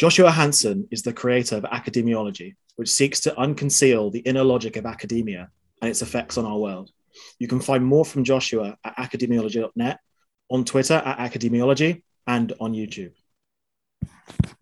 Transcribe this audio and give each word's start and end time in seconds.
Joshua 0.00 0.30
Hansen 0.30 0.88
is 0.90 1.02
the 1.02 1.12
creator 1.12 1.56
of 1.56 1.64
academiology, 1.64 2.54
which 2.76 2.88
seeks 2.88 3.20
to 3.20 3.34
unconceal 3.38 4.10
the 4.10 4.20
inner 4.20 4.42
logic 4.42 4.76
of 4.76 4.86
academia 4.86 5.50
and 5.82 5.90
its 5.90 6.00
effects 6.00 6.38
on 6.38 6.46
our 6.46 6.56
world. 6.56 6.90
You 7.38 7.46
can 7.46 7.60
find 7.60 7.84
more 7.84 8.06
from 8.06 8.24
Joshua 8.24 8.78
at 8.82 8.96
academiology.net, 8.96 10.00
on 10.48 10.64
Twitter 10.64 10.94
at 10.94 11.18
academiology, 11.18 12.00
and 12.26 12.50
on 12.60 12.72
YouTube. 12.72 13.12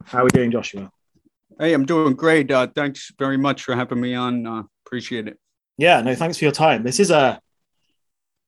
How 0.07 0.23
are 0.23 0.25
we 0.25 0.31
doing, 0.31 0.51
Joshua? 0.51 0.91
Hey, 1.61 1.73
I'm 1.73 1.87
doing 1.87 2.15
great. 2.15 2.51
Uh, 2.51 2.67
thanks 2.75 3.13
very 3.17 3.37
much 3.37 3.63
for 3.63 3.77
having 3.77 4.01
me 4.01 4.17
on. 4.17 4.45
Uh, 4.45 4.65
appreciate 4.85 5.29
it. 5.29 5.39
Yeah, 5.77 6.01
no, 6.01 6.17
thanks 6.17 6.37
for 6.39 6.47
your 6.47 6.53
time. 6.53 6.83
This 6.83 6.99
is 6.99 7.13
a 7.13 7.41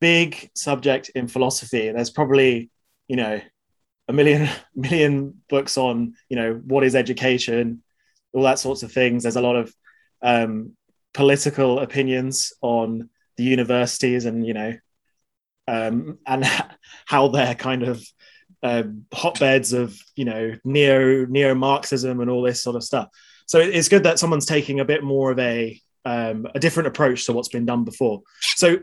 big 0.01 0.51
subject 0.57 1.11
in 1.15 1.29
philosophy. 1.29 1.93
There's 1.93 2.11
probably, 2.11 2.69
you 3.07 3.15
know, 3.15 3.41
a 4.11 4.13
million 4.13 4.49
million 4.75 5.43
books 5.49 5.79
on, 5.79 6.15
you 6.29 6.37
know, 6.37 6.55
what 6.55 6.85
is 6.85 6.95
education, 6.95 7.83
all 8.33 8.43
that 8.43 8.59
sorts 8.59 8.83
of 8.83 8.93
things. 8.93 9.23
There's 9.23 9.37
a 9.37 9.41
lot 9.41 9.57
of 9.57 9.75
um, 10.23 10.73
political 11.15 11.81
opinions 11.81 12.53
on 12.61 13.09
the 13.37 13.45
universities 13.45 14.27
and 14.27 14.47
you 14.47 14.53
know 14.53 14.77
um, 15.67 16.19
and 16.27 16.45
how 17.07 17.29
they're 17.29 17.55
kind 17.55 17.83
of 17.83 18.05
um, 18.63 19.07
hotbeds 19.13 19.73
of 19.73 19.99
you 20.17 20.25
know 20.25 20.55
neo 20.65 21.25
neo 21.27 21.55
Marxism 21.55 22.21
and 22.21 22.31
all 22.31 22.43
this 22.43 22.63
sort 22.63 22.77
of 22.77 22.85
stuff. 22.85 23.09
So 23.47 23.59
it's 23.59 23.89
good 23.89 24.05
that 24.05 24.19
someone's 24.19 24.47
taking 24.47 24.81
a 24.81 24.85
bit 24.85 25.03
more 25.03 25.31
of 25.31 25.39
a 25.39 25.81
um, 26.05 26.47
a 26.55 26.61
different 26.61 26.89
approach 26.89 27.27
to 27.27 27.33
what's 27.33 27.49
been 27.49 27.67
done 27.67 27.85
before. 27.85 28.23
So, 28.41 28.79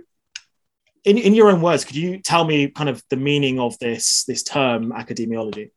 in, 1.03 1.17
in 1.17 1.33
your 1.33 1.49
own 1.49 1.61
words, 1.61 1.85
could 1.85 1.95
you 1.95 2.19
tell 2.19 2.43
me 2.43 2.69
kind 2.69 2.89
of 2.89 3.03
the 3.09 3.17
meaning 3.17 3.59
of 3.59 3.77
this 3.79 4.23
this 4.25 4.43
term 4.43 4.91
academiology? 4.91 5.71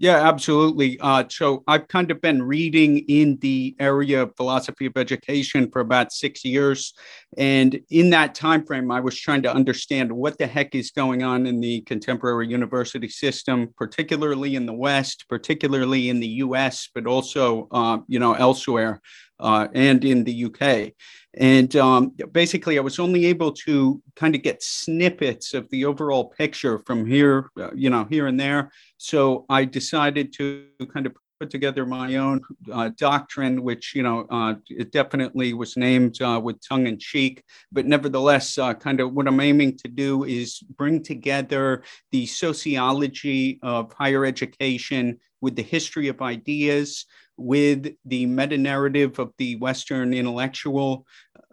Yeah, 0.00 0.28
absolutely. 0.28 0.96
Uh, 1.00 1.24
so 1.28 1.64
I've 1.66 1.88
kind 1.88 2.12
of 2.12 2.20
been 2.20 2.40
reading 2.40 2.98
in 3.08 3.36
the 3.40 3.74
area 3.80 4.22
of 4.22 4.36
philosophy 4.36 4.86
of 4.86 4.96
education 4.96 5.68
for 5.72 5.80
about 5.80 6.12
six 6.12 6.44
years, 6.44 6.94
and 7.36 7.78
in 7.90 8.10
that 8.10 8.34
time 8.34 8.64
frame, 8.64 8.90
I 8.90 9.00
was 9.00 9.18
trying 9.18 9.42
to 9.42 9.52
understand 9.52 10.10
what 10.10 10.38
the 10.38 10.46
heck 10.46 10.74
is 10.74 10.90
going 10.90 11.22
on 11.22 11.46
in 11.46 11.60
the 11.60 11.82
contemporary 11.82 12.48
university 12.48 13.08
system, 13.08 13.68
particularly 13.76 14.56
in 14.56 14.64
the 14.64 14.72
West, 14.72 15.26
particularly 15.28 16.08
in 16.08 16.20
the 16.20 16.28
U.S., 16.46 16.88
but 16.94 17.06
also 17.06 17.68
uh, 17.70 17.98
you 18.08 18.18
know 18.18 18.32
elsewhere 18.32 19.02
uh, 19.40 19.68
and 19.74 20.04
in 20.04 20.24
the 20.24 20.44
UK. 20.46 20.92
And 21.34 21.76
um, 21.76 22.12
basically, 22.32 22.78
I 22.78 22.80
was 22.80 22.98
only 22.98 23.26
able 23.26 23.52
to 23.52 24.02
kind 24.16 24.34
of 24.34 24.42
get 24.42 24.62
snippets 24.62 25.52
of 25.52 25.68
the 25.68 25.84
overall 25.84 26.30
picture 26.30 26.80
from 26.86 27.04
here, 27.04 27.50
uh, 27.60 27.70
you 27.74 27.90
know, 27.90 28.06
here 28.08 28.26
and 28.26 28.40
there. 28.40 28.72
So 28.96 29.44
I 29.50 29.66
decided 29.66 30.32
to 30.34 30.64
kind 30.92 31.06
of 31.06 31.14
put 31.40 31.50
together 31.50 31.86
my 31.86 32.16
own 32.16 32.40
uh, 32.72 32.90
doctrine, 32.96 33.62
which 33.62 33.94
you 33.94 34.02
know 34.02 34.26
uh, 34.30 34.54
it 34.68 34.92
definitely 34.92 35.54
was 35.54 35.76
named 35.76 36.20
uh, 36.20 36.40
with 36.42 36.66
tongue 36.66 36.86
in 36.86 36.98
cheek, 36.98 37.42
but 37.72 37.86
nevertheless, 37.86 38.58
uh, 38.58 38.74
kind 38.74 39.00
of 39.00 39.12
what 39.12 39.28
I'm 39.28 39.40
aiming 39.40 39.78
to 39.78 39.88
do 39.88 40.24
is 40.24 40.60
bring 40.76 41.02
together 41.02 41.82
the 42.12 42.26
sociology 42.26 43.58
of 43.62 43.92
higher 43.92 44.24
education 44.24 45.18
with 45.40 45.54
the 45.54 45.62
history 45.62 46.08
of 46.08 46.20
ideas, 46.20 47.06
with 47.38 47.94
the 48.04 48.26
meta 48.26 48.58
narrative 48.58 49.18
of 49.18 49.32
the 49.38 49.56
Western 49.56 50.12
intellectual, 50.12 51.06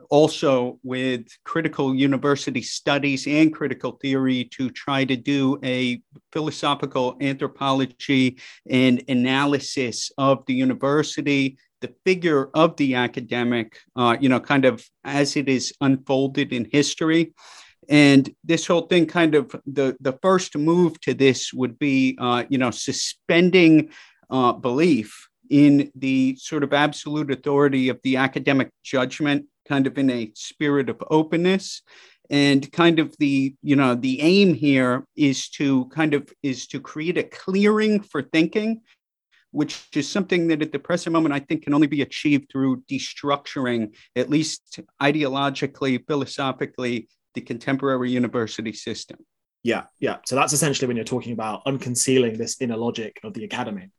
also 0.10 0.80
with 0.84 1.26
critical 1.44 1.96
university 1.96 2.62
studies 2.62 3.28
and 3.28 3.54
critical 3.54 3.94
theory 4.02 4.46
to 4.52 4.70
try 4.70 5.06
to 5.06 5.16
do 5.16 5.60
a 5.64 6.02
philosophical 6.32 7.18
anthropology 7.22 8.38
and 8.70 9.04
analysis 9.08 10.12
of 10.18 10.44
the 10.46 10.54
university, 10.54 11.58
the 11.82 11.94
figure 12.06 12.50
of 12.54 12.76
the 12.78 12.96
academic, 12.96 13.78
uh, 13.96 14.16
you 14.20 14.30
know, 14.30 14.40
kind 14.40 14.66
of 14.66 14.84
as 15.04 15.36
it 15.36 15.48
is 15.48 15.74
unfolded 15.82 16.52
in 16.52 16.68
history. 16.72 17.34
And 17.88 18.30
this 18.44 18.66
whole 18.66 18.88
thing, 18.88 19.06
kind 19.06 19.36
of 19.36 19.56
the, 19.68 19.96
the 20.00 20.18
first 20.22 20.58
move 20.58 21.00
to 21.02 21.14
this 21.14 21.54
would 21.54 21.78
be, 21.78 22.18
uh, 22.20 22.44
you 22.50 22.58
know, 22.58 22.72
suspending 22.72 23.90
uh, 24.30 24.54
belief 24.54 25.28
in 25.50 25.92
the 25.96 26.36
sort 26.38 26.64
of 26.64 26.74
absolute 26.74 27.32
authority 27.32 27.90
of 27.90 28.00
the 28.04 28.18
academic 28.18 28.70
judgment, 28.84 29.46
kind 29.68 29.88
of 29.88 29.98
in 29.98 30.10
a 30.10 30.32
spirit 30.36 30.90
of 30.90 31.04
openness. 31.10 31.82
And 32.30 32.72
kind 32.72 32.98
of 32.98 33.16
the, 33.20 33.56
you 33.62 33.76
know, 33.76 33.94
the 33.94 34.20
aim 34.22 34.56
here 34.56 35.06
is 35.16 35.48
to 35.50 35.86
kind 35.90 36.16
of 36.16 36.28
is 36.42 36.66
to 36.68 36.80
create 36.80 37.20
a 37.20 37.24
clearing 37.24 38.00
for 38.00 38.24
thinking, 38.24 38.82
which 39.52 39.88
is 39.94 40.10
something 40.10 40.48
that 40.48 40.64
at 40.64 40.72
the 40.72 40.80
present 40.80 41.14
moment 41.14 41.36
I 41.36 41.40
think 41.40 41.64
can 41.64 41.76
only 41.76 41.86
be 41.86 42.02
achieved 42.02 42.50
through 42.52 42.82
destructuring, 42.90 43.96
at 44.16 44.30
least 44.30 44.80
ideologically, 45.00 46.04
philosophically, 46.08 47.08
the 47.36 47.42
contemporary 47.42 48.10
university 48.10 48.74
system. 48.74 49.18
Yeah, 49.62 49.84
yeah. 50.00 50.18
So 50.26 50.36
that's 50.36 50.54
essentially 50.54 50.88
when 50.88 50.96
you're 50.96 51.06
talking 51.06 51.34
about 51.34 51.64
unconcealing 51.66 52.38
this 52.38 52.60
inner 52.60 52.78
logic 52.78 53.20
of 53.24 53.34
the 53.34 53.44
academy. 53.44 53.90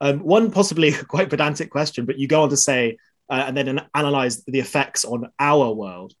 Um, 0.00 0.20
one 0.20 0.50
possibly 0.50 0.92
quite 1.08 1.30
pedantic 1.30 1.70
question, 1.70 2.06
but 2.06 2.18
you 2.18 2.28
go 2.28 2.42
on 2.42 2.50
to 2.50 2.56
say, 2.56 2.98
uh, 3.30 3.44
and 3.46 3.56
then 3.56 3.80
analyze 3.94 4.44
the 4.44 4.60
effects 4.60 5.04
on 5.04 5.30
our 5.38 5.72
world. 5.72 6.14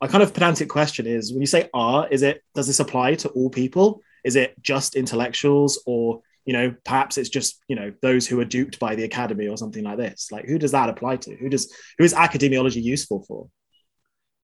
A 0.00 0.08
kind 0.08 0.22
of 0.22 0.34
pedantic 0.34 0.68
question 0.68 1.06
is 1.06 1.32
when 1.32 1.40
you 1.40 1.46
say 1.46 1.68
"our," 1.72 2.06
is 2.08 2.22
it 2.22 2.42
does 2.54 2.66
this 2.66 2.80
apply 2.80 3.14
to 3.16 3.28
all 3.30 3.50
people? 3.50 4.02
Is 4.24 4.36
it 4.36 4.54
just 4.62 4.96
intellectuals, 4.96 5.82
or 5.86 6.20
you 6.44 6.52
know, 6.52 6.74
perhaps 6.84 7.16
it's 7.16 7.28
just 7.28 7.60
you 7.68 7.76
know 7.76 7.92
those 8.02 8.26
who 8.26 8.38
are 8.40 8.44
duped 8.44 8.78
by 8.78 8.94
the 8.94 9.04
academy 9.04 9.48
or 9.48 9.56
something 9.56 9.82
like 9.82 9.96
this? 9.96 10.30
Like, 10.30 10.44
who 10.46 10.58
does 10.58 10.72
that 10.72 10.88
apply 10.88 11.16
to? 11.18 11.34
Who 11.36 11.48
does 11.48 11.72
who 11.98 12.04
is 12.04 12.14
academiology 12.14 12.82
useful 12.82 13.24
for? 13.26 13.48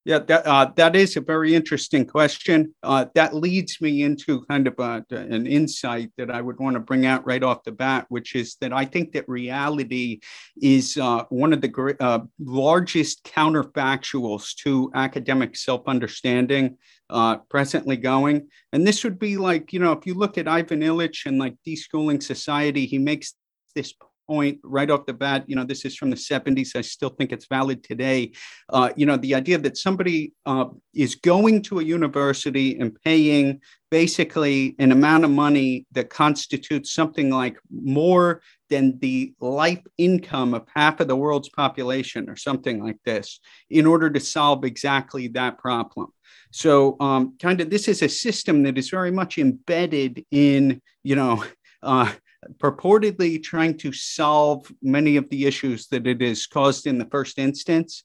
Yeah, 0.06 0.20
that 0.20 0.46
uh, 0.46 0.72
that 0.76 0.96
is 0.96 1.18
a 1.18 1.20
very 1.20 1.54
interesting 1.54 2.06
question. 2.06 2.74
Uh, 2.82 3.04
that 3.14 3.34
leads 3.34 3.82
me 3.82 4.02
into 4.02 4.46
kind 4.46 4.66
of 4.66 4.78
a, 4.78 5.04
an 5.10 5.46
insight 5.46 6.10
that 6.16 6.30
I 6.30 6.40
would 6.40 6.58
want 6.58 6.72
to 6.74 6.80
bring 6.80 7.04
out 7.04 7.26
right 7.26 7.42
off 7.42 7.64
the 7.64 7.72
bat, 7.72 8.06
which 8.08 8.34
is 8.34 8.56
that 8.62 8.72
I 8.72 8.86
think 8.86 9.12
that 9.12 9.28
reality 9.28 10.20
is 10.56 10.96
uh, 10.96 11.24
one 11.28 11.52
of 11.52 11.60
the 11.60 11.96
uh, 12.00 12.20
largest 12.38 13.24
counterfactuals 13.24 14.54
to 14.62 14.90
academic 14.94 15.54
self-understanding 15.54 16.78
uh, 17.10 17.36
presently 17.50 17.98
going. 17.98 18.48
And 18.72 18.86
this 18.86 19.04
would 19.04 19.18
be 19.18 19.36
like, 19.36 19.70
you 19.74 19.80
know, 19.80 19.92
if 19.92 20.06
you 20.06 20.14
look 20.14 20.38
at 20.38 20.48
Ivan 20.48 20.80
Illich 20.80 21.26
and 21.26 21.38
like 21.38 21.56
deschooling 21.66 22.22
society, 22.22 22.86
he 22.86 22.96
makes 22.96 23.34
this 23.74 23.92
point 24.30 24.60
right 24.62 24.90
off 24.90 25.06
the 25.06 25.12
bat. 25.12 25.42
You 25.48 25.56
know, 25.56 25.64
this 25.64 25.84
is 25.84 25.96
from 25.96 26.10
the 26.10 26.16
70s. 26.16 26.76
I 26.76 26.82
still 26.82 27.08
think 27.08 27.32
it's 27.32 27.46
valid 27.46 27.82
today. 27.82 28.30
Uh, 28.68 28.90
you 28.94 29.04
know, 29.04 29.16
the 29.16 29.34
idea 29.34 29.58
that 29.58 29.76
somebody 29.76 30.32
uh, 30.46 30.66
is 30.94 31.16
going 31.16 31.62
to 31.62 31.80
a 31.80 31.82
university 31.82 32.78
and 32.78 32.96
paying 33.02 33.60
basically 33.90 34.76
an 34.78 34.92
amount 34.92 35.24
of 35.24 35.32
money 35.32 35.84
that 35.90 36.10
constitutes 36.10 36.94
something 36.94 37.28
like 37.28 37.58
more 37.72 38.40
than 38.68 38.96
the 39.00 39.34
life 39.40 39.82
income 39.98 40.54
of 40.54 40.64
half 40.76 41.00
of 41.00 41.08
the 41.08 41.16
world's 41.16 41.48
population 41.48 42.30
or 42.30 42.36
something 42.36 42.80
like 42.84 42.98
this 43.04 43.40
in 43.68 43.84
order 43.84 44.08
to 44.08 44.20
solve 44.20 44.64
exactly 44.64 45.26
that 45.26 45.58
problem. 45.58 46.06
So, 46.52 46.96
um, 47.00 47.34
kind 47.42 47.60
of, 47.60 47.68
this 47.68 47.88
is 47.88 48.00
a 48.02 48.08
system 48.08 48.62
that 48.62 48.78
is 48.78 48.90
very 48.90 49.10
much 49.10 49.38
embedded 49.38 50.24
in, 50.30 50.80
you 51.02 51.16
know, 51.16 51.44
uh, 51.82 52.12
purportedly 52.58 53.42
trying 53.42 53.76
to 53.78 53.92
solve 53.92 54.70
many 54.82 55.16
of 55.16 55.28
the 55.30 55.46
issues 55.46 55.86
that 55.88 56.06
it 56.06 56.20
has 56.20 56.46
caused 56.46 56.86
in 56.86 56.98
the 56.98 57.06
first 57.06 57.38
instance. 57.38 58.04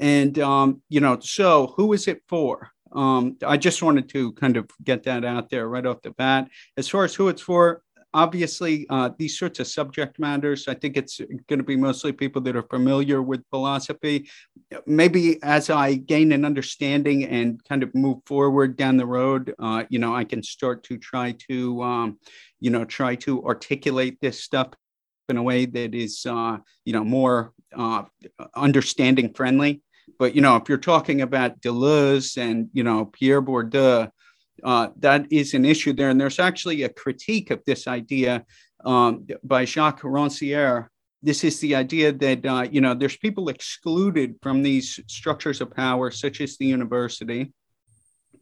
And, 0.00 0.38
um, 0.38 0.82
you 0.88 1.00
know, 1.00 1.18
so 1.20 1.74
who 1.76 1.92
is 1.92 2.08
it 2.08 2.22
for? 2.28 2.70
Um, 2.92 3.36
I 3.44 3.56
just 3.56 3.82
wanted 3.82 4.08
to 4.10 4.32
kind 4.32 4.56
of 4.56 4.70
get 4.82 5.02
that 5.04 5.24
out 5.24 5.50
there 5.50 5.68
right 5.68 5.84
off 5.84 6.02
the 6.02 6.10
bat. 6.12 6.48
As 6.76 6.88
far 6.88 7.04
as 7.04 7.14
who 7.14 7.28
it's 7.28 7.42
for, 7.42 7.82
obviously 8.14 8.86
uh, 8.88 9.10
these 9.18 9.38
sorts 9.38 9.58
of 9.60 9.66
subject 9.66 10.18
matters 10.18 10.68
i 10.68 10.74
think 10.74 10.96
it's 10.96 11.20
going 11.48 11.58
to 11.58 11.64
be 11.64 11.76
mostly 11.76 12.12
people 12.12 12.40
that 12.40 12.56
are 12.56 12.62
familiar 12.62 13.20
with 13.20 13.42
philosophy. 13.50 14.28
Maybe 14.86 15.42
as 15.42 15.68
i 15.68 15.94
gain 15.94 16.32
an 16.32 16.44
understanding 16.44 17.24
and 17.24 17.62
kind 17.64 17.82
of 17.82 17.94
move 17.94 18.18
forward 18.24 18.76
down 18.76 18.96
the 18.96 19.06
road 19.06 19.54
uh, 19.58 19.84
you 19.90 19.98
know 19.98 20.14
i 20.14 20.24
can 20.24 20.42
start 20.42 20.84
to 20.84 20.96
try 20.96 21.34
to 21.50 21.82
um, 21.82 22.18
you 22.60 22.70
know 22.70 22.84
try 22.84 23.16
to 23.16 23.44
articulate 23.44 24.18
this 24.20 24.42
stuff 24.42 24.68
in 25.28 25.36
a 25.36 25.42
way 25.42 25.66
that 25.66 25.94
is 25.94 26.26
uh, 26.26 26.58
you 26.84 26.92
know 26.92 27.04
more 27.04 27.52
uh, 27.76 28.04
understanding 28.54 29.32
friendly. 29.34 29.82
But 30.18 30.34
you 30.34 30.42
know 30.42 30.56
if 30.56 30.68
you're 30.68 30.78
talking 30.78 31.22
about 31.22 31.60
deleuze 31.60 32.36
and 32.36 32.68
you 32.72 32.84
know 32.84 33.06
pierre 33.06 33.42
bourdieu 33.42 34.10
uh, 34.62 34.88
that 34.98 35.26
is 35.30 35.54
an 35.54 35.64
issue 35.64 35.92
there. 35.92 36.10
And 36.10 36.20
there's 36.20 36.38
actually 36.38 36.82
a 36.82 36.88
critique 36.88 37.50
of 37.50 37.62
this 37.66 37.86
idea 37.86 38.44
um, 38.84 39.26
by 39.42 39.64
Jacques 39.64 40.02
Rancière. 40.02 40.86
This 41.22 41.42
is 41.42 41.58
the 41.60 41.74
idea 41.74 42.12
that 42.12 42.44
uh, 42.44 42.66
you 42.70 42.80
know 42.80 42.94
there's 42.94 43.16
people 43.16 43.48
excluded 43.48 44.36
from 44.42 44.62
these 44.62 45.00
structures 45.06 45.60
of 45.60 45.70
power, 45.70 46.10
such 46.10 46.40
as 46.40 46.56
the 46.58 46.66
university, 46.66 47.52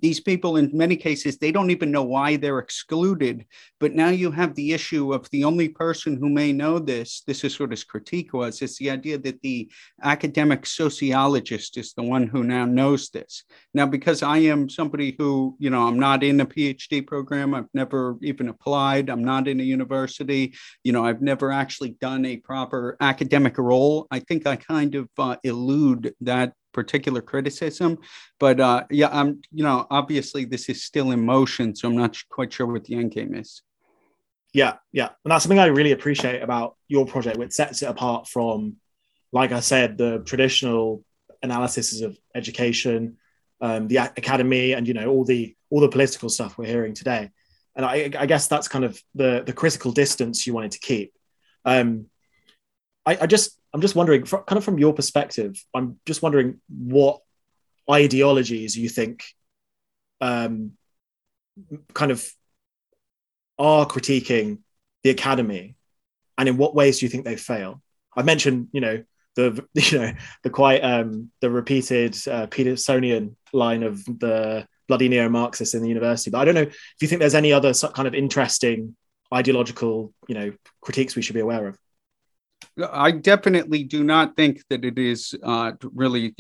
these 0.02 0.20
people 0.20 0.56
in 0.56 0.70
many 0.72 0.96
cases 0.96 1.38
they 1.38 1.52
don't 1.52 1.70
even 1.70 1.90
know 1.90 2.02
why 2.02 2.36
they're 2.36 2.58
excluded 2.58 3.46
but 3.80 3.94
now 3.94 4.10
you 4.10 4.30
have 4.30 4.54
the 4.54 4.72
issue 4.72 5.14
of 5.14 5.28
the 5.30 5.44
only 5.44 5.68
person 5.68 6.16
who 6.16 6.28
may 6.28 6.52
know 6.52 6.78
this 6.78 7.22
this 7.26 7.44
is 7.44 7.58
what 7.58 7.70
his 7.70 7.84
critique 7.84 8.34
was 8.34 8.60
it's 8.60 8.78
the 8.78 8.90
idea 8.90 9.16
that 9.16 9.40
the 9.42 9.70
academic 10.02 10.66
sociologist 10.66 11.78
is 11.78 11.94
the 11.94 12.02
one 12.02 12.26
who 12.26 12.42
now 12.42 12.64
knows 12.64 13.10
this. 13.10 13.44
Now 13.74 13.86
because 13.86 14.22
i 14.22 14.38
am 14.38 14.68
somebody 14.68 15.14
who 15.18 15.56
you 15.58 15.70
know 15.70 15.86
i'm 15.86 15.98
not 15.98 16.22
in 16.24 16.40
a 16.40 16.46
phd 16.46 17.06
program 17.06 17.54
i've 17.54 17.72
never 17.72 18.16
even 18.22 18.48
applied 18.48 19.08
i'm 19.08 19.24
not 19.24 19.48
in 19.48 19.60
a 19.60 19.62
university 19.62 20.54
you 20.84 20.92
know 20.92 21.04
i've 21.04 21.22
never 21.22 21.50
actually 21.52 21.90
done 22.00 22.24
a 22.24 22.36
proper 22.38 22.96
academic 23.00 23.58
role 23.58 24.06
i 24.10 24.18
think 24.18 24.46
i 24.46 24.56
kind 24.56 24.94
of 24.94 25.08
uh, 25.18 25.36
elude 25.44 26.14
that 26.20 26.52
particular 26.72 27.20
criticism. 27.20 27.98
But 28.38 28.60
uh, 28.60 28.84
yeah, 28.90 29.08
I'm 29.12 29.40
you 29.52 29.62
know 29.64 29.86
obviously 29.90 30.44
this 30.44 30.68
is 30.68 30.84
still 30.84 31.10
in 31.10 31.24
motion, 31.24 31.74
so 31.74 31.88
I'm 31.88 31.96
not 31.96 32.16
quite 32.28 32.52
sure 32.52 32.66
what 32.66 32.84
the 32.84 32.96
end 32.96 33.12
game 33.12 33.34
is. 33.34 33.62
Yeah, 34.52 34.74
yeah, 34.92 35.10
and 35.24 35.30
that's 35.30 35.44
something 35.44 35.58
I 35.58 35.66
really 35.66 35.92
appreciate 35.92 36.42
about 36.42 36.76
your 36.88 37.06
project, 37.06 37.38
which 37.38 37.52
sets 37.52 37.82
it 37.82 37.86
apart 37.86 38.28
from, 38.28 38.76
like 39.32 39.50
I 39.50 39.60
said, 39.60 39.96
the 39.96 40.22
traditional 40.26 41.04
analysis 41.42 42.02
of 42.02 42.18
education, 42.34 43.16
um, 43.62 43.88
the 43.88 43.96
academy, 43.96 44.72
and 44.72 44.86
you 44.86 44.94
know 44.94 45.08
all 45.08 45.24
the 45.24 45.56
all 45.70 45.80
the 45.80 45.88
political 45.88 46.28
stuff 46.28 46.58
we're 46.58 46.66
hearing 46.66 46.94
today. 46.94 47.30
And 47.74 47.86
I, 47.86 48.10
I 48.18 48.26
guess 48.26 48.48
that's 48.48 48.68
kind 48.68 48.84
of 48.84 49.00
the 49.14 49.42
the 49.46 49.54
critical 49.54 49.92
distance 49.92 50.46
you 50.46 50.52
wanted 50.52 50.72
to 50.72 50.80
keep. 50.80 51.14
Um, 51.64 52.06
I, 53.06 53.18
I 53.22 53.26
just 53.26 53.58
I'm 53.74 53.80
just 53.80 53.94
wondering, 53.94 54.22
kind 54.24 54.58
of 54.58 54.64
from 54.64 54.78
your 54.78 54.92
perspective, 54.92 55.62
I'm 55.74 55.98
just 56.06 56.22
wondering 56.22 56.60
what 56.68 57.20
ideologies 57.90 58.76
you 58.76 58.88
think 58.88 59.24
um, 60.20 60.72
kind 61.94 62.10
of 62.10 62.26
are 63.58 63.86
critiquing 63.86 64.58
the 65.02 65.10
academy, 65.10 65.76
and 66.38 66.48
in 66.48 66.56
what 66.56 66.74
ways 66.74 66.98
do 66.98 67.06
you 67.06 67.10
think 67.10 67.24
they 67.24 67.36
fail? 67.36 67.82
I 68.16 68.22
mentioned, 68.22 68.68
you 68.72 68.80
know, 68.80 69.02
the 69.36 69.64
you 69.74 69.98
know 69.98 70.12
the 70.42 70.50
quite 70.50 70.82
um, 70.82 71.30
the 71.40 71.50
repeated 71.50 72.14
uh, 72.28 72.46
Petersonian 72.46 73.36
line 73.52 73.82
of 73.82 74.04
the 74.04 74.66
bloody 74.88 75.08
neo-Marxists 75.08 75.74
in 75.74 75.82
the 75.82 75.88
university, 75.88 76.30
but 76.30 76.38
I 76.38 76.44
don't 76.44 76.54
know 76.54 76.62
if 76.62 76.96
you 77.00 77.08
think 77.08 77.20
there's 77.20 77.34
any 77.34 77.52
other 77.52 77.72
kind 77.72 78.08
of 78.08 78.14
interesting 78.14 78.96
ideological, 79.32 80.12
you 80.28 80.34
know, 80.34 80.52
critiques 80.82 81.16
we 81.16 81.22
should 81.22 81.34
be 81.34 81.40
aware 81.40 81.66
of. 81.66 81.78
I 82.92 83.10
definitely 83.10 83.84
do 83.84 84.02
not 84.02 84.36
think 84.36 84.62
that 84.70 84.84
it 84.84 84.98
is 84.98 85.34
uh, 85.42 85.72
really. 85.82 86.34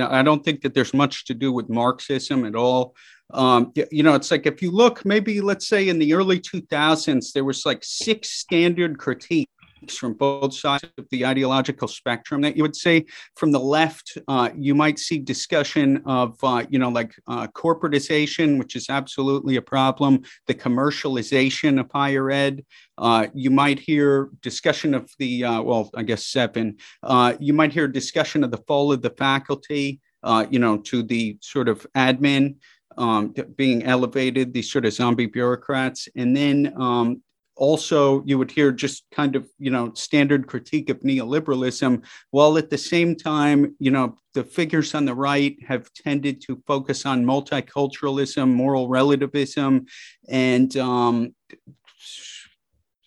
I 0.00 0.22
don't 0.22 0.44
think 0.44 0.60
that 0.62 0.74
there's 0.74 0.92
much 0.92 1.24
to 1.26 1.34
do 1.34 1.52
with 1.52 1.68
Marxism 1.70 2.44
at 2.44 2.54
all. 2.54 2.94
Um, 3.30 3.72
you 3.90 4.02
know, 4.02 4.14
it's 4.14 4.30
like 4.30 4.46
if 4.46 4.62
you 4.62 4.70
look, 4.70 5.04
maybe 5.04 5.40
let's 5.40 5.66
say 5.66 5.88
in 5.88 5.98
the 5.98 6.14
early 6.14 6.40
2000s, 6.40 7.32
there 7.32 7.44
was 7.44 7.66
like 7.66 7.80
six 7.82 8.30
standard 8.30 8.98
critiques 8.98 9.52
from 9.88 10.14
both 10.14 10.54
sides 10.54 10.84
of 10.98 11.06
the 11.10 11.24
ideological 11.24 11.88
spectrum 11.88 12.40
that 12.40 12.56
you 12.56 12.62
would 12.62 12.76
say 12.76 13.04
from 13.36 13.52
the 13.52 13.60
left 13.60 14.18
uh, 14.28 14.50
you 14.56 14.74
might 14.74 14.98
see 14.98 15.18
discussion 15.18 16.02
of 16.06 16.36
uh, 16.42 16.64
you 16.68 16.78
know 16.78 16.88
like 16.88 17.14
uh, 17.26 17.46
corporatization 17.48 18.58
which 18.58 18.76
is 18.76 18.86
absolutely 18.88 19.56
a 19.56 19.62
problem 19.62 20.20
the 20.46 20.54
commercialization 20.54 21.80
of 21.80 21.90
higher 21.92 22.30
ed 22.30 22.64
uh, 22.98 23.26
you 23.34 23.50
might 23.50 23.78
hear 23.78 24.30
discussion 24.42 24.94
of 24.94 25.10
the 25.18 25.44
uh, 25.44 25.62
well 25.62 25.90
i 25.94 26.02
guess 26.02 26.26
seven 26.26 26.76
uh, 27.02 27.34
you 27.38 27.52
might 27.52 27.72
hear 27.72 27.86
discussion 27.88 28.42
of 28.44 28.50
the 28.50 28.62
fall 28.66 28.92
of 28.92 29.02
the 29.02 29.10
faculty 29.10 30.00
you 30.50 30.58
know 30.58 30.76
to 30.76 31.02
the 31.02 31.36
sort 31.40 31.68
of 31.68 31.86
admin 31.96 32.54
um, 32.98 33.32
being 33.56 33.84
elevated, 33.84 34.52
these 34.52 34.70
sort 34.70 34.84
of 34.84 34.92
zombie 34.92 35.26
bureaucrats. 35.26 36.08
And 36.16 36.36
then 36.36 36.74
um, 36.76 37.22
also 37.58 38.22
you 38.24 38.38
would 38.38 38.50
hear 38.50 38.72
just 38.72 39.04
kind 39.10 39.36
of 39.36 39.48
you 39.58 39.70
know 39.70 39.92
standard 39.94 40.46
critique 40.46 40.88
of 40.88 41.00
neoliberalism 41.00 42.02
while 42.30 42.56
at 42.56 42.70
the 42.70 42.78
same 42.78 43.14
time 43.16 43.74
you 43.78 43.90
know 43.90 44.16
the 44.34 44.44
figures 44.44 44.94
on 44.94 45.04
the 45.04 45.14
right 45.14 45.56
have 45.66 45.92
tended 45.92 46.40
to 46.40 46.62
focus 46.66 47.04
on 47.04 47.24
multiculturalism 47.24 48.48
moral 48.48 48.88
relativism 48.88 49.84
and 50.28 50.76
um, 50.76 51.34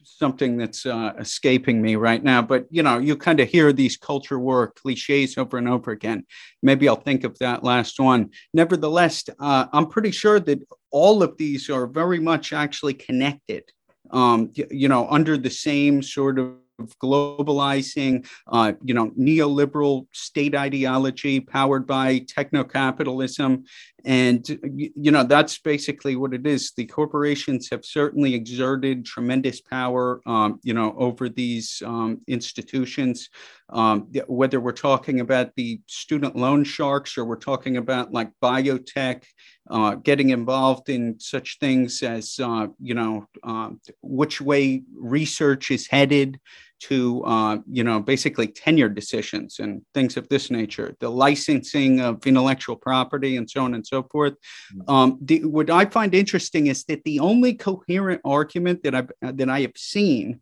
something 0.03 0.55
that's 0.55 0.85
uh, 0.85 1.13
escaping 1.17 1.81
me 1.81 1.95
right 1.95 2.23
now. 2.23 2.43
But 2.43 2.67
you 2.69 2.83
know 2.83 2.99
you 2.99 3.15
kind 3.15 3.39
of 3.39 3.47
hear 3.47 3.73
these 3.73 3.97
culture 3.97 4.37
war 4.37 4.71
cliches 4.75 5.37
over 5.37 5.57
and 5.57 5.67
over 5.67 5.91
again. 5.91 6.25
Maybe 6.61 6.87
i'll 6.87 7.07
think 7.07 7.23
of 7.23 7.39
that 7.39 7.63
last 7.63 7.99
one. 7.99 8.31
Nevertheless 8.53 9.23
uh, 9.39 9.65
i'm 9.73 9.87
pretty 9.87 10.11
sure 10.11 10.39
that 10.41 10.59
all 10.91 11.23
of 11.23 11.37
these 11.37 11.69
are 11.69 11.87
very 11.87 12.19
much 12.19 12.51
actually 12.51 12.93
connected 12.93 13.63
um, 14.11 14.51
you 14.53 14.87
know, 14.87 15.07
under 15.09 15.37
the 15.37 15.49
same 15.49 16.01
sort 16.01 16.39
of 16.39 16.55
globalizing, 17.01 18.27
uh, 18.47 18.73
you 18.83 18.93
know, 18.93 19.11
neoliberal 19.11 20.07
state 20.11 20.55
ideology 20.55 21.39
powered 21.39 21.85
by 21.85 22.19
techno 22.27 22.63
capitalism. 22.63 23.63
And, 24.05 24.47
you 24.95 25.11
know, 25.11 25.23
that's 25.23 25.59
basically 25.59 26.15
what 26.15 26.33
it 26.33 26.47
is. 26.47 26.71
The 26.75 26.85
corporations 26.85 27.69
have 27.71 27.85
certainly 27.85 28.33
exerted 28.33 29.05
tremendous 29.05 29.61
power, 29.61 30.21
um, 30.25 30.59
you 30.63 30.73
know, 30.73 30.93
over 30.97 31.29
these 31.29 31.81
um, 31.85 32.21
institutions. 32.27 33.29
Um, 33.69 34.11
whether 34.27 34.59
we're 34.59 34.73
talking 34.73 35.21
about 35.21 35.55
the 35.55 35.79
student 35.87 36.35
loan 36.35 36.63
sharks 36.63 37.17
or 37.17 37.25
we're 37.25 37.37
talking 37.37 37.77
about 37.77 38.11
like 38.11 38.31
biotech 38.41 39.23
uh, 39.69 39.95
getting 39.95 40.31
involved 40.31 40.89
in 40.89 41.19
such 41.19 41.59
things 41.59 42.03
as, 42.03 42.39
uh, 42.41 42.67
you 42.81 42.93
know, 42.93 43.27
uh, 43.43 43.69
which 44.01 44.41
way 44.41 44.83
research 44.93 45.71
is 45.71 45.87
headed 45.87 46.39
to, 46.81 47.23
uh, 47.25 47.57
you 47.69 47.83
know, 47.83 47.99
basically 47.99 48.47
tenure 48.47 48.89
decisions 48.89 49.59
and 49.59 49.81
things 49.93 50.17
of 50.17 50.27
this 50.29 50.49
nature, 50.49 50.95
the 50.99 51.09
licensing 51.09 51.99
of 52.01 52.25
intellectual 52.25 52.75
property 52.75 53.37
and 53.37 53.49
so 53.49 53.63
on 53.63 53.73
and 53.73 53.85
so 53.85 54.03
forth. 54.03 54.33
Mm-hmm. 54.73 54.91
Um, 54.93 55.19
the, 55.21 55.45
what 55.45 55.69
I 55.69 55.85
find 55.85 56.13
interesting 56.15 56.67
is 56.67 56.83
that 56.85 57.03
the 57.03 57.19
only 57.19 57.53
coherent 57.53 58.21
argument 58.25 58.83
that 58.83 58.95
I've 58.95 59.11
that 59.21 59.49
I 59.49 59.61
have 59.61 59.77
seen 59.77 60.41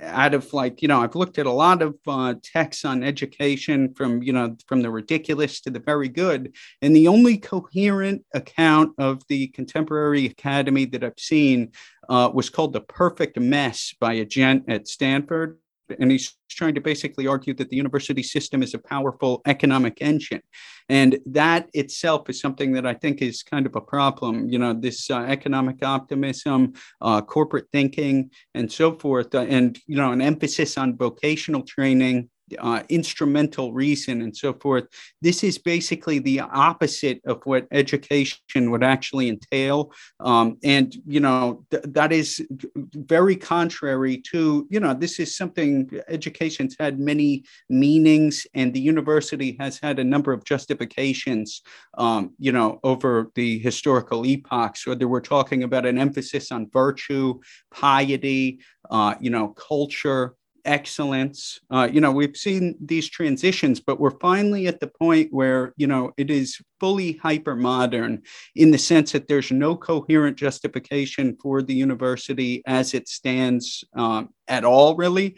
out 0.00 0.34
of 0.34 0.52
like 0.52 0.82
you 0.82 0.88
know 0.88 1.00
i've 1.00 1.14
looked 1.14 1.38
at 1.38 1.46
a 1.46 1.50
lot 1.50 1.80
of 1.80 1.96
uh, 2.06 2.34
texts 2.42 2.84
on 2.84 3.02
education 3.02 3.94
from 3.94 4.22
you 4.22 4.32
know 4.32 4.54
from 4.66 4.82
the 4.82 4.90
ridiculous 4.90 5.60
to 5.60 5.70
the 5.70 5.78
very 5.78 6.08
good 6.08 6.54
and 6.82 6.94
the 6.94 7.08
only 7.08 7.38
coherent 7.38 8.22
account 8.34 8.92
of 8.98 9.22
the 9.28 9.46
contemporary 9.48 10.26
academy 10.26 10.84
that 10.84 11.02
i've 11.02 11.12
seen 11.18 11.72
uh, 12.10 12.30
was 12.32 12.50
called 12.50 12.74
the 12.74 12.80
perfect 12.80 13.38
mess 13.38 13.94
by 13.98 14.12
a 14.14 14.24
gent 14.24 14.64
at 14.68 14.86
stanford 14.86 15.58
and 15.98 16.10
he's 16.10 16.36
trying 16.48 16.74
to 16.74 16.80
basically 16.80 17.26
argue 17.26 17.54
that 17.54 17.70
the 17.70 17.76
university 17.76 18.22
system 18.22 18.62
is 18.62 18.74
a 18.74 18.78
powerful 18.78 19.42
economic 19.46 19.98
engine. 20.00 20.42
And 20.88 21.18
that 21.26 21.68
itself 21.72 22.28
is 22.28 22.40
something 22.40 22.72
that 22.72 22.86
i 22.86 22.94
think 22.94 23.22
is 23.22 23.42
kind 23.42 23.66
of 23.66 23.76
a 23.76 23.80
problem 23.80 24.48
you 24.48 24.58
know 24.58 24.72
this 24.72 25.10
uh, 25.10 25.20
economic 25.36 25.84
optimism 25.84 26.72
uh, 27.00 27.20
corporate 27.20 27.68
thinking 27.72 28.30
and 28.54 28.70
so 28.70 28.92
forth 28.92 29.34
uh, 29.34 29.46
and 29.48 29.78
you 29.86 29.96
know 29.96 30.12
an 30.12 30.20
emphasis 30.20 30.76
on 30.76 30.96
vocational 30.96 31.62
training 31.62 32.28
uh, 32.58 32.82
instrumental 32.88 33.72
reason 33.72 34.22
and 34.22 34.36
so 34.36 34.52
forth. 34.54 34.86
This 35.22 35.44
is 35.44 35.58
basically 35.58 36.18
the 36.18 36.40
opposite 36.40 37.20
of 37.26 37.40
what 37.44 37.66
education 37.70 38.70
would 38.70 38.82
actually 38.82 39.28
entail. 39.28 39.92
Um, 40.20 40.58
and, 40.64 40.94
you 41.06 41.20
know, 41.20 41.64
th- 41.70 41.84
that 41.88 42.12
is 42.12 42.46
very 42.94 43.36
contrary 43.36 44.22
to, 44.32 44.66
you 44.70 44.80
know, 44.80 44.94
this 44.94 45.20
is 45.20 45.36
something 45.36 45.90
education's 46.08 46.76
had 46.78 46.98
many 46.98 47.44
meanings 47.68 48.46
and 48.54 48.72
the 48.72 48.80
university 48.80 49.56
has 49.60 49.78
had 49.78 49.98
a 49.98 50.04
number 50.04 50.32
of 50.32 50.44
justifications, 50.44 51.62
um, 51.98 52.32
you 52.38 52.52
know, 52.52 52.80
over 52.82 53.30
the 53.34 53.58
historical 53.58 54.24
epochs, 54.26 54.86
whether 54.86 55.08
we're 55.08 55.20
talking 55.20 55.62
about 55.62 55.86
an 55.86 55.98
emphasis 55.98 56.50
on 56.52 56.68
virtue, 56.70 57.38
piety, 57.70 58.60
uh, 58.90 59.14
you 59.20 59.30
know, 59.30 59.48
culture, 59.48 60.34
excellence. 60.64 61.60
Uh, 61.70 61.88
you 61.90 62.00
know, 62.00 62.12
we've 62.12 62.36
seen 62.36 62.76
these 62.80 63.08
transitions, 63.08 63.80
but 63.80 64.00
we're 64.00 64.18
finally 64.18 64.66
at 64.66 64.80
the 64.80 64.86
point 64.86 65.32
where, 65.32 65.74
you 65.76 65.86
know, 65.86 66.12
it 66.16 66.30
is 66.30 66.60
fully 66.78 67.14
hyper 67.14 67.56
modern 67.56 68.22
in 68.56 68.70
the 68.70 68.78
sense 68.78 69.12
that 69.12 69.28
there's 69.28 69.50
no 69.50 69.76
coherent 69.76 70.36
justification 70.36 71.36
for 71.42 71.62
the 71.62 71.74
university 71.74 72.62
as 72.66 72.94
it 72.94 73.08
stands 73.08 73.84
um, 73.94 74.30
at 74.48 74.64
all, 74.64 74.96
really. 74.96 75.36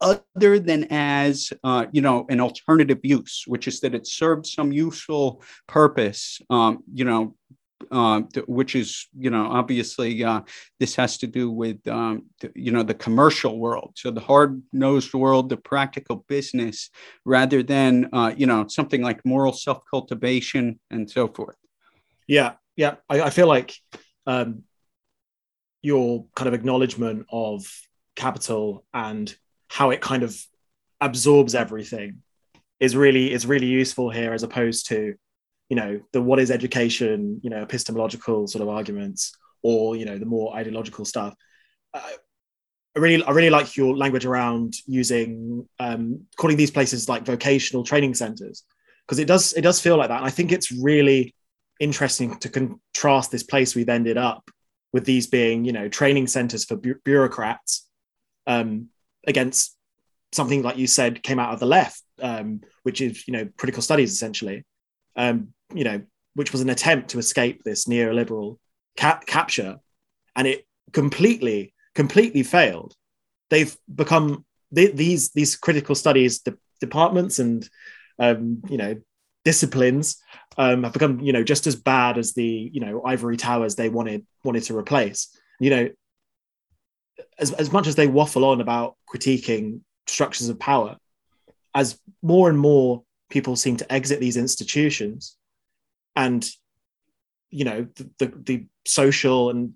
Other 0.00 0.58
than 0.58 0.86
as 0.90 1.52
uh, 1.64 1.86
you 1.90 2.02
know, 2.02 2.26
an 2.28 2.38
alternative 2.38 3.00
use, 3.02 3.44
which 3.46 3.66
is 3.66 3.80
that 3.80 3.94
it 3.94 4.06
serves 4.06 4.52
some 4.52 4.70
useful 4.70 5.42
purpose, 5.66 6.38
um, 6.50 6.80
you 6.92 7.06
know, 7.06 7.34
uh, 7.90 8.22
which 8.46 8.74
is 8.74 9.06
you 9.16 9.30
know 9.30 9.46
obviously 9.46 10.24
uh, 10.24 10.40
this 10.80 10.94
has 10.96 11.18
to 11.18 11.26
do 11.26 11.50
with 11.50 11.86
um, 11.88 12.26
you 12.54 12.72
know 12.72 12.82
the 12.82 12.94
commercial 12.94 13.58
world. 13.58 13.92
So 13.96 14.10
the 14.10 14.20
hard 14.20 14.62
nosed 14.72 15.14
world 15.14 15.48
the 15.48 15.56
practical 15.56 16.24
business 16.28 16.90
rather 17.24 17.62
than 17.62 18.08
uh, 18.12 18.32
you 18.36 18.46
know 18.46 18.66
something 18.68 19.02
like 19.02 19.24
moral 19.24 19.52
self 19.52 19.82
cultivation 19.90 20.78
and 20.90 21.10
so 21.10 21.28
forth. 21.28 21.56
Yeah 22.26 22.54
yeah, 22.76 22.96
I, 23.08 23.22
I 23.22 23.30
feel 23.30 23.48
like 23.48 23.74
um, 24.26 24.62
your 25.82 26.26
kind 26.36 26.48
of 26.48 26.54
acknowledgement 26.54 27.26
of 27.32 27.66
capital 28.14 28.84
and 28.92 29.34
how 29.68 29.90
it 29.90 30.00
kind 30.00 30.22
of 30.22 30.38
absorbs 31.00 31.54
everything 31.54 32.22
is 32.78 32.94
really 32.94 33.32
is 33.32 33.46
really 33.46 33.66
useful 33.66 34.10
here 34.10 34.32
as 34.32 34.42
opposed 34.42 34.88
to 34.88 35.14
you 35.68 35.76
know 35.76 36.00
the 36.12 36.22
what 36.22 36.38
is 36.38 36.50
education 36.50 37.40
you 37.42 37.50
know 37.50 37.62
epistemological 37.62 38.46
sort 38.46 38.62
of 38.62 38.68
arguments 38.68 39.36
or 39.62 39.96
you 39.96 40.04
know 40.04 40.18
the 40.18 40.26
more 40.26 40.54
ideological 40.56 41.04
stuff 41.04 41.34
uh, 41.94 42.00
I 42.96 42.98
really, 42.98 43.22
I 43.24 43.32
really 43.32 43.50
like 43.50 43.76
your 43.76 43.94
language 43.94 44.24
around 44.24 44.74
using 44.86 45.68
um, 45.78 46.22
calling 46.38 46.56
these 46.56 46.70
places 46.70 47.10
like 47.10 47.26
vocational 47.26 47.84
training 47.84 48.14
centers 48.14 48.64
because 49.06 49.18
it 49.18 49.26
does, 49.26 49.52
it 49.52 49.60
does 49.60 49.80
feel 49.80 49.98
like 49.98 50.08
that. 50.08 50.18
And 50.18 50.26
I 50.26 50.30
think 50.30 50.50
it's 50.50 50.72
really 50.72 51.34
interesting 51.78 52.38
to 52.38 52.48
contrast 52.48 53.30
this 53.30 53.42
place 53.42 53.74
we've 53.74 53.90
ended 53.90 54.16
up 54.16 54.50
with 54.94 55.04
these 55.04 55.26
being, 55.26 55.66
you 55.66 55.72
know, 55.72 55.90
training 55.90 56.26
centers 56.26 56.64
for 56.64 56.76
bu- 56.76 56.98
bureaucrats 57.04 57.86
um, 58.46 58.88
against 59.26 59.76
something 60.32 60.62
like 60.62 60.78
you 60.78 60.86
said 60.86 61.22
came 61.22 61.38
out 61.38 61.52
of 61.52 61.60
the 61.60 61.66
left, 61.66 62.02
um, 62.22 62.62
which 62.82 63.02
is, 63.02 63.28
you 63.28 63.32
know, 63.32 63.46
critical 63.58 63.82
studies 63.82 64.10
essentially, 64.10 64.64
um, 65.16 65.48
you 65.74 65.84
know, 65.84 66.02
which 66.34 66.52
was 66.52 66.60
an 66.60 66.70
attempt 66.70 67.10
to 67.10 67.18
escape 67.18 67.62
this 67.62 67.86
neoliberal 67.86 68.58
ca- 68.96 69.20
capture, 69.26 69.78
and 70.34 70.46
it 70.46 70.66
completely 70.92 71.74
completely 71.94 72.42
failed. 72.42 72.94
They've 73.50 73.76
become 73.92 74.44
these 74.70 75.30
these 75.30 75.56
critical 75.56 75.94
studies 75.94 76.40
de- 76.40 76.58
departments 76.80 77.38
and 77.38 77.68
um, 78.18 78.62
you 78.68 78.76
know 78.76 78.96
disciplines 79.44 80.20
um, 80.58 80.82
have 80.82 80.92
become 80.92 81.20
you 81.20 81.32
know 81.32 81.44
just 81.44 81.66
as 81.66 81.76
bad 81.76 82.18
as 82.18 82.34
the 82.34 82.70
you 82.72 82.80
know 82.80 83.02
ivory 83.04 83.36
towers 83.36 83.74
they 83.74 83.88
wanted 83.88 84.26
wanted 84.44 84.64
to 84.64 84.76
replace. 84.76 85.36
You 85.60 85.70
know, 85.70 85.88
as 87.38 87.52
as 87.52 87.72
much 87.72 87.86
as 87.86 87.94
they 87.94 88.06
waffle 88.06 88.44
on 88.44 88.60
about 88.60 88.96
critiquing 89.08 89.80
structures 90.06 90.48
of 90.48 90.58
power, 90.58 90.96
as 91.74 91.98
more 92.22 92.48
and 92.48 92.58
more 92.58 93.02
people 93.30 93.56
seem 93.56 93.76
to 93.76 93.92
exit 93.92 94.20
these 94.20 94.36
institutions, 94.36 95.36
and 96.16 96.48
you 97.50 97.64
know 97.64 97.86
the, 97.96 98.10
the, 98.18 98.32
the 98.44 98.66
social 98.86 99.50
and 99.50 99.74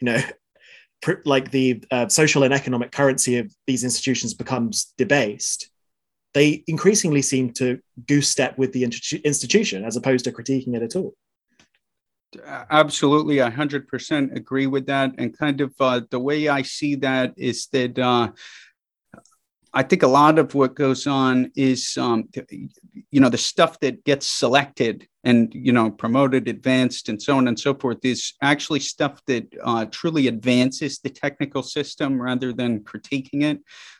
you 0.00 0.06
know 0.06 0.20
like 1.24 1.50
the 1.50 1.82
uh, 1.90 2.08
social 2.08 2.42
and 2.44 2.54
economic 2.54 2.92
currency 2.92 3.38
of 3.38 3.52
these 3.66 3.84
institutions 3.84 4.34
becomes 4.34 4.92
debased, 4.96 5.70
they 6.32 6.64
increasingly 6.66 7.22
seem 7.22 7.52
to 7.52 7.78
goose 8.06 8.28
step 8.28 8.56
with 8.58 8.72
the 8.72 8.84
institution 8.84 9.84
as 9.84 9.96
opposed 9.96 10.24
to 10.24 10.32
critiquing 10.32 10.74
it 10.74 10.82
at 10.82 10.96
all. 10.96 11.14
Absolutely, 12.70 13.40
I 13.40 13.50
100% 13.50 14.36
agree 14.36 14.66
with 14.66 14.86
that. 14.86 15.12
And 15.18 15.36
kind 15.38 15.60
of 15.60 15.72
uh, 15.78 16.00
the 16.10 16.18
way 16.18 16.48
I 16.48 16.62
see 16.62 16.96
that 16.96 17.34
is 17.36 17.68
that 17.68 17.96
uh, 17.98 18.32
I 19.74 19.82
think 19.82 20.04
a 20.04 20.08
lot 20.08 20.38
of 20.38 20.54
what 20.54 20.76
goes 20.76 21.06
on 21.06 21.50
is, 21.56 21.98
um, 21.98 22.28
you 23.10 23.20
know, 23.20 23.28
the 23.28 23.36
stuff 23.36 23.80
that 23.80 24.04
gets 24.04 24.26
selected 24.26 25.08
and 25.24 25.52
you 25.54 25.72
know 25.72 25.90
promoted 25.90 26.48
advanced 26.48 27.08
and 27.08 27.20
so 27.20 27.36
on 27.36 27.48
and 27.48 27.58
so 27.58 27.74
forth 27.74 28.04
is 28.04 28.34
actually 28.42 28.80
stuff 28.80 29.20
that 29.26 29.46
uh, 29.64 29.86
truly 29.86 30.28
advances 30.28 30.98
the 30.98 31.10
technical 31.10 31.62
system 31.62 32.20
rather 32.20 32.52
than 32.52 32.80
critiquing 32.80 33.42
it 33.42 33.58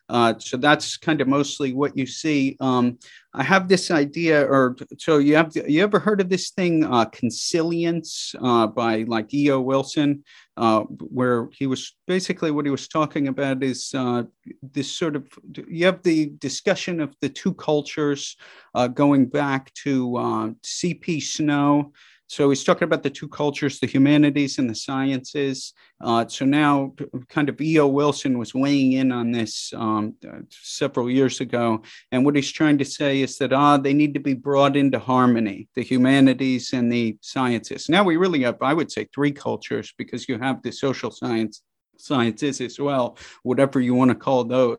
uh, 0.09 0.35
so 0.39 0.57
that's 0.57 0.97
kind 0.97 1.21
of 1.21 1.29
mostly 1.29 1.73
what 1.73 1.97
you 1.97 2.07
see 2.07 2.57
um, 2.61 2.99
i 3.35 3.43
have 3.43 3.69
this 3.69 3.91
idea 3.91 4.45
or 4.45 4.77
so 4.99 5.19
you 5.19 5.35
have 5.37 5.51
you 5.55 5.83
ever 5.83 5.99
heard 5.99 6.21
of 6.21 6.29
this 6.29 6.51
thing 6.51 6.85
uh, 6.85 7.05
consilience 7.07 8.35
uh, 8.43 8.67
by 8.67 9.05
like 9.09 9.33
eo 9.33 9.61
wilson 9.61 10.23
uh, 10.57 10.81
where 10.81 11.49
he 11.53 11.67
was 11.67 11.97
basically 12.07 12.51
what 12.51 12.65
he 12.65 12.71
was 12.71 12.87
talking 12.87 13.29
about 13.29 13.63
is 13.63 13.93
uh, 13.95 14.23
this 14.63 14.91
sort 14.91 15.17
of 15.17 15.27
you 15.67 15.85
have 15.85 16.03
the 16.03 16.27
discussion 16.39 17.01
of 17.01 17.15
the 17.21 17.29
two 17.29 17.53
cultures 17.55 18.37
uh, 18.75 18.87
going 18.87 19.27
back 19.27 19.73
to 19.75 20.55
C.P. 20.63 21.21
Snow. 21.21 21.93
So 22.35 22.51
he's 22.51 22.65
talking 22.65 22.87
about 22.87 23.05
the 23.05 23.11
two 23.11 23.29
cultures, 23.29 23.79
the 23.79 23.87
humanities 23.87 24.59
and 24.59 24.69
the 24.69 24.75
sciences. 24.75 25.73
Uh, 26.01 26.27
so 26.27 26.45
now, 26.45 26.93
kind 27.29 27.49
of 27.49 27.61
E.O. 27.61 27.87
Wilson 27.87 28.41
was 28.41 28.53
weighing 28.53 28.95
in 28.95 29.13
on 29.13 29.31
this 29.31 29.73
um, 29.77 30.17
several 30.51 31.09
years 31.09 31.41
ago. 31.41 31.85
And 32.11 32.25
what 32.25 32.35
he's 32.35 32.51
trying 32.51 32.79
to 32.79 32.85
say 32.85 33.21
is 33.21 33.39
that 33.39 33.53
ah, 33.53 33.77
they 33.77 33.95
need 33.95 34.15
to 34.15 34.21
be 34.21 34.35
brought 34.35 34.77
into 34.77 34.99
harmony, 34.99 35.69
the 35.77 35.83
humanities 35.83 36.73
and 36.73 36.91
the 36.91 37.17
sciences. 37.21 37.89
Now 37.89 38.03
we 38.03 38.17
really 38.17 38.43
have, 38.43 38.61
I 38.61 38.75
would 38.75 38.91
say, 38.91 39.07
three 39.15 39.31
cultures 39.31 39.95
because 39.97 40.29
you 40.29 40.37
have 40.41 40.61
the 40.61 40.73
social 40.73 41.13
science 41.13 41.63
sciences 41.99 42.61
as 42.61 42.81
well, 42.81 43.17
whatever 43.45 43.79
you 43.79 43.95
want 43.95 44.09
to 44.09 44.17
call 44.17 44.43
those. 44.43 44.79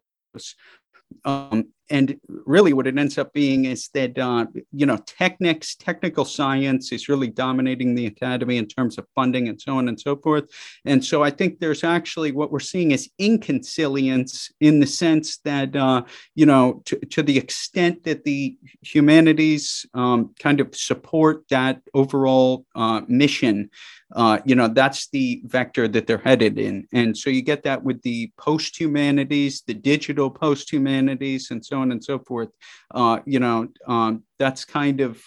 Um, 1.24 1.70
and 1.90 2.20
really 2.28 2.74
what 2.74 2.88
it 2.88 2.98
ends 2.98 3.18
up 3.18 3.32
being 3.34 3.66
is 3.66 3.90
that 3.94 4.18
uh, 4.18 4.46
you 4.72 4.86
know 4.86 4.98
technics 5.06 5.76
technical 5.76 6.26
science 6.26 6.92
is 6.92 7.10
really 7.10 7.28
dominating 7.28 7.96
the 7.96 8.08
academy 8.08 8.58
in 8.58 8.68
terms 8.68 8.98
of 8.98 9.06
funding 9.14 9.48
and 9.48 9.62
so 9.62 9.78
on 9.78 9.88
and 9.88 10.00
so 10.00 10.16
forth. 10.16 10.46
And 10.86 11.04
so 11.04 11.24
i 11.24 11.30
think 11.30 11.60
there's 11.60 11.84
actually 11.84 12.32
what 12.32 12.52
we're 12.52 12.60
seeing 12.60 12.92
is 12.92 13.10
inconsilience 13.20 14.52
in 14.60 14.80
the 14.80 14.88
sense 14.88 15.38
that 15.40 15.76
uh, 15.76 16.04
you 16.34 16.46
know 16.46 16.82
to, 16.86 16.98
to 16.98 17.24
the 17.24 17.38
extent 17.38 18.04
that 18.04 18.24
the 18.24 18.58
humanities 18.82 19.86
um, 19.94 20.34
kind 20.40 20.60
of 20.60 20.76
support 20.76 21.44
that 21.50 21.82
overall 21.94 22.66
uh, 22.76 23.02
mission 23.08 23.70
uh, 24.16 24.40
you 24.46 24.56
know 24.56 24.68
that's 24.68 25.10
the 25.10 25.42
vector 25.46 25.88
that 25.88 26.08
they're 26.08 26.18
headed 26.18 26.60
in. 26.60 26.88
And 26.94 27.18
so 27.18 27.30
you 27.30 27.42
get 27.42 27.64
that 27.64 27.84
with 27.84 28.02
the 28.04 28.32
post 28.38 28.80
humanities 28.80 29.64
the 29.66 29.74
digital 29.74 30.30
post 30.30 30.72
humanities 30.72 31.52
and 31.52 31.66
so 31.66 31.75
on 31.76 31.92
and 31.92 32.04
so 32.04 32.18
forth 32.18 32.50
uh, 32.96 33.20
you 33.26 33.40
know 33.40 33.68
um, 33.88 34.24
that's 34.40 34.66
kind 34.66 35.02
of 35.02 35.22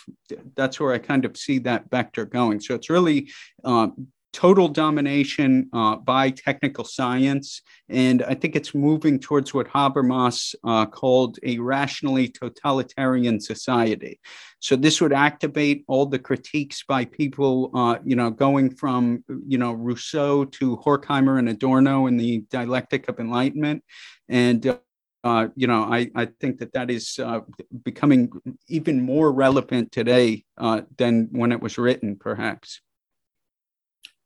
that's 0.56 0.80
where 0.80 0.92
i 0.92 0.98
kind 0.98 1.24
of 1.24 1.36
see 1.36 1.58
that 1.58 1.88
vector 1.90 2.24
going 2.24 2.58
so 2.58 2.74
it's 2.74 2.90
really 2.90 3.30
uh, 3.64 3.88
total 4.32 4.68
domination 4.68 5.68
uh, 5.72 5.96
by 5.96 6.30
technical 6.30 6.84
science. 6.84 7.62
And 7.88 8.22
I 8.22 8.34
think 8.34 8.54
it's 8.54 8.74
moving 8.74 9.18
towards 9.18 9.54
what 9.54 9.66
Habermas 9.68 10.54
uh, 10.64 10.86
called 10.86 11.38
a 11.42 11.58
rationally 11.58 12.28
totalitarian 12.28 13.40
society. 13.40 14.20
So 14.60 14.76
this 14.76 15.00
would 15.00 15.12
activate 15.12 15.84
all 15.88 16.06
the 16.06 16.18
critiques 16.18 16.84
by 16.84 17.04
people, 17.06 17.70
uh, 17.74 17.98
you 18.04 18.16
know, 18.16 18.30
going 18.30 18.70
from, 18.70 19.24
you 19.46 19.58
know, 19.58 19.72
Rousseau 19.72 20.44
to 20.44 20.76
Horkheimer 20.78 21.38
and 21.38 21.48
Adorno 21.48 22.06
in 22.06 22.16
the 22.16 22.44
dialectic 22.50 23.08
of 23.08 23.20
enlightenment. 23.20 23.82
And 24.28 24.78
uh, 25.24 25.48
you 25.56 25.66
know, 25.66 25.82
I, 25.82 26.10
I 26.14 26.26
think 26.40 26.58
that 26.58 26.72
that 26.74 26.90
is 26.90 27.18
uh, 27.18 27.40
becoming 27.84 28.30
even 28.68 29.02
more 29.02 29.32
relevant 29.32 29.92
today 29.92 30.44
uh, 30.56 30.82
than 30.96 31.28
when 31.32 31.52
it 31.52 31.60
was 31.60 31.78
written, 31.78 32.16
perhaps 32.16 32.80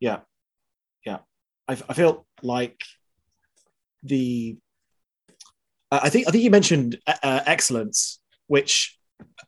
yeah 0.02 0.18
yeah 1.06 1.18
I, 1.68 1.74
I 1.88 1.94
feel 1.94 2.26
like 2.42 2.82
the 4.02 4.56
I 5.92 6.08
think 6.08 6.26
I 6.26 6.30
think 6.32 6.42
you 6.42 6.50
mentioned 6.50 6.98
uh, 7.06 7.14
uh, 7.22 7.40
excellence, 7.46 8.18
which 8.46 8.98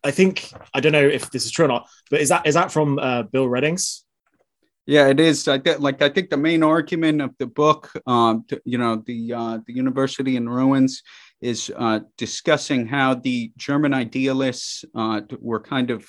I 0.05 0.11
think 0.11 0.53
I 0.75 0.81
don't 0.81 0.93
know 0.93 1.09
if 1.09 1.31
this 1.31 1.45
is 1.45 1.51
true 1.51 1.65
or 1.65 1.69
not, 1.69 1.89
but 2.11 2.21
is 2.21 2.29
that 2.29 2.47
is 2.47 2.55
that 2.55 2.71
from 2.71 2.99
uh, 2.99 3.23
Bill 3.25 3.49
Readings? 3.49 4.05
Yeah, 4.87 5.09
it 5.09 5.19
is. 5.19 5.49
I 5.49 5.59
th- 5.59 5.79
like 5.79 6.03
I 6.03 6.11
think 6.11 6.29
the 6.29 6.37
main 6.37 6.63
argument 6.63 7.23
of 7.23 7.31
the 7.39 7.47
book, 7.47 7.91
um, 8.07 8.45
to, 8.49 8.61
you 8.67 8.77
know, 8.77 9.03
the 9.07 9.33
uh, 9.33 9.59
the 9.67 9.73
University 9.73 10.37
in 10.37 10.47
Ruins, 10.49 11.03
is 11.45 11.71
uh, 11.77 12.01
discussing 12.17 12.87
how 12.87 13.15
the 13.15 13.53
German 13.59 13.93
idealists 13.93 14.83
uh, 14.95 15.21
were 15.41 15.61
kind 15.61 15.91
of 15.91 16.09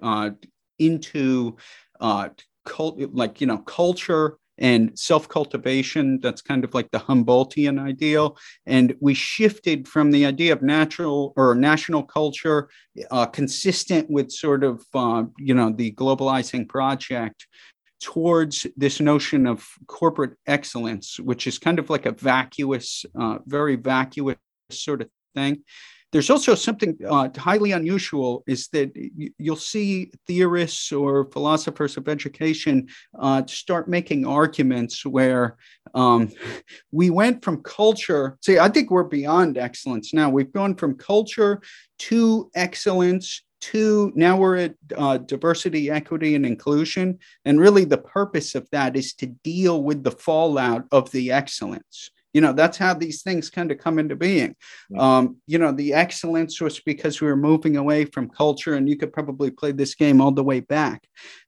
uh, 0.00 0.30
into 0.78 1.56
uh, 2.00 2.30
cult, 2.64 2.98
like 3.12 3.42
you 3.42 3.46
know, 3.46 3.58
culture 3.58 4.38
and 4.56 4.98
self-cultivation. 4.98 6.20
That's 6.20 6.40
kind 6.40 6.64
of 6.64 6.72
like 6.72 6.90
the 6.90 6.98
Humboldtian 6.98 7.78
ideal, 7.78 8.38
and 8.64 8.96
we 9.00 9.12
shifted 9.12 9.86
from 9.86 10.10
the 10.10 10.24
idea 10.24 10.54
of 10.54 10.62
natural 10.62 11.34
or 11.36 11.54
national 11.54 12.04
culture, 12.04 12.70
uh, 13.10 13.26
consistent 13.26 14.08
with 14.08 14.32
sort 14.32 14.64
of 14.64 14.82
uh, 14.94 15.24
you 15.38 15.52
know 15.52 15.70
the 15.70 15.92
globalizing 15.92 16.66
project, 16.66 17.46
towards 18.00 18.66
this 18.78 18.98
notion 18.98 19.46
of 19.46 19.68
corporate 19.86 20.36
excellence, 20.46 21.20
which 21.20 21.46
is 21.46 21.58
kind 21.58 21.78
of 21.78 21.90
like 21.90 22.06
a 22.06 22.12
vacuous, 22.12 23.04
uh, 23.20 23.38
very 23.46 23.76
vacuous 23.76 24.36
sort 24.72 25.02
of 25.02 25.08
thing. 25.34 25.62
There's 26.12 26.30
also 26.30 26.56
something 26.56 26.98
uh, 27.08 27.28
highly 27.36 27.70
unusual 27.70 28.42
is 28.48 28.66
that 28.72 28.90
you'll 29.38 29.54
see 29.54 30.10
theorists 30.26 30.90
or 30.90 31.30
philosophers 31.30 31.96
of 31.96 32.08
education 32.08 32.88
uh, 33.16 33.46
start 33.46 33.88
making 33.88 34.26
arguments 34.26 35.06
where 35.06 35.56
um, 35.94 36.32
we 36.90 37.10
went 37.10 37.44
from 37.44 37.62
culture. 37.62 38.38
See, 38.40 38.58
I 38.58 38.68
think 38.68 38.90
we're 38.90 39.04
beyond 39.04 39.56
excellence 39.56 40.12
now. 40.12 40.30
We've 40.30 40.52
gone 40.52 40.74
from 40.74 40.96
culture 40.96 41.60
to 41.98 42.50
excellence 42.56 43.42
Two, 43.60 44.10
now 44.14 44.38
we're 44.38 44.56
at 44.56 44.74
uh, 44.96 45.18
diversity, 45.18 45.90
equity, 45.90 46.34
and 46.34 46.46
inclusion. 46.46 47.18
And 47.44 47.60
really, 47.60 47.84
the 47.84 47.98
purpose 47.98 48.54
of 48.54 48.66
that 48.72 48.96
is 48.96 49.12
to 49.14 49.26
deal 49.26 49.82
with 49.82 50.02
the 50.02 50.10
fallout 50.10 50.86
of 50.90 51.10
the 51.10 51.30
excellence. 51.30 52.10
You 52.32 52.40
know, 52.40 52.52
that's 52.52 52.78
how 52.78 52.94
these 52.94 53.22
things 53.22 53.50
kind 53.50 53.72
of 53.72 53.78
come 53.78 53.98
into 53.98 54.16
being. 54.16 54.54
Yeah. 54.88 55.18
Um, 55.18 55.36
you 55.46 55.58
know, 55.58 55.72
the 55.72 55.94
excellence 55.94 56.60
was 56.60 56.80
because 56.80 57.20
we 57.20 57.26
were 57.26 57.36
moving 57.36 57.76
away 57.76 58.04
from 58.04 58.28
culture, 58.28 58.74
and 58.74 58.88
you 58.88 58.96
could 58.96 59.12
probably 59.12 59.50
play 59.50 59.72
this 59.72 59.94
game 59.94 60.20
all 60.20 60.32
the 60.32 60.44
way 60.44 60.60
back. 60.60 61.02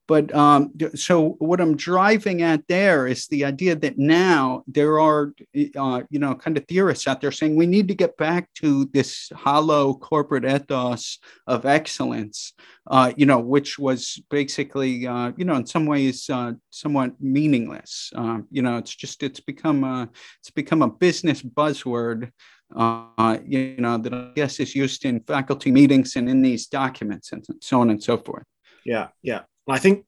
But 0.08 0.34
um, 0.34 0.72
so 0.94 1.36
what 1.38 1.60
I'm 1.60 1.76
driving 1.76 2.42
at 2.42 2.66
there 2.66 3.06
is 3.06 3.28
the 3.28 3.44
idea 3.44 3.76
that 3.76 3.98
now 3.98 4.64
there 4.66 4.98
are, 4.98 5.32
uh, 5.76 6.02
you 6.10 6.18
know, 6.18 6.34
kind 6.34 6.56
of 6.56 6.66
theorists 6.66 7.06
out 7.06 7.20
there 7.20 7.30
saying 7.30 7.54
we 7.54 7.66
need 7.66 7.86
to 7.88 7.94
get 7.94 8.16
back 8.16 8.52
to 8.54 8.86
this 8.92 9.30
hollow 9.34 9.94
corporate 9.94 10.44
ethos 10.44 11.18
of 11.46 11.66
excellence, 11.66 12.52
uh, 12.88 13.12
you 13.16 13.26
know, 13.26 13.38
which 13.38 13.78
was 13.78 14.20
basically, 14.28 15.06
uh, 15.06 15.32
you 15.36 15.44
know, 15.44 15.54
in 15.54 15.66
some 15.66 15.86
ways 15.86 16.28
uh, 16.28 16.52
somewhat 16.70 17.12
meaningless. 17.20 18.10
Um, 18.16 18.48
you 18.50 18.62
know, 18.62 18.78
it's 18.78 18.94
just 18.94 19.22
it's 19.22 19.40
become 19.40 19.84
a 19.84 20.10
it's 20.40 20.50
become 20.50 20.82
a 20.82 20.90
business 20.90 21.42
buzzword. 21.42 22.32
Uh, 22.74 23.38
you 23.44 23.76
know 23.76 23.98
that 23.98 24.14
I 24.14 24.32
guess 24.34 24.58
is 24.58 24.74
used 24.74 25.04
in 25.04 25.20
faculty 25.20 25.70
meetings 25.70 26.16
and 26.16 26.28
in 26.28 26.40
these 26.40 26.66
documents 26.66 27.30
and 27.32 27.44
so 27.60 27.82
on 27.82 27.90
and 27.90 28.02
so 28.02 28.16
forth. 28.16 28.44
Yeah, 28.84 29.08
yeah. 29.22 29.42
I 29.68 29.78
think 29.78 30.04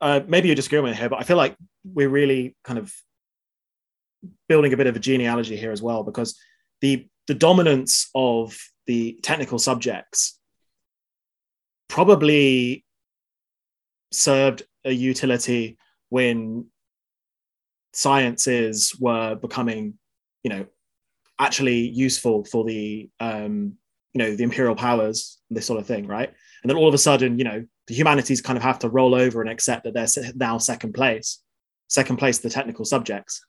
uh, 0.00 0.20
maybe 0.26 0.48
you're 0.48 0.56
disagreeing 0.56 0.94
here, 0.94 1.08
but 1.08 1.20
I 1.20 1.24
feel 1.24 1.36
like 1.36 1.56
we're 1.84 2.08
really 2.08 2.56
kind 2.64 2.78
of 2.78 2.92
building 4.48 4.72
a 4.72 4.76
bit 4.76 4.86
of 4.86 4.96
a 4.96 5.00
genealogy 5.00 5.56
here 5.56 5.72
as 5.72 5.82
well, 5.82 6.02
because 6.02 6.38
the 6.80 7.06
the 7.26 7.34
dominance 7.34 8.08
of 8.14 8.58
the 8.86 9.18
technical 9.22 9.58
subjects 9.58 10.38
probably 11.88 12.84
served 14.12 14.62
a 14.84 14.92
utility 14.92 15.76
when 16.08 16.66
sciences 17.92 18.96
were 18.98 19.34
becoming, 19.34 19.98
you 20.42 20.50
know, 20.50 20.66
actually 21.38 21.88
useful 21.88 22.44
for 22.44 22.64
the 22.64 23.10
um, 23.20 23.74
you 24.14 24.18
know 24.18 24.34
the 24.34 24.44
imperial 24.44 24.74
powers, 24.74 25.38
this 25.50 25.66
sort 25.66 25.80
of 25.80 25.86
thing, 25.86 26.06
right? 26.06 26.32
And 26.62 26.70
then 26.70 26.76
all 26.76 26.88
of 26.88 26.94
a 26.94 26.98
sudden, 26.98 27.38
you 27.38 27.44
know, 27.44 27.64
the 27.88 27.94
humanities 27.94 28.40
kind 28.40 28.56
of 28.56 28.62
have 28.62 28.78
to 28.80 28.88
roll 28.88 29.14
over 29.14 29.40
and 29.40 29.50
accept 29.50 29.84
that 29.84 29.94
they're 29.94 30.32
now 30.36 30.58
second 30.58 30.92
place, 30.92 31.40
second 31.88 32.18
place 32.18 32.36
to 32.36 32.44
the 32.44 32.50
technical 32.50 32.84
subjects. 32.84 33.44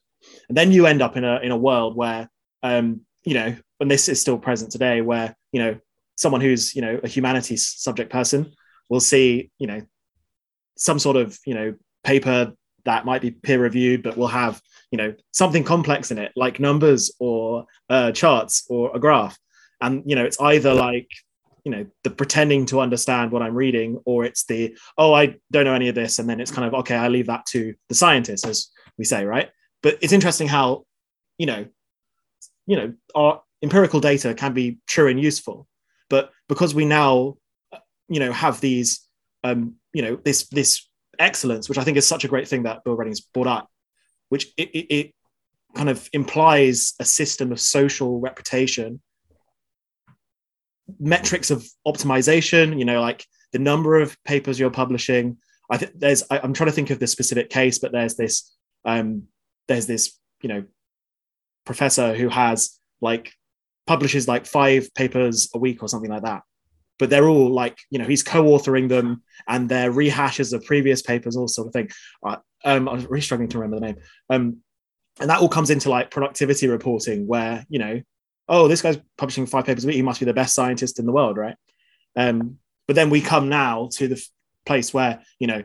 And 0.47 0.57
then 0.57 0.71
you 0.71 0.85
end 0.85 1.01
up 1.01 1.15
in 1.17 1.23
a 1.23 1.39
in 1.41 1.51
a 1.51 1.57
world 1.57 1.95
where 1.95 2.29
um, 2.63 3.01
you 3.23 3.33
know, 3.33 3.55
and 3.79 3.91
this 3.91 4.09
is 4.09 4.19
still 4.19 4.37
present 4.37 4.71
today, 4.71 5.01
where 5.01 5.35
you 5.51 5.61
know 5.61 5.79
someone 6.15 6.41
who's 6.41 6.75
you 6.75 6.81
know 6.81 6.99
a 7.03 7.07
humanities 7.07 7.67
subject 7.67 8.11
person 8.11 8.51
will 8.89 8.99
see 8.99 9.51
you 9.59 9.67
know 9.67 9.81
some 10.77 10.99
sort 10.99 11.17
of 11.17 11.37
you 11.45 11.53
know 11.53 11.75
paper 12.03 12.53
that 12.85 13.05
might 13.05 13.21
be 13.21 13.31
peer 13.31 13.61
reviewed, 13.61 14.03
but 14.03 14.17
will 14.17 14.27
have 14.27 14.61
you 14.91 14.97
know 14.97 15.13
something 15.31 15.63
complex 15.63 16.11
in 16.11 16.17
it, 16.17 16.31
like 16.35 16.59
numbers 16.59 17.11
or 17.19 17.65
uh, 17.89 18.11
charts 18.11 18.65
or 18.69 18.95
a 18.95 18.99
graph, 18.99 19.37
and 19.81 20.03
you 20.05 20.15
know 20.15 20.25
it's 20.25 20.39
either 20.39 20.73
like 20.73 21.09
you 21.63 21.71
know 21.71 21.85
the 22.03 22.09
pretending 22.09 22.65
to 22.65 22.79
understand 22.79 23.31
what 23.31 23.41
i'm 23.41 23.55
reading 23.55 23.99
or 24.05 24.23
it's 24.23 24.45
the 24.45 24.75
oh 24.97 25.13
i 25.13 25.35
don't 25.51 25.65
know 25.65 25.73
any 25.73 25.89
of 25.89 25.95
this 25.95 26.19
and 26.19 26.29
then 26.29 26.39
it's 26.39 26.51
kind 26.51 26.67
of 26.67 26.73
okay 26.73 26.95
i 26.95 27.07
leave 27.07 27.27
that 27.27 27.45
to 27.45 27.73
the 27.87 27.95
scientists 27.95 28.45
as 28.45 28.69
we 28.99 29.05
say 29.05 29.25
right? 29.25 29.49
But 29.81 29.97
it's 30.01 30.13
interesting 30.13 30.47
how 30.47 30.85
you 31.39 31.47
know 31.47 31.65
you 32.67 32.75
know 32.75 32.93
our 33.15 33.41
empirical 33.63 33.99
data 33.99 34.35
can 34.35 34.53
be 34.53 34.77
true 34.85 35.07
and 35.07 35.19
useful. 35.19 35.67
But 36.09 36.31
because 36.47 36.75
we 36.75 36.85
now 36.85 37.37
you 38.09 38.19
know 38.19 38.31
have 38.31 38.61
these 38.61 39.07
um 39.43 39.75
you 39.93 40.03
know 40.03 40.19
this 40.23 40.47
this 40.49 40.87
excellence 41.17 41.67
which 41.67 41.77
i 41.77 41.83
think 41.83 41.97
is 41.97 42.07
such 42.07 42.23
a 42.23 42.27
great 42.29 42.47
thing 42.47 42.63
that 42.63 42.81
bill 42.83 42.95
readings 42.95 43.19
brought 43.19 43.45
up 43.45 43.69
which 44.29 44.47
it, 44.57 44.69
it, 44.69 44.93
it 44.93 45.13
kind 45.75 45.89
of 45.89 46.09
implies 46.13 46.93
a 46.99 47.05
system 47.05 47.51
of 47.51 47.59
social 47.59 48.21
reputation 48.21 49.01
metrics 50.99 51.51
of 51.51 51.67
optimization 51.87 52.77
you 52.77 52.85
know 52.85 53.01
like 53.01 53.25
the 53.51 53.59
number 53.59 53.99
of 53.99 54.15
papers 54.23 54.59
you're 54.59 54.69
publishing. 54.69 55.37
I 55.71 55.77
think 55.77 55.91
there's 55.95 56.23
I, 56.29 56.37
am 56.43 56.53
trying 56.53 56.69
to 56.69 56.75
think 56.75 56.89
of 56.89 56.99
the 56.99 57.07
specific 57.07 57.49
case 57.49 57.79
but 57.79 57.91
there's 57.91 58.15
this 58.15 58.55
um 58.85 59.23
there's 59.67 59.85
this 59.85 60.17
you 60.41 60.49
know 60.49 60.63
professor 61.65 62.15
who 62.15 62.29
has 62.29 62.79
like 63.01 63.33
publishes 63.85 64.27
like 64.27 64.45
five 64.45 64.93
papers 64.93 65.49
a 65.53 65.59
week 65.59 65.81
or 65.83 65.89
something 65.89 66.09
like 66.09 66.23
that. 66.23 66.41
But 66.97 67.09
they're 67.09 67.27
all 67.27 67.51
like 67.51 67.77
you 67.89 67.99
know 67.99 68.05
he's 68.05 68.23
co-authoring 68.23 68.89
them 68.89 69.23
and 69.47 69.69
they're 69.69 69.91
rehashes 69.91 70.53
of 70.53 70.63
previous 70.65 71.01
papers 71.01 71.35
all 71.35 71.47
sort 71.47 71.67
of 71.67 71.73
thing 71.73 71.89
uh, 72.25 72.37
um 72.65 72.89
i'm 72.89 73.05
really 73.05 73.21
struggling 73.21 73.49
to 73.49 73.59
remember 73.59 73.79
the 73.79 73.93
name. 73.93 74.03
Um 74.29 74.57
and 75.19 75.29
that 75.29 75.39
all 75.39 75.49
comes 75.49 75.69
into 75.69 75.89
like 75.89 76.11
productivity 76.11 76.67
reporting 76.67 77.27
where 77.27 77.65
you 77.69 77.79
know 77.79 78.01
oh, 78.49 78.67
this 78.67 78.81
guy's 78.81 78.99
publishing 79.17 79.45
five 79.45 79.65
papers 79.65 79.85
a 79.85 79.87
week. 79.87 79.95
He 79.95 80.01
must 80.01 80.19
be 80.19 80.25
the 80.25 80.33
best 80.33 80.55
scientist 80.55 80.99
in 80.99 81.05
the 81.05 81.11
world, 81.11 81.37
right? 81.37 81.55
Um, 82.15 82.57
but 82.87 82.95
then 82.95 83.09
we 83.09 83.21
come 83.21 83.49
now 83.49 83.89
to 83.93 84.07
the 84.07 84.15
f- 84.15 84.27
place 84.65 84.93
where, 84.93 85.21
you 85.39 85.47
know, 85.47 85.63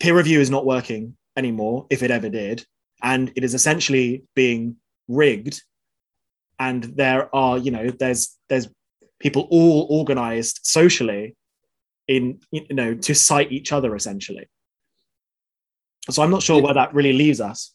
peer 0.00 0.16
review 0.16 0.40
is 0.40 0.50
not 0.50 0.64
working 0.64 1.16
anymore, 1.36 1.86
if 1.90 2.02
it 2.02 2.10
ever 2.10 2.28
did. 2.28 2.64
And 3.02 3.32
it 3.36 3.44
is 3.44 3.54
essentially 3.54 4.22
being 4.34 4.76
rigged. 5.08 5.62
And 6.58 6.84
there 6.84 7.34
are, 7.34 7.58
you 7.58 7.70
know, 7.70 7.90
there's 7.90 8.36
there's 8.48 8.68
people 9.18 9.48
all 9.50 9.86
organized 9.90 10.60
socially 10.62 11.36
in 12.06 12.40
you 12.50 12.64
know 12.70 12.94
to 12.94 13.14
cite 13.14 13.52
each 13.52 13.72
other 13.72 13.94
essentially. 13.94 14.48
So 16.10 16.22
I'm 16.22 16.30
not 16.30 16.42
sure 16.42 16.62
where 16.62 16.74
that 16.74 16.94
really 16.94 17.12
leaves 17.12 17.40
us. 17.40 17.74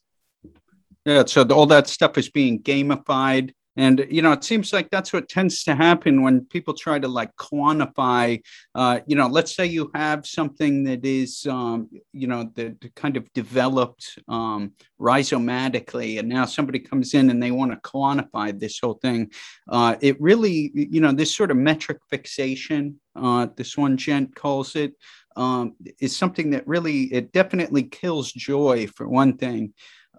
Yeah, 1.06 1.24
so 1.26 1.44
all 1.44 1.68
that 1.68 1.88
stuff 1.88 2.18
is 2.18 2.30
being 2.30 2.62
gamified 2.62 3.52
and 3.76 4.06
you 4.10 4.22
know 4.22 4.32
it 4.32 4.44
seems 4.44 4.72
like 4.72 4.90
that's 4.90 5.14
what 5.14 5.30
tends 5.30 5.64
to 5.64 5.76
happen 5.76 6.22
when 6.22 6.46
people 6.46 6.74
try 6.74 7.00
to 7.00 7.08
like 7.08 7.36
quantify 7.36 8.42
uh, 8.76 9.00
you 9.08 9.16
know 9.16 9.28
let's 9.28 9.56
say 9.56 9.66
you 9.66 9.90
have 9.94 10.26
something 10.26 10.84
that 10.84 11.06
is 11.06 11.46
um, 11.48 11.90
you 12.12 12.28
know 12.28 12.52
that 12.56 12.96
kind 12.96 13.18
of 13.18 13.32
developed 13.34 14.20
um, 14.28 14.72
rhizomatically 15.00 16.20
and 16.20 16.30
now 16.30 16.46
somebody 16.46 16.80
comes 16.80 17.14
in 17.14 17.30
and 17.30 17.42
they 17.42 17.52
want 17.52 17.72
to 17.72 17.90
quantify 17.90 18.58
this 18.58 18.80
whole 18.80 18.96
thing 18.96 19.32
uh, 19.70 19.96
it 20.02 20.20
really 20.22 20.72
you 20.74 21.02
know 21.02 21.12
this 21.12 21.36
sort 21.36 21.52
of 21.52 21.58
metric 21.58 22.00
fixation 22.10 23.00
uh, 23.16 23.48
this 23.56 23.78
one 23.78 23.96
gent 23.98 24.36
calls 24.36 24.76
it 24.76 24.94
um, 25.36 25.76
is 26.00 26.16
something 26.16 26.52
that 26.52 26.68
really 26.68 27.04
it 27.14 27.32
definitely 27.32 27.84
kills 27.84 28.32
joy 28.32 28.88
for 28.88 29.08
one 29.08 29.38
thing. 29.38 29.74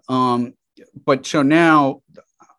Um, 0.09 0.53
but 1.05 1.25
so 1.25 1.41
now 1.41 2.01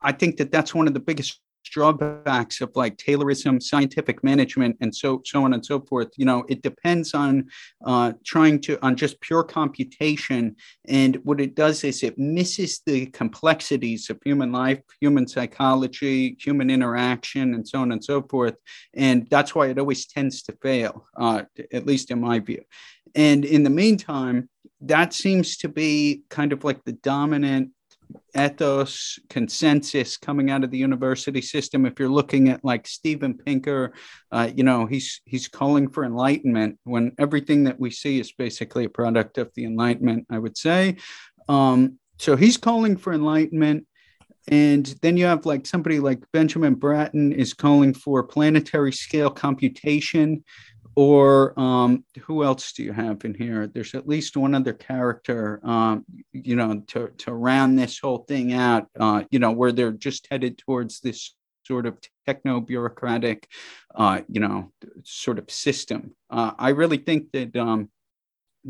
I 0.02 0.12
think 0.12 0.36
that 0.38 0.52
that's 0.52 0.74
one 0.74 0.86
of 0.86 0.94
the 0.94 1.00
biggest 1.00 1.40
drawbacks 1.70 2.60
of 2.60 2.70
like 2.74 2.96
Taylorism, 2.96 3.62
scientific 3.62 4.22
management, 4.22 4.76
and 4.80 4.94
so 4.94 5.20
so 5.24 5.44
on 5.44 5.52
and 5.52 5.64
so 5.64 5.80
forth. 5.80 6.08
You 6.16 6.24
know, 6.24 6.44
it 6.48 6.62
depends 6.62 7.14
on 7.14 7.48
uh, 7.84 8.12
trying 8.24 8.60
to 8.62 8.78
on 8.84 8.96
just 8.96 9.20
pure 9.20 9.42
computation, 9.42 10.56
and 10.86 11.16
what 11.24 11.40
it 11.40 11.54
does 11.54 11.84
is 11.84 12.02
it 12.02 12.18
misses 12.18 12.80
the 12.86 13.06
complexities 13.06 14.10
of 14.10 14.18
human 14.24 14.52
life, 14.52 14.80
human 15.00 15.26
psychology, 15.26 16.36
human 16.40 16.70
interaction, 16.70 17.54
and 17.54 17.66
so 17.66 17.80
on 17.80 17.92
and 17.92 18.04
so 18.04 18.22
forth. 18.22 18.54
And 18.94 19.26
that's 19.30 19.54
why 19.54 19.66
it 19.68 19.78
always 19.78 20.06
tends 20.06 20.42
to 20.44 20.56
fail, 20.62 21.06
uh, 21.16 21.42
at 21.72 21.86
least 21.86 22.10
in 22.10 22.20
my 22.20 22.38
view. 22.38 22.62
And 23.14 23.44
in 23.44 23.62
the 23.62 23.70
meantime, 23.70 24.48
that 24.82 25.14
seems 25.14 25.56
to 25.58 25.68
be 25.68 26.22
kind 26.28 26.52
of 26.52 26.64
like 26.64 26.84
the 26.84 26.92
dominant 26.92 27.70
ethos 28.36 29.18
consensus 29.28 30.16
coming 30.16 30.50
out 30.50 30.64
of 30.64 30.70
the 30.70 30.78
university 30.78 31.40
system. 31.40 31.86
If 31.86 31.98
you're 31.98 32.08
looking 32.08 32.48
at 32.48 32.64
like 32.64 32.86
steven 32.86 33.34
pinker 33.36 33.92
uh, 34.30 34.50
you 34.54 34.64
know 34.64 34.86
he's 34.86 35.20
he's 35.24 35.48
calling 35.48 35.88
for 35.88 36.04
enlightenment 36.04 36.78
when 36.84 37.12
everything 37.18 37.64
that 37.64 37.80
we 37.80 37.90
see 37.90 38.20
is 38.20 38.32
basically 38.32 38.84
a 38.84 38.90
product 38.90 39.38
of 39.38 39.50
the 39.54 39.64
enlightenment 39.64 40.26
i 40.30 40.38
would 40.38 40.56
say. 40.56 40.96
Um, 41.48 41.98
so 42.18 42.36
he's 42.36 42.56
calling 42.56 42.96
for 42.96 43.12
enlightenment 43.12 43.86
and 44.48 44.86
then 45.02 45.16
you 45.16 45.26
have 45.26 45.44
like 45.44 45.66
somebody 45.66 45.98
like 45.98 46.20
benjamin 46.32 46.74
bratton 46.74 47.32
is 47.32 47.52
calling 47.52 47.92
for 47.92 48.22
planetary 48.22 48.92
scale 48.92 49.30
computation 49.30 50.44
or 50.96 51.58
um, 51.60 52.04
who 52.22 52.42
else 52.42 52.72
do 52.72 52.82
you 52.82 52.92
have 52.92 53.24
in 53.24 53.34
here? 53.34 53.66
There's 53.66 53.94
at 53.94 54.08
least 54.08 54.36
one 54.36 54.54
other 54.54 54.72
character, 54.72 55.60
um, 55.62 56.04
you 56.32 56.56
know, 56.56 56.82
to, 56.88 57.10
to 57.18 57.34
round 57.34 57.78
this 57.78 57.98
whole 57.98 58.24
thing 58.26 58.54
out, 58.54 58.88
uh, 58.98 59.24
you 59.30 59.38
know, 59.38 59.52
where 59.52 59.72
they're 59.72 59.92
just 59.92 60.26
headed 60.30 60.56
towards 60.56 61.00
this 61.00 61.34
sort 61.66 61.84
of 61.84 61.98
techno 62.26 62.60
bureaucratic, 62.60 63.46
uh, 63.94 64.22
you 64.28 64.40
know, 64.40 64.72
sort 65.04 65.38
of 65.38 65.50
system. 65.50 66.14
Uh, 66.30 66.52
I 66.58 66.70
really 66.70 66.98
think 66.98 67.30
that 67.32 67.54
um, 67.56 67.90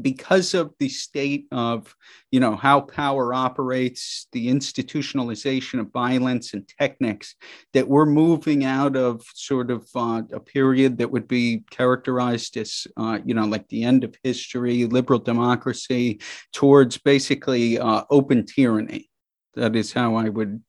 because 0.01 0.55
of 0.55 0.73
the 0.79 0.89
state 0.89 1.47
of 1.53 1.95
you 2.31 2.41
know 2.41 2.57
how 2.57 2.81
power 2.81 3.33
operates 3.33 4.27
the 4.33 4.49
institutionalization 4.49 5.81
of 5.81 5.93
violence 5.93 6.55
and 6.55 6.71
techniques 6.81 7.35
that 7.73 7.89
we're 7.89 8.07
moving 8.07 8.65
out 8.65 8.97
of 8.97 9.23
sort 9.35 9.71
of 9.71 9.89
uh, 9.95 10.23
a 10.33 10.41
period 10.41 10.99
that 10.99 11.11
would 11.11 11.29
be 11.29 11.65
characterized 11.71 12.57
as 12.57 12.87
uh, 12.97 13.19
you 13.25 13.35
know 13.35 13.47
like 13.47 13.67
the 13.69 13.85
end 13.85 14.05
of 14.05 14.15
history 14.23 14.85
liberal 14.85 15.19
democracy 15.19 16.21
towards 16.53 16.99
basically 16.99 17.79
uh, 17.79 18.03
open 18.11 18.45
tyranny. 18.45 19.09
That 19.55 19.75
is 19.75 19.93
how 19.93 20.17
i 20.17 20.29
would 20.29 20.63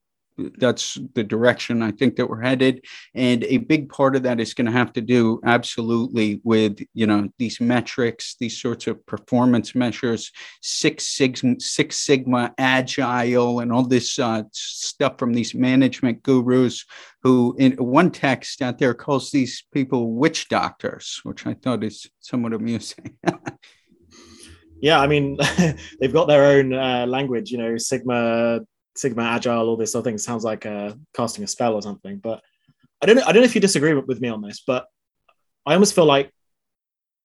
that's 0.58 0.98
the 1.14 1.24
direction 1.24 1.82
I 1.82 1.90
think 1.90 2.16
that 2.16 2.28
we're 2.28 2.40
headed. 2.40 2.84
And 3.14 3.44
a 3.44 3.58
big 3.58 3.88
part 3.88 4.16
of 4.16 4.22
that 4.22 4.40
is 4.40 4.54
going 4.54 4.66
to 4.66 4.72
have 4.72 4.92
to 4.94 5.00
do 5.00 5.40
absolutely 5.44 6.40
with, 6.44 6.78
you 6.94 7.06
know, 7.06 7.28
these 7.38 7.60
metrics, 7.60 8.36
these 8.38 8.60
sorts 8.60 8.86
of 8.86 9.04
performance 9.06 9.74
measures, 9.74 10.30
Six 10.62 11.06
Sigma, 11.06 11.56
Six 11.58 11.96
Sigma, 11.96 12.54
Agile, 12.58 13.60
and 13.60 13.72
all 13.72 13.84
this 13.84 14.18
uh, 14.18 14.42
stuff 14.52 15.18
from 15.18 15.32
these 15.34 15.54
management 15.54 16.22
gurus 16.22 16.84
who 17.22 17.56
in 17.58 17.72
one 17.72 18.10
text 18.10 18.62
out 18.62 18.78
there 18.78 18.94
calls 18.94 19.30
these 19.30 19.64
people 19.72 20.12
witch 20.14 20.48
doctors, 20.48 21.20
which 21.24 21.46
I 21.46 21.54
thought 21.54 21.82
is 21.82 22.08
somewhat 22.20 22.52
amusing. 22.52 23.16
yeah, 24.80 25.00
I 25.00 25.06
mean, 25.06 25.36
they've 26.00 26.12
got 26.12 26.28
their 26.28 26.44
own 26.44 26.72
uh, 26.72 27.06
language, 27.06 27.50
you 27.50 27.58
know, 27.58 27.76
Sigma 27.76 28.60
Sigma 28.98 29.22
Agile, 29.22 29.68
all 29.68 29.76
this 29.76 29.94
other 29.94 30.04
thing 30.04 30.18
sounds 30.18 30.44
like 30.44 30.66
uh, 30.66 30.94
casting 31.14 31.44
a 31.44 31.46
spell 31.46 31.74
or 31.74 31.82
something. 31.82 32.18
But 32.18 32.42
I 33.02 33.06
don't 33.06 33.16
know. 33.16 33.22
I 33.22 33.32
don't 33.32 33.42
know 33.42 33.46
if 33.46 33.54
you 33.54 33.60
disagree 33.60 33.94
with 33.94 34.20
me 34.20 34.28
on 34.28 34.42
this, 34.42 34.62
but 34.66 34.86
I 35.66 35.74
almost 35.74 35.94
feel 35.94 36.06
like 36.06 36.32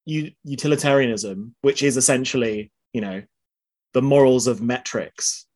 utilitarianism, 0.06 1.54
which 1.62 1.82
is 1.82 1.96
essentially, 1.96 2.70
you 2.92 3.00
know, 3.00 3.22
the 3.92 4.02
morals 4.02 4.46
of 4.46 4.60
metrics. 4.60 5.46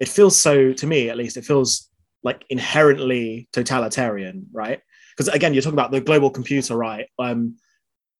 It 0.00 0.08
feels 0.08 0.40
so 0.40 0.72
to 0.72 0.86
me, 0.86 1.10
at 1.10 1.16
least, 1.16 1.36
it 1.36 1.44
feels 1.44 1.90
like 2.22 2.44
inherently 2.50 3.48
totalitarian, 3.52 4.46
right? 4.52 4.80
Because 5.16 5.28
again, 5.34 5.52
you're 5.52 5.62
talking 5.62 5.78
about 5.78 5.90
the 5.90 6.00
global 6.00 6.30
computer, 6.30 6.76
right? 6.76 7.08
Um, 7.18 7.56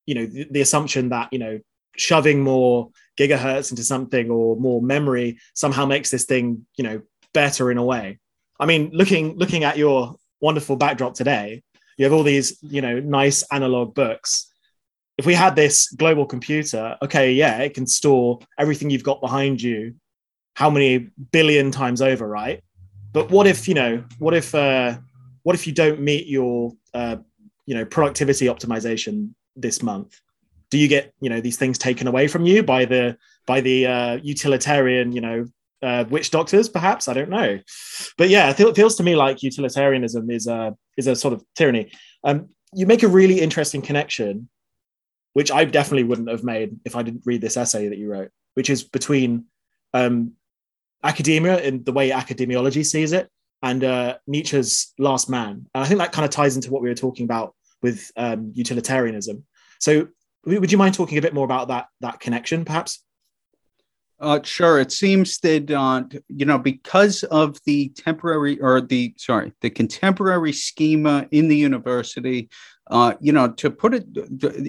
you 0.06 0.14
know, 0.14 0.26
the, 0.26 0.48
the 0.50 0.60
assumption 0.60 1.10
that 1.10 1.32
you 1.32 1.38
know 1.38 1.60
shoving 1.96 2.42
more 2.42 2.90
gigahertz 3.18 3.70
into 3.70 3.84
something 3.84 4.30
or 4.30 4.56
more 4.56 4.80
memory 4.80 5.38
somehow 5.54 5.84
makes 5.84 6.10
this 6.10 6.24
thing, 6.24 6.66
you 6.76 6.84
know, 6.84 7.02
better 7.32 7.70
in 7.70 7.78
a 7.78 7.84
way. 7.84 8.18
I 8.60 8.66
mean, 8.66 8.90
looking 8.92 9.36
looking 9.36 9.64
at 9.64 9.78
your 9.78 10.16
wonderful 10.40 10.76
backdrop 10.76 11.14
today, 11.14 11.62
you 11.96 12.04
have 12.04 12.12
all 12.12 12.22
these, 12.22 12.58
you 12.62 12.80
know, 12.80 13.00
nice 13.00 13.42
analog 13.50 13.94
books. 13.94 14.52
If 15.16 15.26
we 15.26 15.34
had 15.34 15.56
this 15.56 15.90
global 15.90 16.26
computer, 16.26 16.96
okay, 17.02 17.32
yeah, 17.32 17.58
it 17.58 17.74
can 17.74 17.86
store 17.86 18.38
everything 18.58 18.88
you've 18.88 19.02
got 19.02 19.20
behind 19.20 19.60
you, 19.60 19.94
how 20.54 20.70
many 20.70 21.10
billion 21.32 21.72
times 21.72 22.00
over, 22.00 22.26
right? 22.26 22.62
But 23.12 23.30
what 23.30 23.46
if, 23.48 23.66
you 23.66 23.74
know, 23.74 24.04
what 24.18 24.34
if, 24.34 24.54
uh, 24.54 24.98
what 25.42 25.56
if 25.56 25.66
you 25.66 25.72
don't 25.72 26.00
meet 26.00 26.28
your, 26.28 26.72
uh, 26.94 27.16
you 27.66 27.74
know, 27.74 27.84
productivity 27.84 28.46
optimization 28.46 29.30
this 29.56 29.82
month? 29.82 30.20
Do 30.70 30.78
you 30.78 30.86
get, 30.86 31.14
you 31.20 31.30
know, 31.30 31.40
these 31.40 31.56
things 31.56 31.78
taken 31.78 32.06
away 32.06 32.28
from 32.28 32.44
you 32.44 32.62
by 32.62 32.84
the 32.84 33.16
by 33.46 33.60
the 33.60 33.86
uh, 33.86 34.14
utilitarian, 34.22 35.12
you 35.12 35.20
know, 35.20 35.46
uh, 35.82 36.04
witch 36.08 36.30
doctors, 36.30 36.68
perhaps 36.68 37.08
I 37.08 37.14
don't 37.14 37.30
know, 37.30 37.60
but 38.16 38.28
yeah, 38.28 38.50
it 38.50 38.76
feels 38.76 38.96
to 38.96 39.02
me 39.02 39.16
like 39.16 39.42
utilitarianism 39.42 40.30
is 40.30 40.46
a 40.46 40.76
is 40.96 41.06
a 41.06 41.16
sort 41.16 41.34
of 41.34 41.44
tyranny. 41.54 41.92
Um, 42.24 42.48
you 42.74 42.86
make 42.86 43.02
a 43.02 43.08
really 43.08 43.40
interesting 43.40 43.82
connection, 43.82 44.48
which 45.32 45.50
I 45.50 45.64
definitely 45.64 46.04
wouldn't 46.04 46.30
have 46.30 46.44
made 46.44 46.78
if 46.84 46.96
I 46.96 47.02
didn't 47.02 47.22
read 47.24 47.40
this 47.40 47.56
essay 47.56 47.88
that 47.88 47.98
you 47.98 48.10
wrote, 48.10 48.30
which 48.54 48.70
is 48.70 48.82
between 48.82 49.44
um, 49.94 50.32
academia 51.02 51.58
and 51.58 51.84
the 51.84 51.92
way 51.92 52.10
academiology 52.10 52.84
sees 52.84 53.12
it, 53.12 53.28
and 53.62 53.84
uh, 53.84 54.18
Nietzsche's 54.26 54.92
Last 54.98 55.30
Man. 55.30 55.66
And 55.74 55.84
I 55.84 55.86
think 55.86 55.98
that 55.98 56.12
kind 56.12 56.24
of 56.24 56.30
ties 56.30 56.56
into 56.56 56.70
what 56.70 56.82
we 56.82 56.88
were 56.88 56.94
talking 56.94 57.24
about 57.24 57.54
with 57.82 58.10
um, 58.16 58.52
utilitarianism. 58.54 59.44
So, 59.78 60.08
would 60.44 60.72
you 60.72 60.78
mind 60.78 60.94
talking 60.94 61.18
a 61.18 61.22
bit 61.22 61.34
more 61.34 61.44
about 61.44 61.68
that 61.68 61.86
that 62.00 62.20
connection, 62.20 62.64
perhaps? 62.64 63.04
Uh, 64.20 64.40
sure. 64.42 64.80
It 64.80 64.90
seems 64.90 65.38
that 65.40 65.70
uh, 65.70 66.02
you 66.28 66.44
know 66.44 66.58
because 66.58 67.22
of 67.24 67.58
the 67.64 67.90
temporary 67.90 68.60
or 68.60 68.80
the 68.80 69.14
sorry 69.16 69.52
the 69.60 69.70
contemporary 69.70 70.52
schema 70.52 71.28
in 71.30 71.46
the 71.48 71.56
university, 71.56 72.48
uh, 72.90 73.14
you 73.20 73.32
know, 73.32 73.52
to 73.52 73.70
put 73.70 73.94
it 73.94 74.06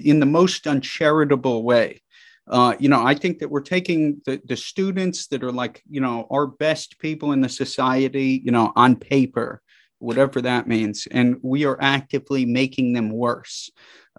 in 0.04 0.20
the 0.20 0.26
most 0.26 0.68
uncharitable 0.68 1.64
way, 1.64 2.00
uh, 2.48 2.74
you 2.78 2.88
know, 2.88 3.04
I 3.04 3.14
think 3.14 3.40
that 3.40 3.50
we're 3.50 3.60
taking 3.60 4.20
the, 4.24 4.40
the 4.44 4.56
students 4.56 5.26
that 5.28 5.42
are 5.42 5.52
like 5.52 5.82
you 5.90 6.00
know 6.00 6.28
our 6.30 6.46
best 6.46 7.00
people 7.00 7.32
in 7.32 7.40
the 7.40 7.48
society, 7.48 8.40
you 8.44 8.52
know, 8.52 8.72
on 8.76 8.94
paper, 8.94 9.62
whatever 10.00 10.40
that 10.42 10.66
means, 10.66 11.06
and 11.10 11.36
we 11.42 11.64
are 11.64 11.78
actively 11.80 12.44
making 12.44 12.92
them 12.92 13.10
worse. 13.10 13.70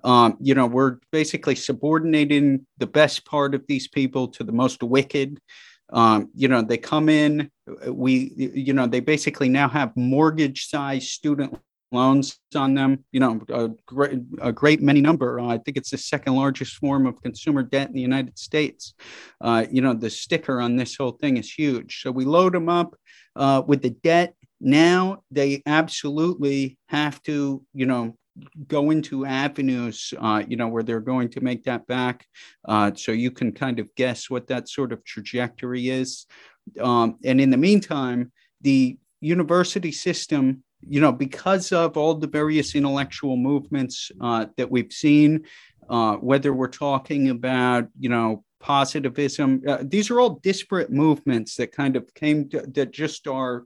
Um, 0.04 0.38
you 0.40 0.56
know, 0.56 0.66
we're 0.66 0.98
basically 1.12 1.56
subordinating 1.56 2.66
the 2.78 2.88
best 2.88 3.26
part 3.26 3.54
of 3.54 3.64
these 3.68 3.88
people 3.88 4.28
to 4.30 4.44
the 4.44 4.52
most 4.52 4.82
wicked. 4.82 5.40
Um, 5.92 6.30
you 6.34 6.48
know, 6.48 6.62
they 6.62 6.78
come 6.78 7.10
in, 7.10 7.52
we, 7.88 8.34
you 8.38 8.74
know, 8.74 8.88
they 8.88 9.02
basically 9.02 9.50
now 9.50 9.68
have 9.68 9.96
mortgage 9.98 10.68
sized 10.70 11.10
student 11.10 11.60
loans 11.92 12.40
on 12.56 12.74
them, 12.74 13.04
you 13.12 13.20
know, 13.20 13.42
a 13.50 13.70
great, 13.86 14.20
a 14.42 14.52
great 14.52 14.82
many 14.82 15.02
number. 15.02 15.40
Uh, 15.40 15.48
I 15.48 15.58
think 15.58 15.78
it's 15.78 15.92
the 15.92 15.98
second 15.98 16.36
largest 16.36 16.76
form 16.76 17.06
of 17.06 17.22
consumer 17.22 17.64
debt 17.64 17.90
in 17.90 17.94
the 17.94 18.02
United 18.02 18.40
States. 18.40 18.94
Uh, 19.42 19.66
you 19.70 19.82
know, 19.82 19.94
the 19.94 20.10
sticker 20.10 20.62
on 20.62 20.78
this 20.78 20.96
whole 20.96 21.12
thing 21.12 21.38
is 21.38 21.52
huge. 21.52 22.02
So 22.02 22.12
we 22.12 22.24
load 22.24 22.54
them 22.54 22.70
up 22.70 22.96
uh, 23.36 23.64
with 23.68 23.82
the 23.82 23.90
debt. 23.90 24.36
Now 24.62 25.24
they 25.32 25.64
absolutely 25.66 26.78
have 26.88 27.22
to, 27.24 27.64
you 27.74 27.86
know, 27.86 28.16
go 28.68 28.92
into 28.92 29.26
avenues, 29.26 30.14
uh, 30.20 30.44
you 30.48 30.56
know, 30.56 30.68
where 30.68 30.84
they're 30.84 31.02
going 31.02 31.30
to 31.30 31.42
make 31.42 31.64
that 31.64 31.86
back. 31.88 32.26
Uh, 32.66 32.92
so 32.96 33.12
you 33.12 33.32
can 33.32 33.52
kind 33.52 33.80
of 33.80 33.94
guess 33.96 34.30
what 34.30 34.48
that 34.48 34.70
sort 34.70 34.94
of 34.94 35.04
trajectory 35.04 35.90
is. 35.90 36.26
Um, 36.80 37.18
and 37.26 37.42
in 37.42 37.50
the 37.50 37.58
meantime, 37.58 38.32
the 38.62 38.98
university 39.20 39.92
system, 39.92 40.64
you 40.88 41.02
know, 41.02 41.12
because 41.12 41.72
of 41.72 41.98
all 41.98 42.16
the 42.16 42.28
various 42.28 42.76
intellectual 42.76 43.38
movements 43.38 44.12
uh, 44.22 44.46
that 44.58 44.70
we've 44.70 44.94
seen, 44.94 45.46
uh, 45.90 46.16
whether 46.16 46.54
we're 46.54 46.68
talking 46.68 47.30
about, 47.30 47.88
you 48.00 48.10
know, 48.10 48.44
positivism. 48.62 49.62
Uh, 49.68 49.80
these 49.82 50.10
are 50.10 50.20
all 50.20 50.40
disparate 50.42 50.92
movements 50.92 51.56
that 51.56 51.72
kind 51.72 51.96
of 51.96 52.14
came 52.14 52.48
to, 52.50 52.62
that 52.62 52.92
just 52.92 53.28
are 53.28 53.66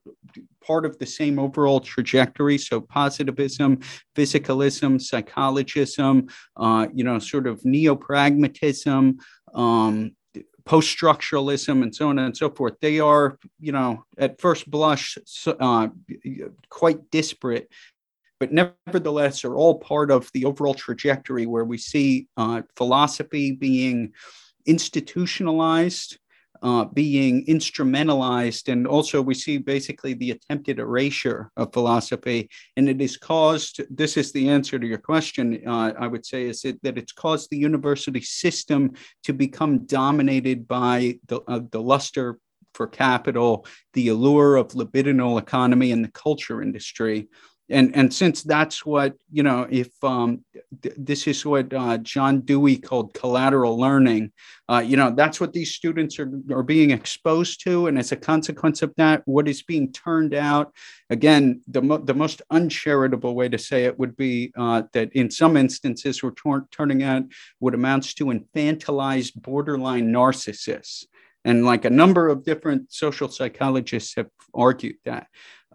part 0.65 0.85
of 0.85 0.97
the 0.97 1.05
same 1.05 1.37
overall 1.37 1.79
trajectory. 1.79 2.57
So 2.57 2.81
positivism, 2.81 3.79
physicalism, 4.15 5.01
psychologism, 5.01 6.27
uh, 6.57 6.87
you 6.93 7.03
know, 7.03 7.19
sort 7.19 7.47
of 7.47 7.63
neo-pragmatism, 7.65 9.19
um, 9.53 10.11
post-structuralism, 10.65 11.83
and 11.83 11.93
so 11.93 12.09
on 12.09 12.17
and 12.17 12.35
so 12.35 12.49
forth. 12.49 12.73
They 12.81 12.99
are, 12.99 13.37
you 13.59 13.71
know, 13.71 14.05
at 14.17 14.41
first 14.41 14.69
blush, 14.71 15.17
uh, 15.45 15.87
quite 16.69 17.11
disparate 17.11 17.69
but 18.39 18.51
nevertheless 18.51 19.45
are 19.45 19.55
all 19.55 19.79
part 19.79 20.11
of 20.11 20.29
the 20.33 20.45
overall 20.45 20.73
trajectory 20.73 21.45
where 21.45 21.63
we 21.63 21.77
see 21.77 22.27
uh, 22.37 22.61
philosophy 22.75 23.53
being 23.53 24.11
institutionalized, 24.65 26.17
uh, 26.61 26.85
being 26.85 27.45
instrumentalized, 27.45 28.71
and 28.71 28.87
also 28.87 29.21
we 29.21 29.33
see 29.33 29.57
basically 29.57 30.13
the 30.13 30.31
attempted 30.31 30.79
erasure 30.79 31.51
of 31.57 31.73
philosophy. 31.73 32.49
And 32.75 32.89
it 32.89 33.01
is 33.01 33.17
caused, 33.17 33.81
this 33.95 34.17
is 34.17 34.31
the 34.31 34.49
answer 34.49 34.79
to 34.79 34.87
your 34.87 34.97
question, 34.97 35.61
uh, 35.67 35.93
I 35.99 36.07
would 36.07 36.25
say, 36.25 36.43
is 36.43 36.65
it, 36.65 36.81
that 36.81 36.97
it's 36.97 37.11
caused 37.11 37.49
the 37.49 37.57
university 37.57 38.21
system 38.21 38.93
to 39.23 39.33
become 39.33 39.85
dominated 39.85 40.67
by 40.67 41.19
the, 41.27 41.41
uh, 41.47 41.59
the 41.71 41.81
luster 41.81 42.39
for 42.73 42.87
capital, 42.87 43.65
the 43.93 44.09
allure 44.09 44.55
of 44.55 44.69
libidinal 44.69 45.39
economy, 45.39 45.91
and 45.91 46.03
the 46.03 46.11
culture 46.11 46.61
industry 46.61 47.27
and 47.69 47.95
and 47.95 48.13
since 48.13 48.43
that's 48.43 48.85
what 48.85 49.15
you 49.31 49.43
know 49.43 49.67
if 49.69 49.91
um, 50.03 50.43
th- 50.81 50.95
this 50.97 51.27
is 51.27 51.45
what 51.45 51.73
uh, 51.73 51.97
john 51.97 52.41
dewey 52.41 52.77
called 52.77 53.13
collateral 53.13 53.77
learning 53.79 54.31
uh, 54.67 54.79
you 54.79 54.97
know 54.97 55.11
that's 55.11 55.39
what 55.39 55.53
these 55.53 55.75
students 55.75 56.19
are, 56.19 56.29
are 56.51 56.63
being 56.63 56.89
exposed 56.91 57.63
to. 57.63 57.87
And 57.87 57.99
as 57.99 58.11
a 58.11 58.15
consequence 58.15 58.81
of 58.81 58.93
that 58.97 59.21
what 59.25 59.47
is 59.47 59.61
being 59.61 59.91
turned 59.91 60.33
out 60.33 60.73
again 61.09 61.61
the, 61.67 61.81
mo- 61.81 61.97
the 61.97 62.13
most 62.13 62.41
uncharitable 62.49 63.35
way 63.35 63.47
to 63.49 63.57
say 63.59 63.85
it 63.85 63.97
would 63.99 64.17
be 64.17 64.51
uh, 64.57 64.83
that 64.93 65.13
in 65.13 65.29
some 65.29 65.55
instances 65.55 66.23
we're 66.23 66.31
turning 66.71 67.03
out 67.03 67.23
what 67.59 67.75
amounts 67.75 68.13
to 68.15 68.25
infantilized 68.25 69.33
borderline 69.35 70.11
narcissists. 70.11 71.05
And 71.43 71.63
like 71.63 71.85
a 71.85 71.91
number 71.91 72.27
of 72.27 72.43
different 72.43 72.91
social 72.91 73.29
psychologists 73.29 74.15
have 74.15 74.29
argued 74.55 74.95
that 75.05 75.27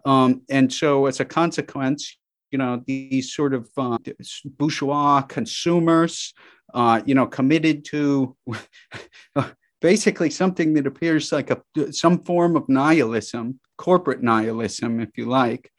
um, 0.05 0.41
and 0.49 0.71
so, 0.71 1.05
as 1.05 1.19
a 1.19 1.25
consequence, 1.25 2.17
you 2.51 2.57
know, 2.57 2.83
these 2.85 3.33
sort 3.33 3.53
of 3.53 3.69
uh, 3.77 3.97
bourgeois 4.45 5.21
consumers, 5.21 6.33
uh, 6.73 7.01
you 7.05 7.15
know, 7.15 7.25
committed 7.25 7.85
to 7.85 8.35
basically 9.81 10.29
something 10.29 10.73
that 10.73 10.87
appears 10.87 11.31
like 11.31 11.49
a 11.49 11.61
some 11.93 12.23
form 12.23 12.55
of 12.55 12.67
nihilism, 12.67 13.59
corporate 13.77 14.21
nihilism, 14.21 14.99
if 14.99 15.09
you 15.17 15.25
like, 15.25 15.71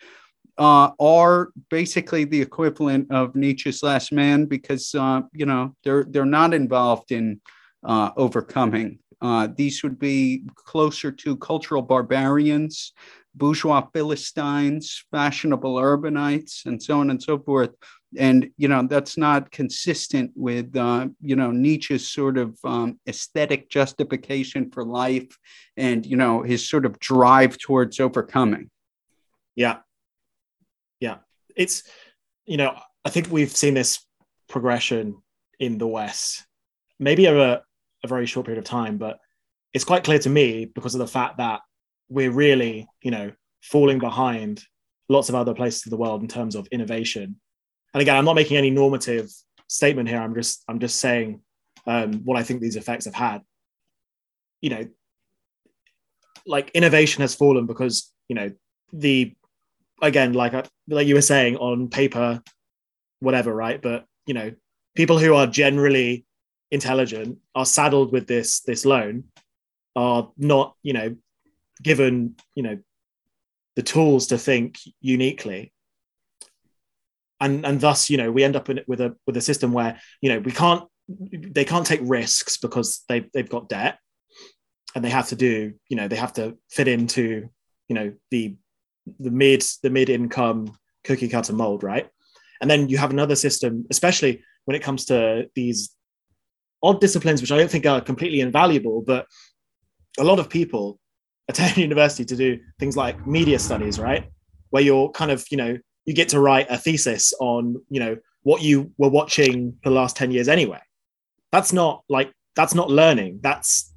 uh, 0.59 0.91
are 1.01 1.51
basically 1.71 2.25
the 2.25 2.41
equivalent 2.41 3.11
of 3.11 3.35
Nietzsche's 3.35 3.83
Last 3.83 4.13
Man 4.13 4.47
because 4.47 4.95
uh, 4.95 5.23
you 5.33 5.47
know 5.47 5.75
they're 5.85 6.05
they're 6.05 6.25
not 6.25 6.55
involved 6.55 7.13
in 7.13 7.41
uh, 7.85 8.11
overcoming. 8.17 8.99
Uh, 9.21 9.49
these 9.57 9.85
would 9.85 9.99
be 10.01 10.45
closer 10.57 11.13
to 11.13 11.37
cultural 11.37 11.81
barbarians, 11.81 12.93
bourgeois 13.35 13.83
philistines, 13.93 15.05
fashionable 15.11 15.75
urbanites, 15.77 16.67
and 16.67 16.83
so 16.83 17.01
on 17.01 17.11
and 17.11 17.23
so 17.23 17.39
forth. 17.39 17.71
And 18.19 18.51
you 18.59 18.69
know 18.69 18.87
that's 18.87 19.17
not 19.17 19.51
consistent 19.51 20.33
with 20.35 20.77
uh, 20.77 21.09
you 21.21 21.35
know 21.35 21.51
Nietzsche's 21.51 22.09
sort 22.09 22.37
of 22.37 22.59
um, 22.63 23.01
aesthetic 23.09 23.71
justification 23.71 24.71
for 24.71 24.85
life, 24.85 25.39
and 25.77 26.05
you 26.05 26.17
know 26.17 26.43
his 26.43 26.69
sort 26.69 26.85
of 26.85 26.99
drive 26.99 27.57
towards 27.57 28.01
overcoming. 28.01 28.71
Yeah, 29.55 29.79
yeah, 31.01 31.19
it's 31.57 31.85
you 32.45 32.59
know 32.59 32.79
I 33.05 33.09
think 33.11 33.31
we've 33.31 33.57
seen 33.57 33.75
this 33.75 34.07
progression 34.49 35.23
in 35.59 35.79
the 35.79 35.87
West, 35.87 36.47
maybe 36.99 37.29
over 37.29 37.63
a 38.05 38.09
very 38.09 38.27
short 38.27 38.45
period 38.45 38.59
of 38.59 38.65
time, 38.65 38.99
but 38.99 39.21
it's 39.73 39.85
quite 39.85 40.05
clear 40.05 40.19
to 40.19 40.29
me 40.29 40.67
because 40.67 40.95
of 40.95 40.99
the 40.99 41.07
fact 41.07 41.39
that 41.39 41.61
we're 42.13 42.31
really, 42.31 42.87
you 43.03 43.11
know, 43.11 43.33
falling 43.63 43.99
behind 43.99 44.63
lots 45.09 45.29
of 45.29 45.35
other 45.35 45.55
places 45.55 45.87
of 45.87 45.91
the 45.91 45.97
world 45.97 46.23
in 46.23 46.29
terms 46.29 46.55
of 46.55 46.67
innovation. 46.69 47.37
And 47.95 48.01
again, 48.01 48.17
I'm 48.17 48.25
not 48.25 48.37
making 48.37 48.57
any 48.57 48.71
normative 48.71 49.31
statement 49.69 50.09
here. 50.09 50.21
I'm 50.21 50.35
just 50.35 50.63
I'm 50.69 50.79
just 50.79 51.01
saying 51.01 51.41
um, 51.87 52.25
what 52.25 52.39
I 52.39 52.43
think 52.43 52.61
these 52.61 52.77
effects 52.77 53.07
have 53.07 53.15
had. 53.15 53.43
You 54.61 54.71
know, 54.71 54.89
like 56.47 56.71
innovation 56.73 57.23
has 57.23 57.35
fallen 57.35 57.67
because 57.67 58.13
you 58.29 58.37
know 58.37 58.51
the 58.93 59.35
again 60.01 60.35
like 60.35 60.55
uh, 60.55 60.63
like 60.89 61.07
you 61.07 61.15
were 61.15 61.23
saying 61.23 61.57
on 61.57 61.89
paper, 61.89 62.43
whatever, 63.21 63.55
right? 63.55 63.81
But 63.81 64.05
you 64.27 64.35
know, 64.35 64.53
people 64.95 65.19
who 65.19 65.35
are 65.35 65.47
generally 65.47 66.25
intelligent 66.71 67.39
are 67.55 67.67
saddled 67.67 68.13
with 68.13 68.27
this 68.27 68.61
this 68.61 68.85
loan 68.85 69.25
are 69.95 70.31
not 70.39 70.75
you 70.83 70.93
know 70.93 71.17
given 71.83 72.37
you 72.55 72.63
know 72.63 72.79
the 73.77 73.83
tools 73.83 74.29
to 74.29 74.39
think 74.39 74.79
uniquely. 75.01 75.73
And 77.41 77.67
and 77.67 77.81
thus 77.81 78.09
you 78.09 78.17
know 78.17 78.31
we 78.31 78.45
end 78.45 78.57
up 78.57 78.71
in, 78.71 78.81
with 78.87 79.01
a 79.01 79.17
with 79.27 79.37
a 79.37 79.41
system 79.41 79.73
where 79.73 79.99
you 80.21 80.29
know 80.29 80.39
we 80.39 80.53
can't 80.53 80.85
they 81.09 81.65
can't 81.65 81.87
take 81.87 82.01
risks 82.05 82.57
because 82.57 83.03
they 83.09 83.27
they've 83.35 83.49
got 83.49 83.69
debt 83.69 83.99
and 84.95 85.05
they 85.05 85.11
have 85.11 85.29
to 85.29 85.37
do 85.37 85.73
you 85.89 85.97
know 85.97 86.07
they 86.07 86.17
have 86.17 86.33
to 86.35 86.57
fit 86.71 86.87
into 86.87 87.49
you 87.89 87.95
know 87.95 88.13
the 88.31 88.57
the 89.19 89.31
mid 89.31 89.65
the 89.83 89.91
mid 89.91 90.09
income 90.09 90.73
cookie 91.05 91.29
cutter 91.29 91.53
mold 91.53 91.83
right? 91.83 92.09
And 92.61 92.71
then 92.71 92.89
you 92.89 92.97
have 92.99 93.11
another 93.11 93.35
system 93.35 93.87
especially 93.91 94.45
when 94.67 94.77
it 94.77 94.83
comes 94.83 95.07
to 95.07 95.51
these 95.57 95.91
odd 96.85 97.01
disciplines 97.01 97.41
which 97.41 97.53
i 97.53 97.57
don't 97.57 97.71
think 97.71 97.87
are 97.87 98.01
completely 98.01 98.41
invaluable 98.41 99.03
but 99.03 99.27
a 100.19 100.25
lot 100.25 100.39
of 100.39 100.49
people 100.49 100.99
attend 101.49 101.77
university 101.89 102.25
to 102.25 102.37
do 102.37 102.59
things 102.79 102.97
like 102.97 103.27
media 103.27 103.59
studies, 103.59 103.99
right? 103.99 104.31
Where 104.71 104.83
you're 104.83 105.11
kind 105.11 105.31
of, 105.31 105.45
you 105.51 105.57
know, 105.57 105.79
you 106.05 106.15
get 106.15 106.29
to 106.31 106.41
write 106.41 106.67
a 106.71 106.79
thesis 106.79 107.33
on, 107.41 107.77
you 107.89 108.01
know, 108.01 108.17
what 108.43 108.63
you 108.63 108.93
were 108.99 109.09
watching 109.09 109.79
for 109.83 109.91
the 109.91 109.95
last 109.95 110.17
10 110.17 110.31
years 110.31 110.49
anyway. 110.49 110.81
That's 111.53 111.73
not 111.73 112.03
like, 112.09 112.33
that's 112.57 112.75
not 112.75 112.91
learning. 112.91 113.41
That's, 113.43 113.93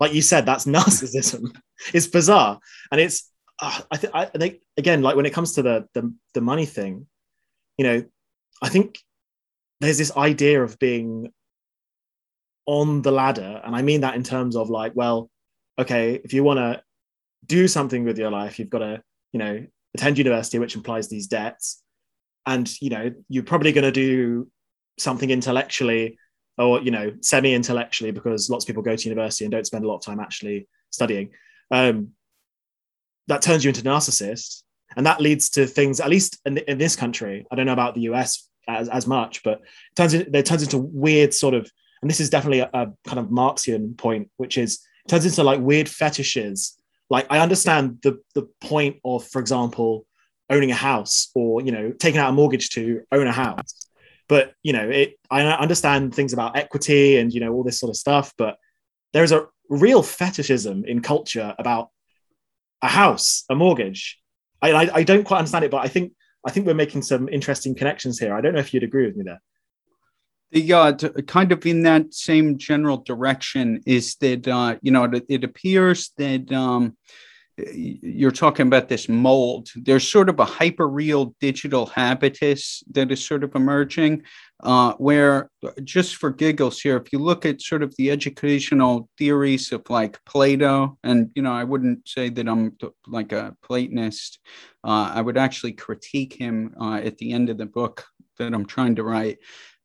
like 0.00 0.14
you 0.14 0.22
said, 0.22 0.46
that's 0.46 0.64
narcissism. 0.76 1.54
it's 1.92 2.06
bizarre. 2.06 2.58
And 2.90 3.00
it's, 3.00 3.30
uh, 3.60 3.80
I, 3.90 3.96
th- 3.96 4.12
I 4.14 4.24
think, 4.26 4.60
again, 4.76 5.02
like 5.02 5.16
when 5.16 5.26
it 5.26 5.32
comes 5.32 5.52
to 5.54 5.62
the, 5.62 5.86
the, 5.94 6.12
the 6.34 6.40
money 6.40 6.66
thing, 6.66 7.06
you 7.76 7.84
know, 7.84 8.04
I 8.62 8.68
think 8.68 8.98
there's 9.80 9.98
this 9.98 10.16
idea 10.16 10.62
of 10.62 10.78
being 10.78 11.32
on 12.66 13.02
the 13.02 13.10
ladder. 13.10 13.60
And 13.64 13.74
I 13.74 13.82
mean 13.82 14.02
that 14.02 14.14
in 14.14 14.22
terms 14.22 14.56
of 14.56 14.70
like, 14.70 14.92
well, 14.94 15.28
okay, 15.78 16.20
if 16.22 16.32
you 16.32 16.44
want 16.44 16.58
to 16.58 16.82
do 17.46 17.68
something 17.68 18.04
with 18.04 18.18
your 18.18 18.30
life, 18.30 18.58
you've 18.58 18.70
got 18.70 18.80
to, 18.80 19.02
you 19.32 19.38
know, 19.38 19.66
attend 19.94 20.18
university, 20.18 20.58
which 20.58 20.76
implies 20.76 21.08
these 21.08 21.26
debts. 21.26 21.82
And, 22.46 22.70
you 22.80 22.90
know, 22.90 23.12
you're 23.28 23.44
probably 23.44 23.72
going 23.72 23.84
to 23.84 23.92
do 23.92 24.50
something 24.98 25.30
intellectually 25.30 26.18
or, 26.58 26.80
you 26.80 26.90
know, 26.90 27.12
semi 27.20 27.54
intellectually 27.54 28.10
because 28.10 28.50
lots 28.50 28.64
of 28.64 28.66
people 28.66 28.82
go 28.82 28.96
to 28.96 29.08
university 29.08 29.44
and 29.44 29.52
don't 29.52 29.66
spend 29.66 29.84
a 29.84 29.88
lot 29.88 29.96
of 29.96 30.04
time 30.04 30.20
actually 30.20 30.68
studying. 30.90 31.30
Um, 31.70 32.10
that 33.28 33.42
turns 33.42 33.64
you 33.64 33.68
into 33.68 33.80
a 33.80 33.84
narcissist. 33.84 34.62
And 34.96 35.06
that 35.06 35.20
leads 35.20 35.50
to 35.50 35.66
things, 35.66 36.00
at 36.00 36.10
least 36.10 36.38
in, 36.44 36.58
in 36.58 36.78
this 36.78 36.96
country, 36.96 37.46
I 37.50 37.54
don't 37.54 37.66
know 37.66 37.72
about 37.72 37.94
the 37.94 38.02
US 38.02 38.48
as, 38.68 38.88
as 38.88 39.06
much, 39.06 39.42
but 39.42 39.60
it 39.60 39.96
turns, 39.96 40.14
it 40.14 40.46
turns 40.46 40.62
into 40.62 40.78
weird 40.78 41.32
sort 41.32 41.54
of, 41.54 41.70
and 42.02 42.10
this 42.10 42.20
is 42.20 42.28
definitely 42.28 42.60
a, 42.60 42.70
a 42.74 42.92
kind 43.06 43.18
of 43.18 43.30
Marxian 43.30 43.96
point, 43.96 44.30
which 44.36 44.58
is 44.58 44.80
turns 45.08 45.26
into 45.26 45.42
like 45.42 45.60
weird 45.60 45.88
fetishes. 45.88 46.76
Like 47.10 47.26
I 47.30 47.40
understand 47.40 47.98
the 48.02 48.20
the 48.34 48.48
point 48.60 48.96
of, 49.04 49.26
for 49.26 49.40
example, 49.40 50.06
owning 50.48 50.70
a 50.70 50.76
house 50.76 51.30
or 51.34 51.60
you 51.62 51.72
know 51.72 51.92
taking 51.92 52.20
out 52.20 52.30
a 52.30 52.32
mortgage 52.32 52.70
to 52.70 53.02
own 53.12 53.26
a 53.26 53.32
house, 53.32 53.88
but 54.28 54.54
you 54.62 54.72
know 54.72 54.88
it. 54.88 55.18
I 55.30 55.42
understand 55.42 56.14
things 56.14 56.32
about 56.32 56.56
equity 56.56 57.16
and 57.16 57.32
you 57.32 57.40
know 57.40 57.52
all 57.52 57.64
this 57.64 57.78
sort 57.78 57.90
of 57.90 57.96
stuff, 57.96 58.32
but 58.38 58.56
there 59.12 59.24
is 59.24 59.32
a 59.32 59.46
real 59.68 60.02
fetishism 60.02 60.84
in 60.84 61.00
culture 61.00 61.54
about 61.58 61.90
a 62.82 62.88
house, 62.88 63.44
a 63.48 63.54
mortgage. 63.54 64.18
I, 64.60 64.72
I, 64.72 64.94
I 64.96 65.02
don't 65.02 65.24
quite 65.24 65.38
understand 65.38 65.64
it, 65.64 65.70
but 65.70 65.84
I 65.84 65.88
think 65.88 66.12
I 66.46 66.50
think 66.50 66.66
we're 66.66 66.74
making 66.74 67.02
some 67.02 67.28
interesting 67.28 67.74
connections 67.74 68.18
here. 68.18 68.34
I 68.34 68.40
don't 68.40 68.54
know 68.54 68.60
if 68.60 68.74
you'd 68.74 68.82
agree 68.82 69.06
with 69.06 69.16
me 69.16 69.24
there. 69.24 69.40
The 70.52 70.72
uh, 70.72 70.92
kind 71.26 71.50
of 71.50 71.64
in 71.64 71.82
that 71.82 72.12
same 72.12 72.58
general 72.58 72.98
direction 72.98 73.82
is 73.86 74.16
that 74.16 74.46
uh, 74.46 74.76
you 74.82 74.92
know 74.92 75.04
it, 75.04 75.24
it 75.28 75.44
appears 75.44 76.10
that 76.18 76.52
um, 76.52 76.96
you're 77.56 78.30
talking 78.30 78.66
about 78.66 78.88
this 78.88 79.08
mold. 79.08 79.68
There's 79.76 80.08
sort 80.08 80.28
of 80.28 80.40
a 80.40 80.46
hyperreal 80.46 81.34
digital 81.40 81.86
habitus 81.86 82.82
that 82.92 83.12
is 83.12 83.24
sort 83.24 83.44
of 83.44 83.54
emerging, 83.54 84.22
uh, 84.62 84.94
where 84.94 85.50
just 85.84 86.16
for 86.16 86.30
giggles 86.30 86.80
here, 86.80 86.96
if 86.96 87.12
you 87.12 87.18
look 87.18 87.44
at 87.44 87.60
sort 87.60 87.82
of 87.82 87.94
the 87.96 88.10
educational 88.10 89.08
theories 89.18 89.70
of 89.72 89.88
like 89.90 90.18
Plato, 90.24 90.98
and 91.04 91.30
you 91.34 91.42
know, 91.42 91.52
I 91.52 91.64
wouldn't 91.64 92.08
say 92.08 92.30
that 92.30 92.48
I'm 92.48 92.76
like 93.06 93.32
a 93.32 93.54
Platonist. 93.62 94.38
Uh, 94.84 95.12
I 95.14 95.20
would 95.20 95.36
actually 95.36 95.72
critique 95.72 96.34
him 96.34 96.74
uh, 96.80 96.94
at 96.94 97.18
the 97.18 97.32
end 97.32 97.50
of 97.50 97.58
the 97.58 97.66
book 97.66 98.04
that 98.38 98.54
I'm 98.54 98.66
trying 98.66 98.96
to 98.96 99.04
write 99.04 99.38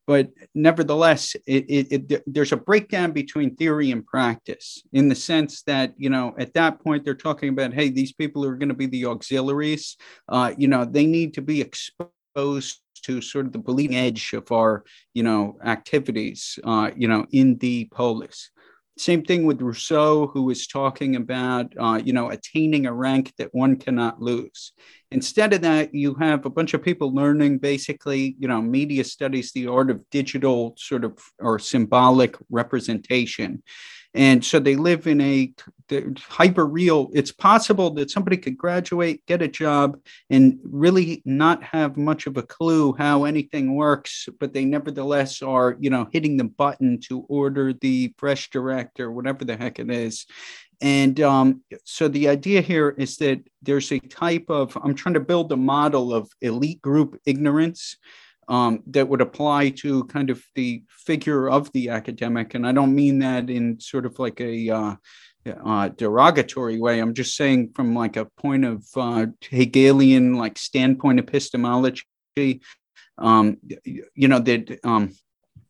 but 0.07 0.29
nevertheless 0.55 1.35
it, 1.45 1.65
it, 1.69 2.11
it, 2.11 2.23
there's 2.25 2.53
a 2.53 2.57
breakdown 2.57 3.11
between 3.11 3.55
theory 3.55 3.91
and 3.91 4.07
practice 4.07 4.81
in 4.93 5.09
the 5.09 5.15
sense 5.15 5.61
that 5.63 5.93
you 5.97 6.09
know 6.09 6.33
at 6.39 6.53
that 6.53 6.79
point 6.79 7.03
they're 7.05 7.13
talking 7.13 7.49
about 7.49 7.73
hey 7.73 7.89
these 7.89 8.13
people 8.13 8.43
are 8.43 8.55
going 8.55 8.69
to 8.69 8.75
be 8.75 8.87
the 8.87 9.05
auxiliaries 9.05 9.97
uh, 10.29 10.53
you 10.57 10.67
know 10.67 10.85
they 10.85 11.05
need 11.05 11.33
to 11.33 11.41
be 11.41 11.61
exposed 11.61 12.81
to 13.03 13.21
sort 13.21 13.45
of 13.45 13.51
the 13.51 13.59
bleeding 13.59 13.95
edge 13.95 14.33
of 14.33 14.51
our 14.51 14.83
you 15.13 15.21
know 15.21 15.57
activities 15.63 16.57
uh, 16.63 16.89
you 16.95 17.07
know 17.07 17.25
in 17.31 17.57
the 17.57 17.85
polis 17.91 18.49
same 18.99 19.23
thing 19.23 19.45
with 19.45 19.61
Rousseau, 19.61 20.27
who 20.27 20.43
was 20.43 20.65
talking 20.65 21.15
about, 21.15 21.71
uh, 21.79 22.01
you 22.03 22.13
know, 22.13 22.31
attaining 22.31 22.87
a 22.87 22.93
rank 22.93 23.31
that 23.37 23.53
one 23.53 23.75
cannot 23.75 24.21
lose. 24.21 24.73
Instead 25.11 25.53
of 25.53 25.61
that, 25.61 25.93
you 25.93 26.15
have 26.15 26.45
a 26.45 26.49
bunch 26.49 26.73
of 26.73 26.83
people 26.83 27.13
learning 27.13 27.59
basically, 27.59 28.35
you 28.39 28.47
know, 28.47 28.61
media 28.61 29.03
studies, 29.03 29.51
the 29.51 29.67
art 29.67 29.89
of 29.89 30.07
digital 30.09 30.73
sort 30.77 31.05
of 31.05 31.17
or 31.39 31.59
symbolic 31.59 32.35
representation. 32.49 33.63
And 34.13 34.43
so 34.43 34.59
they 34.59 34.75
live 34.75 35.05
in 35.05 35.21
a 35.21 35.53
hyper 36.17 36.65
real. 36.65 37.09
It's 37.13 37.31
possible 37.31 37.91
that 37.91 38.09
somebody 38.09 38.37
could 38.37 38.57
graduate, 38.57 39.23
get 39.27 39.43
a 39.43 39.47
job, 39.47 39.99
and 40.29 40.59
really 40.63 41.21
not 41.23 41.63
have 41.63 41.97
much 41.97 42.25
of 42.25 42.35
a 42.35 42.41
clue 42.41 42.93
how 42.97 43.25
anything 43.25 43.75
works, 43.75 44.27
but 44.39 44.53
they 44.53 44.65
nevertheless 44.65 45.41
are, 45.41 45.77
you 45.79 45.89
know, 45.89 46.07
hitting 46.11 46.37
the 46.37 46.45
button 46.45 46.99
to 47.09 47.21
order 47.29 47.73
the 47.73 48.13
fresh 48.17 48.49
direct 48.49 48.99
or 48.99 49.11
whatever 49.11 49.45
the 49.45 49.55
heck 49.55 49.77
it 49.77 49.91
is. 49.91 50.25
And 50.81 51.19
um, 51.21 51.63
so 51.83 52.07
the 52.07 52.29
idea 52.29 52.61
here 52.61 52.89
is 52.89 53.17
that 53.17 53.41
there's 53.61 53.91
a 53.91 53.99
type 53.99 54.45
of, 54.49 54.77
I'm 54.83 54.93
trying 54.93 55.15
to 55.15 55.19
build 55.19 55.51
a 55.51 55.57
model 55.57 56.13
of 56.13 56.29
elite 56.41 56.81
group 56.81 57.19
ignorance 57.25 57.97
um, 58.47 58.83
that 58.87 59.09
would 59.09 59.21
apply 59.21 59.69
to 59.69 60.05
kind 60.05 60.29
of 60.29 60.43
the 60.55 60.83
figure 60.89 61.49
of 61.49 61.71
the 61.73 61.89
academic. 61.89 62.53
And 62.53 62.65
I 62.65 62.71
don't 62.71 62.95
mean 62.95 63.19
that 63.19 63.49
in 63.49 63.79
sort 63.79 64.05
of 64.05 64.19
like 64.19 64.39
a 64.39 64.69
uh, 64.69 64.95
uh, 65.65 65.89
derogatory 65.89 66.79
way. 66.79 66.99
I'm 66.99 67.13
just 67.13 67.35
saying 67.35 67.71
from 67.75 67.95
like 67.95 68.15
a 68.15 68.25
point 68.37 68.63
of 68.63 68.85
uh, 68.95 69.27
Hegelian 69.41 70.35
like 70.35 70.57
standpoint 70.57 71.19
epistemology 71.19 72.03
um, 73.17 73.57
you 73.83 74.27
know 74.27 74.39
that 74.39 74.79
um, 74.83 75.13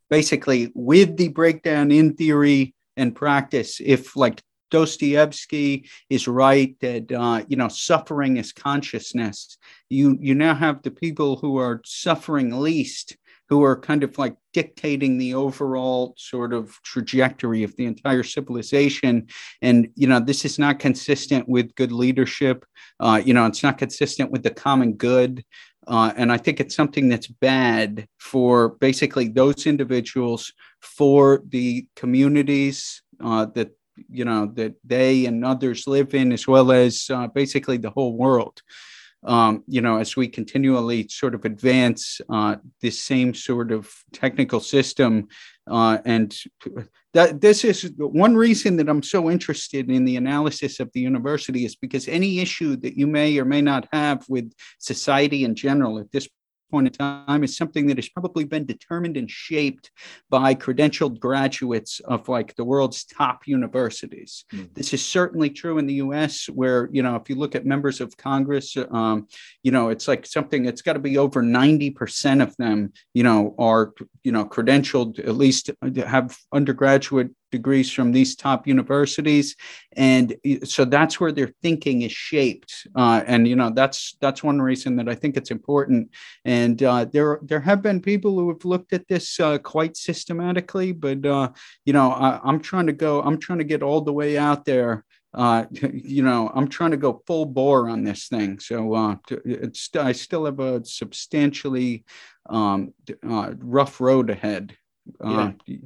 basically 0.09 0.71
with 0.75 1.17
the 1.17 1.29
breakdown 1.29 1.91
in 1.91 2.15
theory 2.15 2.75
and 2.95 3.15
practice 3.15 3.79
if 3.83 4.15
like 4.15 4.41
Dostoevsky 4.69 5.89
is 6.09 6.27
right 6.27 6.75
that 6.81 7.11
uh, 7.11 7.43
you 7.47 7.57
know 7.57 7.67
suffering 7.67 8.37
is 8.37 8.51
consciousness. 8.51 9.57
You 9.89 10.17
you 10.19 10.35
now 10.35 10.55
have 10.55 10.81
the 10.81 10.91
people 10.91 11.37
who 11.37 11.57
are 11.57 11.81
suffering 11.85 12.59
least, 12.59 13.17
who 13.49 13.63
are 13.63 13.79
kind 13.79 14.03
of 14.03 14.17
like 14.17 14.35
dictating 14.53 15.17
the 15.17 15.33
overall 15.33 16.13
sort 16.17 16.53
of 16.53 16.81
trajectory 16.83 17.63
of 17.63 17.75
the 17.75 17.85
entire 17.85 18.23
civilization. 18.23 19.27
And 19.61 19.89
you 19.95 20.07
know 20.07 20.19
this 20.19 20.45
is 20.45 20.59
not 20.59 20.79
consistent 20.79 21.47
with 21.47 21.75
good 21.75 21.91
leadership. 21.91 22.65
Uh, 22.99 23.21
you 23.23 23.33
know 23.33 23.45
it's 23.45 23.63
not 23.63 23.77
consistent 23.77 24.31
with 24.31 24.43
the 24.43 24.51
common 24.51 24.93
good. 24.93 25.43
Uh, 25.87 26.11
and 26.17 26.33
I 26.33 26.37
think 26.37 26.59
it's 26.59 26.75
something 26.75 27.07
that's 27.07 27.27
bad 27.27 28.07
for 28.19 28.69
basically 28.69 29.29
those 29.29 29.65
individuals, 29.65 30.51
for 30.81 31.41
the 31.47 31.87
communities 31.95 33.01
uh, 33.23 33.45
that 33.55 33.71
you 34.09 34.25
know 34.25 34.47
that 34.55 34.75
they 34.83 35.25
and 35.25 35.43
others 35.45 35.87
live 35.87 36.13
in, 36.13 36.31
as 36.31 36.47
well 36.47 36.71
as 36.71 37.07
uh, 37.09 37.27
basically 37.27 37.77
the 37.77 37.89
whole 37.89 38.15
world. 38.15 38.61
Um, 39.23 39.63
you 39.67 39.81
know, 39.81 39.97
as 39.97 40.15
we 40.15 40.27
continually 40.27 41.07
sort 41.09 41.33
of 41.33 41.43
advance 41.43 42.21
uh, 42.29 42.57
this 42.81 42.99
same 42.99 43.33
sort 43.33 43.71
of 43.71 43.91
technical 44.13 44.59
system, 44.59 45.27
uh, 45.69 45.97
and 46.05 46.35
that 47.13 47.41
this 47.41 47.65
is 47.65 47.91
one 47.97 48.35
reason 48.35 48.77
that 48.77 48.87
I'm 48.87 49.01
so 49.01 49.29
interested 49.29 49.89
in 49.89 50.05
the 50.05 50.17
analysis 50.17 50.79
of 50.79 50.91
the 50.93 50.99
university 50.99 51.65
is 51.65 51.75
because 51.75 52.07
any 52.07 52.39
issue 52.39 52.75
that 52.77 52.95
you 52.95 53.07
may 53.07 53.37
or 53.39 53.45
may 53.45 53.61
not 53.61 53.87
have 53.91 54.23
with 54.29 54.53
society 54.77 55.43
in 55.43 55.55
general 55.55 55.97
at 55.97 56.11
this 56.11 56.29
point 56.69 56.87
in 56.87 56.93
time 56.93 57.43
is 57.43 57.57
something 57.57 57.87
that 57.87 57.97
has 57.97 58.09
probably 58.09 58.43
been 58.43 58.65
determined 58.65 59.17
and 59.17 59.29
shaped 59.29 59.91
by 60.29 60.53
credentialed 60.55 61.19
graduates 61.19 61.99
of 62.01 62.27
like 62.27 62.55
the 62.55 62.63
world's 62.63 63.05
top 63.05 63.47
universities. 63.47 64.45
Mm. 64.53 64.73
This 64.73 64.93
is 64.93 65.05
certainly 65.05 65.49
true 65.49 65.77
in 65.77 65.87
the 65.87 65.95
US, 65.95 66.47
where, 66.47 66.89
you 66.91 67.03
know, 67.03 67.15
if 67.15 67.29
you 67.29 67.35
look 67.35 67.55
at 67.55 67.65
members 67.65 68.01
of 68.01 68.15
Congress, 68.17 68.75
um, 68.91 69.27
you 69.63 69.71
know, 69.71 69.89
it's 69.89 70.07
like 70.07 70.25
something 70.25 70.65
it's 70.65 70.81
got 70.81 70.93
to 70.93 70.99
be 70.99 71.17
over 71.17 71.41
90% 71.41 72.41
of 72.41 72.55
them, 72.57 72.91
you 73.13 73.23
know, 73.23 73.55
are, 73.57 73.93
you 74.23 74.31
know, 74.31 74.45
credentialed, 74.45 75.19
at 75.19 75.35
least 75.35 75.71
have 76.05 76.37
undergraduate 76.53 77.29
degrees 77.51 77.91
from 77.91 78.11
these 78.11 78.35
top 78.35 78.67
universities 78.67 79.55
and 79.95 80.35
so 80.63 80.85
that's 80.85 81.19
where 81.19 81.31
their 81.31 81.51
thinking 81.61 82.01
is 82.01 82.11
shaped 82.11 82.87
uh, 82.95 83.23
and 83.25 83.47
you 83.47 83.55
know 83.55 83.69
that's 83.69 84.17
that's 84.21 84.43
one 84.43 84.61
reason 84.61 84.95
that 84.95 85.09
i 85.09 85.15
think 85.15 85.37
it's 85.37 85.51
important 85.51 86.09
and 86.45 86.83
uh, 86.83 87.05
there 87.05 87.39
there 87.43 87.59
have 87.59 87.81
been 87.81 88.01
people 88.01 88.37
who 88.37 88.49
have 88.49 88.65
looked 88.65 88.93
at 88.93 89.07
this 89.07 89.39
uh, 89.39 89.57
quite 89.59 89.95
systematically 89.95 90.91
but 90.91 91.25
uh, 91.25 91.49
you 91.85 91.93
know 91.93 92.11
I, 92.11 92.39
i'm 92.43 92.59
trying 92.59 92.87
to 92.87 92.93
go 92.93 93.21
i'm 93.21 93.39
trying 93.39 93.59
to 93.59 93.65
get 93.65 93.83
all 93.83 94.01
the 94.01 94.13
way 94.13 94.37
out 94.37 94.65
there 94.65 95.05
uh, 95.37 95.65
you 95.93 96.23
know, 96.23 96.51
I'm 96.53 96.67
trying 96.67 96.91
to 96.91 96.97
go 96.97 97.21
full 97.27 97.45
bore 97.45 97.89
on 97.89 98.03
this 98.03 98.27
thing. 98.27 98.59
So 98.59 98.93
uh, 98.93 99.15
it's 99.45 99.89
I 99.95 100.11
still 100.11 100.45
have 100.45 100.59
a 100.59 100.83
substantially 100.83 102.03
um, 102.49 102.93
uh, 103.27 103.53
rough 103.59 104.01
road 104.01 104.29
ahead. 104.29 104.75
Uh, 105.23 105.51
yeah. 105.65 105.77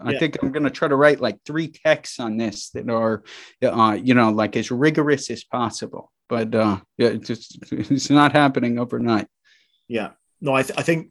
I 0.00 0.12
yeah. 0.12 0.18
think 0.18 0.38
I'm 0.42 0.52
going 0.52 0.64
to 0.64 0.70
try 0.70 0.88
to 0.88 0.96
write 0.96 1.20
like 1.20 1.38
three 1.44 1.68
texts 1.68 2.20
on 2.20 2.36
this 2.36 2.70
that 2.70 2.88
are, 2.88 3.22
uh, 3.62 3.98
you 4.00 4.14
know, 4.14 4.30
like 4.30 4.56
as 4.56 4.70
rigorous 4.70 5.30
as 5.30 5.44
possible. 5.44 6.12
But 6.28 6.54
uh, 6.54 6.78
yeah, 6.98 7.08
it's 7.08 7.26
just 7.26 7.58
it's 7.72 8.10
not 8.10 8.32
happening 8.32 8.78
overnight. 8.78 9.26
Yeah, 9.88 10.10
no, 10.40 10.54
I, 10.54 10.62
th- 10.62 10.78
I 10.78 10.82
think 10.82 11.10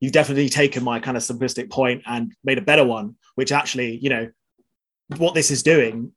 you've 0.00 0.12
definitely 0.12 0.48
taken 0.48 0.84
my 0.84 1.00
kind 1.00 1.16
of 1.16 1.22
simplistic 1.22 1.70
point 1.70 2.02
and 2.06 2.32
made 2.44 2.58
a 2.58 2.62
better 2.62 2.84
one, 2.84 3.16
which 3.34 3.52
actually, 3.52 3.96
you 3.96 4.10
know, 4.10 4.28
what 5.16 5.34
this 5.34 5.50
is 5.50 5.62
doing. 5.62 6.12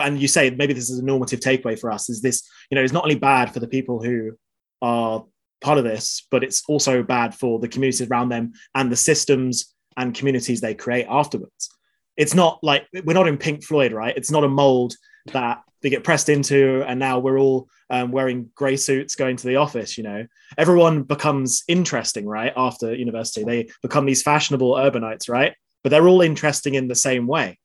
And 0.00 0.20
you 0.20 0.28
say 0.28 0.50
maybe 0.50 0.72
this 0.72 0.90
is 0.90 0.98
a 0.98 1.04
normative 1.04 1.40
takeaway 1.40 1.78
for 1.78 1.90
us 1.90 2.08
is 2.08 2.22
this, 2.22 2.48
you 2.70 2.76
know, 2.76 2.82
is 2.82 2.92
not 2.92 3.04
only 3.04 3.16
bad 3.16 3.52
for 3.52 3.60
the 3.60 3.68
people 3.68 4.02
who 4.02 4.32
are 4.82 5.24
part 5.60 5.78
of 5.78 5.84
this, 5.84 6.26
but 6.30 6.42
it's 6.42 6.62
also 6.68 7.02
bad 7.02 7.34
for 7.34 7.58
the 7.58 7.68
communities 7.68 8.08
around 8.08 8.28
them 8.28 8.52
and 8.74 8.90
the 8.90 8.96
systems 8.96 9.74
and 9.96 10.14
communities 10.14 10.60
they 10.60 10.74
create 10.74 11.06
afterwards. 11.08 11.70
It's 12.16 12.34
not 12.34 12.58
like 12.62 12.86
we're 13.04 13.14
not 13.14 13.28
in 13.28 13.38
Pink 13.38 13.64
Floyd, 13.64 13.92
right? 13.92 14.16
It's 14.16 14.30
not 14.30 14.44
a 14.44 14.48
mold 14.48 14.94
that 15.32 15.62
they 15.82 15.90
get 15.90 16.04
pressed 16.04 16.28
into, 16.28 16.84
and 16.86 17.00
now 17.00 17.18
we're 17.18 17.38
all 17.38 17.68
um, 17.88 18.10
wearing 18.12 18.50
grey 18.54 18.76
suits 18.76 19.14
going 19.14 19.36
to 19.36 19.46
the 19.46 19.56
office. 19.56 19.96
You 19.96 20.04
know, 20.04 20.26
everyone 20.58 21.02
becomes 21.02 21.62
interesting, 21.68 22.26
right? 22.26 22.52
After 22.56 22.94
university, 22.94 23.44
they 23.44 23.70
become 23.82 24.06
these 24.06 24.22
fashionable 24.22 24.74
urbanites, 24.74 25.28
right? 25.28 25.54
But 25.82 25.90
they're 25.90 26.08
all 26.08 26.20
interesting 26.20 26.74
in 26.74 26.88
the 26.88 26.94
same 26.94 27.26
way. 27.26 27.58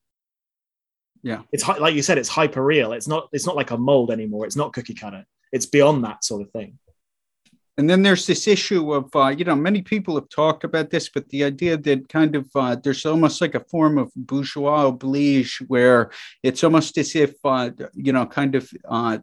Yeah, 1.22 1.42
it's 1.52 1.68
like 1.68 1.96
you 1.96 2.04
said, 2.04 2.18
it's 2.18 2.30
hyper 2.30 2.64
real. 2.64 2.94
It's 2.94 3.08
not. 3.08 3.30
It's 3.34 3.46
not 3.46 3.56
like 3.56 3.72
a 3.72 3.78
mold 3.78 4.12
anymore. 4.12 4.46
It's 4.46 4.56
not 4.56 4.74
cookie 4.74 4.94
cutter. 4.94 5.26
It's 5.52 5.66
beyond 5.66 6.04
that 6.06 6.24
sort 6.24 6.42
of 6.42 6.52
thing. 6.52 6.78
And 7.78 7.90
then 7.90 8.04
there's 8.04 8.26
this 8.26 8.48
issue 8.48 8.94
of, 8.94 9.14
uh, 9.16 9.28
you 9.28 9.44
know, 9.44 9.56
many 9.56 9.82
people 9.82 10.16
have 10.16 10.30
talked 10.30 10.64
about 10.64 10.92
this, 10.92 11.10
but 11.10 11.28
the 11.30 11.44
idea 11.44 11.76
that 11.76 12.08
kind 12.08 12.36
of 12.36 12.50
uh, 12.56 12.76
there's 12.76 13.06
almost 13.06 13.42
like 13.42 13.54
a 13.54 13.66
form 13.66 13.98
of 13.98 14.12
bourgeois 14.16 14.88
oblige 14.88 15.62
where 15.68 16.10
it's 16.42 16.64
almost 16.64 16.98
as 16.98 17.16
if, 17.16 17.34
uh, 17.44 17.72
you 17.94 18.14
know, 18.14 18.26
kind 18.26 18.56
of 18.56 18.70
uh, 18.88 19.18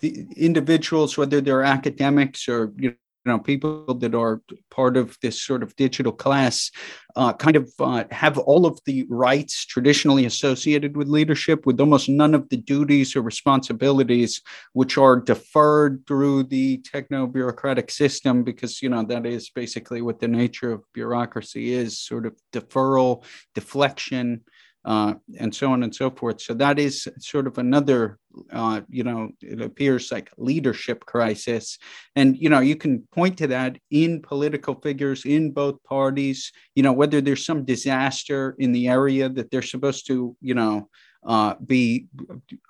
the 0.00 0.26
individuals, 0.36 1.18
whether 1.18 1.42
they're 1.42 1.64
academics 1.64 2.48
or, 2.48 2.72
you 2.78 2.94
know, 3.26 3.38
people 3.38 3.94
that 3.94 4.14
are 4.14 4.40
part 4.70 4.96
of 4.96 5.16
this 5.22 5.42
sort 5.42 5.62
of 5.62 5.74
digital 5.76 6.12
class 6.12 6.70
uh, 7.16 7.32
kind 7.32 7.56
of 7.56 7.72
uh, 7.80 8.04
have 8.10 8.36
all 8.38 8.66
of 8.66 8.78
the 8.84 9.06
rights 9.08 9.64
traditionally 9.64 10.26
associated 10.26 10.96
with 10.96 11.08
leadership 11.08 11.64
with 11.64 11.80
almost 11.80 12.08
none 12.08 12.34
of 12.34 12.48
the 12.50 12.56
duties 12.56 13.16
or 13.16 13.22
responsibilities 13.22 14.42
which 14.74 14.98
are 14.98 15.18
deferred 15.18 16.06
through 16.06 16.44
the 16.44 16.78
techno 16.78 17.26
bureaucratic 17.26 17.90
system 17.90 18.42
because 18.42 18.82
you 18.82 18.88
know 18.90 19.02
that 19.02 19.24
is 19.24 19.50
basically 19.50 20.02
what 20.02 20.20
the 20.20 20.28
nature 20.28 20.72
of 20.72 20.84
bureaucracy 20.92 21.72
is 21.72 21.98
sort 22.00 22.26
of 22.26 22.34
deferral 22.52 23.24
deflection 23.54 24.42
uh, 24.86 25.14
and 25.38 25.52
so 25.52 25.72
on 25.72 25.82
and 25.82 25.94
so 25.94 26.10
forth. 26.10 26.40
So 26.40 26.54
that 26.54 26.78
is 26.78 27.08
sort 27.18 27.46
of 27.48 27.58
another, 27.58 28.18
uh, 28.52 28.82
you 28.88 29.02
know, 29.02 29.30
it 29.40 29.60
appears 29.60 30.12
like 30.12 30.30
leadership 30.38 31.04
crisis. 31.04 31.78
And, 32.14 32.36
you 32.38 32.48
know, 32.48 32.60
you 32.60 32.76
can 32.76 33.02
point 33.12 33.36
to 33.38 33.48
that 33.48 33.78
in 33.90 34.22
political 34.22 34.76
figures 34.76 35.24
in 35.24 35.50
both 35.50 35.82
parties, 35.82 36.52
you 36.76 36.84
know, 36.84 36.92
whether 36.92 37.20
there's 37.20 37.44
some 37.44 37.64
disaster 37.64 38.54
in 38.58 38.70
the 38.72 38.86
area 38.86 39.28
that 39.28 39.50
they're 39.50 39.60
supposed 39.62 40.06
to, 40.06 40.36
you 40.40 40.54
know, 40.54 40.88
uh, 41.26 41.54
be, 41.66 42.06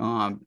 um, 0.01 0.41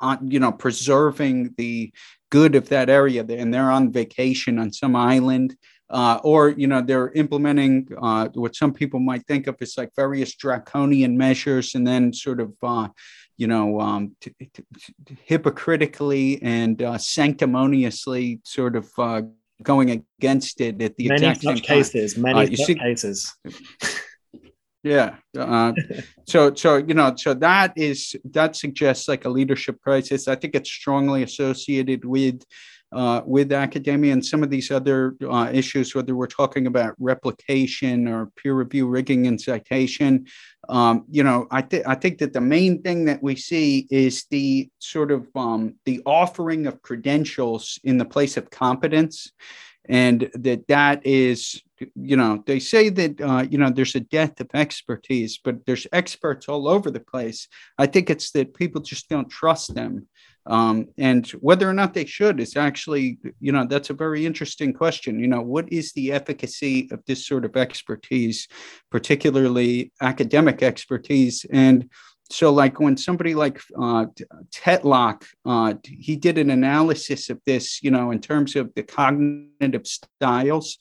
on, 0.00 0.30
you 0.30 0.40
know, 0.40 0.52
preserving 0.52 1.54
the 1.58 1.92
good 2.30 2.54
of 2.54 2.70
that 2.70 2.88
area, 2.88 3.22
and 3.28 3.52
they're 3.52 3.70
on 3.70 3.92
vacation 3.92 4.58
on 4.58 4.72
some 4.72 4.96
island, 4.96 5.54
uh, 5.90 6.20
or 6.22 6.50
you 6.50 6.66
know 6.66 6.80
they're 6.80 7.10
implementing 7.12 7.88
uh, 8.00 8.28
what 8.34 8.54
some 8.54 8.72
people 8.72 9.00
might 9.00 9.26
think 9.26 9.46
of 9.46 9.56
as 9.60 9.76
like 9.76 9.90
various 9.96 10.34
draconian 10.34 11.16
measures, 11.16 11.74
and 11.74 11.86
then 11.86 12.12
sort 12.12 12.40
of 12.40 12.54
uh, 12.62 12.88
you 13.36 13.46
know 13.46 13.80
um, 13.80 14.16
t- 14.20 14.34
t- 14.38 14.50
t- 14.54 15.16
hypocritically 15.24 16.40
and 16.42 16.82
uh, 16.82 16.96
sanctimoniously 16.96 18.40
sort 18.44 18.76
of 18.76 18.88
uh, 18.98 19.22
going 19.62 19.90
against 20.18 20.60
it 20.60 20.80
at 20.80 20.96
the 20.96 21.08
many 21.08 21.26
exact 21.26 21.42
such 21.42 21.62
cases, 21.62 22.14
time. 22.14 22.22
many 22.22 22.56
such 22.56 22.66
see, 22.66 22.74
cases. 22.76 23.34
Yeah. 24.82 25.16
Uh, 25.38 25.72
so, 26.26 26.54
so 26.54 26.78
you 26.78 26.94
know, 26.94 27.14
so 27.14 27.34
that 27.34 27.74
is 27.76 28.16
that 28.30 28.56
suggests 28.56 29.08
like 29.08 29.26
a 29.26 29.28
leadership 29.28 29.80
crisis. 29.82 30.26
I 30.26 30.36
think 30.36 30.54
it's 30.54 30.70
strongly 30.70 31.22
associated 31.22 32.04
with 32.04 32.42
uh, 32.92 33.22
with 33.24 33.52
academia 33.52 34.12
and 34.12 34.24
some 34.24 34.42
of 34.42 34.50
these 34.50 34.70
other 34.70 35.16
uh, 35.28 35.50
issues, 35.52 35.94
whether 35.94 36.14
we're 36.14 36.26
talking 36.26 36.66
about 36.66 36.94
replication 36.98 38.08
or 38.08 38.26
peer 38.36 38.54
review 38.54 38.86
rigging 38.86 39.26
and 39.26 39.40
citation. 39.40 40.26
Um, 40.68 41.04
you 41.10 41.22
know, 41.22 41.46
I, 41.50 41.62
th- 41.62 41.84
I 41.86 41.94
think 41.94 42.18
that 42.18 42.32
the 42.32 42.40
main 42.40 42.82
thing 42.82 43.04
that 43.06 43.22
we 43.22 43.36
see 43.36 43.86
is 43.90 44.26
the 44.30 44.70
sort 44.78 45.10
of 45.10 45.28
um, 45.34 45.76
the 45.84 46.02
offering 46.04 46.66
of 46.66 46.82
credentials 46.82 47.78
in 47.84 47.98
the 47.98 48.04
place 48.04 48.36
of 48.36 48.50
competence 48.50 49.30
and 49.88 50.30
that 50.34 50.66
that 50.68 51.04
is 51.06 51.62
you 51.94 52.16
know 52.16 52.42
they 52.46 52.58
say 52.58 52.88
that 52.88 53.20
uh, 53.20 53.44
you 53.50 53.58
know 53.58 53.70
there's 53.70 53.94
a 53.94 54.00
death 54.00 54.38
of 54.40 54.48
expertise 54.54 55.38
but 55.42 55.64
there's 55.66 55.86
experts 55.92 56.48
all 56.48 56.68
over 56.68 56.90
the 56.90 57.00
place 57.00 57.48
i 57.78 57.86
think 57.86 58.10
it's 58.10 58.30
that 58.32 58.54
people 58.54 58.80
just 58.80 59.08
don't 59.08 59.30
trust 59.30 59.74
them 59.74 60.06
um, 60.46 60.86
and 60.98 61.26
whether 61.40 61.68
or 61.68 61.72
not 61.72 61.94
they 61.94 62.06
should 62.06 62.40
is 62.40 62.56
actually, 62.56 63.18
you 63.40 63.52
know, 63.52 63.66
that's 63.66 63.90
a 63.90 63.94
very 63.94 64.24
interesting 64.26 64.72
question. 64.72 65.20
You 65.20 65.28
know, 65.28 65.42
what 65.42 65.72
is 65.72 65.92
the 65.92 66.12
efficacy 66.12 66.88
of 66.90 67.04
this 67.06 67.26
sort 67.26 67.44
of 67.44 67.56
expertise, 67.56 68.48
particularly 68.90 69.92
academic 70.00 70.62
expertise? 70.62 71.44
And 71.52 71.90
so 72.30 72.52
like 72.52 72.78
when 72.78 72.96
somebody 72.96 73.34
like 73.34 73.60
uh, 73.76 74.06
Tetlock, 74.52 75.24
uh, 75.44 75.74
he 75.82 76.16
did 76.16 76.38
an 76.38 76.50
analysis 76.50 77.28
of 77.28 77.40
this, 77.44 77.82
you 77.82 77.90
know, 77.90 78.12
in 78.12 78.20
terms 78.20 78.56
of 78.56 78.72
the 78.74 78.82
cognitive 78.82 79.86
styles 79.86 80.78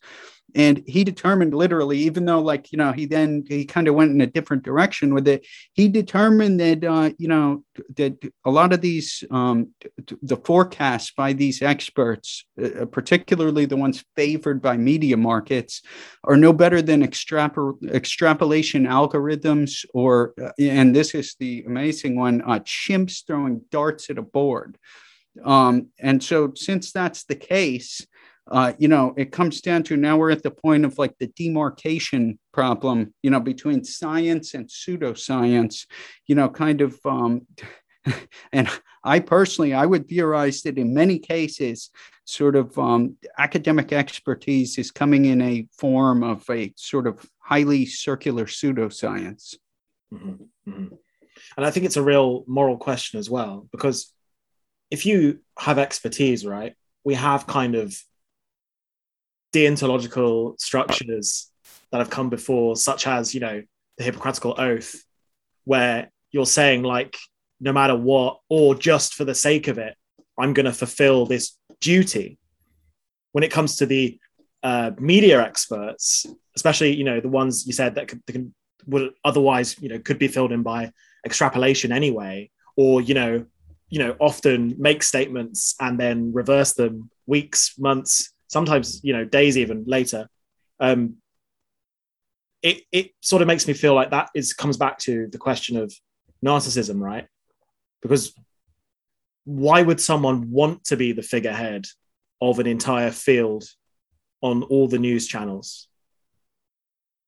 and 0.55 0.83
he 0.87 1.03
determined 1.03 1.53
literally 1.53 1.97
even 1.97 2.25
though 2.25 2.39
like 2.39 2.71
you 2.71 2.77
know 2.77 2.91
he 2.91 3.05
then 3.05 3.43
he 3.47 3.65
kind 3.65 3.87
of 3.87 3.95
went 3.95 4.11
in 4.11 4.21
a 4.21 4.27
different 4.27 4.63
direction 4.63 5.13
with 5.13 5.27
it 5.27 5.45
he 5.73 5.87
determined 5.87 6.59
that 6.59 6.83
uh, 6.83 7.09
you 7.17 7.27
know 7.27 7.63
that 7.95 8.17
a 8.45 8.51
lot 8.51 8.73
of 8.73 8.81
these 8.81 9.23
um, 9.31 9.69
the 10.21 10.37
forecasts 10.37 11.11
by 11.11 11.33
these 11.33 11.61
experts 11.61 12.45
uh, 12.63 12.85
particularly 12.85 13.65
the 13.65 13.77
ones 13.77 14.03
favored 14.15 14.61
by 14.61 14.75
media 14.77 15.17
markets 15.17 15.81
are 16.23 16.37
no 16.37 16.53
better 16.53 16.81
than 16.81 17.05
extrapol- 17.05 17.77
extrapolation 17.91 18.85
algorithms 18.85 19.85
or 19.93 20.33
uh, 20.41 20.51
and 20.59 20.95
this 20.95 21.13
is 21.13 21.35
the 21.39 21.63
amazing 21.65 22.15
one 22.15 22.41
uh, 22.41 22.59
chimps 22.59 23.25
throwing 23.25 23.61
darts 23.71 24.09
at 24.09 24.17
a 24.17 24.21
board. 24.21 24.77
Um, 25.43 25.89
and 25.99 26.21
so 26.21 26.53
since 26.55 26.91
that's 26.91 27.23
the 27.23 27.35
case 27.35 28.05
uh, 28.51 28.73
you 28.77 28.87
know, 28.87 29.13
it 29.17 29.31
comes 29.31 29.61
down 29.61 29.83
to 29.83 29.97
now 29.97 30.17
we're 30.17 30.31
at 30.31 30.43
the 30.43 30.51
point 30.51 30.85
of 30.85 30.97
like 30.97 31.17
the 31.19 31.27
demarcation 31.27 32.39
problem, 32.51 33.13
you 33.21 33.29
know, 33.29 33.39
between 33.39 33.83
science 33.83 34.53
and 34.53 34.67
pseudoscience, 34.67 35.85
you 36.25 36.35
know, 36.35 36.49
kind 36.49 36.81
of. 36.81 36.99
Um, 37.05 37.47
and 38.51 38.67
I 39.03 39.19
personally, 39.19 39.73
I 39.73 39.85
would 39.85 40.07
theorize 40.07 40.61
that 40.63 40.77
in 40.77 40.93
many 40.93 41.19
cases, 41.19 41.91
sort 42.25 42.55
of 42.55 42.77
um, 42.77 43.17
academic 43.37 43.91
expertise 43.91 44.77
is 44.77 44.91
coming 44.91 45.25
in 45.25 45.41
a 45.41 45.67
form 45.77 46.23
of 46.23 46.47
a 46.49 46.71
sort 46.75 47.07
of 47.07 47.25
highly 47.39 47.85
circular 47.85 48.45
pseudoscience. 48.45 49.55
Mm-hmm. 50.13 50.71
Mm-hmm. 50.71 50.95
And 51.57 51.65
I 51.65 51.71
think 51.71 51.85
it's 51.85 51.97
a 51.97 52.03
real 52.03 52.43
moral 52.47 52.77
question 52.77 53.19
as 53.19 53.29
well, 53.29 53.67
because 53.71 54.13
if 54.91 55.05
you 55.05 55.39
have 55.57 55.79
expertise, 55.79 56.45
right, 56.45 56.75
we 57.03 57.15
have 57.15 57.47
kind 57.47 57.75
of 57.75 57.95
deontological 59.53 60.59
structures 60.59 61.51
that 61.91 61.99
have 61.99 62.09
come 62.09 62.29
before, 62.29 62.75
such 62.75 63.07
as, 63.07 63.33
you 63.33 63.39
know, 63.39 63.61
the 63.97 64.03
Hippocratic 64.03 64.45
Oath, 64.45 65.03
where 65.65 66.11
you're 66.31 66.45
saying, 66.45 66.83
like, 66.83 67.17
no 67.59 67.73
matter 67.73 67.95
what, 67.95 68.39
or 68.49 68.75
just 68.75 69.15
for 69.15 69.25
the 69.25 69.35
sake 69.35 69.67
of 69.67 69.77
it, 69.77 69.95
I'm 70.37 70.53
going 70.53 70.65
to 70.65 70.73
fulfill 70.73 71.25
this 71.25 71.57
duty. 71.81 72.37
When 73.31 73.43
it 73.43 73.51
comes 73.51 73.77
to 73.77 73.85
the 73.85 74.19
uh, 74.63 74.91
media 74.99 75.41
experts, 75.41 76.25
especially, 76.55 76.95
you 76.95 77.03
know, 77.03 77.19
the 77.19 77.29
ones 77.29 77.65
you 77.67 77.73
said 77.73 77.95
that, 77.95 78.07
could, 78.07 78.21
that 78.25 78.33
can, 78.33 78.53
would 78.85 79.11
otherwise, 79.25 79.75
you 79.81 79.89
know, 79.89 79.99
could 79.99 80.19
be 80.19 80.27
filled 80.27 80.51
in 80.51 80.63
by 80.63 80.91
extrapolation 81.25 81.91
anyway, 81.91 82.49
or, 82.77 83.01
you 83.01 83.13
know, 83.13 83.45
you 83.89 83.99
know, 83.99 84.15
often 84.19 84.75
make 84.77 85.01
statements 85.03 85.75
and 85.79 85.99
then 85.99 86.31
reverse 86.31 86.73
them 86.73 87.09
weeks, 87.25 87.73
months, 87.77 88.31
sometimes 88.49 88.99
you 89.03 89.13
know 89.13 89.23
days 89.23 89.57
even 89.57 89.85
later 89.87 90.27
um, 90.79 91.15
it 92.61 92.81
it 92.91 93.11
sort 93.21 93.41
of 93.41 93.47
makes 93.47 93.67
me 93.67 93.73
feel 93.73 93.93
like 93.93 94.11
that 94.11 94.29
is 94.35 94.53
comes 94.53 94.77
back 94.77 94.97
to 94.99 95.27
the 95.27 95.37
question 95.37 95.77
of 95.77 95.93
narcissism 96.45 96.99
right? 96.99 97.27
Because 98.01 98.33
why 99.45 99.81
would 99.81 99.99
someone 99.99 100.51
want 100.51 100.83
to 100.85 100.97
be 100.97 101.11
the 101.11 101.21
figurehead 101.21 101.85
of 102.41 102.59
an 102.59 102.67
entire 102.67 103.11
field 103.11 103.63
on 104.41 104.63
all 104.63 104.87
the 104.87 104.99
news 104.99 105.27
channels? 105.27 105.87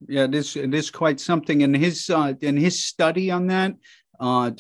Yeah 0.08 0.24
it 0.24 0.36
is 0.36 0.56
it 0.56 0.74
is 0.74 0.90
quite 0.90 1.20
something 1.20 1.62
in 1.62 1.74
his 1.74 2.10
uh, 2.10 2.34
in 2.42 2.58
his 2.58 2.84
study 2.84 3.32
on 3.32 3.48
that 3.48 3.76
uh, 4.22 4.52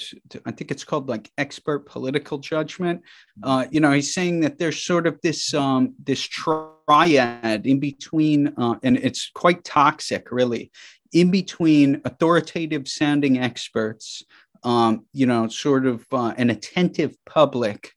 I 0.45 0.51
think 0.51 0.71
it's 0.71 0.83
called 0.83 1.07
like 1.07 1.31
expert 1.37 1.85
political 1.85 2.39
judgment. 2.39 3.03
Uh, 3.43 3.67
you 3.69 3.79
know, 3.79 3.91
he's 3.91 4.13
saying 4.13 4.39
that 4.41 4.57
there's 4.57 4.83
sort 4.83 5.05
of 5.05 5.19
this 5.21 5.53
um, 5.53 5.93
this 6.03 6.21
triad 6.23 7.67
in 7.67 7.79
between, 7.79 8.53
uh, 8.57 8.75
and 8.81 8.97
it's 8.97 9.29
quite 9.35 9.63
toxic, 9.63 10.31
really, 10.31 10.71
in 11.13 11.29
between 11.29 12.01
authoritative 12.05 12.87
sounding 12.87 13.37
experts, 13.37 14.23
um, 14.63 15.05
you 15.13 15.27
know, 15.27 15.47
sort 15.47 15.85
of 15.85 16.05
uh, 16.11 16.33
an 16.37 16.49
attentive 16.49 17.15
public, 17.27 17.91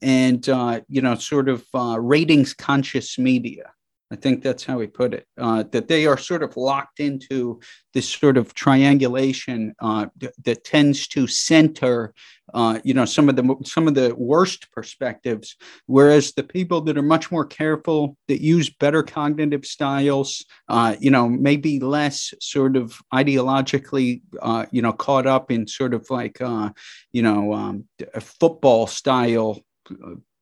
and 0.00 0.48
uh, 0.48 0.80
you 0.88 1.02
know, 1.02 1.16
sort 1.16 1.48
of 1.48 1.66
uh, 1.74 1.98
ratings 2.00 2.54
conscious 2.54 3.18
media. 3.18 3.72
I 4.10 4.16
think 4.16 4.42
that's 4.42 4.64
how 4.64 4.80
he 4.80 4.86
put 4.86 5.12
it. 5.12 5.26
Uh, 5.36 5.64
that 5.70 5.88
they 5.88 6.06
are 6.06 6.16
sort 6.16 6.42
of 6.42 6.56
locked 6.56 6.98
into 6.98 7.60
this 7.92 8.08
sort 8.08 8.38
of 8.38 8.54
triangulation 8.54 9.74
uh, 9.80 10.06
that 10.44 10.64
tends 10.64 11.06
to 11.08 11.26
center, 11.26 12.14
uh, 12.54 12.78
you 12.84 12.94
know, 12.94 13.04
some 13.04 13.28
of 13.28 13.36
the 13.36 13.56
some 13.64 13.86
of 13.86 13.94
the 13.94 14.14
worst 14.16 14.72
perspectives, 14.72 15.56
whereas 15.86 16.32
the 16.32 16.42
people 16.42 16.80
that 16.82 16.96
are 16.96 17.02
much 17.02 17.30
more 17.30 17.44
careful, 17.44 18.16
that 18.28 18.40
use 18.40 18.70
better 18.70 19.02
cognitive 19.02 19.66
styles, 19.66 20.42
uh, 20.68 20.96
you 20.98 21.10
know, 21.10 21.28
maybe 21.28 21.78
less 21.78 22.32
sort 22.40 22.76
of 22.76 22.98
ideologically, 23.12 24.22
uh, 24.40 24.64
you 24.70 24.80
know, 24.80 24.92
caught 24.92 25.26
up 25.26 25.50
in 25.50 25.66
sort 25.66 25.92
of 25.92 26.08
like, 26.08 26.40
uh, 26.40 26.70
you 27.12 27.22
know, 27.22 27.52
um, 27.52 27.84
football 28.20 28.86
style 28.86 29.60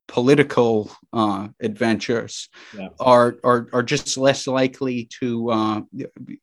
political 0.07 0.91
uh, 1.13 1.47
adventures 1.61 2.49
yeah. 2.77 2.89
are, 2.99 3.35
are 3.43 3.67
are 3.73 3.83
just 3.83 4.17
less 4.17 4.47
likely 4.47 5.09
to 5.19 5.49
uh, 5.49 5.81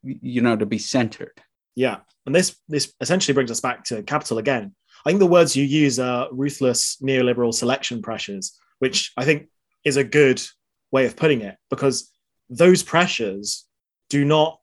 you 0.03 0.41
know 0.41 0.57
to 0.57 0.67
be 0.67 0.79
centered. 0.79 1.41
Yeah, 1.75 1.99
and 2.27 2.35
this 2.35 2.57
this 2.69 2.93
essentially 3.01 3.35
brings 3.35 3.51
us 3.51 3.61
back 3.61 3.85
to 3.85 4.03
capital 4.03 4.39
again. 4.39 4.75
I 5.05 5.11
think 5.11 5.21
the 5.21 5.27
words 5.27 5.57
you 5.57 5.65
use 5.65 5.99
are 5.99 6.29
ruthless 6.33 6.97
neoliberal 7.03 7.53
selection 7.53 8.01
pressures, 8.01 8.59
which 8.79 9.13
I 9.17 9.25
think 9.25 9.49
is 9.85 9.97
a 9.97 10.05
good 10.05 10.43
way 10.91 11.07
of 11.07 11.17
putting 11.17 11.43
it 11.43 11.57
because 11.71 12.11
those 12.49 12.83
pressures 12.83 13.67
do 14.09 14.25
not 14.25 14.61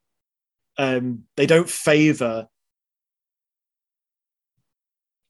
um, 0.78 1.24
they 1.36 1.46
don't 1.46 1.70
favor 1.70 2.48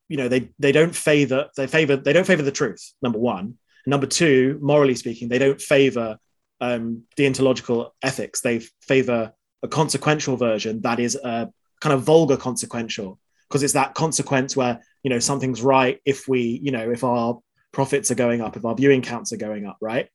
you 0.07 0.17
know 0.17 0.27
they 0.27 0.49
they 0.59 0.71
don't 0.71 0.95
favor 0.95 1.49
they 1.55 1.67
favor 1.67 1.95
they 1.95 2.13
don't 2.13 2.27
favor 2.27 2.43
the 2.43 2.51
truth 2.51 2.93
number 3.01 3.17
one 3.17 3.57
number 3.85 4.07
two 4.07 4.59
morally 4.61 4.95
speaking 4.95 5.29
they 5.29 5.39
don't 5.39 5.61
favor 5.61 6.17
um, 6.59 7.03
deontological 7.17 7.89
ethics. 8.03 8.41
They 8.41 8.59
favor 8.81 9.33
a 9.63 9.67
consequential 9.67 10.37
version 10.37 10.81
that 10.81 10.99
is 10.99 11.15
a 11.15 11.49
kind 11.79 11.93
of 11.93 12.03
vulgar 12.03 12.37
consequential 12.37 13.19
because 13.49 13.63
it's 13.63 13.73
that 13.73 13.95
consequence 13.95 14.55
where 14.55 14.79
you 15.03 15.09
know 15.09 15.19
something's 15.19 15.61
right 15.61 15.99
if 16.05 16.27
we 16.27 16.59
you 16.63 16.71
know 16.71 16.91
if 16.91 17.03
our 17.03 17.39
profits 17.71 18.11
are 18.11 18.15
going 18.15 18.41
up 18.41 18.55
if 18.55 18.65
our 18.65 18.75
viewing 18.75 19.01
counts 19.01 19.33
are 19.33 19.37
going 19.37 19.65
up 19.65 19.77
right? 19.81 20.07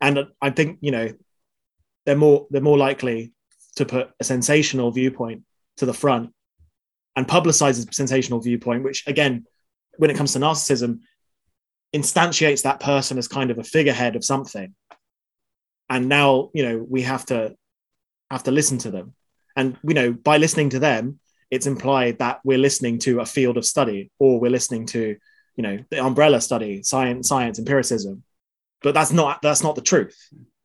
And 0.00 0.26
i 0.42 0.50
think 0.50 0.78
you 0.80 0.90
know 0.90 1.10
they're 2.04 2.16
more 2.16 2.46
they're 2.50 2.60
more 2.60 2.78
likely 2.78 3.32
to 3.76 3.84
put 3.86 4.10
a 4.20 4.24
sensational 4.24 4.90
viewpoint 4.90 5.42
to 5.78 5.86
the 5.86 5.94
front 5.94 6.30
and 7.16 7.26
publicizes 7.26 7.92
sensational 7.94 8.40
viewpoint, 8.40 8.84
which 8.84 9.06
again, 9.06 9.44
when 9.96 10.10
it 10.10 10.16
comes 10.16 10.32
to 10.32 10.38
narcissism, 10.38 11.00
instantiates 11.94 12.62
that 12.62 12.80
person 12.80 13.18
as 13.18 13.28
kind 13.28 13.50
of 13.50 13.58
a 13.58 13.64
figurehead 13.64 14.16
of 14.16 14.24
something. 14.24 14.74
And 15.88 16.08
now, 16.08 16.50
you 16.52 16.64
know, 16.64 16.84
we 16.88 17.02
have 17.02 17.24
to 17.26 17.54
have 18.30 18.42
to 18.44 18.50
listen 18.50 18.78
to 18.78 18.90
them. 18.90 19.14
And 19.56 19.76
you 19.86 19.94
know, 19.94 20.12
by 20.12 20.38
listening 20.38 20.70
to 20.70 20.78
them, 20.78 21.20
it's 21.50 21.66
implied 21.66 22.18
that 22.18 22.40
we're 22.44 22.58
listening 22.58 22.98
to 23.00 23.20
a 23.20 23.26
field 23.26 23.56
of 23.56 23.64
study 23.64 24.10
or 24.18 24.40
we're 24.40 24.50
listening 24.50 24.86
to, 24.86 25.16
you 25.56 25.62
know, 25.62 25.78
the 25.90 26.04
umbrella 26.04 26.40
study, 26.40 26.82
science, 26.82 27.28
science, 27.28 27.58
empiricism. 27.58 28.24
But 28.82 28.94
that's 28.94 29.12
not 29.12 29.40
that's 29.40 29.62
not 29.62 29.76
the 29.76 29.82
truth. 29.82 30.16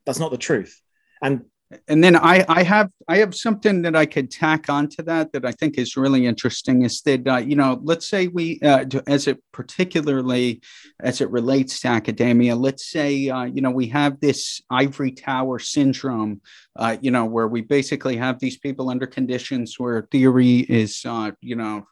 That's 0.04 0.18
not 0.18 0.32
the 0.32 0.38
truth. 0.38 0.80
And 1.22 1.44
and 1.86 2.02
then 2.02 2.16
I, 2.16 2.44
I 2.48 2.62
have 2.64 2.90
I 3.06 3.18
have 3.18 3.34
something 3.34 3.82
that 3.82 3.94
I 3.94 4.04
could 4.04 4.30
tack 4.30 4.68
onto 4.68 5.02
that 5.02 5.32
that 5.32 5.44
I 5.44 5.52
think 5.52 5.78
is 5.78 5.96
really 5.96 6.26
interesting 6.26 6.82
is 6.82 7.00
that 7.02 7.26
uh, 7.26 7.36
you 7.36 7.54
know 7.54 7.80
let's 7.82 8.08
say 8.08 8.26
we 8.26 8.60
uh, 8.60 8.84
as 9.06 9.28
it 9.28 9.42
particularly 9.52 10.62
as 11.00 11.20
it 11.20 11.30
relates 11.30 11.80
to 11.80 11.88
academia 11.88 12.56
let's 12.56 12.90
say 12.90 13.28
uh, 13.28 13.44
you 13.44 13.62
know 13.62 13.70
we 13.70 13.86
have 13.88 14.18
this 14.20 14.60
ivory 14.68 15.12
tower 15.12 15.58
syndrome 15.58 16.40
uh, 16.76 16.96
you 17.00 17.10
know 17.10 17.24
where 17.24 17.48
we 17.48 17.60
basically 17.60 18.16
have 18.16 18.40
these 18.40 18.58
people 18.58 18.90
under 18.90 19.06
conditions 19.06 19.78
where 19.78 20.08
theory 20.10 20.58
is 20.58 21.02
uh, 21.06 21.30
you 21.40 21.54
know 21.54 21.86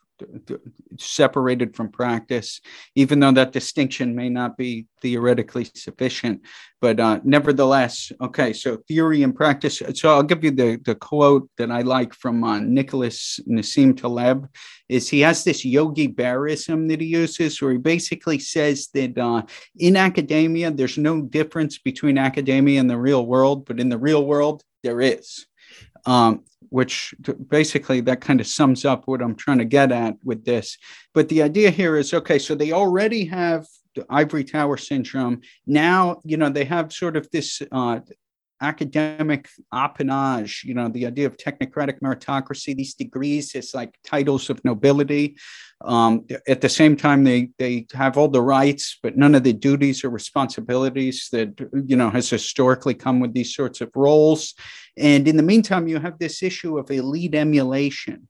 separated 0.98 1.76
from 1.76 1.90
practice, 1.90 2.60
even 2.94 3.20
though 3.20 3.32
that 3.32 3.52
distinction 3.52 4.14
may 4.14 4.28
not 4.28 4.56
be 4.56 4.86
theoretically 5.00 5.64
sufficient. 5.74 6.42
But 6.80 7.00
uh, 7.00 7.20
nevertheless, 7.24 8.12
okay, 8.20 8.52
so 8.52 8.78
theory 8.88 9.22
and 9.22 9.34
practice. 9.34 9.82
So 9.94 10.10
I'll 10.10 10.22
give 10.22 10.44
you 10.44 10.50
the, 10.50 10.80
the 10.84 10.94
quote 10.94 11.48
that 11.58 11.70
I 11.70 11.82
like 11.82 12.14
from 12.14 12.44
uh, 12.44 12.60
Nicholas 12.60 13.40
Nassim 13.48 13.96
Taleb 13.96 14.48
is 14.88 15.08
he 15.08 15.20
has 15.20 15.44
this 15.44 15.64
Yogi 15.64 16.08
Berraism 16.08 16.88
that 16.88 17.00
he 17.00 17.08
uses 17.08 17.60
where 17.60 17.72
he 17.72 17.78
basically 17.78 18.38
says 18.38 18.88
that 18.94 19.18
uh, 19.18 19.42
in 19.76 19.96
academia, 19.96 20.70
there's 20.70 20.98
no 20.98 21.22
difference 21.22 21.78
between 21.78 22.18
academia 22.18 22.80
and 22.80 22.88
the 22.90 22.98
real 22.98 23.26
world, 23.26 23.66
but 23.66 23.80
in 23.80 23.88
the 23.88 23.98
real 23.98 24.24
world, 24.24 24.62
there 24.82 25.00
is. 25.00 25.46
Um, 26.06 26.44
which 26.70 27.14
basically 27.48 28.00
that 28.02 28.20
kind 28.20 28.40
of 28.40 28.46
sums 28.46 28.84
up 28.84 29.02
what 29.06 29.22
I'm 29.22 29.34
trying 29.34 29.58
to 29.58 29.64
get 29.64 29.92
at 29.92 30.14
with 30.24 30.44
this. 30.44 30.78
But 31.14 31.28
the 31.28 31.42
idea 31.42 31.70
here 31.70 31.96
is 31.96 32.14
okay, 32.14 32.38
so 32.38 32.54
they 32.54 32.72
already 32.72 33.24
have 33.26 33.66
the 33.94 34.06
ivory 34.10 34.44
tower 34.44 34.76
syndrome. 34.76 35.40
Now, 35.66 36.20
you 36.24 36.36
know, 36.36 36.50
they 36.50 36.64
have 36.64 36.92
sort 36.92 37.16
of 37.16 37.28
this 37.30 37.62
uh, 37.72 38.00
academic 38.60 39.48
appanage, 39.72 40.64
you 40.64 40.74
know, 40.74 40.88
the 40.88 41.06
idea 41.06 41.26
of 41.26 41.36
technocratic 41.36 42.00
meritocracy, 42.00 42.76
these 42.76 42.94
degrees, 42.94 43.54
it's 43.54 43.74
like 43.74 43.94
titles 44.04 44.50
of 44.50 44.64
nobility. 44.64 45.36
Um, 45.84 46.26
at 46.48 46.60
the 46.60 46.68
same 46.68 46.96
time, 46.96 47.24
they 47.24 47.50
they 47.58 47.86
have 47.94 48.18
all 48.18 48.28
the 48.28 48.42
rights, 48.42 48.98
but 49.02 49.16
none 49.16 49.34
of 49.34 49.44
the 49.44 49.52
duties 49.52 50.02
or 50.02 50.10
responsibilities 50.10 51.28
that 51.32 51.50
you 51.86 51.96
know 51.96 52.10
has 52.10 52.28
historically 52.28 52.94
come 52.94 53.20
with 53.20 53.32
these 53.32 53.54
sorts 53.54 53.80
of 53.80 53.90
roles. 53.94 54.54
And 54.96 55.28
in 55.28 55.36
the 55.36 55.42
meantime, 55.42 55.86
you 55.86 56.00
have 56.00 56.18
this 56.18 56.42
issue 56.42 56.78
of 56.78 56.90
elite 56.90 57.34
emulation 57.34 58.28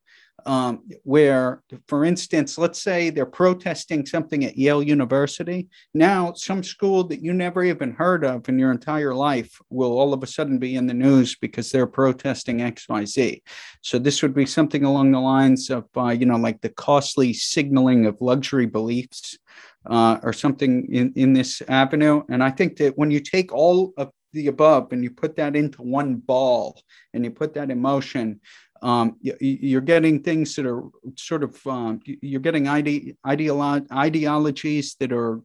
um, 0.49 0.83
where, 1.05 1.63
for 1.89 2.07
instance, 2.07 2.57
let's 2.57 2.83
say 2.83 3.11
they're 3.11 3.27
protesting 3.27 4.07
something 4.07 4.47
at 4.47 4.57
Yale 4.57 4.83
University. 4.83 5.69
Now, 5.93 6.33
some 6.33 6.65
school 6.65 7.05
that 7.05 7.23
you 7.23 7.35
never 7.35 7.63
even 7.63 7.93
heard 7.93 8.25
of 8.25 8.49
in 8.49 8.59
your 8.59 8.71
entire 8.73 9.15
life 9.15 9.61
will 9.69 9.93
all 9.93 10.15
of 10.15 10.23
a 10.23 10.27
sudden 10.27 10.59
be 10.59 10.77
in 10.77 10.87
the 10.87 10.95
news 10.95 11.37
because 11.37 11.71
they're 11.71 11.87
protesting 11.87 12.59
XYZ. 12.61 13.43
So, 13.83 13.99
this 13.99 14.23
would 14.23 14.35
be 14.35 14.47
something 14.47 14.85
along 14.85 15.13
the 15.13 15.21
lines 15.21 15.69
of, 15.69 15.85
uh, 15.95 16.09
you 16.09 16.25
know, 16.25 16.39
like 16.39 16.63
the 16.63 16.71
costly 16.71 17.35
signaling 17.35 18.07
of 18.07 18.17
luxury 18.23 18.67
beliefs 18.67 19.39
uh, 19.85 20.17
or 20.23 20.33
something 20.33 20.89
in, 20.91 21.13
in 21.15 21.35
this 21.35 21.61
avenue. 21.69 22.23
And 22.31 22.43
I 22.43 22.51
think 22.51 22.79
that 22.79 22.97
when 22.97 23.11
you 23.11 23.21
take 23.21 23.53
all 23.53 23.93
of 23.99 24.13
the 24.33 24.49
above 24.49 24.93
and 24.93 25.03
you 25.03 25.11
put 25.11 25.37
that 25.37 25.57
into 25.57 25.83
one 25.83 26.17
ball 26.17 26.81
and 27.15 27.25
you 27.25 27.31
put 27.31 27.55
that 27.55 27.71
in 27.71 27.81
motion, 27.81 28.41
um, 28.83 29.17
you're 29.21 29.81
getting 29.81 30.23
things 30.23 30.55
that 30.57 30.67
are 30.67 30.85
sort 31.17 31.43
of 31.43 31.67
um, 31.67 32.01
you're 32.05 32.41
getting 32.41 32.69
ide- 32.69 33.17
ideolo- 33.27 33.91
ideologies 33.93 34.97
that 35.01 35.13
are 35.13 35.41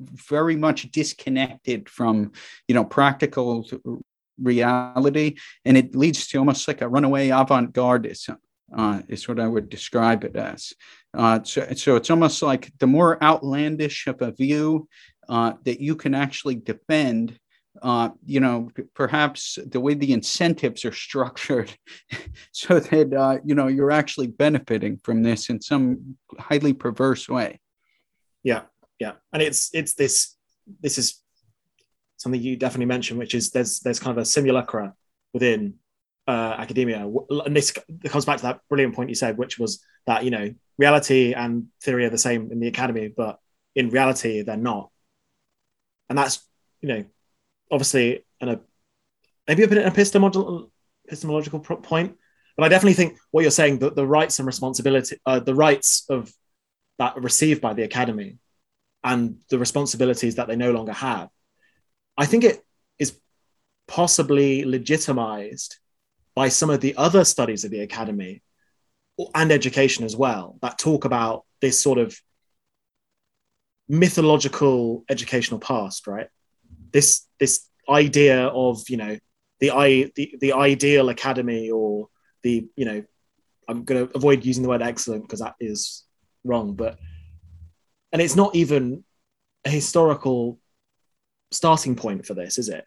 very 0.00 0.56
much 0.56 0.90
disconnected 0.90 1.88
from 1.88 2.32
you 2.68 2.74
know 2.74 2.84
practical 2.84 3.66
reality 4.40 5.36
and 5.64 5.76
it 5.76 5.94
leads 5.94 6.26
to 6.28 6.38
almost 6.38 6.68
like 6.68 6.82
a 6.82 6.88
runaway 6.88 7.30
avant-gardism 7.30 8.36
uh, 8.74 9.02
is 9.08 9.28
what 9.28 9.40
I 9.40 9.46
would 9.46 9.68
describe 9.68 10.24
it 10.24 10.36
as. 10.36 10.72
Uh, 11.14 11.42
so, 11.42 11.66
so 11.74 11.96
it's 11.96 12.10
almost 12.10 12.42
like 12.42 12.72
the 12.78 12.86
more 12.86 13.22
outlandish 13.22 14.06
of 14.06 14.20
a 14.22 14.32
view 14.32 14.88
uh, 15.28 15.54
that 15.64 15.80
you 15.80 15.96
can 15.96 16.14
actually 16.14 16.56
defend, 16.56 17.38
uh, 17.82 18.10
you 18.24 18.40
know, 18.40 18.70
perhaps 18.94 19.58
the 19.66 19.80
way 19.80 19.94
the 19.94 20.12
incentives 20.12 20.84
are 20.84 20.92
structured 20.92 21.72
so 22.52 22.80
that, 22.80 23.12
uh, 23.12 23.38
you 23.44 23.54
know, 23.54 23.68
you're 23.68 23.90
actually 23.90 24.26
benefiting 24.26 24.98
from 25.02 25.22
this 25.22 25.48
in 25.50 25.60
some 25.60 26.16
highly 26.38 26.72
perverse 26.72 27.28
way. 27.28 27.60
Yeah. 28.42 28.62
Yeah. 28.98 29.12
And 29.32 29.42
it's, 29.42 29.70
it's 29.72 29.94
this, 29.94 30.36
this 30.80 30.98
is 30.98 31.22
something 32.16 32.40
you 32.40 32.56
definitely 32.56 32.86
mentioned, 32.86 33.18
which 33.18 33.34
is 33.34 33.50
there's, 33.50 33.80
there's 33.80 34.00
kind 34.00 34.16
of 34.16 34.22
a 34.22 34.24
simulacra 34.24 34.94
within 35.32 35.74
uh, 36.26 36.56
academia. 36.58 37.08
And 37.44 37.54
this 37.54 37.72
comes 38.04 38.24
back 38.24 38.38
to 38.38 38.42
that 38.44 38.60
brilliant 38.68 38.94
point 38.94 39.08
you 39.08 39.14
said, 39.14 39.38
which 39.38 39.58
was 39.58 39.84
that, 40.06 40.24
you 40.24 40.30
know, 40.30 40.54
reality 40.78 41.34
and 41.34 41.66
theory 41.82 42.04
are 42.04 42.10
the 42.10 42.18
same 42.18 42.50
in 42.50 42.60
the 42.60 42.68
academy, 42.68 43.12
but 43.14 43.38
in 43.74 43.90
reality, 43.90 44.42
they're 44.42 44.56
not. 44.56 44.90
And 46.08 46.18
that's, 46.18 46.46
you 46.80 46.88
know, 46.88 47.04
obviously 47.70 48.24
an, 48.40 48.48
a 48.48 48.60
maybe 49.46 49.62
a 49.62 49.68
bit 49.68 49.78
an 49.78 49.86
epistemological, 49.86 50.70
point, 51.60 52.16
but 52.56 52.64
I 52.64 52.68
definitely 52.68 52.94
think 52.94 53.18
what 53.30 53.42
you're 53.42 53.50
saying 53.50 53.78
that 53.80 53.94
the 53.94 54.06
rights 54.06 54.38
and 54.38 54.46
responsibility, 54.46 55.18
uh, 55.26 55.40
the 55.40 55.54
rights 55.54 56.04
of 56.08 56.32
that 56.98 57.20
received 57.22 57.60
by 57.60 57.74
the 57.74 57.82
academy, 57.82 58.38
and 59.04 59.36
the 59.50 59.58
responsibilities 59.58 60.34
that 60.36 60.48
they 60.48 60.56
no 60.56 60.72
longer 60.72 60.92
have, 60.92 61.28
I 62.16 62.26
think 62.26 62.44
it 62.44 62.64
is 62.98 63.18
possibly 63.86 64.64
legitimized 64.64 65.76
by 66.34 66.48
some 66.48 66.70
of 66.70 66.80
the 66.80 66.96
other 66.96 67.24
studies 67.24 67.64
of 67.64 67.70
the 67.70 67.80
academy 67.80 68.42
and 69.34 69.52
education 69.52 70.04
as 70.04 70.16
well 70.16 70.58
that 70.60 70.78
talk 70.78 71.04
about 71.04 71.44
this 71.60 71.82
sort 71.82 71.98
of 71.98 72.18
mythological 73.88 75.04
educational 75.08 75.60
past, 75.60 76.06
right? 76.06 76.28
This 76.92 77.26
this 77.38 77.68
idea 77.88 78.46
of 78.48 78.88
you 78.88 78.96
know 78.96 79.16
the 79.60 79.70
i 79.70 80.10
the, 80.16 80.34
the 80.40 80.52
ideal 80.52 81.08
academy 81.08 81.70
or 81.70 82.08
the 82.42 82.66
you 82.76 82.84
know 82.84 83.02
i'm 83.68 83.84
going 83.84 84.06
to 84.06 84.16
avoid 84.16 84.44
using 84.44 84.62
the 84.62 84.68
word 84.68 84.82
excellent 84.82 85.22
because 85.22 85.40
that 85.40 85.54
is 85.60 86.04
wrong 86.44 86.74
but 86.74 86.98
and 88.12 88.20
it's 88.22 88.36
not 88.36 88.54
even 88.54 89.04
a 89.64 89.70
historical 89.70 90.58
starting 91.50 91.94
point 91.94 92.26
for 92.26 92.34
this 92.34 92.58
is 92.58 92.68
it 92.68 92.84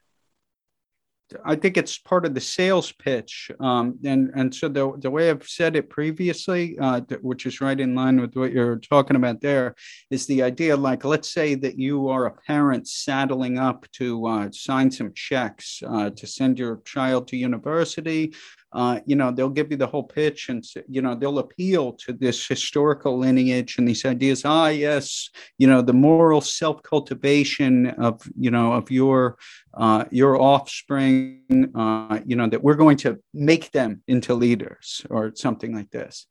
I 1.45 1.55
think 1.55 1.77
it's 1.77 1.97
part 1.97 2.25
of 2.25 2.33
the 2.33 2.41
sales 2.41 2.91
pitch, 2.91 3.51
um, 3.59 3.99
and 4.03 4.31
and 4.35 4.53
so 4.53 4.67
the 4.67 4.93
the 4.97 5.11
way 5.11 5.29
I've 5.29 5.47
said 5.47 5.75
it 5.75 5.89
previously, 5.89 6.77
uh, 6.79 7.01
which 7.21 7.45
is 7.45 7.61
right 7.61 7.79
in 7.79 7.95
line 7.95 8.19
with 8.19 8.35
what 8.35 8.51
you're 8.51 8.77
talking 8.77 9.15
about 9.15 9.41
there, 9.41 9.75
is 10.09 10.25
the 10.25 10.43
idea 10.43 10.75
like 10.75 11.05
let's 11.05 11.31
say 11.31 11.55
that 11.55 11.77
you 11.77 12.09
are 12.09 12.25
a 12.25 12.31
parent 12.31 12.87
saddling 12.87 13.59
up 13.59 13.85
to 13.93 14.25
uh, 14.27 14.49
sign 14.51 14.89
some 14.89 15.13
checks 15.13 15.81
uh, 15.87 16.09
to 16.11 16.27
send 16.27 16.57
your 16.57 16.81
child 16.85 17.27
to 17.27 17.37
university, 17.37 18.33
uh, 18.71 18.99
you 19.05 19.15
know, 19.15 19.31
they'll 19.31 19.49
give 19.49 19.71
you 19.71 19.77
the 19.77 19.87
whole 19.87 20.03
pitch 20.03 20.49
and, 20.49 20.63
you 20.87 21.01
know, 21.01 21.15
they'll 21.15 21.39
appeal 21.39 21.93
to 21.93 22.13
this 22.13 22.47
historical 22.47 23.17
lineage 23.17 23.77
and 23.77 23.87
these 23.87 24.05
ideas. 24.05 24.43
Ah, 24.45 24.67
yes, 24.67 25.29
you 25.57 25.65
know, 25.65 25.81
the 25.81 25.93
moral 25.93 26.41
self 26.41 26.83
cultivation 26.83 27.87
of, 27.87 28.21
you 28.37 28.51
know, 28.51 28.73
of 28.73 28.91
your, 28.91 29.37
uh, 29.73 30.05
your 30.11 30.39
offspring, 30.39 31.71
uh, 31.73 32.19
you 32.25 32.35
know, 32.35 32.47
that 32.47 32.63
we're 32.63 32.75
going 32.75 32.97
to 32.97 33.19
make 33.33 33.71
them 33.71 34.03
into 34.07 34.35
leaders 34.35 35.05
or 35.09 35.33
something 35.35 35.73
like 35.73 35.89
this. 35.89 36.27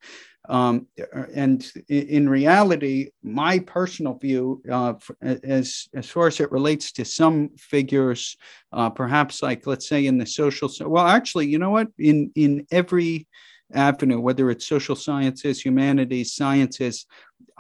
Um, 0.49 0.87
and 1.35 1.71
in 1.89 2.29
reality, 2.29 3.11
my 3.23 3.59
personal 3.59 4.15
view, 4.15 4.63
uh, 4.71 4.95
as 5.23 5.89
as 5.95 6.09
far 6.09 6.27
as 6.27 6.41
it 6.41 6.51
relates 6.51 6.91
to 6.93 7.05
some 7.05 7.51
figures, 7.59 8.37
uh, 8.73 8.89
perhaps 8.89 9.43
like 9.43 9.67
let's 9.67 9.89
say 9.89 10.07
in 10.07 10.17
the 10.17 10.27
social, 10.27 10.71
well, 10.87 11.07
actually, 11.07 11.47
you 11.49 11.59
know 11.59 11.71
what? 11.71 11.89
In 11.99 12.33
in 12.35 12.67
every 12.71 13.27
avenue, 13.75 14.21
whether 14.21 14.51
it's 14.51 14.67
social 14.67 14.97
sciences, 14.97 15.61
humanities, 15.61 16.35
sciences, 16.35 17.07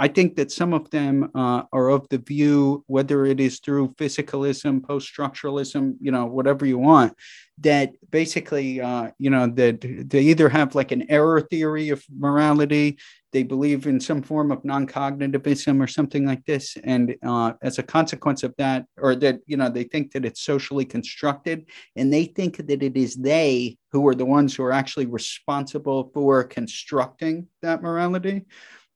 I 0.01 0.07
think 0.07 0.36
that 0.36 0.53
some 0.53 0.72
of 0.72 0.88
them 0.90 1.28
uh, 1.34 1.64
are 1.72 1.88
of 1.88 2.09
the 2.09 2.18
view, 2.18 2.84
whether 2.86 3.26
it 3.26 3.40
is 3.40 3.59
through 3.59 3.94
physicalism, 3.94 4.82
post 4.84 5.12
structuralism, 5.12 5.96
you 6.01 6.12
know, 6.12 6.26
whatever 6.26 6.64
you 6.64 6.78
want, 6.78 7.14
that 7.61 7.90
basically, 8.11 8.80
uh, 8.80 9.11
you 9.18 9.28
know, 9.28 9.49
that 9.49 9.80
they 10.09 10.22
either 10.22 10.49
have 10.49 10.76
like 10.76 10.92
an 10.92 11.11
error 11.11 11.40
theory 11.40 11.88
of 11.88 12.05
morality, 12.16 12.96
they 13.32 13.42
believe 13.42 13.88
in 13.88 14.01
some 14.01 14.22
form 14.22 14.53
of 14.53 14.64
non 14.64 14.86
cognitivism 14.86 15.82
or 15.82 15.88
something 15.88 16.24
like 16.24 16.44
this. 16.44 16.76
And 16.84 17.16
uh, 17.26 17.55
as 17.61 17.78
a 17.78 17.82
consequence 17.82 18.44
of 18.44 18.55
that, 18.57 18.86
or 18.96 19.16
that, 19.16 19.40
you 19.46 19.57
know, 19.57 19.68
they 19.68 19.84
think 19.84 20.12
that 20.12 20.24
it's 20.24 20.42
socially 20.42 20.84
constructed 20.84 21.66
and 21.96 22.12
they 22.12 22.26
think 22.26 22.59
that 22.59 22.82
it 22.82 22.96
is 22.96 23.16
they 23.16 23.76
who 23.90 24.07
are 24.07 24.14
the 24.14 24.24
ones 24.24 24.55
who 24.55 24.62
are 24.62 24.72
actually 24.72 25.07
responsible 25.07 26.11
for 26.14 26.44
constructing 26.44 27.49
that 27.62 27.82
morality 27.82 28.44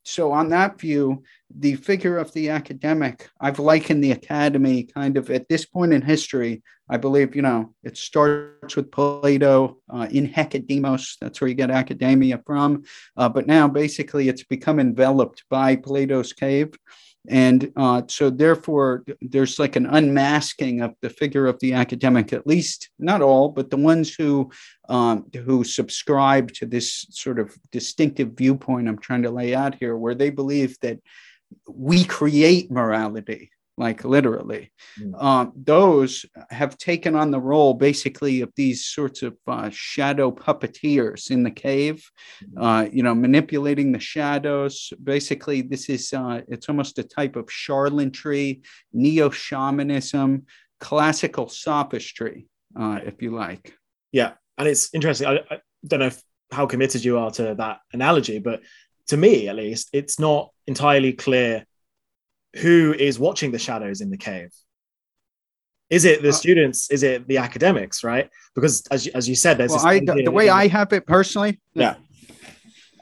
so 0.05 0.33
on 0.33 0.49
that 0.49 0.79
view 0.81 1.23
the 1.59 1.75
figure 1.77 2.19
of 2.19 2.33
the 2.33 2.49
academic 2.49 3.29
i've 3.41 3.59
likened 3.59 4.03
the 4.03 4.13
academy 4.13 4.85
kind 4.85 5.17
of 5.17 5.31
at 5.31 5.49
this 5.49 5.65
point 5.65 5.93
in 5.93 6.03
history 6.03 6.63
i 6.89 6.97
believe 6.97 7.37
you 7.37 7.43
know 7.43 7.73
it 7.83 7.97
starts 7.97 8.75
with 8.77 8.91
plato 8.91 9.79
uh, 9.93 10.09
in 10.11 10.29
hecademos 10.29 11.17
that's 11.21 11.41
where 11.41 11.49
you 11.49 11.55
get 11.55 11.71
academia 11.71 12.41
from. 12.47 12.83
Uh, 13.17 13.29
but 13.29 13.47
now 13.47 13.69
basically 13.69 14.29
it's 14.29 14.45
become 14.45 14.81
enveloped 14.81 15.45
by 15.49 15.77
plato's 15.77 16.33
cave 16.33 16.73
and 17.29 17.71
uh, 17.77 18.03
so, 18.09 18.31
therefore, 18.31 19.05
there's 19.21 19.59
like 19.61 19.77
an 19.77 19.87
unmasking 19.87 20.81
of 20.81 20.95
the 21.03 21.11
figure 21.11 21.47
of 21.47 21.59
the 21.61 21.75
academic, 21.75 22.33
at 22.33 22.49
least 22.49 22.91
not 22.99 23.23
all, 23.23 23.49
but 23.49 23.71
the 23.71 23.77
ones 23.77 24.13
who 24.13 24.51
um, 24.89 25.27
who 25.45 25.63
subscribe 25.63 26.53
to 26.55 26.67
this 26.67 27.07
sort 27.11 27.39
of 27.39 27.57
distinctive 27.71 28.33
viewpoint 28.33 28.89
I'm 28.89 28.99
trying 28.99 29.23
to 29.23 29.31
lay 29.31 29.55
out 29.55 29.77
here, 29.77 29.97
where 29.97 30.17
they 30.17 30.31
believe 30.31 30.77
that 30.81 30.99
we 31.69 32.03
create 32.05 32.73
morality 32.73 33.51
like 33.77 34.05
literally. 34.05 34.71
Mm. 35.01 35.23
Um, 35.23 35.53
those 35.57 36.27
have 36.51 36.77
taken 36.77 37.17
on 37.17 37.31
the 37.31 37.41
role 37.41 37.75
basically 37.75 38.43
of 38.43 38.53
these 38.55 38.85
sorts 38.85 39.23
of 39.23 39.37
uh, 39.47 39.71
shadow 39.73 40.31
puppeteers 40.31 41.31
in 41.31 41.43
the 41.43 41.51
cave, 41.51 42.09
mm. 42.45 42.53
uh, 42.61 42.89
you 42.93 43.03
know, 43.03 43.15
manipulating 43.15 43.93
the 43.93 44.01
shadows. 44.01 44.93
Basically, 45.03 45.63
this 45.63 45.89
is 45.89 46.13
uh, 46.13 46.43
it's 46.49 46.69
almost 46.69 46.99
a 46.99 47.05
type 47.05 47.37
of 47.37 47.47
charlatanry, 47.47 48.63
neo 48.93 49.31
shamanism, 49.31 50.47
classical 50.81 51.49
sophistry, 51.49 52.47
uh, 52.79 53.01
if 53.05 53.23
you 53.23 53.35
like. 53.35 53.75
Yeah, 54.13 54.33
and 54.59 54.69
it's 54.69 54.93
interesting. 54.93 55.29
I, 55.29 55.41
I 55.51 55.61
don't 55.87 56.01
know 56.01 56.07
if 56.07 56.23
how 56.51 56.67
committed 56.67 57.03
you 57.05 57.19
are 57.19 57.31
to 57.31 57.55
that 57.55 57.79
analogy, 57.93 58.39
but 58.39 58.61
to 59.09 59.17
me 59.17 59.49
at 59.49 59.57
least, 59.57 59.89
it's 59.93 60.19
not 60.19 60.51
entirely 60.67 61.15
clear 61.15 61.67
who 62.57 62.95
is 62.95 63.19
watching 63.19 63.51
the 63.51 63.59
shadows 63.59 64.01
in 64.01 64.11
the 64.11 64.17
cave. 64.17 64.51
Is 65.91 66.05
it 66.05 66.23
the 66.23 66.31
uh, 66.31 66.33
students? 66.33 66.91
Is 66.91 67.03
it 67.03 67.29
the 67.29 67.39
academics? 67.39 68.03
Right? 68.03 68.31
Because 68.55 68.83
as 68.91 69.07
you, 69.07 69.13
as 69.15 69.29
you 69.29 69.35
said, 69.35 69.59
there's 69.59 69.73
well, 69.73 69.87
I, 69.87 70.01
the, 70.01 70.23
the 70.25 70.31
way 70.31 70.49
I 70.49 70.67
have 70.69 70.93
it 70.93 71.07
personally. 71.07 71.61
Yeah. 71.75 71.97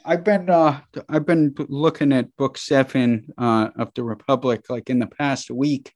I've 0.04 0.24
been 0.24 0.48
uh, 0.48 0.80
I've 1.08 1.26
been 1.26 1.54
looking 1.68 2.12
at 2.12 2.34
book 2.36 2.58
seven 2.58 3.28
uh, 3.38 3.68
of 3.76 3.92
the 3.94 4.02
Republic 4.02 4.64
like 4.68 4.90
in 4.90 4.98
the 4.98 5.06
past 5.06 5.50
week. 5.50 5.92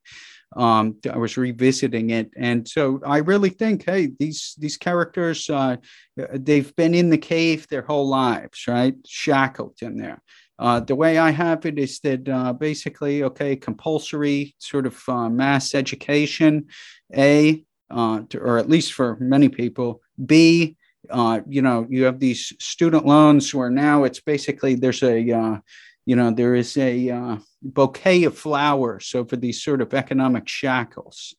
Um, 0.55 0.97
I 1.11 1.17
was 1.17 1.35
revisiting 1.35 2.11
it, 2.11 2.31
and 2.37 2.65
so 2.65 3.01
I 3.05 3.17
really 3.17 3.49
think, 3.49 3.83
hey, 3.85 4.11
these 4.17 4.55
these 4.57 4.77
characters, 4.77 5.49
uh, 5.49 5.77
they've 6.15 6.73
been 6.75 6.93
in 6.93 7.09
the 7.09 7.17
cave 7.17 7.67
their 7.67 7.81
whole 7.81 8.07
lives, 8.07 8.65
right? 8.67 8.95
Shackled 9.05 9.75
in 9.81 9.97
there. 9.97 10.21
Uh, 10.57 10.79
the 10.79 10.95
way 10.95 11.17
I 11.17 11.31
have 11.31 11.65
it 11.65 11.77
is 11.77 11.99
that 12.01 12.27
uh, 12.29 12.53
basically, 12.53 13.23
okay, 13.23 13.55
compulsory 13.55 14.55
sort 14.57 14.85
of 14.85 15.01
uh, 15.07 15.29
mass 15.29 15.75
education, 15.75 16.67
A, 17.15 17.63
uh, 17.91 18.21
to, 18.29 18.39
or 18.39 18.57
at 18.57 18.69
least 18.69 18.93
for 18.93 19.17
many 19.19 19.49
people, 19.49 20.01
B, 20.25 20.77
uh, 21.09 21.41
you 21.47 21.61
know, 21.61 21.85
you 21.89 22.05
have 22.05 22.19
these 22.19 22.53
student 22.59 23.05
loans 23.05 23.53
where 23.53 23.69
now 23.69 24.05
it's 24.05 24.21
basically 24.21 24.75
there's 24.75 25.03
a, 25.03 25.31
uh, 25.31 25.57
you 26.05 26.15
know, 26.15 26.31
there 26.31 26.55
is 26.55 26.77
a 26.77 27.39
bouquet 27.61 28.23
of 28.23 28.37
flowers 28.37 29.07
So 29.07 29.25
for 29.25 29.35
these 29.35 29.63
sort 29.63 29.81
of 29.81 29.93
economic 29.93 30.47
shackles. 30.47 31.35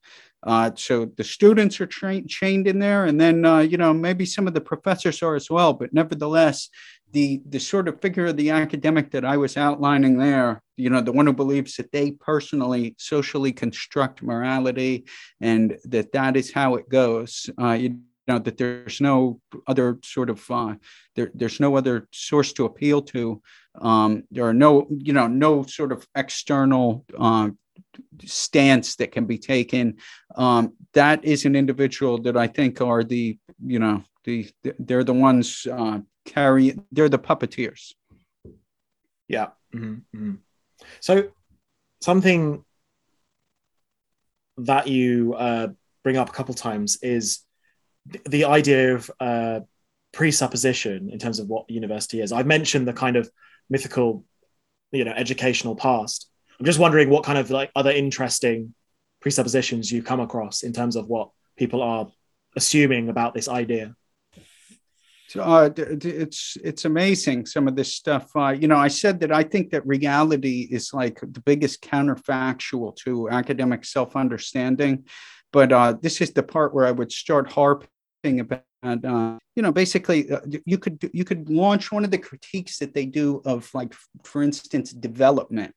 So 0.74 1.10
the 1.16 1.24
students 1.24 1.80
are 1.80 1.86
tra- 1.86 2.26
chained 2.26 2.66
in 2.68 2.78
there, 2.78 3.06
and 3.06 3.20
then 3.20 3.44
you 3.68 3.76
know 3.76 3.92
maybe 3.94 4.26
some 4.26 4.46
of 4.46 4.54
the 4.54 4.60
professors 4.60 5.22
are 5.22 5.36
as 5.36 5.50
well. 5.50 5.72
But 5.72 5.92
nevertheless, 5.92 6.68
the 7.12 7.42
the 7.48 7.61
sort 7.61 7.88
of 7.88 8.00
figure 8.00 8.26
of 8.26 8.36
the 8.36 8.50
academic 8.50 9.11
that 9.12 9.24
I 9.24 9.36
was 9.36 9.57
outlining 9.57 10.18
there, 10.18 10.62
you 10.76 10.90
know, 10.90 11.00
the 11.00 11.12
one 11.12 11.26
who 11.26 11.32
believes 11.32 11.76
that 11.76 11.92
they 11.92 12.12
personally 12.12 12.94
socially 12.98 13.52
construct 13.52 14.22
morality 14.22 15.07
and 15.40 15.78
that 15.84 16.12
that 16.12 16.36
is 16.36 16.52
how 16.52 16.74
it 16.74 16.88
goes. 16.88 17.48
Uh, 17.61 17.72
you 17.72 17.98
know 18.26 18.38
that 18.38 18.57
there's 18.57 19.00
no 19.00 19.40
other 19.66 19.98
sort 20.02 20.30
of 20.30 20.50
uh, 20.50 20.74
there, 21.14 21.30
there's 21.34 21.61
no 21.61 21.76
other 21.76 22.09
source 22.12 22.52
to 22.54 22.64
appeal 22.64 23.02
to. 23.02 23.40
Um, 23.80 24.24
there 24.30 24.44
are 24.46 24.54
no 24.54 24.86
you 24.90 25.12
know 25.12 25.26
no 25.26 25.62
sort 25.62 25.92
of 25.92 26.07
external 26.14 27.04
uh, 27.18 27.50
stance 28.24 28.96
that 28.96 29.12
can 29.12 29.26
be 29.26 29.38
taken. 29.38 29.96
Um, 30.34 30.74
that 30.94 31.24
is 31.24 31.44
an 31.44 31.54
individual 31.54 32.18
that 32.22 32.36
I 32.36 32.46
think 32.46 32.80
are 32.80 33.04
the 33.04 33.38
you 33.64 33.78
know 33.78 34.02
the 34.24 34.50
they're 34.78 35.04
the 35.04 35.14
ones 35.14 35.66
uh, 35.70 36.00
carry 36.27 36.79
they're 36.93 37.09
the 37.09 37.18
puppeteers. 37.18 37.95
Yeah. 39.29 39.49
Mm-hmm. 39.74 39.95
Mm-hmm. 40.16 40.35
so 41.01 41.29
something 42.01 42.64
that 44.59 44.87
you 44.87 45.35
uh, 45.35 45.68
bring 46.03 46.16
up 46.16 46.29
a 46.29 46.33
couple 46.33 46.55
times 46.55 46.99
is 47.03 47.41
the 48.27 48.45
idea 48.45 48.95
of 48.95 49.11
uh, 49.20 49.61
presupposition 50.12 51.11
in 51.11 51.18
terms 51.18 51.41
of 51.41 51.49
what 51.49 51.68
university 51.68 52.20
is. 52.20 52.33
I've 52.33 52.47
mentioned 52.47 52.87
the 52.89 52.93
kind 52.93 53.16
of 53.16 53.29
mythical 53.68 54.24
you 54.93 55.05
know 55.05 55.12
educational 55.12 55.77
past. 55.77 56.31
I'm 56.59 56.66
just 56.66 56.79
wondering 56.79 57.11
what 57.11 57.24
kind 57.24 57.39
of 57.39 57.51
like 57.51 57.70
other 57.74 57.91
interesting 57.91 58.74
presuppositions 59.20 59.91
you 59.91 60.03
come 60.03 60.20
across 60.20 60.62
in 60.62 60.72
terms 60.72 60.97
of 60.97 61.09
what 61.09 61.31
people 61.57 61.83
are 61.83 62.09
assuming 62.55 63.09
about 63.09 63.35
this 63.35 63.49
idea 63.49 63.95
uh, 65.35 65.70
it's 65.77 66.57
it's 66.62 66.85
amazing 66.85 67.47
some 67.47 67.66
of 67.66 67.74
this 67.74 67.95
stuff. 67.95 68.31
Uh, 68.37 68.51
you 68.51 68.68
know, 68.68 68.77
I 68.77 68.89
said 68.89 69.20
that 69.20 69.33
I 69.33 69.43
think 69.43 69.70
that 69.70 69.87
reality 69.87 70.68
is 70.70 70.93
like 70.95 71.20
the 71.20 71.41
biggest 71.41 71.83
counterfactual 71.83 72.95
to 73.05 73.29
academic 73.31 73.85
self-understanding, 73.85 75.05
but 75.53 75.72
uh, 75.72 75.95
this 76.01 76.20
is 76.20 76.33
the 76.33 76.43
part 76.43 76.74
where 76.74 76.87
I 76.87 76.93
would 76.93 77.11
start 77.11 77.51
harping 77.51 78.41
about. 78.41 78.62
Uh, 78.83 79.39
you 79.57 79.62
know, 79.62 79.72
basically, 79.72 80.31
uh, 80.31 80.41
you 80.64 80.79
could 80.79 81.11
you 81.12 81.24
could 81.24 81.51
launch 81.51 81.91
one 81.91 82.05
of 82.05 82.11
the 82.11 82.18
critiques 82.18 82.79
that 82.79 82.95
they 82.95 83.07
do 83.07 83.43
of, 83.45 83.68
like, 83.74 83.95
for 84.22 84.43
instance, 84.43 84.93
development 84.93 85.74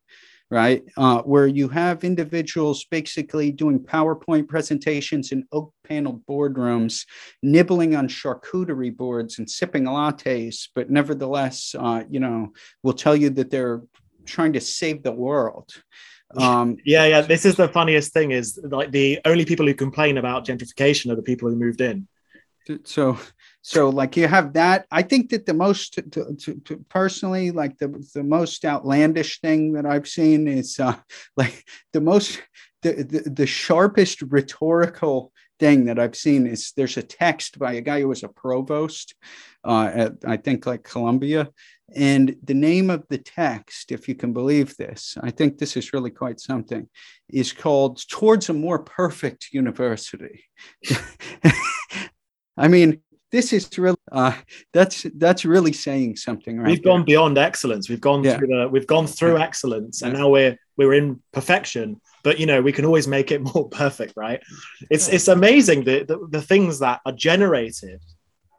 right? 0.51 0.83
Uh, 0.97 1.21
where 1.21 1.47
you 1.47 1.67
have 1.67 2.03
individuals 2.03 2.85
basically 2.85 3.51
doing 3.51 3.79
PowerPoint 3.79 4.47
presentations 4.47 5.31
in 5.31 5.45
oak 5.51 5.73
paneled 5.83 6.25
boardrooms, 6.25 7.05
nibbling 7.43 7.95
on 7.95 8.07
charcuterie 8.07 8.95
boards 8.95 9.37
and 9.37 9.49
sipping 9.49 9.83
lattes, 9.83 10.69
but 10.73 10.89
nevertheless, 10.89 11.75
uh, 11.77 12.03
you 12.09 12.19
know, 12.19 12.51
will 12.83 12.93
tell 12.93 13.15
you 13.15 13.29
that 13.29 13.51
they're 13.51 13.83
trying 14.25 14.53
to 14.53 14.61
save 14.61 15.03
the 15.03 15.11
world. 15.11 15.71
Um, 16.35 16.77
yeah, 16.85 17.05
yeah. 17.05 17.21
This 17.21 17.45
is 17.45 17.55
the 17.55 17.67
funniest 17.67 18.13
thing 18.13 18.31
is 18.31 18.59
like 18.63 18.91
the 18.91 19.19
only 19.25 19.45
people 19.45 19.67
who 19.67 19.73
complain 19.73 20.17
about 20.17 20.45
gentrification 20.45 21.11
are 21.11 21.15
the 21.15 21.21
people 21.23 21.49
who 21.49 21.55
moved 21.55 21.81
in. 21.81 22.07
So, 22.83 23.17
so 23.61 23.89
like 23.89 24.15
you 24.15 24.27
have 24.27 24.53
that. 24.53 24.85
I 24.91 25.01
think 25.01 25.29
that 25.29 25.45
the 25.45 25.53
most, 25.53 25.93
to, 25.93 26.35
to, 26.35 26.55
to 26.65 26.85
personally, 26.89 27.51
like 27.51 27.77
the 27.77 27.89
the 28.13 28.23
most 28.23 28.63
outlandish 28.63 29.41
thing 29.41 29.73
that 29.73 29.85
I've 29.85 30.07
seen 30.07 30.47
is 30.47 30.79
uh, 30.79 30.95
like 31.37 31.65
the 31.93 32.01
most 32.01 32.41
the, 32.81 33.03
the, 33.03 33.29
the 33.29 33.47
sharpest 33.47 34.21
rhetorical 34.21 35.33
thing 35.59 35.85
that 35.85 35.99
I've 35.99 36.15
seen 36.15 36.47
is 36.47 36.71
there's 36.77 36.95
a 36.95 37.03
text 37.03 37.59
by 37.59 37.73
a 37.73 37.81
guy 37.81 37.99
who 37.99 38.07
was 38.07 38.23
a 38.23 38.29
provost 38.29 39.15
uh, 39.65 39.91
at 39.93 40.13
I 40.25 40.37
think 40.37 40.65
like 40.65 40.83
Columbia, 40.83 41.49
and 41.93 42.35
the 42.43 42.53
name 42.53 42.89
of 42.89 43.05
the 43.09 43.17
text, 43.17 43.91
if 43.91 44.07
you 44.07 44.15
can 44.15 44.31
believe 44.31 44.77
this, 44.77 45.17
I 45.21 45.31
think 45.31 45.57
this 45.57 45.75
is 45.75 45.91
really 45.91 46.11
quite 46.11 46.39
something, 46.39 46.87
is 47.27 47.51
called 47.51 48.01
"Towards 48.09 48.49
a 48.49 48.53
More 48.53 48.79
Perfect 48.79 49.49
University." 49.51 50.45
I 52.57 52.67
mean, 52.69 53.01
this 53.31 53.53
is 53.53 53.69
really 53.77 53.97
uh, 54.11 54.33
that's 54.73 55.05
that's 55.15 55.45
really 55.45 55.73
saying 55.73 56.15
something 56.15 56.57
right 56.57 56.67
we've 56.67 56.83
gone 56.83 57.05
beyond 57.05 57.37
excellence. 57.37 57.89
We've 57.89 58.01
gone 58.01 58.23
yeah. 58.23 58.37
through 58.37 58.47
the 58.47 58.67
we've 58.67 58.87
gone 58.87 59.07
through 59.07 59.37
yeah. 59.37 59.43
excellence 59.43 60.01
and 60.01 60.13
yeah. 60.13 60.19
now 60.19 60.29
we're 60.29 60.57
we're 60.77 60.93
in 60.93 61.21
perfection. 61.31 62.01
But 62.23 62.39
you 62.39 62.45
know 62.45 62.61
we 62.61 62.71
can 62.71 62.85
always 62.85 63.07
make 63.07 63.31
it 63.31 63.41
more 63.53 63.69
perfect 63.69 64.13
right? 64.15 64.41
It's 64.89 65.07
it's 65.09 65.27
amazing 65.27 65.83
the, 65.83 66.03
the, 66.03 66.27
the 66.29 66.41
things 66.41 66.79
that 66.79 67.01
are 67.05 67.11
generated 67.11 68.01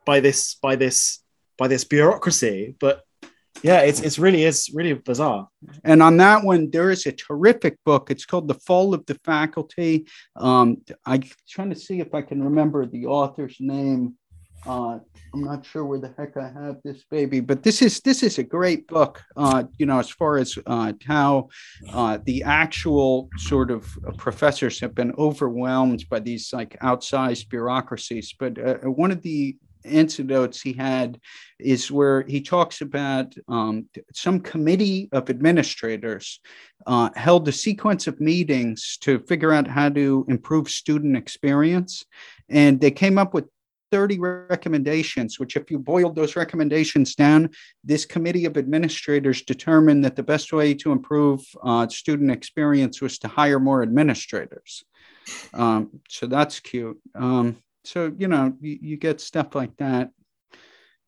by 0.06 0.20
this 0.20 0.54
by 0.54 0.76
this 0.76 1.20
by 1.58 1.68
this 1.68 1.84
bureaucracy 1.84 2.74
but 2.80 3.02
yeah 3.62 3.80
it's 3.80 4.00
it's 4.00 4.18
really 4.18 4.44
is 4.44 4.70
really 4.72 4.94
bizarre. 4.94 5.48
And 5.84 6.00
on 6.02 6.16
that 6.18 6.44
one 6.44 6.70
there 6.70 6.90
is 6.90 7.06
a 7.06 7.12
terrific 7.12 7.76
book. 7.84 8.10
It's 8.10 8.24
called 8.24 8.48
the 8.48 8.54
fall 8.54 8.94
of 8.94 9.04
the 9.06 9.18
faculty. 9.24 10.06
Um 10.36 10.78
i'm 11.04 11.24
trying 11.48 11.70
to 11.70 11.76
see 11.76 11.98
if 11.98 12.14
i 12.14 12.22
can 12.22 12.42
remember 12.44 12.86
the 12.86 13.06
author's 13.06 13.56
name 13.58 14.14
uh, 14.66 14.98
I'm 15.32 15.44
not 15.44 15.64
sure 15.64 15.84
where 15.84 15.98
the 15.98 16.12
heck 16.18 16.36
I 16.36 16.48
have 16.48 16.78
this 16.84 17.04
baby, 17.10 17.40
but 17.40 17.62
this 17.62 17.82
is 17.82 18.00
this 18.00 18.22
is 18.22 18.38
a 18.38 18.42
great 18.42 18.86
book. 18.88 19.22
Uh, 19.36 19.64
you 19.78 19.86
know, 19.86 19.98
as 19.98 20.10
far 20.10 20.38
as 20.38 20.58
uh, 20.66 20.92
how 21.06 21.48
uh, 21.92 22.18
the 22.24 22.42
actual 22.42 23.28
sort 23.38 23.70
of 23.70 23.88
professors 24.18 24.80
have 24.80 24.94
been 24.94 25.12
overwhelmed 25.16 26.04
by 26.08 26.20
these 26.20 26.52
like 26.52 26.78
outsized 26.80 27.48
bureaucracies. 27.48 28.34
But 28.38 28.58
uh, 28.58 28.90
one 28.90 29.10
of 29.10 29.22
the 29.22 29.56
anecdotes 29.84 30.60
he 30.60 30.72
had 30.72 31.18
is 31.58 31.90
where 31.90 32.22
he 32.22 32.40
talks 32.40 32.80
about 32.80 33.34
um, 33.48 33.88
some 34.12 34.40
committee 34.40 35.08
of 35.12 35.30
administrators 35.30 36.40
uh, 36.86 37.08
held 37.14 37.48
a 37.48 37.52
sequence 37.52 38.06
of 38.06 38.20
meetings 38.20 38.98
to 39.00 39.20
figure 39.20 39.52
out 39.52 39.66
how 39.66 39.88
to 39.88 40.26
improve 40.28 40.68
student 40.68 41.16
experience 41.16 42.04
and 42.50 42.80
they 42.80 42.90
came 42.90 43.16
up 43.16 43.32
with 43.32 43.46
30 43.90 44.18
recommendations, 44.18 45.38
which, 45.38 45.56
if 45.56 45.70
you 45.70 45.78
boiled 45.78 46.14
those 46.14 46.36
recommendations 46.36 47.14
down, 47.14 47.50
this 47.84 48.04
committee 48.04 48.44
of 48.44 48.56
administrators 48.56 49.42
determined 49.42 50.04
that 50.04 50.16
the 50.16 50.22
best 50.22 50.52
way 50.52 50.74
to 50.74 50.92
improve 50.92 51.40
uh, 51.62 51.88
student 51.88 52.30
experience 52.30 53.00
was 53.00 53.18
to 53.18 53.28
hire 53.28 53.60
more 53.60 53.82
administrators. 53.82 54.84
Um, 55.54 56.00
so 56.08 56.26
that's 56.26 56.60
cute. 56.60 56.98
Um, 57.14 57.56
so, 57.84 58.12
you 58.16 58.28
know, 58.28 58.54
you, 58.60 58.78
you, 58.80 58.96
get 58.96 59.20
stuff 59.20 59.54
like 59.54 59.76
that, 59.78 60.10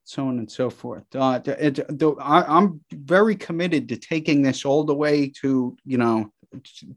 so 0.04 0.26
on 0.28 0.38
and 0.38 0.50
so 0.50 0.70
forth. 0.70 1.04
Uh, 1.14 1.40
it, 1.44 1.78
it, 1.78 2.02
I, 2.20 2.42
I'm 2.42 2.80
very 2.92 3.36
committed 3.36 3.88
to 3.88 3.96
taking 3.96 4.42
this 4.42 4.64
all 4.64 4.84
the 4.84 4.94
way 4.94 5.28
to, 5.42 5.76
you 5.84 5.98
know, 5.98 6.32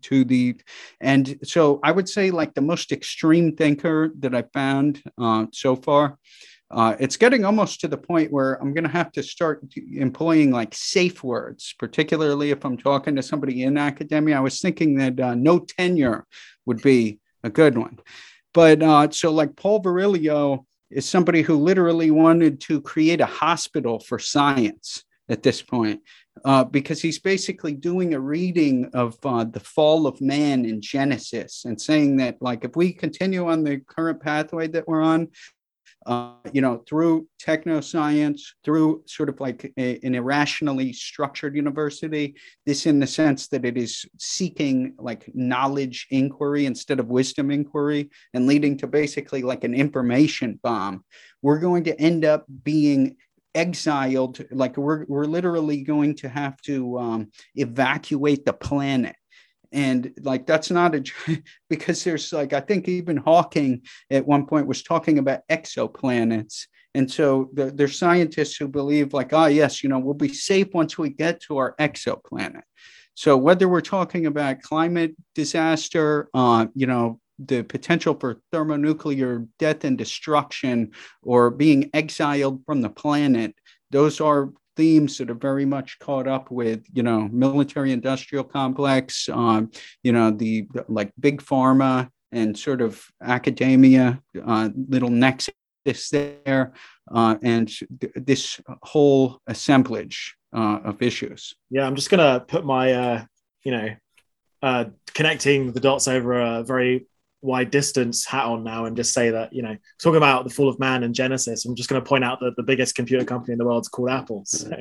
to 0.01 0.23
the 0.23 0.55
and 1.01 1.37
so 1.43 1.79
i 1.83 1.91
would 1.91 2.07
say 2.07 2.31
like 2.31 2.53
the 2.53 2.61
most 2.61 2.91
extreme 2.91 3.55
thinker 3.55 4.11
that 4.19 4.35
i 4.35 4.43
found 4.53 5.01
uh, 5.17 5.45
so 5.51 5.75
far 5.75 6.17
uh, 6.71 6.95
it's 6.99 7.15
getting 7.15 7.45
almost 7.45 7.79
to 7.79 7.87
the 7.87 7.97
point 7.97 8.31
where 8.31 8.55
i'm 8.55 8.73
going 8.73 8.83
to 8.83 8.89
have 8.89 9.11
to 9.11 9.23
start 9.23 9.63
employing 9.93 10.51
like 10.51 10.73
safe 10.73 11.23
words 11.23 11.75
particularly 11.79 12.51
if 12.51 12.65
i'm 12.65 12.77
talking 12.77 13.15
to 13.15 13.23
somebody 13.23 13.63
in 13.63 13.77
academia. 13.77 14.37
I 14.37 14.41
was 14.41 14.61
thinking 14.61 14.95
that 14.95 15.19
uh, 15.19 15.35
no 15.35 15.59
tenure 15.59 16.25
would 16.65 16.81
be 16.81 17.19
a 17.43 17.49
good 17.49 17.77
one. 17.77 17.99
But 18.53 18.81
uh, 18.81 19.11
so 19.11 19.31
like 19.31 19.55
paul 19.55 19.81
virilio 19.83 20.65
is 20.89 21.05
somebody 21.05 21.41
who 21.41 21.55
literally 21.55 22.11
wanted 22.11 22.61
to 22.61 22.81
create 22.81 23.21
a 23.21 23.25
hospital 23.25 23.99
for 23.99 24.19
science 24.19 25.03
at 25.27 25.43
this 25.43 25.61
point, 25.61 26.01
uh, 26.43 26.63
because 26.63 27.01
he's 27.01 27.19
basically 27.19 27.73
doing 27.73 28.13
a 28.13 28.19
reading 28.19 28.89
of 28.93 29.17
uh, 29.23 29.45
the 29.45 29.59
fall 29.59 30.05
of 30.05 30.19
man 30.19 30.65
in 30.65 30.81
Genesis 30.81 31.65
and 31.65 31.79
saying 31.79 32.17
that, 32.17 32.41
like, 32.41 32.65
if 32.65 32.75
we 32.75 32.91
continue 32.91 33.47
on 33.47 33.63
the 33.63 33.79
current 33.87 34.21
pathway 34.21 34.67
that 34.67 34.87
we're 34.87 35.01
on, 35.01 35.29
uh, 36.05 36.33
you 36.53 36.61
know, 36.61 36.83
through 36.87 37.27
techno 37.39 37.81
science, 37.81 38.53
through 38.63 39.01
sort 39.07 39.27
of 39.27 39.39
like 39.39 39.71
a, 39.79 39.99
an 40.03 40.13
irrationally 40.13 40.93
structured 40.93 41.55
university, 41.55 42.35
this 42.65 42.85
in 42.85 42.99
the 42.99 43.07
sense 43.07 43.47
that 43.47 43.65
it 43.65 43.75
is 43.75 44.05
seeking 44.19 44.93
like 44.99 45.27
knowledge 45.33 46.05
inquiry 46.11 46.67
instead 46.67 46.99
of 46.99 47.07
wisdom 47.07 47.49
inquiry 47.49 48.09
and 48.35 48.45
leading 48.45 48.77
to 48.77 48.85
basically 48.85 49.41
like 49.41 49.63
an 49.63 49.73
information 49.73 50.59
bomb. 50.61 51.03
We're 51.41 51.59
going 51.59 51.85
to 51.85 51.99
end 51.99 52.23
up 52.23 52.45
being 52.63 53.17
exiled 53.55 54.43
like 54.51 54.77
we're, 54.77 55.05
we're 55.07 55.25
literally 55.25 55.81
going 55.81 56.15
to 56.15 56.29
have 56.29 56.61
to 56.61 56.99
um, 56.99 57.31
evacuate 57.55 58.45
the 58.45 58.53
planet. 58.53 59.15
And 59.71 60.13
like 60.21 60.45
that's 60.45 60.69
not 60.69 60.95
a 60.95 61.03
because 61.69 62.03
there's 62.03 62.31
like 62.31 62.53
i 62.53 62.59
think 62.59 62.87
even 62.87 63.17
hawking 63.17 63.81
at 64.09 64.25
one 64.25 64.45
point 64.45 64.67
was 64.67 64.83
talking 64.83 65.17
about 65.17 65.41
exoplanets. 65.49 66.67
And 66.93 67.11
so 67.11 67.49
the, 67.53 67.71
there's 67.71 67.99
scientists 67.99 68.55
who 68.55 68.67
believe 68.67 69.13
like 69.13 69.33
ah 69.33 69.43
oh, 69.43 69.47
yes 69.47 69.83
you 69.83 69.89
know 69.89 69.99
we'll 69.99 70.13
be 70.13 70.33
safe 70.33 70.67
once 70.73 70.97
we 70.97 71.09
get 71.09 71.41
to 71.43 71.57
our 71.57 71.75
exoplanet. 71.77 72.61
So 73.15 73.37
whether 73.37 73.67
we're 73.67 73.81
talking 73.81 74.27
about 74.27 74.61
climate 74.61 75.15
disaster 75.33 76.29
uh, 76.33 76.67
you 76.75 76.87
know 76.87 77.19
the 77.39 77.63
potential 77.63 78.15
for 78.19 78.41
thermonuclear 78.51 79.47
death 79.59 79.83
and 79.83 79.97
destruction 79.97 80.91
or 81.21 81.49
being 81.49 81.89
exiled 81.93 82.63
from 82.65 82.81
the 82.81 82.89
planet. 82.89 83.55
Those 83.91 84.21
are 84.21 84.51
themes 84.75 85.17
that 85.17 85.29
are 85.29 85.35
very 85.35 85.65
much 85.65 85.99
caught 85.99 86.27
up 86.27 86.51
with 86.51 86.83
you 86.93 87.03
know 87.03 87.29
military 87.31 87.91
industrial 87.91 88.43
complex 88.43 89.29
um, 89.29 89.71
you 90.03 90.11
know 90.11 90.31
the 90.31 90.67
like 90.87 91.11
big 91.19 91.41
pharma 91.41 92.09
and 92.31 92.57
sort 92.57 92.81
of 92.81 93.05
academia 93.21 94.21
uh, 94.45 94.69
little 94.89 95.09
nexus 95.09 96.09
there 96.11 96.73
uh, 97.13 97.35
and 97.41 97.71
th- 97.99 98.13
this 98.15 98.59
whole 98.81 99.39
assemblage 99.47 100.35
uh, 100.53 100.79
of 100.83 101.01
issues. 101.01 101.55
Yeah 101.69 101.85
i'm 101.85 101.95
just 101.95 102.09
gonna 102.09 102.39
put 102.45 102.65
my 102.65 102.93
uh, 102.93 103.25
you 103.63 103.71
know 103.71 103.89
uh, 104.61 104.85
connecting 105.13 105.71
the 105.71 105.79
dots 105.79 106.07
over 106.07 106.41
a 106.41 106.63
very 106.63 107.05
wide 107.45 107.71
distance 107.71 108.25
hat 108.25 108.45
on 108.45 108.63
now 108.63 108.85
and 108.85 108.97
just 108.97 109.13
say 109.13 109.29
that 109.29 109.53
you 109.53 109.61
know 109.61 109.75
talking 109.99 110.17
about 110.17 110.43
the 110.43 110.49
fall 110.49 110.69
of 110.69 110.79
man 110.79 111.03
and 111.03 111.15
genesis. 111.15 111.65
I'm 111.65 111.75
just 111.75 111.89
going 111.89 112.01
to 112.01 112.07
point 112.07 112.23
out 112.23 112.39
that 112.41 112.55
the 112.55 112.63
biggest 112.63 112.95
computer 112.95 113.23
company 113.23 113.53
in 113.53 113.59
the 113.59 113.65
world 113.65 113.83
is 113.83 113.89
called 113.89 114.09
apple 114.09 114.43
so. 114.45 114.71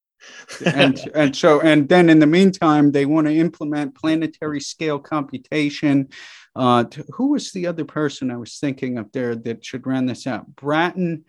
and 0.66 1.00
and 1.14 1.36
so 1.36 1.60
and 1.60 1.88
then 1.88 2.08
in 2.08 2.18
the 2.18 2.26
meantime 2.26 2.90
they 2.90 3.06
want 3.06 3.26
to 3.26 3.34
implement 3.34 3.94
planetary 3.94 4.60
scale 4.60 4.98
computation. 4.98 6.08
Uh, 6.56 6.82
to, 6.82 7.04
who 7.10 7.28
was 7.28 7.52
the 7.52 7.66
other 7.66 7.84
person 7.84 8.32
i 8.32 8.36
was 8.36 8.58
thinking 8.58 8.98
of 8.98 9.12
there 9.12 9.36
that 9.36 9.64
should 9.64 9.86
run 9.86 10.06
this 10.06 10.26
out? 10.26 10.46
Bratton 10.56 11.24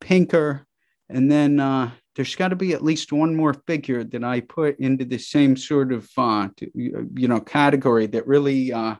pinker 0.00 0.66
and 1.08 1.30
then 1.30 1.60
uh, 1.60 1.90
there's 2.16 2.34
got 2.34 2.48
to 2.48 2.56
be 2.56 2.72
at 2.72 2.82
least 2.82 3.12
one 3.12 3.34
more 3.34 3.54
figure 3.66 4.04
that 4.04 4.24
i 4.24 4.40
put 4.40 4.78
into 4.80 5.04
the 5.04 5.18
same 5.18 5.56
sort 5.56 5.92
of 5.92 6.08
uh, 6.18 6.48
you 6.74 7.28
know 7.28 7.40
category 7.40 8.06
that 8.06 8.26
really 8.26 8.72
uh, 8.72 8.94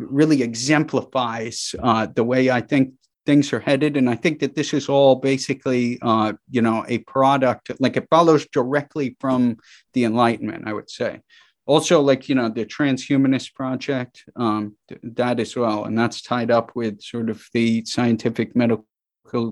really 0.00 0.42
exemplifies 0.42 1.74
uh, 1.82 2.06
the 2.14 2.24
way 2.24 2.50
I 2.50 2.60
think 2.60 2.94
things 3.26 3.52
are 3.52 3.60
headed. 3.60 3.96
And 3.96 4.08
I 4.08 4.16
think 4.16 4.40
that 4.40 4.54
this 4.54 4.72
is 4.72 4.88
all 4.88 5.16
basically, 5.16 5.98
uh, 6.02 6.32
you 6.50 6.62
know, 6.62 6.84
a 6.88 6.98
product, 6.98 7.70
like 7.78 7.96
it 7.96 8.08
follows 8.10 8.46
directly 8.52 9.16
from 9.20 9.58
the 9.92 10.04
Enlightenment, 10.04 10.66
I 10.66 10.72
would 10.72 10.90
say. 10.90 11.20
Also, 11.66 12.00
like, 12.00 12.28
you 12.28 12.34
know, 12.34 12.48
the 12.48 12.64
transhumanist 12.64 13.54
project, 13.54 14.24
um, 14.36 14.74
that 15.02 15.38
as 15.38 15.54
well. 15.54 15.84
And 15.84 15.96
that's 15.96 16.22
tied 16.22 16.50
up 16.50 16.74
with 16.74 17.00
sort 17.02 17.30
of 17.30 17.46
the 17.52 17.84
scientific 17.84 18.56
medical 18.56 18.86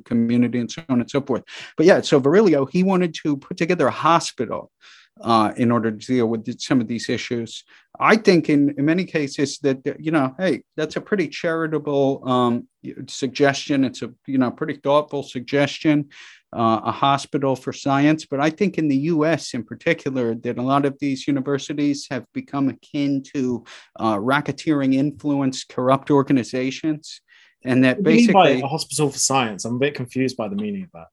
community 0.04 0.58
and 0.58 0.70
so 0.70 0.82
on 0.88 1.00
and 1.00 1.10
so 1.10 1.20
forth. 1.20 1.44
But 1.76 1.86
yeah, 1.86 2.00
so 2.00 2.20
Virilio, 2.20 2.68
he 2.68 2.82
wanted 2.82 3.14
to 3.22 3.36
put 3.36 3.56
together 3.56 3.86
a 3.86 3.92
hospital 3.92 4.72
uh, 5.20 5.52
in 5.56 5.70
order 5.70 5.90
to 5.90 6.06
deal 6.06 6.26
with 6.26 6.60
some 6.60 6.80
of 6.80 6.88
these 6.88 7.08
issues. 7.08 7.64
I 8.00 8.16
think 8.16 8.48
in, 8.48 8.74
in 8.78 8.84
many 8.84 9.04
cases 9.04 9.58
that, 9.58 9.78
you 9.98 10.10
know, 10.10 10.34
hey, 10.38 10.62
that's 10.76 10.96
a 10.96 11.00
pretty 11.00 11.28
charitable 11.28 12.22
um, 12.28 12.68
suggestion. 13.06 13.84
It's 13.84 14.02
a, 14.02 14.12
you 14.26 14.38
know, 14.38 14.50
pretty 14.50 14.74
thoughtful 14.74 15.22
suggestion, 15.22 16.10
uh, 16.52 16.80
a 16.84 16.92
hospital 16.92 17.56
for 17.56 17.72
science. 17.72 18.26
But 18.26 18.40
I 18.40 18.50
think 18.50 18.78
in 18.78 18.88
the 18.88 18.96
US 18.96 19.54
in 19.54 19.64
particular, 19.64 20.34
that 20.34 20.58
a 20.58 20.62
lot 20.62 20.84
of 20.84 20.96
these 21.00 21.26
universities 21.26 22.06
have 22.10 22.24
become 22.32 22.68
akin 22.68 23.22
to 23.34 23.64
uh, 23.98 24.16
racketeering 24.16 24.94
influence, 24.94 25.64
corrupt 25.64 26.10
organizations. 26.10 27.20
And 27.64 27.82
that 27.84 28.02
basically 28.02 28.60
a 28.60 28.66
hospital 28.66 29.10
for 29.10 29.18
science. 29.18 29.64
I'm 29.64 29.76
a 29.76 29.78
bit 29.78 29.94
confused 29.94 30.36
by 30.36 30.48
the 30.48 30.56
meaning 30.56 30.84
of 30.84 30.90
that. 30.92 31.08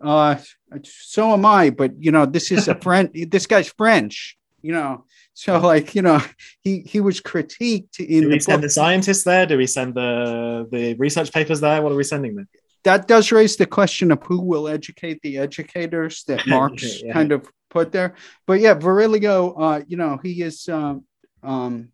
Uh, 0.00 0.36
so 0.84 1.32
am 1.32 1.46
I, 1.46 1.70
but 1.70 1.92
you 1.98 2.10
know, 2.10 2.26
this 2.26 2.50
is 2.50 2.68
a 2.68 2.74
friend. 2.80 3.10
this 3.28 3.46
guy's 3.46 3.68
French, 3.68 4.36
you 4.62 4.72
know. 4.72 5.04
So 5.34 5.58
like, 5.58 5.94
you 5.94 6.02
know, 6.02 6.20
he 6.62 6.80
he 6.80 7.00
was 7.00 7.20
critiqued 7.20 8.00
in. 8.00 8.22
Do 8.22 8.28
we 8.28 8.34
the 8.34 8.40
send 8.40 8.60
book. 8.60 8.68
the 8.68 8.70
scientists 8.70 9.24
there? 9.24 9.46
Do 9.46 9.56
we 9.56 9.66
send 9.66 9.94
the 9.94 10.68
the 10.70 10.94
research 10.94 11.32
papers 11.32 11.60
there? 11.60 11.82
What 11.82 11.92
are 11.92 11.96
we 11.96 12.04
sending 12.04 12.36
them? 12.36 12.48
That 12.84 13.06
does 13.06 13.30
raise 13.30 13.56
the 13.56 13.66
question 13.66 14.10
of 14.10 14.22
who 14.24 14.40
will 14.40 14.66
educate 14.66 15.20
the 15.22 15.38
educators 15.38 16.24
that 16.24 16.46
Marx 16.46 17.02
yeah. 17.02 17.12
kind 17.12 17.32
of 17.32 17.48
put 17.70 17.92
there. 17.92 18.14
But 18.46 18.60
yeah, 18.60 18.74
Virilio, 18.74 19.54
uh, 19.56 19.84
you 19.86 19.96
know, 19.96 20.18
he 20.22 20.42
is 20.42 20.68
um, 20.68 21.04
um, 21.42 21.92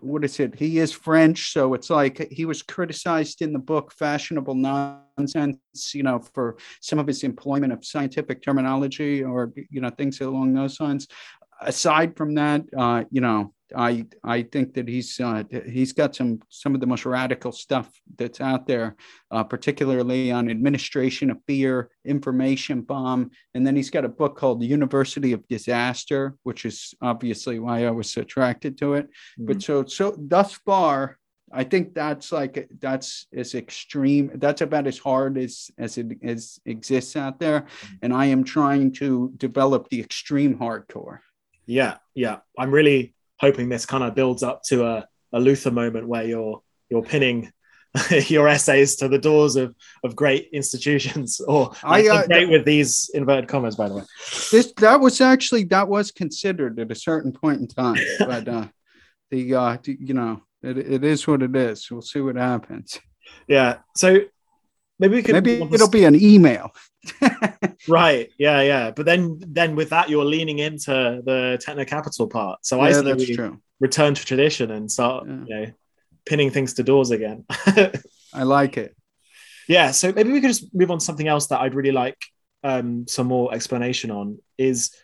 what 0.00 0.24
is 0.24 0.38
it? 0.38 0.54
He 0.54 0.78
is 0.78 0.92
French, 0.92 1.52
so 1.52 1.74
it's 1.74 1.88
like 1.88 2.30
he 2.30 2.44
was 2.44 2.62
criticized 2.62 3.42
in 3.42 3.52
the 3.52 3.58
book 3.58 3.92
"Fashionable 3.92 4.54
Nonsense," 4.54 5.94
you 5.94 6.02
know, 6.02 6.18
for 6.18 6.56
some 6.80 6.98
of 6.98 7.06
his 7.06 7.24
employment 7.24 7.72
of 7.72 7.84
scientific 7.84 8.42
terminology 8.42 9.24
or 9.24 9.52
you 9.70 9.80
know 9.80 9.90
things 9.90 10.20
along 10.20 10.52
those 10.52 10.78
lines. 10.78 11.08
Aside 11.64 12.16
from 12.16 12.34
that, 12.34 12.62
uh, 12.76 13.04
you 13.10 13.20
know, 13.20 13.52
I 13.76 14.06
I 14.24 14.42
think 14.42 14.74
that 14.74 14.88
he's 14.88 15.18
uh, 15.20 15.44
he's 15.66 15.92
got 15.92 16.14
some 16.14 16.40
some 16.48 16.74
of 16.74 16.80
the 16.80 16.86
most 16.86 17.06
radical 17.06 17.52
stuff 17.52 17.90
that's 18.16 18.40
out 18.40 18.66
there, 18.66 18.96
uh, 19.30 19.44
particularly 19.44 20.30
on 20.30 20.50
administration 20.50 21.30
of 21.30 21.38
fear, 21.46 21.90
information 22.04 22.82
bomb, 22.82 23.30
and 23.54 23.66
then 23.66 23.76
he's 23.76 23.90
got 23.90 24.04
a 24.04 24.08
book 24.08 24.36
called 24.36 24.60
The 24.60 24.66
University 24.66 25.32
of 25.32 25.46
Disaster, 25.48 26.34
which 26.42 26.64
is 26.64 26.94
obviously 27.00 27.58
why 27.58 27.86
I 27.86 27.90
was 27.90 28.16
attracted 28.16 28.78
to 28.78 28.94
it. 28.94 29.06
Mm-hmm. 29.06 29.46
But 29.46 29.62
so 29.62 29.84
so 29.84 30.14
thus 30.18 30.52
far, 30.52 31.18
I 31.52 31.64
think 31.64 31.94
that's 31.94 32.32
like 32.32 32.68
that's 32.80 33.26
as 33.34 33.54
extreme. 33.54 34.32
That's 34.34 34.60
about 34.60 34.86
as 34.86 34.98
hard 34.98 35.38
as 35.38 35.70
as 35.78 35.98
it 35.98 36.18
as 36.22 36.58
exists 36.66 37.16
out 37.16 37.38
there, 37.38 37.62
mm-hmm. 37.62 37.94
and 38.02 38.12
I 38.12 38.26
am 38.26 38.44
trying 38.44 38.92
to 38.94 39.32
develop 39.36 39.88
the 39.88 40.00
extreme 40.00 40.58
hardcore. 40.58 41.18
Yeah, 41.66 41.96
yeah, 42.14 42.38
I'm 42.58 42.70
really 42.70 43.14
hoping 43.38 43.68
this 43.68 43.86
kind 43.86 44.04
of 44.04 44.14
builds 44.14 44.42
up 44.42 44.62
to 44.64 44.84
a, 44.84 45.08
a 45.32 45.40
Luther 45.40 45.70
moment 45.70 46.08
where 46.08 46.24
you're 46.24 46.62
you're 46.88 47.02
pinning 47.02 47.52
your 48.26 48.48
essays 48.48 48.96
to 48.96 49.08
the 49.08 49.18
doors 49.18 49.56
of, 49.56 49.74
of 50.04 50.16
great 50.16 50.48
institutions 50.52 51.40
or 51.48 51.74
like, 51.84 52.06
I, 52.06 52.08
uh, 52.08 52.26
great 52.26 52.48
with 52.48 52.64
these 52.64 53.10
inverted 53.12 53.48
commas 53.48 53.76
by 53.76 53.88
the 53.88 53.96
way. 53.96 54.02
This 54.50 54.72
that 54.78 55.00
was 55.00 55.20
actually 55.20 55.64
that 55.64 55.88
was 55.88 56.10
considered 56.10 56.78
at 56.78 56.90
a 56.90 56.94
certain 56.94 57.32
point 57.32 57.60
in 57.60 57.68
time 57.68 57.96
but 58.18 58.48
uh 58.48 58.68
the 59.30 59.54
uh 59.54 59.76
you 59.84 60.14
know 60.14 60.42
it, 60.62 60.78
it 60.78 61.04
is 61.04 61.26
what 61.26 61.42
it 61.42 61.54
is. 61.56 61.90
We'll 61.90 62.02
see 62.02 62.20
what 62.20 62.36
happens. 62.36 62.98
Yeah 63.48 63.78
so 63.96 64.20
maybe 64.98 65.16
we 65.16 65.22
could 65.22 65.34
maybe 65.34 65.62
it'll 65.74 65.88
be 65.88 66.04
an 66.04 66.20
email. 66.20 66.72
Right 67.88 68.30
yeah 68.38 68.60
yeah. 68.62 68.90
But 68.92 69.06
then 69.06 69.40
then 69.40 69.74
with 69.74 69.90
that 69.90 70.08
you're 70.08 70.24
leaning 70.24 70.60
into 70.60 71.20
the 71.24 71.58
techno 71.60 71.84
capital 71.84 72.28
part. 72.28 72.64
So 72.64 72.76
yeah, 72.76 72.82
i 72.82 72.92
say 72.92 73.02
that's 73.02 73.28
true. 73.28 73.60
return 73.80 74.14
to 74.14 74.24
tradition 74.24 74.70
and 74.70 74.90
start 74.90 75.26
yeah. 75.26 75.32
you 75.32 75.54
know 75.54 75.72
pinning 76.24 76.50
things 76.50 76.74
to 76.74 76.82
doors 76.82 77.10
again. 77.10 77.44
I 78.32 78.44
like 78.44 78.76
it. 78.76 78.96
Yeah 79.66 79.90
so 79.90 80.12
maybe 80.12 80.30
we 80.30 80.40
could 80.40 80.50
just 80.50 80.72
move 80.74 80.90
on 80.90 80.98
to 80.98 81.04
something 81.04 81.26
else 81.26 81.48
that 81.48 81.60
i'd 81.60 81.74
really 81.74 81.92
like 81.92 82.18
um, 82.64 83.06
some 83.08 83.26
more 83.26 83.52
explanation 83.52 84.12
on 84.12 84.38
is 84.56 84.94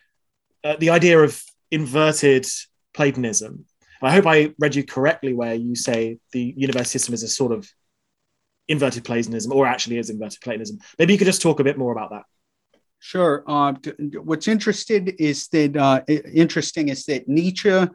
uh, 0.62 0.76
the 0.76 0.90
idea 0.90 1.18
of 1.18 1.42
inverted 1.70 2.46
platonism. 2.94 3.64
I 4.00 4.12
hope 4.12 4.26
i 4.26 4.54
read 4.60 4.76
you 4.76 4.84
correctly 4.84 5.34
where 5.34 5.54
you 5.54 5.74
say 5.74 6.18
the 6.32 6.54
university 6.56 6.98
system 6.98 7.14
is 7.14 7.24
a 7.24 7.28
sort 7.28 7.50
of 7.50 7.68
inverted 8.68 9.04
Platonism, 9.04 9.52
or 9.52 9.66
actually 9.66 9.98
is 9.98 10.10
inverted 10.10 10.40
Platonism. 10.40 10.78
Maybe 10.98 11.12
you 11.12 11.18
could 11.18 11.26
just 11.26 11.42
talk 11.42 11.60
a 11.60 11.64
bit 11.64 11.78
more 11.78 11.92
about 11.92 12.10
that. 12.10 12.24
Sure. 13.00 13.44
Uh, 13.46 13.74
what's 14.22 14.48
interested 14.48 15.14
is 15.20 15.48
that 15.48 15.76
uh, 15.76 16.02
interesting 16.08 16.88
is 16.88 17.04
that 17.06 17.28
Nietzsche 17.28 17.86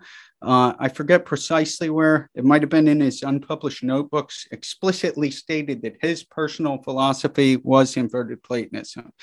uh, 0.43 0.73
I 0.77 0.89
forget 0.89 1.23
precisely 1.25 1.89
where, 1.89 2.29
it 2.35 2.43
might 2.43 2.61
have 2.61 2.69
been 2.69 2.89
in 2.89 2.99
his 2.99 3.23
unpublished 3.23 3.81
notebooks, 3.81 4.45
explicitly 4.51 5.31
stated 5.31 5.81
that 5.83 5.95
his 6.01 6.23
personal 6.25 6.81
philosophy 6.83 7.55
was 7.57 7.95
inverted 7.95 8.43
Platonism. 8.43 9.13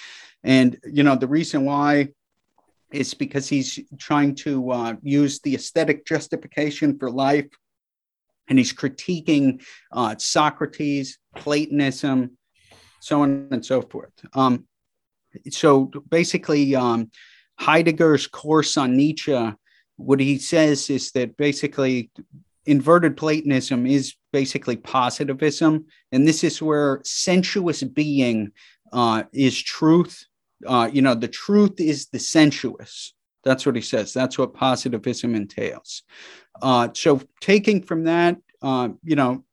And, 0.42 0.78
you 0.90 1.02
know, 1.02 1.16
the 1.16 1.28
reason 1.28 1.66
why 1.66 2.08
is 2.90 3.12
because 3.12 3.48
he's 3.48 3.78
trying 3.98 4.34
to 4.36 4.70
uh, 4.70 4.94
use 5.02 5.40
the 5.40 5.54
aesthetic 5.54 6.06
justification 6.06 6.98
for 6.98 7.10
life 7.10 7.46
and 8.48 8.58
he's 8.58 8.72
critiquing 8.72 9.62
uh, 9.92 10.16
Socrates, 10.18 11.18
Platonism, 11.36 12.36
so 13.00 13.22
on 13.22 13.48
and 13.50 13.64
so 13.64 13.82
forth. 13.82 14.12
Um, 14.34 14.66
so 15.50 15.90
basically, 16.08 16.74
um, 16.74 17.10
Heidegger's 17.60 18.26
course 18.26 18.76
on 18.76 18.96
Nietzsche, 18.96 19.52
what 19.96 20.20
he 20.20 20.38
says 20.38 20.88
is 20.90 21.12
that 21.12 21.36
basically 21.36 22.10
inverted 22.66 23.16
Platonism 23.16 23.86
is 23.86 24.14
basically 24.32 24.76
positivism. 24.76 25.86
And 26.12 26.26
this 26.26 26.44
is 26.44 26.62
where 26.62 27.00
sensuous 27.04 27.82
being 27.82 28.52
uh, 28.92 29.24
is 29.32 29.60
truth. 29.60 30.24
Uh, 30.66 30.88
you 30.92 31.02
know, 31.02 31.14
the 31.14 31.28
truth 31.28 31.80
is 31.80 32.08
the 32.08 32.18
sensuous. 32.18 33.14
That's 33.44 33.64
what 33.64 33.76
he 33.76 33.82
says. 33.82 34.12
That's 34.12 34.38
what 34.38 34.54
positivism 34.54 35.34
entails. 35.34 36.02
Uh, 36.60 36.88
so, 36.94 37.22
taking 37.40 37.82
from 37.82 38.04
that, 38.04 38.36
uh, 38.60 38.90
you 39.02 39.16
know, 39.16 39.44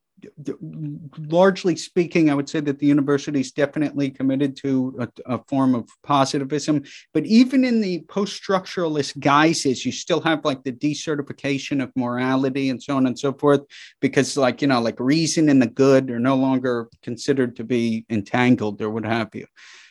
largely 1.29 1.75
speaking, 1.75 2.29
I 2.29 2.33
would 2.33 2.49
say 2.49 2.59
that 2.61 2.79
the 2.79 2.87
university 2.87 3.39
is 3.39 3.51
definitely 3.51 4.09
committed 4.09 4.55
to 4.57 4.97
a, 4.99 5.35
a, 5.35 5.43
form 5.47 5.75
of 5.75 5.87
positivism. 6.03 6.83
But 7.13 7.25
even 7.25 7.63
in 7.63 7.81
the 7.81 8.03
post 8.09 8.41
structuralist 8.41 9.19
guises, 9.19 9.85
you 9.85 9.91
still 9.91 10.21
have 10.21 10.43
like 10.43 10.63
the 10.63 10.71
decertification 10.71 11.83
of 11.83 11.91
morality 11.95 12.69
and 12.69 12.81
so 12.81 12.97
on 12.97 13.05
and 13.05 13.17
so 13.17 13.33
forth, 13.33 13.61
because, 14.01 14.35
like, 14.37 14.61
you 14.61 14.67
know, 14.67 14.81
like 14.81 14.99
reason 14.99 15.49
and 15.49 15.61
the 15.61 15.67
good 15.67 16.09
are 16.09 16.19
no 16.19 16.35
longer 16.35 16.89
considered 17.03 17.55
to 17.57 17.63
be 17.63 18.05
entangled 18.09 18.81
or 18.81 18.89
what 18.89 19.05
have 19.05 19.29
you. 19.35 19.45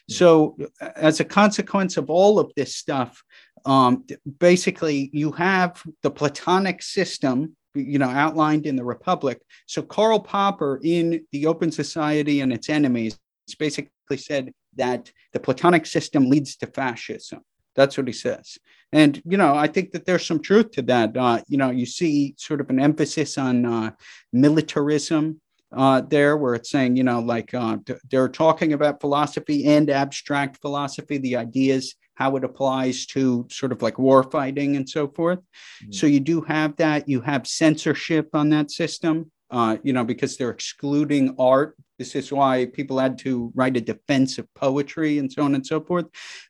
So, 0.08 0.56
as 0.80 1.20
a 1.20 1.24
consequence 1.24 1.96
of 1.96 2.10
all 2.10 2.38
of 2.38 2.52
this 2.56 2.76
stuff, 2.76 3.22
um, 3.64 4.04
basically, 4.38 5.10
you 5.12 5.32
have 5.32 5.82
the 6.02 6.10
Platonic 6.10 6.82
system, 6.82 7.56
you 7.76 7.98
know, 7.98 8.08
outlined 8.08 8.66
in 8.66 8.76
the 8.76 8.84
Republic. 8.84 9.40
So, 9.66 9.82
Karl 9.82 10.20
Popper 10.20 10.80
in 10.82 11.24
The 11.32 11.46
Open 11.46 11.70
Society 11.70 12.40
and 12.40 12.52
Its 12.52 12.68
Enemies 12.68 13.18
basically 13.58 14.16
said 14.16 14.52
that 14.76 15.10
the 15.32 15.40
Platonic 15.40 15.86
system 15.86 16.28
leads 16.28 16.56
to 16.56 16.66
fascism. 16.66 17.40
That's 17.74 17.96
what 17.96 18.06
he 18.06 18.12
says. 18.12 18.58
And, 18.92 19.20
you 19.26 19.36
know, 19.36 19.54
I 19.54 19.66
think 19.66 19.92
that 19.92 20.06
there's 20.06 20.26
some 20.26 20.40
truth 20.40 20.70
to 20.72 20.82
that. 20.82 21.16
Uh, 21.16 21.42
you 21.48 21.58
know, 21.58 21.70
you 21.70 21.86
see 21.86 22.34
sort 22.38 22.60
of 22.60 22.70
an 22.70 22.80
emphasis 22.80 23.36
on 23.36 23.66
uh, 23.66 23.90
militarism 24.32 25.40
uh, 25.76 26.00
there, 26.00 26.36
where 26.36 26.54
it's 26.54 26.70
saying, 26.70 26.96
you 26.96 27.04
know, 27.04 27.20
like 27.20 27.52
uh, 27.52 27.76
they're 28.10 28.28
talking 28.28 28.72
about 28.72 29.00
philosophy 29.00 29.66
and 29.66 29.90
abstract 29.90 30.60
philosophy, 30.60 31.18
the 31.18 31.36
ideas, 31.36 31.96
how 32.16 32.36
it 32.36 32.44
applies 32.44 33.06
to 33.06 33.46
sort 33.50 33.72
of 33.72 33.80
like 33.80 33.98
war 33.98 34.22
fighting 34.22 34.76
and 34.76 34.88
so 34.88 35.08
forth. 35.08 35.38
Mm-hmm. 35.38 35.92
So 35.92 36.06
you 36.06 36.20
do 36.20 36.40
have 36.42 36.76
that. 36.76 37.08
You 37.08 37.20
have 37.22 37.46
censorship 37.46 38.30
on 38.34 38.50
that 38.50 38.70
system, 38.70 39.30
uh, 39.50 39.78
you 39.82 39.92
know, 39.92 40.04
because 40.04 40.36
they're 40.36 40.50
excluding 40.50 41.36
art 41.38 41.76
this 41.98 42.14
is 42.14 42.30
why 42.30 42.66
people 42.66 42.98
had 42.98 43.18
to 43.18 43.50
write 43.54 43.76
a 43.76 43.80
defense 43.80 44.38
of 44.38 44.52
poetry 44.54 45.18
and 45.18 45.32
so 45.32 45.42
on 45.42 45.54
and 45.54 45.66
so 45.66 45.80
forth. 45.80 46.06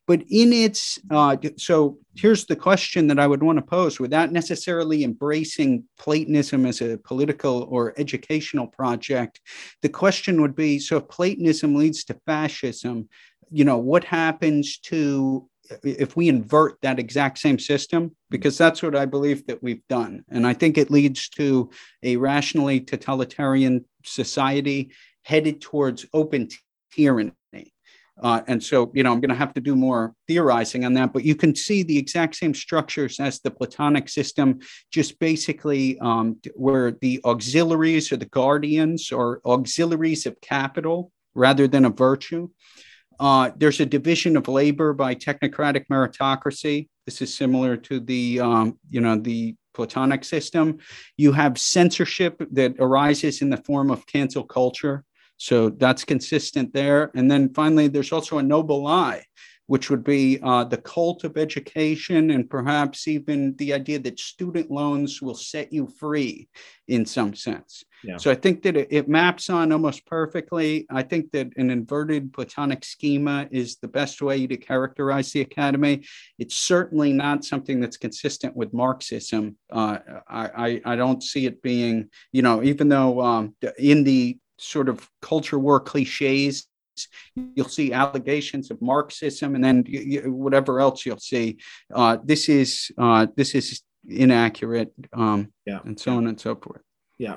But 0.06 0.22
in 0.28 0.52
its, 0.52 0.98
uh, 1.10 1.36
so 1.56 1.98
here's 2.16 2.46
the 2.46 2.56
question 2.56 3.06
that 3.08 3.18
I 3.18 3.26
would 3.26 3.42
want 3.42 3.58
to 3.58 3.64
pose 3.64 4.00
without 4.00 4.32
necessarily 4.32 5.04
embracing 5.04 5.84
Platonism 5.98 6.66
as 6.66 6.80
a 6.80 6.98
political 6.98 7.66
or 7.70 7.94
educational 7.96 8.66
project. 8.66 9.40
The 9.82 9.88
question 9.88 10.40
would 10.42 10.56
be 10.56 10.78
so 10.78 10.96
if 10.96 11.08
Platonism 11.08 11.74
leads 11.74 12.04
to 12.04 12.20
fascism, 12.26 13.08
you 13.50 13.64
know, 13.64 13.78
what 13.78 14.02
happens 14.02 14.78
to 14.78 15.48
if 15.82 16.16
we 16.16 16.28
invert 16.28 16.80
that 16.82 16.98
exact 16.98 17.38
same 17.38 17.58
system 17.58 18.14
because 18.30 18.56
that's 18.56 18.82
what 18.82 18.96
i 18.96 19.04
believe 19.04 19.46
that 19.46 19.62
we've 19.62 19.86
done 19.88 20.24
and 20.30 20.46
i 20.46 20.52
think 20.52 20.78
it 20.78 20.90
leads 20.90 21.28
to 21.28 21.70
a 22.02 22.16
rationally 22.16 22.80
totalitarian 22.80 23.84
society 24.04 24.90
headed 25.26 25.60
towards 25.60 26.06
open 26.14 26.48
tyranny. 26.92 27.32
Uh, 28.22 28.40
and 28.46 28.62
so, 28.62 28.90
you 28.94 29.02
know, 29.02 29.12
I'm 29.12 29.20
going 29.20 29.28
to 29.28 29.34
have 29.34 29.52
to 29.54 29.60
do 29.60 29.76
more 29.76 30.14
theorizing 30.26 30.86
on 30.86 30.94
that, 30.94 31.12
but 31.12 31.24
you 31.24 31.34
can 31.34 31.54
see 31.54 31.82
the 31.82 31.98
exact 31.98 32.36
same 32.36 32.54
structures 32.54 33.20
as 33.20 33.40
the 33.40 33.50
Platonic 33.50 34.08
system, 34.08 34.60
just 34.90 35.18
basically 35.18 35.98
um, 35.98 36.38
where 36.54 36.92
the 36.92 37.20
auxiliaries 37.26 38.10
or 38.12 38.16
the 38.16 38.26
guardians 38.26 39.12
or 39.12 39.42
auxiliaries 39.44 40.24
of 40.24 40.40
capital 40.40 41.12
rather 41.34 41.68
than 41.68 41.84
a 41.84 41.90
virtue. 41.90 42.48
Uh, 43.18 43.50
there's 43.56 43.80
a 43.80 43.86
division 43.86 44.36
of 44.36 44.48
labor 44.48 44.92
by 44.92 45.14
technocratic 45.14 45.86
meritocracy. 45.90 46.88
This 47.06 47.22
is 47.22 47.34
similar 47.34 47.76
to 47.76 48.00
the, 48.00 48.40
um, 48.40 48.78
you 48.90 49.00
know, 49.00 49.16
the 49.16 49.54
Platonic 49.74 50.24
system. 50.24 50.78
You 51.16 51.32
have 51.32 51.58
censorship 51.58 52.42
that 52.52 52.74
arises 52.78 53.42
in 53.42 53.50
the 53.50 53.58
form 53.58 53.90
of 53.90 54.06
cancel 54.06 54.44
culture. 54.44 55.04
So 55.36 55.68
that's 55.70 56.04
consistent 56.04 56.72
there. 56.72 57.10
And 57.14 57.30
then 57.30 57.52
finally, 57.52 57.88
there's 57.88 58.12
also 58.12 58.38
a 58.38 58.42
noble 58.42 58.82
lie, 58.82 59.24
which 59.66 59.90
would 59.90 60.04
be 60.04 60.38
uh, 60.42 60.64
the 60.64 60.76
cult 60.76 61.24
of 61.24 61.36
education 61.36 62.30
and 62.30 62.48
perhaps 62.48 63.08
even 63.08 63.54
the 63.56 63.72
idea 63.72 63.98
that 63.98 64.18
student 64.18 64.70
loans 64.70 65.20
will 65.20 65.34
set 65.34 65.72
you 65.72 65.88
free 65.98 66.48
in 66.88 67.04
some 67.04 67.34
sense. 67.34 67.84
Yeah. 68.04 68.16
So 68.18 68.30
I 68.30 68.36
think 68.36 68.62
that 68.62 68.76
it, 68.76 68.88
it, 68.90 69.08
maps 69.08 69.50
on 69.50 69.72
almost 69.72 70.06
perfectly. 70.06 70.86
I 70.90 71.02
think 71.02 71.32
that 71.32 71.48
an 71.56 71.70
inverted 71.70 72.32
Platonic 72.32 72.84
schema 72.84 73.48
is 73.50 73.76
the 73.76 73.88
best 73.88 74.22
way 74.22 74.46
to 74.46 74.56
characterize 74.56 75.32
the 75.32 75.40
academy. 75.40 76.04
It's 76.38 76.54
certainly 76.54 77.12
not 77.12 77.44
something 77.44 77.80
that's 77.80 77.96
consistent 77.96 78.54
with 78.54 78.72
Marxism. 78.72 79.56
Uh, 79.70 79.98
I, 80.28 80.80
I, 80.84 80.92
I, 80.92 80.96
don't 80.96 81.22
see 81.22 81.46
it 81.46 81.62
being, 81.62 82.10
you 82.32 82.42
know, 82.42 82.62
even 82.62 82.88
though 82.88 83.20
um, 83.20 83.56
in 83.78 84.04
the 84.04 84.38
sort 84.58 84.88
of 84.88 85.08
culture 85.20 85.58
war 85.58 85.80
cliches 85.80 86.66
you'll 87.34 87.68
see 87.68 87.92
allegations 87.92 88.70
of 88.70 88.80
marxism 88.80 89.54
and 89.54 89.64
then 89.64 89.84
whatever 90.26 90.80
else 90.80 91.04
you'll 91.06 91.18
see 91.18 91.58
uh, 91.94 92.16
this 92.24 92.48
is 92.48 92.90
uh, 92.98 93.26
this 93.36 93.54
is 93.54 93.82
inaccurate 94.08 94.92
um, 95.12 95.52
yeah 95.64 95.80
and 95.84 95.98
so 95.98 96.16
on 96.16 96.26
and 96.26 96.40
so 96.40 96.54
forth 96.54 96.82
yeah 97.18 97.36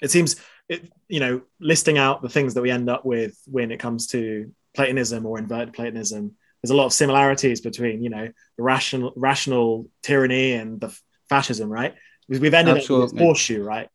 it 0.00 0.10
seems 0.10 0.36
it, 0.68 0.90
you 1.08 1.20
know 1.20 1.40
listing 1.60 1.98
out 1.98 2.22
the 2.22 2.28
things 2.28 2.54
that 2.54 2.62
we 2.62 2.70
end 2.70 2.88
up 2.88 3.04
with 3.04 3.36
when 3.46 3.70
it 3.70 3.78
comes 3.78 4.06
to 4.08 4.52
platonism 4.74 5.26
or 5.26 5.38
inverted 5.38 5.74
platonism 5.74 6.32
there's 6.62 6.70
a 6.70 6.76
lot 6.76 6.86
of 6.86 6.92
similarities 6.92 7.60
between 7.60 8.02
you 8.02 8.10
know 8.10 8.28
the 8.56 8.62
rational 8.62 9.12
rational 9.16 9.88
tyranny 10.02 10.52
and 10.52 10.80
the 10.80 10.96
fascism 11.28 11.70
right 11.70 11.94
we've 12.28 12.54
ended 12.54 12.76
Absolutely. 12.76 13.06
up 13.06 13.12
with 13.12 13.20
a 13.20 13.24
horseshoe 13.24 13.62
right 13.62 13.88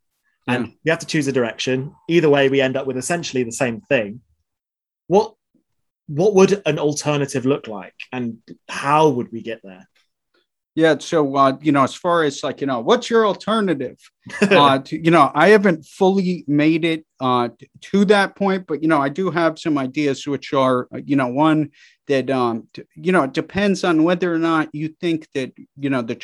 and 0.48 0.68
yeah. 0.68 0.74
we 0.84 0.90
have 0.90 1.00
to 1.00 1.06
choose 1.06 1.28
a 1.28 1.32
direction. 1.32 1.96
Either 2.08 2.30
way, 2.30 2.50
we 2.50 2.62
end 2.62 2.78
up 2.78 2.86
with 2.86 2.98
essentially 2.98 3.44
the 3.44 3.52
same 3.52 3.82
thing. 3.82 4.22
What 5.08 5.36
what 6.08 6.36
would 6.36 6.62
an 6.66 6.78
alternative 6.78 7.46
look 7.46 7.68
like, 7.68 7.96
and 8.12 8.38
how 8.70 9.10
would 9.10 9.32
we 9.32 9.42
get 9.42 9.62
there? 9.64 9.88
Yeah, 10.76 10.98
so 11.00 11.36
uh, 11.38 11.58
you 11.62 11.72
know, 11.72 11.84
as 11.84 11.96
far 11.96 12.24
as 12.24 12.44
like 12.44 12.60
you 12.60 12.68
know, 12.68 12.82
what's 12.82 13.10
your 13.10 13.26
alternative? 13.26 13.98
uh, 14.42 14.80
to, 14.80 15.04
you 15.04 15.10
know, 15.10 15.32
I 15.34 15.50
haven't 15.50 15.86
fully 15.86 16.44
made 16.48 16.84
it 16.84 17.06
uh, 17.22 17.50
to 17.82 18.06
that 18.06 18.36
point, 18.36 18.68
but 18.68 18.82
you 18.82 18.90
know, 18.90 19.02
I 19.02 19.08
do 19.08 19.32
have 19.32 19.58
some 19.58 19.78
ideas, 19.78 20.28
which 20.28 20.54
are 20.54 20.88
uh, 20.94 21.00
you 21.06 21.16
know, 21.16 21.28
one 21.28 21.72
that 22.08 22.30
um, 22.30 22.68
you 22.96 23.12
know 23.12 23.24
it 23.24 23.34
depends 23.34 23.84
on 23.84 24.04
whether 24.04 24.34
or 24.34 24.38
not 24.38 24.70
you 24.74 24.90
think 25.02 25.28
that 25.34 25.52
you 25.78 25.90
know 25.90 26.02
the 26.02 26.18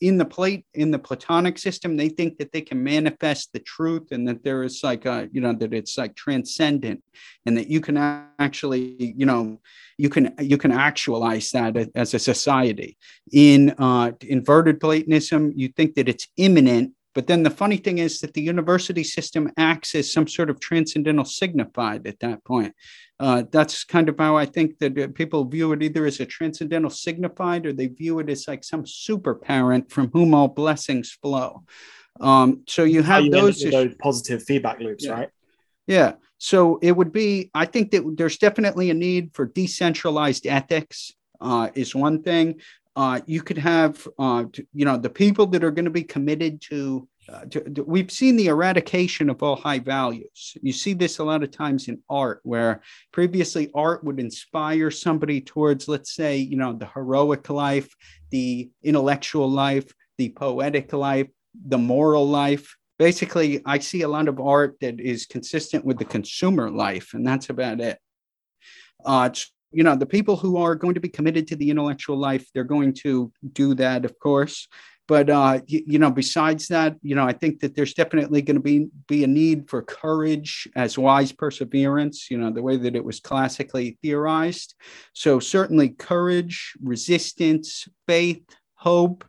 in 0.00 0.18
the 0.18 0.24
plate 0.24 0.64
in 0.74 0.90
the 0.90 0.98
platonic 0.98 1.58
system 1.58 1.96
they 1.96 2.08
think 2.08 2.38
that 2.38 2.52
they 2.52 2.60
can 2.60 2.82
manifest 2.82 3.52
the 3.52 3.60
truth 3.60 4.08
and 4.10 4.26
that 4.26 4.42
there 4.44 4.62
is 4.62 4.82
like 4.82 5.04
a 5.06 5.28
you 5.32 5.40
know 5.40 5.52
that 5.52 5.74
it's 5.74 5.98
like 5.98 6.14
transcendent 6.14 7.02
and 7.46 7.56
that 7.56 7.68
you 7.68 7.80
can 7.80 7.96
actually 8.38 9.14
you 9.16 9.26
know 9.26 9.60
you 9.98 10.08
can 10.08 10.34
you 10.40 10.56
can 10.56 10.72
actualize 10.72 11.50
that 11.50 11.76
as 11.94 12.14
a 12.14 12.18
society. 12.18 12.96
In 13.32 13.74
uh, 13.78 14.12
inverted 14.22 14.80
platonism 14.80 15.52
you 15.56 15.68
think 15.68 15.94
that 15.96 16.08
it's 16.08 16.28
immanent 16.36 16.92
but 17.14 17.26
then 17.26 17.42
the 17.42 17.50
funny 17.50 17.76
thing 17.76 17.98
is 17.98 18.20
that 18.20 18.34
the 18.34 18.42
university 18.42 19.02
system 19.02 19.50
acts 19.56 19.94
as 19.94 20.12
some 20.12 20.26
sort 20.26 20.50
of 20.50 20.60
transcendental 20.60 21.24
signified 21.24 22.06
at 22.06 22.20
that 22.20 22.44
point. 22.44 22.74
Uh, 23.18 23.42
that's 23.50 23.82
kind 23.84 24.08
of 24.08 24.16
how 24.18 24.36
I 24.36 24.44
think 24.46 24.78
that 24.78 24.96
uh, 24.96 25.08
people 25.08 25.44
view 25.44 25.72
it 25.72 25.82
either 25.82 26.06
as 26.06 26.20
a 26.20 26.26
transcendental 26.26 26.90
signified 26.90 27.66
or 27.66 27.72
they 27.72 27.88
view 27.88 28.20
it 28.20 28.30
as 28.30 28.46
like 28.46 28.62
some 28.62 28.86
super 28.86 29.34
parent 29.34 29.90
from 29.90 30.10
whom 30.12 30.34
all 30.34 30.48
blessings 30.48 31.10
flow. 31.20 31.64
Um, 32.20 32.62
so 32.68 32.84
you 32.84 33.02
have 33.02 33.24
you 33.24 33.30
those, 33.30 33.60
those 33.62 33.94
positive 33.96 34.42
feedback 34.42 34.80
loops, 34.80 35.04
yeah. 35.04 35.12
right? 35.12 35.28
Yeah. 35.86 36.12
So 36.38 36.78
it 36.82 36.92
would 36.92 37.12
be, 37.12 37.50
I 37.54 37.66
think 37.66 37.90
that 37.90 38.14
there's 38.16 38.38
definitely 38.38 38.90
a 38.90 38.94
need 38.94 39.30
for 39.34 39.46
decentralized 39.46 40.46
ethics, 40.46 41.12
uh, 41.40 41.70
is 41.74 41.94
one 41.94 42.22
thing. 42.22 42.60
Uh, 42.98 43.20
you 43.26 43.40
could 43.40 43.58
have, 43.58 44.08
uh, 44.18 44.44
you 44.74 44.84
know, 44.84 44.96
the 44.96 45.08
people 45.08 45.46
that 45.46 45.62
are 45.62 45.70
going 45.70 45.84
to 45.84 45.90
be 45.90 46.02
committed 46.02 46.60
to, 46.60 47.08
uh, 47.32 47.44
to, 47.44 47.60
to, 47.60 47.84
We've 47.84 48.10
seen 48.10 48.34
the 48.34 48.48
eradication 48.48 49.30
of 49.30 49.40
all 49.40 49.54
high 49.54 49.78
values. 49.78 50.56
You 50.62 50.72
see 50.72 50.94
this 50.94 51.20
a 51.20 51.24
lot 51.24 51.44
of 51.44 51.52
times 51.52 51.86
in 51.86 52.02
art, 52.10 52.40
where 52.42 52.82
previously 53.12 53.70
art 53.72 54.02
would 54.02 54.18
inspire 54.18 54.90
somebody 54.90 55.40
towards, 55.40 55.86
let's 55.86 56.12
say, 56.12 56.38
you 56.38 56.56
know, 56.56 56.72
the 56.72 56.86
heroic 56.86 57.48
life, 57.48 57.88
the 58.30 58.68
intellectual 58.82 59.48
life, 59.48 59.94
the 60.16 60.30
poetic 60.30 60.92
life, 60.92 61.28
the 61.54 61.78
moral 61.78 62.28
life. 62.28 62.76
Basically, 62.98 63.62
I 63.64 63.78
see 63.78 64.02
a 64.02 64.08
lot 64.08 64.26
of 64.26 64.40
art 64.40 64.76
that 64.80 64.98
is 64.98 65.24
consistent 65.24 65.84
with 65.84 65.98
the 65.98 66.04
consumer 66.04 66.68
life, 66.68 67.14
and 67.14 67.24
that's 67.24 67.48
about 67.48 67.80
it. 67.80 68.00
Uh, 69.04 69.30
you 69.72 69.82
know 69.82 69.94
the 69.94 70.06
people 70.06 70.36
who 70.36 70.56
are 70.56 70.74
going 70.74 70.94
to 70.94 71.00
be 71.00 71.08
committed 71.08 71.46
to 71.48 71.56
the 71.56 71.70
intellectual 71.70 72.16
life 72.16 72.46
they're 72.52 72.64
going 72.64 72.92
to 72.92 73.32
do 73.52 73.74
that 73.74 74.04
of 74.04 74.18
course. 74.18 74.68
But 75.06 75.30
uh, 75.30 75.60
you, 75.66 75.82
you, 75.86 75.98
know 75.98 76.10
besides 76.10 76.68
that 76.68 76.96
you 77.00 77.14
know 77.14 77.24
i 77.24 77.32
think 77.32 77.60
that 77.60 77.74
there's 77.74 77.94
definitely 77.94 78.42
going 78.42 78.56
to 78.56 78.62
be 78.62 78.88
be 79.06 79.24
a 79.24 79.26
need 79.26 79.68
for 79.70 79.82
courage 79.82 80.68
as 80.76 80.98
wise 80.98 81.32
perseverance 81.32 82.30
you 82.30 82.36
know 82.36 82.50
the 82.50 82.62
way 82.62 82.76
that 82.76 82.94
it 82.94 83.04
was 83.04 83.20
classically 83.20 83.98
theorized. 84.02 84.74
So 85.14 85.40
certainly 85.40 85.90
courage 85.90 86.74
resistance 86.82 87.88
faith 88.06 88.44
hope 88.74 89.24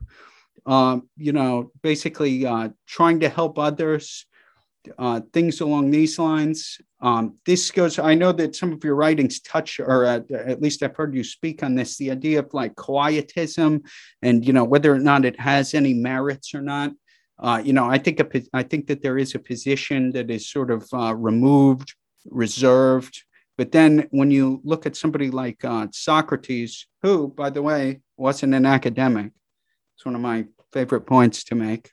um, 0.66 1.10
you 1.16 1.32
know 1.32 1.72
basically 1.82 2.46
uh, 2.46 2.70
trying 2.86 3.22
to 3.22 3.30
help 3.30 3.58
others 3.58 4.26
uh, 4.98 5.22
things 5.34 5.62
along 5.62 5.92
these 5.92 6.18
lines. 6.20 6.80
Um, 7.02 7.38
this 7.46 7.72
goes, 7.72 8.00
I 8.00 8.14
know 8.14 8.32
that 8.34 8.56
some 8.56 8.74
of 8.74 8.84
your 8.84 8.96
writings 8.96 9.40
touch, 9.40 9.80
or 9.80 10.06
at, 10.06 10.30
at, 10.32 10.62
least 10.62 10.84
I've 10.84 10.96
heard 10.96 11.16
you 11.16 11.24
speak 11.24 11.64
on 11.64 11.76
this, 11.76 11.98
the 11.98 12.12
idea 12.12 12.40
of 12.40 12.54
like 12.54 12.76
quietism 12.76 13.82
and, 14.22 14.46
you 14.46 14.54
know, 14.54 14.66
whether 14.66 14.94
or 14.94 15.00
not 15.00 15.26
it 15.26 15.40
has 15.40 15.74
any 15.74 15.94
merits 15.94 16.54
or 16.54 16.62
not. 16.62 16.92
Uh, 17.38 17.62
you 17.64 17.72
know, 17.72 17.90
I 17.90 17.98
think, 17.98 18.20
a, 18.20 18.42
I 18.54 18.64
think 18.64 18.88
that 18.88 19.02
there 19.02 19.18
is 19.18 19.34
a 19.34 19.40
position 19.40 20.12
that 20.12 20.30
is 20.30 20.50
sort 20.50 20.72
of 20.72 20.88
uh, 20.94 21.16
removed, 21.16 21.94
reserved. 22.26 23.24
But 23.58 23.72
then 23.72 24.08
when 24.12 24.30
you 24.30 24.62
look 24.64 24.86
at 24.86 24.98
somebody 24.98 25.32
like 25.32 25.64
uh, 25.64 25.88
Socrates, 25.92 26.88
who, 27.02 27.30
by 27.30 27.50
the 27.50 27.62
way, 27.62 28.02
wasn't 28.18 28.56
an 28.56 28.66
academic, 28.66 29.32
it's 29.96 30.06
one 30.06 30.16
of 30.16 30.22
my 30.22 30.46
favorite 30.74 31.02
points 31.02 31.46
to 31.46 31.56
make. 31.56 31.92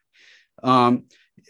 Um, 0.63 1.05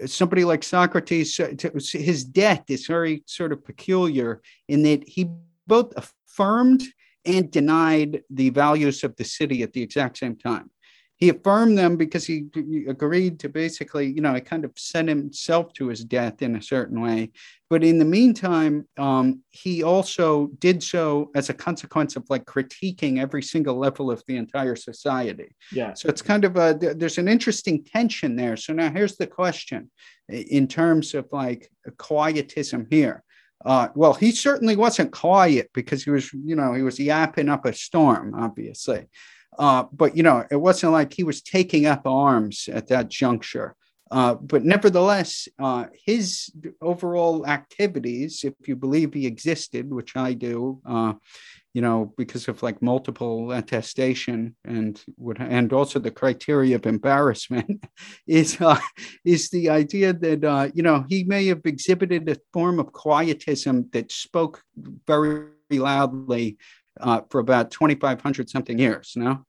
somebody 0.04 0.44
like 0.44 0.62
Socrates, 0.62 1.38
uh, 1.40 1.52
his 1.92 2.24
death 2.24 2.64
is 2.68 2.86
very 2.86 3.22
sort 3.26 3.52
of 3.52 3.64
peculiar 3.64 4.42
in 4.68 4.82
that 4.82 5.08
he 5.08 5.28
both 5.66 5.92
affirmed 5.96 6.82
and 7.24 7.50
denied 7.50 8.22
the 8.30 8.50
values 8.50 9.02
of 9.02 9.16
the 9.16 9.24
city 9.24 9.62
at 9.62 9.72
the 9.72 9.82
exact 9.82 10.18
same 10.18 10.36
time 10.36 10.70
he 11.16 11.30
affirmed 11.30 11.78
them 11.78 11.96
because 11.96 12.26
he, 12.26 12.46
agreed 12.88 13.40
to 13.40 13.48
basically, 13.48 14.06
you 14.06 14.20
know, 14.20 14.38
kind 14.40 14.64
of 14.64 14.72
sent 14.76 15.08
himself 15.08 15.72
to 15.72 15.88
his 15.88 16.04
death 16.04 16.42
in 16.42 16.56
a 16.56 16.62
certain 16.62 17.00
way. 17.00 17.30
But 17.70 17.82
in 17.82 17.98
the 17.98 18.04
meantime, 18.04 18.86
um, 18.98 19.40
he 19.50 19.82
also 19.82 20.48
did 20.58 20.82
so 20.82 21.30
as 21.34 21.48
a 21.48 21.54
consequence 21.54 22.16
of 22.16 22.24
like 22.28 22.44
critiquing 22.44 23.18
every 23.18 23.42
single 23.42 23.76
level 23.76 24.10
of 24.10 24.22
the 24.26 24.36
entire 24.36 24.76
society. 24.76 25.56
Yeah. 25.72 25.94
So 25.94 26.08
it's 26.08 26.22
kind 26.22 26.44
of 26.44 26.56
a, 26.56 26.76
there's 26.78 27.18
an 27.18 27.28
interesting 27.28 27.82
tension 27.82 28.36
there. 28.36 28.56
So 28.58 28.74
now 28.74 28.90
here's 28.90 29.16
the 29.16 29.26
question 29.26 29.90
in 30.28 30.68
terms 30.68 31.14
of 31.14 31.26
like 31.32 31.70
quietism 31.96 32.88
here. 32.90 33.24
Uh, 33.64 33.88
well, 33.94 34.12
he 34.12 34.32
certainly 34.32 34.76
wasn't 34.76 35.12
quiet 35.12 35.70
because 35.72 36.04
he 36.04 36.10
was, 36.10 36.30
you 36.32 36.54
know, 36.54 36.74
he 36.74 36.82
was 36.82 37.00
yapping 37.00 37.48
up 37.48 37.64
a 37.64 37.72
storm, 37.72 38.34
obviously. 38.38 39.06
Uh, 39.58 39.84
but 39.92 40.16
you 40.16 40.22
know, 40.22 40.44
it 40.50 40.56
wasn't 40.56 40.92
like 40.92 41.12
he 41.12 41.24
was 41.24 41.42
taking 41.42 41.86
up 41.86 42.06
arms 42.06 42.68
at 42.72 42.88
that 42.88 43.08
juncture. 43.08 43.74
Uh, 44.10 44.34
but 44.34 44.64
nevertheless, 44.64 45.48
uh, 45.58 45.86
his 46.04 46.50
overall 46.80 47.44
activities, 47.46 48.44
if 48.44 48.54
you 48.68 48.76
believe 48.76 49.12
he 49.12 49.26
existed, 49.26 49.90
which 49.90 50.16
I 50.16 50.32
do, 50.32 50.80
uh, 50.86 51.14
you 51.74 51.82
know, 51.82 52.14
because 52.16 52.46
of 52.46 52.62
like 52.62 52.80
multiple 52.80 53.50
attestation 53.50 54.54
and 54.64 55.02
would, 55.16 55.40
and 55.40 55.72
also 55.72 55.98
the 55.98 56.12
criteria 56.12 56.76
of 56.76 56.86
embarrassment, 56.86 57.84
is 58.28 58.60
uh, 58.60 58.78
is 59.24 59.50
the 59.50 59.70
idea 59.70 60.12
that 60.12 60.44
uh, 60.44 60.68
you 60.72 60.82
know 60.84 61.04
he 61.08 61.24
may 61.24 61.46
have 61.46 61.62
exhibited 61.64 62.28
a 62.28 62.36
form 62.52 62.78
of 62.78 62.92
quietism 62.92 63.90
that 63.92 64.12
spoke 64.12 64.62
very 65.06 65.48
loudly 65.70 66.58
uh, 67.00 67.22
for 67.28 67.40
about 67.40 67.70
2,500 67.72 68.48
something 68.48 68.78
years. 68.78 69.14
No. 69.16 69.44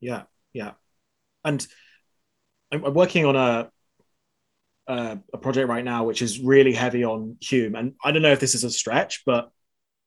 Yeah, 0.00 0.22
yeah, 0.52 0.72
and 1.44 1.66
I'm, 2.72 2.94
working 2.94 3.24
on 3.24 3.36
a, 3.36 3.70
a 4.86 5.18
a 5.34 5.38
project 5.38 5.68
right 5.68 5.84
now 5.84 6.04
which 6.04 6.22
is 6.22 6.40
really 6.40 6.72
heavy 6.72 7.04
on 7.04 7.36
Hume, 7.40 7.74
and 7.74 7.94
I 8.04 8.12
don't 8.12 8.22
know 8.22 8.32
if 8.32 8.40
this 8.40 8.54
is 8.54 8.64
a 8.64 8.70
stretch, 8.70 9.22
but 9.26 9.50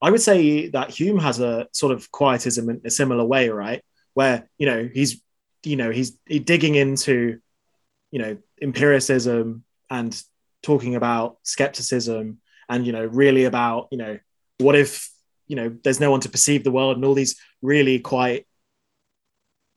I 0.02 0.10
would 0.10 0.22
say 0.22 0.70
that 0.70 0.90
Hume 0.90 1.20
has 1.20 1.40
a 1.40 1.68
sort 1.74 1.94
of 1.94 2.12
quietism 2.12 2.70
in 2.70 2.82
a 2.86 2.90
similar 2.90 3.24
way, 3.24 3.50
right? 3.50 3.84
Where 4.14 4.50
you 4.58 4.66
know 4.66 4.90
he's 4.92 5.22
you 5.64 5.76
know 5.76 5.92
he's, 5.92 6.18
he's 6.26 6.42
digging 6.42 6.76
into 6.76 7.40
you 8.12 8.20
know 8.20 8.38
empiricism 8.62 9.64
and 9.90 10.22
talking 10.64 10.96
about 10.96 11.38
skepticism 11.44 12.40
and 12.70 12.86
you 12.86 12.94
know 12.94 13.06
really 13.06 13.46
about 13.46 13.88
you 13.92 13.98
know 13.98 14.18
what 14.60 14.76
if 14.76 15.10
you 15.48 15.56
know 15.56 15.76
there's 15.84 16.00
no 16.00 16.12
one 16.12 16.22
to 16.22 16.30
perceive 16.30 16.64
the 16.64 16.72
world 16.72 16.96
and 16.96 17.06
all 17.06 17.14
these 17.14 17.36
really 17.62 18.00
quite 18.00 18.46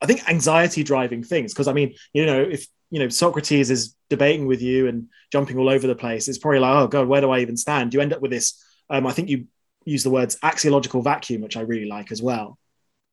i 0.01 0.07
think 0.07 0.29
anxiety 0.29 0.83
driving 0.83 1.23
things 1.23 1.53
because 1.53 1.69
i 1.69 1.73
mean 1.73 1.95
you 2.13 2.27
know 2.27 2.41
if 2.41 2.67
you 2.91 2.99
know 2.99 3.09
socrates 3.09 3.71
is 3.71 3.95
debating 4.11 4.47
with 4.47 4.63
you 4.63 4.87
and 4.87 5.09
jumping 5.33 5.59
all 5.59 5.69
over 5.69 5.87
the 5.87 5.95
place 5.95 6.29
it's 6.29 6.39
probably 6.39 6.61
like 6.61 6.77
oh 6.77 6.87
god 6.87 7.09
where 7.09 7.21
do 7.21 7.31
i 7.31 7.41
even 7.41 7.57
stand? 7.57 7.93
You 7.93 8.01
end 8.01 8.13
up 8.13 8.21
with 8.21 8.31
this 8.31 8.63
um, 8.91 9.07
i 9.07 9.13
think 9.13 9.29
you 9.29 9.47
use 9.85 10.03
the 10.03 10.11
words 10.11 10.39
axiological 10.43 11.03
vacuum 11.03 11.43
which 11.43 11.57
i 11.57 11.61
really 11.61 11.87
like 11.87 12.11
as 12.13 12.23
well. 12.23 12.59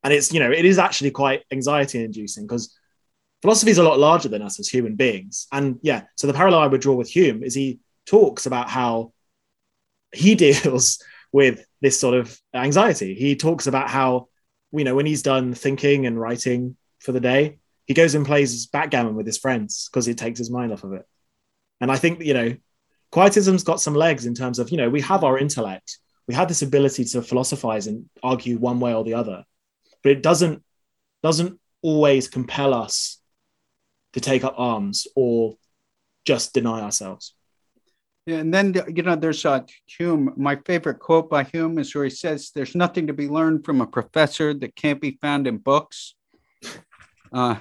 And 0.04 0.14
it's 0.14 0.34
you 0.34 0.40
know 0.40 0.52
it 0.52 0.66
is 0.66 0.80
actually 0.80 1.12
quite 1.12 1.44
anxiety 1.52 2.04
inducing 2.04 2.46
because 2.46 2.76
philosophy 3.42 3.72
is 3.72 3.78
a 3.78 3.84
lot 3.84 4.00
larger 4.00 4.30
than 4.30 4.42
us 4.42 4.60
as 4.60 4.68
human 4.68 4.96
beings. 4.96 5.48
And 5.52 5.80
yeah 5.82 6.04
so 6.16 6.28
the 6.28 6.34
parallel 6.34 6.62
i 6.62 6.68
would 6.68 6.82
draw 6.82 6.96
with 6.96 7.10
hume 7.10 7.44
is 7.44 7.54
he 7.54 7.80
talks 8.06 8.46
about 8.46 8.70
how 8.70 9.14
he 10.14 10.36
deals 10.46 11.04
with 11.32 11.66
this 11.82 12.00
sort 12.00 12.16
of 12.16 12.38
anxiety. 12.54 13.16
He 13.16 13.36
talks 13.36 13.68
about 13.68 13.90
how, 13.90 14.28
you 14.72 14.84
know, 14.84 14.96
when 14.96 15.06
he's 15.06 15.24
done 15.24 15.54
thinking 15.54 16.06
and 16.06 16.20
writing 16.20 16.78
for 17.00 17.12
the 17.12 17.20
day, 17.20 17.60
he 17.86 17.94
goes 17.94 18.16
and 18.16 18.26
plays 18.26 18.68
backgammon 18.68 19.16
with 19.16 19.26
his 19.26 19.38
friends 19.38 19.90
because 19.90 20.08
it 20.08 20.18
takes 20.18 20.40
his 20.40 20.50
mind 20.50 20.72
off 20.72 20.84
of 20.84 20.94
it. 20.94 21.06
And 21.82 21.92
I 21.92 21.98
think, 21.98 22.22
you 22.22 22.34
know, 22.34 22.56
quietism's 23.12 23.64
got 23.64 23.82
some 23.82 23.96
legs 23.96 24.26
in 24.26 24.34
terms 24.34 24.60
of, 24.60 24.70
you 24.70 24.78
know, 24.78 24.90
we 24.90 25.02
have 25.02 25.24
our 25.24 25.38
intellect, 25.38 25.98
we 26.28 26.36
have 26.36 26.48
this 26.48 26.62
ability 26.62 27.04
to 27.06 27.22
philosophize 27.22 27.88
and 27.88 28.10
argue 28.24 28.58
one 28.58 28.80
way 28.80 28.94
or 28.94 29.04
the 29.04 29.16
other, 29.16 29.44
but 30.04 30.12
it 30.12 30.24
doesn't 30.24 30.64
doesn't 31.24 31.60
always 31.82 32.28
compel 32.28 32.74
us 32.74 33.20
to 34.14 34.20
take 34.20 34.44
up 34.44 34.56
arms 34.58 35.08
or 35.16 35.58
just 36.26 36.54
deny 36.54 36.82
ourselves. 36.82 37.34
And 38.28 38.54
then 38.54 38.76
you 38.88 39.02
know, 39.02 39.16
there's 39.16 39.46
uh, 39.46 39.62
Hume. 39.88 40.34
My 40.38 40.56
favorite 40.56 41.00
quote 41.00 41.30
by 41.30 41.44
Hume 41.44 41.80
is 41.80 41.94
where 41.96 42.04
he 42.04 42.10
says, 42.10 42.52
"There's 42.54 42.76
nothing 42.76 43.08
to 43.08 43.14
be 43.14 43.28
learned 43.28 43.66
from 43.66 43.82
a 43.82 43.88
professor 43.88 44.54
that 44.54 44.76
can't 44.76 45.02
be 45.02 45.18
found 45.22 45.48
in 45.48 45.58
books." 45.58 46.16
Uh, 47.34 47.56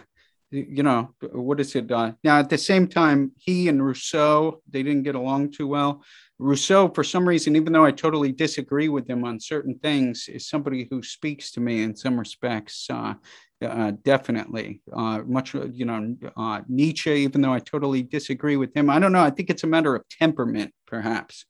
you 0.50 0.82
know, 0.82 1.14
what 1.32 1.60
is 1.60 1.74
it? 1.76 1.90
Uh, 1.90 2.12
now, 2.24 2.38
at 2.40 2.50
the 2.50 2.58
same 2.58 2.88
time, 2.88 3.32
he 3.36 3.68
and 3.68 3.84
Rousseau 3.84 4.60
they 4.68 4.82
didn't 4.82 5.04
get 5.04 5.14
along 5.14 5.52
too 5.52 5.66
well. 5.66 6.02
Rousseau, 6.38 6.88
for 6.88 7.04
some 7.04 7.28
reason, 7.28 7.54
even 7.54 7.72
though 7.72 7.84
I 7.84 7.92
totally 7.92 8.32
disagree 8.32 8.88
with 8.88 9.08
him 9.08 9.24
on 9.24 9.38
certain 9.38 9.78
things, 9.78 10.28
is 10.28 10.48
somebody 10.48 10.88
who 10.90 11.02
speaks 11.02 11.52
to 11.52 11.60
me 11.60 11.82
in 11.82 11.94
some 11.94 12.18
respects. 12.18 12.86
Uh, 12.90 13.14
uh, 13.62 13.92
definitely. 14.02 14.80
Uh, 14.92 15.20
much, 15.26 15.54
you 15.54 15.84
know, 15.84 16.16
uh, 16.36 16.60
Nietzsche, 16.68 17.10
even 17.10 17.40
though 17.40 17.52
I 17.52 17.58
totally 17.58 18.02
disagree 18.02 18.56
with 18.56 18.76
him. 18.76 18.90
I 18.90 18.98
don't 18.98 19.12
know. 19.12 19.22
I 19.22 19.30
think 19.30 19.50
it's 19.50 19.64
a 19.64 19.68
matter 19.68 19.94
of 19.94 20.08
temperament, 20.08 20.72
perhaps. 20.86 21.44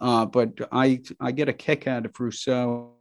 Uh, 0.00 0.26
but 0.26 0.50
I, 0.72 1.00
I 1.20 1.32
get 1.32 1.48
a 1.48 1.52
kick 1.52 1.86
out 1.86 2.04
of 2.04 2.18
Rousseau. 2.18 2.94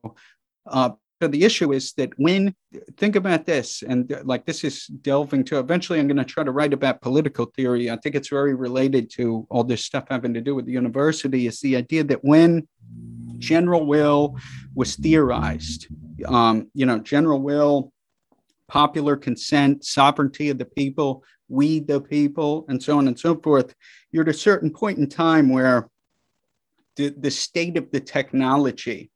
Uh, 0.66 0.92
so 1.22 1.28
the 1.28 1.44
issue 1.44 1.72
is 1.72 1.94
that 1.94 2.12
when, 2.18 2.54
think 2.98 3.16
about 3.16 3.46
this, 3.46 3.82
and 3.82 4.14
like 4.26 4.46
this 4.46 4.64
is 4.64 4.88
delving 4.88 5.46
to, 5.46 5.58
eventually 5.58 6.00
I'm 6.00 6.08
going 6.08 6.18
to 6.18 6.26
try 6.26 6.44
to 6.44 6.52
write 6.52 6.74
about 6.74 7.02
political 7.02 7.46
theory. 7.46 7.90
I 7.90 7.98
think 7.98 8.16
it's 8.16 8.28
very 8.28 8.56
related 8.56 9.10
to 9.12 9.48
all 9.50 9.64
this 9.64 9.86
stuff 9.86 10.06
having 10.10 10.34
to 10.34 10.42
do 10.42 10.54
with 10.54 10.66
the 10.66 10.74
university, 10.74 11.48
is 11.48 11.62
the 11.62 11.78
idea 11.78 12.04
that 12.04 12.24
when 12.24 12.68
general 13.38 13.86
will 13.86 14.38
was 14.76 14.96
theorized, 14.96 15.88
um, 16.26 16.70
you 16.74 16.86
know, 16.86 17.00
general 17.00 17.42
will 17.42 17.94
popular 18.74 19.16
consent, 19.16 19.86
sovereignty 19.86 20.50
of 20.50 20.58
the 20.58 20.66
people, 20.66 21.24
we 21.48 21.80
the 21.80 22.02
people, 22.02 22.66
and 22.70 22.82
so 22.82 22.98
on 22.98 23.08
and 23.08 23.20
so 23.20 23.36
forth, 23.36 23.76
you're 24.12 24.24
at 24.24 24.30
a 24.30 24.34
certain 24.34 24.72
point 24.72 24.98
in 24.98 25.08
time 25.08 25.50
where 25.50 25.88
the, 26.96 27.10
the 27.10 27.30
state 27.30 27.78
of 27.78 27.92
the 27.92 28.00
technology 28.00 29.12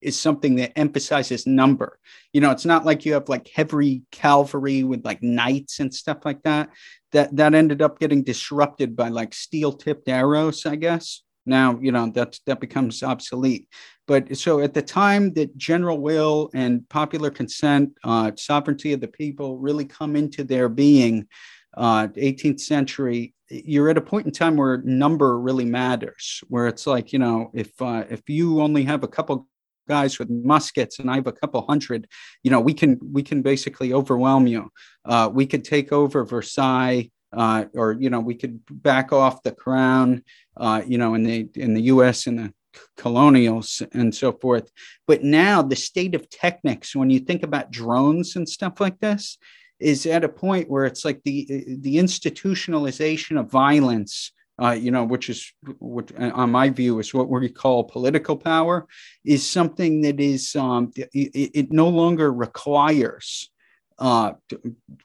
is 0.00 0.18
something 0.18 0.54
that 0.54 0.72
emphasizes 0.78 1.46
number. 1.46 1.98
You 2.32 2.40
know, 2.40 2.50
it's 2.50 2.64
not 2.64 2.86
like 2.86 3.04
you 3.04 3.12
have 3.12 3.28
like 3.28 3.50
heavy 3.54 4.04
cavalry 4.12 4.82
with 4.82 5.04
like 5.04 5.22
knights 5.22 5.80
and 5.80 5.92
stuff 5.92 6.24
like 6.24 6.42
that. 6.44 6.70
That 7.12 7.36
that 7.36 7.52
ended 7.52 7.82
up 7.82 7.98
getting 7.98 8.22
disrupted 8.22 8.96
by 8.96 9.08
like 9.10 9.34
steel 9.34 9.74
tipped 9.74 10.08
arrows, 10.08 10.64
I 10.64 10.76
guess. 10.76 11.22
Now, 11.44 11.78
you 11.82 11.92
know, 11.92 12.10
that 12.12 12.38
that 12.46 12.60
becomes 12.60 13.02
obsolete. 13.02 13.68
But 14.08 14.38
so 14.38 14.60
at 14.60 14.72
the 14.72 14.82
time 14.82 15.34
that 15.34 15.56
general 15.58 15.98
will 15.98 16.50
and 16.54 16.88
popular 16.88 17.30
consent, 17.30 17.92
uh, 18.02 18.32
sovereignty 18.36 18.94
of 18.94 19.02
the 19.02 19.06
people 19.06 19.58
really 19.58 19.84
come 19.84 20.16
into 20.16 20.44
their 20.44 20.70
being, 20.70 21.28
uh, 21.76 22.08
18th 22.16 22.60
century, 22.60 23.34
you're 23.50 23.90
at 23.90 23.98
a 23.98 24.00
point 24.00 24.26
in 24.26 24.32
time 24.32 24.56
where 24.56 24.78
number 24.78 25.38
really 25.38 25.66
matters. 25.66 26.42
Where 26.48 26.66
it's 26.66 26.86
like, 26.86 27.12
you 27.12 27.18
know, 27.18 27.50
if 27.52 27.70
uh, 27.80 28.04
if 28.08 28.22
you 28.28 28.62
only 28.62 28.84
have 28.84 29.04
a 29.04 29.08
couple 29.08 29.46
guys 29.86 30.18
with 30.18 30.30
muskets 30.30 30.98
and 30.98 31.10
I 31.10 31.16
have 31.16 31.26
a 31.26 31.32
couple 31.32 31.64
hundred, 31.66 32.08
you 32.42 32.50
know, 32.50 32.60
we 32.60 32.72
can 32.72 32.98
we 33.12 33.22
can 33.22 33.42
basically 33.42 33.92
overwhelm 33.92 34.46
you. 34.46 34.70
Uh, 35.04 35.30
we 35.32 35.44
could 35.46 35.64
take 35.64 35.92
over 35.92 36.24
Versailles. 36.24 37.10
Uh, 37.30 37.66
or 37.74 37.92
you 37.92 38.08
know 38.08 38.20
we 38.20 38.34
could 38.34 38.58
back 38.70 39.12
off 39.12 39.42
the 39.42 39.52
crown 39.52 40.22
uh, 40.56 40.80
you 40.86 40.96
know 40.96 41.12
in 41.12 41.24
the 41.24 41.46
in 41.56 41.74
the 41.74 41.82
us 41.82 42.26
in 42.26 42.36
the 42.36 42.54
colonials 42.96 43.82
and 43.92 44.14
so 44.14 44.32
forth 44.32 44.70
but 45.06 45.22
now 45.22 45.62
the 45.62 45.76
state 45.76 46.14
of 46.14 46.28
technics 46.30 46.94
when 46.94 47.10
you 47.10 47.20
think 47.20 47.42
about 47.42 47.70
drones 47.70 48.36
and 48.36 48.48
stuff 48.48 48.80
like 48.80 48.98
this 49.00 49.38
is 49.80 50.06
at 50.06 50.24
a 50.24 50.28
point 50.28 50.68
where 50.68 50.84
it's 50.84 51.04
like 51.04 51.22
the 51.24 51.46
the 51.80 51.96
institutionalization 51.96 53.38
of 53.38 53.50
violence 53.50 54.32
uh, 54.60 54.72
you 54.72 54.90
know, 54.90 55.04
which 55.04 55.30
is 55.30 55.52
what, 55.78 56.10
on 56.18 56.50
my 56.50 56.68
view, 56.68 56.98
is 56.98 57.14
what 57.14 57.28
we 57.28 57.48
call 57.48 57.84
political 57.84 58.36
power, 58.36 58.86
is 59.24 59.48
something 59.48 60.00
that 60.00 60.18
is 60.18 60.56
um, 60.56 60.90
it, 60.96 61.50
it, 61.54 61.72
no 61.72 61.88
longer 61.88 62.32
requires 62.32 63.50
uh, 63.98 64.32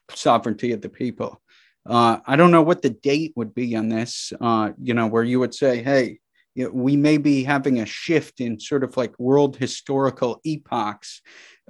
sovereignty 0.09 0.71
of 0.71 0.81
the 0.81 0.89
people. 0.89 1.39
Uh, 1.85 2.19
I 2.25 2.35
don't 2.35 2.51
know 2.51 2.61
what 2.61 2.81
the 2.81 2.89
date 2.89 3.33
would 3.35 3.53
be 3.53 3.75
on 3.75 3.89
this, 3.89 4.33
uh, 4.39 4.71
you 4.81 4.93
know, 4.93 5.07
where 5.07 5.23
you 5.23 5.39
would 5.39 5.53
say, 5.53 5.83
hey, 5.83 6.19
you 6.55 6.65
know, 6.65 6.71
we 6.71 6.95
may 6.95 7.17
be 7.17 7.43
having 7.43 7.79
a 7.79 7.85
shift 7.85 8.39
in 8.39 8.59
sort 8.59 8.83
of 8.83 8.95
like 8.95 9.17
world 9.19 9.55
historical 9.55 10.39
epochs, 10.45 11.21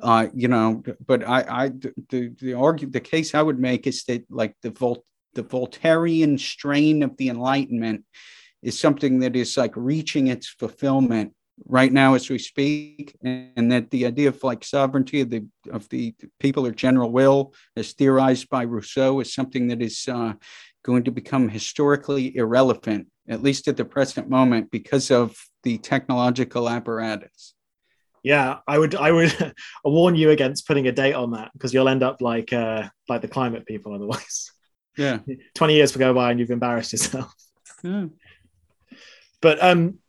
uh, 0.01 0.27
you 0.33 0.47
know, 0.47 0.83
but 1.05 1.27
I, 1.27 1.41
I, 1.63 1.69
the, 2.09 2.35
the 2.39 2.53
argue, 2.53 2.89
the 2.89 2.99
case 2.99 3.33
I 3.33 3.41
would 3.41 3.59
make 3.59 3.87
is 3.87 4.03
that 4.05 4.25
like 4.29 4.55
the 4.61 4.71
Volt, 4.71 5.05
the 5.35 5.43
Voltairean 5.43 6.39
strain 6.39 7.03
of 7.03 7.15
the 7.17 7.29
Enlightenment 7.29 8.03
is 8.61 8.79
something 8.79 9.19
that 9.19 9.35
is 9.35 9.57
like 9.57 9.73
reaching 9.75 10.27
its 10.27 10.47
fulfillment 10.47 11.33
right 11.65 11.91
now 11.91 12.15
as 12.15 12.29
we 12.29 12.39
speak, 12.39 13.15
and 13.23 13.71
that 13.71 13.91
the 13.91 14.05
idea 14.05 14.27
of 14.27 14.43
like 14.43 14.63
sovereignty 14.63 15.21
of 15.21 15.29
the 15.29 15.45
of 15.71 15.87
the 15.89 16.15
people 16.39 16.65
or 16.65 16.71
general 16.71 17.11
will, 17.11 17.53
as 17.75 17.93
theorized 17.93 18.49
by 18.49 18.63
Rousseau, 18.63 19.19
is 19.19 19.33
something 19.33 19.67
that 19.67 19.81
is 19.81 20.07
uh, 20.07 20.33
going 20.83 21.03
to 21.05 21.11
become 21.11 21.49
historically 21.49 22.35
irrelevant, 22.35 23.07
at 23.27 23.41
least 23.41 23.67
at 23.67 23.77
the 23.77 23.85
present 23.85 24.29
moment, 24.29 24.69
because 24.71 25.11
of 25.11 25.35
the 25.63 25.77
technological 25.77 26.69
apparatus. 26.69 27.53
Yeah, 28.23 28.59
I 28.67 28.77
would 28.77 28.95
I 28.95 29.11
would 29.11 29.53
warn 29.83 30.15
you 30.15 30.29
against 30.29 30.67
putting 30.67 30.87
a 30.87 30.91
date 30.91 31.13
on 31.13 31.31
that 31.31 31.51
because 31.53 31.73
you'll 31.73 31.89
end 31.89 32.03
up 32.03 32.21
like 32.21 32.53
uh, 32.53 32.87
like 33.09 33.21
the 33.21 33.27
climate 33.27 33.65
people 33.65 33.93
otherwise. 33.93 34.51
Yeah. 34.97 35.19
20 35.55 35.73
years 35.73 35.93
will 35.93 35.99
go 35.99 36.13
by 36.13 36.31
and 36.31 36.39
you've 36.39 36.51
embarrassed 36.51 36.91
yourself. 36.91 37.33
Yeah. 37.83 38.05
But 39.41 39.61
um 39.61 39.99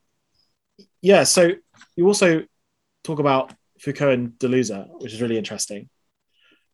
yeah, 1.02 1.24
so 1.24 1.50
you 1.96 2.06
also 2.06 2.44
talk 3.02 3.18
about 3.18 3.52
Foucault 3.80 4.10
and 4.10 4.30
Deleuze, 4.38 4.86
which 5.00 5.12
is 5.12 5.20
really 5.20 5.36
interesting. 5.36 5.90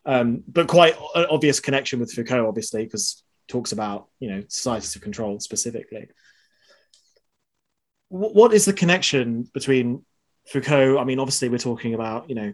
Um, 0.06 0.44
but 0.46 0.68
quite 0.68 0.94
an 1.14 1.26
obvious 1.30 1.58
connection 1.60 1.98
with 1.98 2.12
Foucault, 2.12 2.46
obviously, 2.46 2.84
because 2.84 3.22
talks 3.50 3.72
about 3.72 4.08
you 4.18 4.30
know 4.30 4.42
societies 4.48 4.96
of 4.96 5.02
control 5.02 5.40
specifically. 5.40 6.08
W- 8.10 8.32
what 8.32 8.54
is 8.54 8.64
the 8.64 8.72
connection 8.72 9.48
between 9.52 10.04
Foucault? 10.46 10.98
I 10.98 11.04
mean, 11.04 11.18
obviously, 11.18 11.48
we're 11.48 11.58
talking 11.58 11.94
about 11.94 12.28
you 12.28 12.34
know 12.36 12.52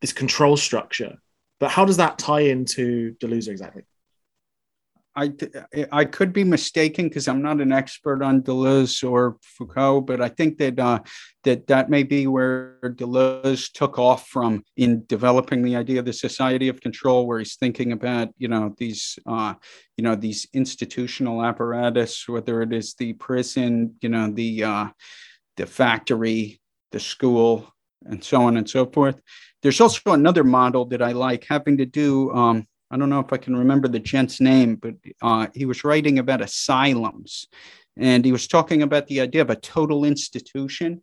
this 0.00 0.12
control 0.12 0.56
structure, 0.56 1.16
but 1.58 1.70
how 1.70 1.84
does 1.84 1.96
that 1.96 2.18
tie 2.18 2.40
into 2.40 3.14
Deleuze 3.20 3.48
exactly? 3.48 3.82
I 5.14 5.32
I 5.90 6.04
could 6.06 6.32
be 6.32 6.44
mistaken 6.44 7.08
because 7.08 7.28
I'm 7.28 7.42
not 7.42 7.60
an 7.60 7.72
expert 7.72 8.22
on 8.22 8.42
Deleuze 8.42 9.08
or 9.08 9.36
Foucault, 9.42 10.02
but 10.02 10.22
I 10.22 10.28
think 10.28 10.58
that 10.58 10.78
uh, 10.78 11.00
that 11.44 11.66
that 11.66 11.90
may 11.90 12.02
be 12.02 12.26
where 12.26 12.78
Deleuze 12.82 13.70
took 13.72 13.98
off 13.98 14.28
from 14.28 14.64
in 14.76 15.04
developing 15.06 15.62
the 15.62 15.76
idea 15.76 15.98
of 15.98 16.06
the 16.06 16.12
society 16.12 16.68
of 16.68 16.80
control, 16.80 17.26
where 17.26 17.38
he's 17.38 17.56
thinking 17.56 17.92
about 17.92 18.30
you 18.38 18.48
know 18.48 18.74
these 18.78 19.18
uh, 19.26 19.54
you 19.96 20.04
know 20.04 20.14
these 20.14 20.46
institutional 20.54 21.44
apparatus, 21.44 22.26
whether 22.26 22.62
it 22.62 22.72
is 22.72 22.94
the 22.94 23.12
prison, 23.14 23.94
you 24.00 24.08
know 24.08 24.30
the 24.30 24.64
uh, 24.64 24.86
the 25.58 25.66
factory, 25.66 26.60
the 26.90 27.00
school, 27.00 27.70
and 28.06 28.24
so 28.24 28.42
on 28.44 28.56
and 28.56 28.68
so 28.68 28.86
forth. 28.86 29.20
There's 29.62 29.80
also 29.80 30.12
another 30.12 30.42
model 30.42 30.86
that 30.86 31.02
I 31.02 31.12
like 31.12 31.46
having 31.48 31.76
to 31.76 31.86
do. 31.86 32.32
Um, 32.32 32.66
I 32.92 32.98
don't 32.98 33.08
know 33.08 33.20
if 33.20 33.32
I 33.32 33.38
can 33.38 33.56
remember 33.56 33.88
the 33.88 33.98
gent's 33.98 34.38
name, 34.38 34.76
but 34.76 34.94
uh, 35.22 35.46
he 35.54 35.64
was 35.64 35.82
writing 35.82 36.18
about 36.18 36.42
asylums 36.42 37.46
and 37.96 38.22
he 38.22 38.32
was 38.32 38.46
talking 38.46 38.82
about 38.82 39.06
the 39.06 39.22
idea 39.22 39.40
of 39.40 39.48
a 39.48 39.56
total 39.56 40.04
institution. 40.04 41.02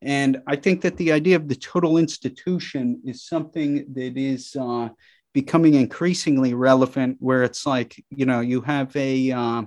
And 0.00 0.40
I 0.46 0.54
think 0.54 0.82
that 0.82 0.96
the 0.96 1.10
idea 1.10 1.34
of 1.34 1.48
the 1.48 1.56
total 1.56 1.98
institution 1.98 3.00
is 3.04 3.26
something 3.26 3.84
that 3.94 4.16
is 4.16 4.54
uh, 4.54 4.90
becoming 5.32 5.74
increasingly 5.74 6.54
relevant, 6.54 7.16
where 7.18 7.42
it's 7.42 7.66
like, 7.66 8.02
you 8.10 8.26
know, 8.26 8.40
you 8.40 8.60
have 8.60 8.94
a, 8.94 9.32
uh, 9.32 9.62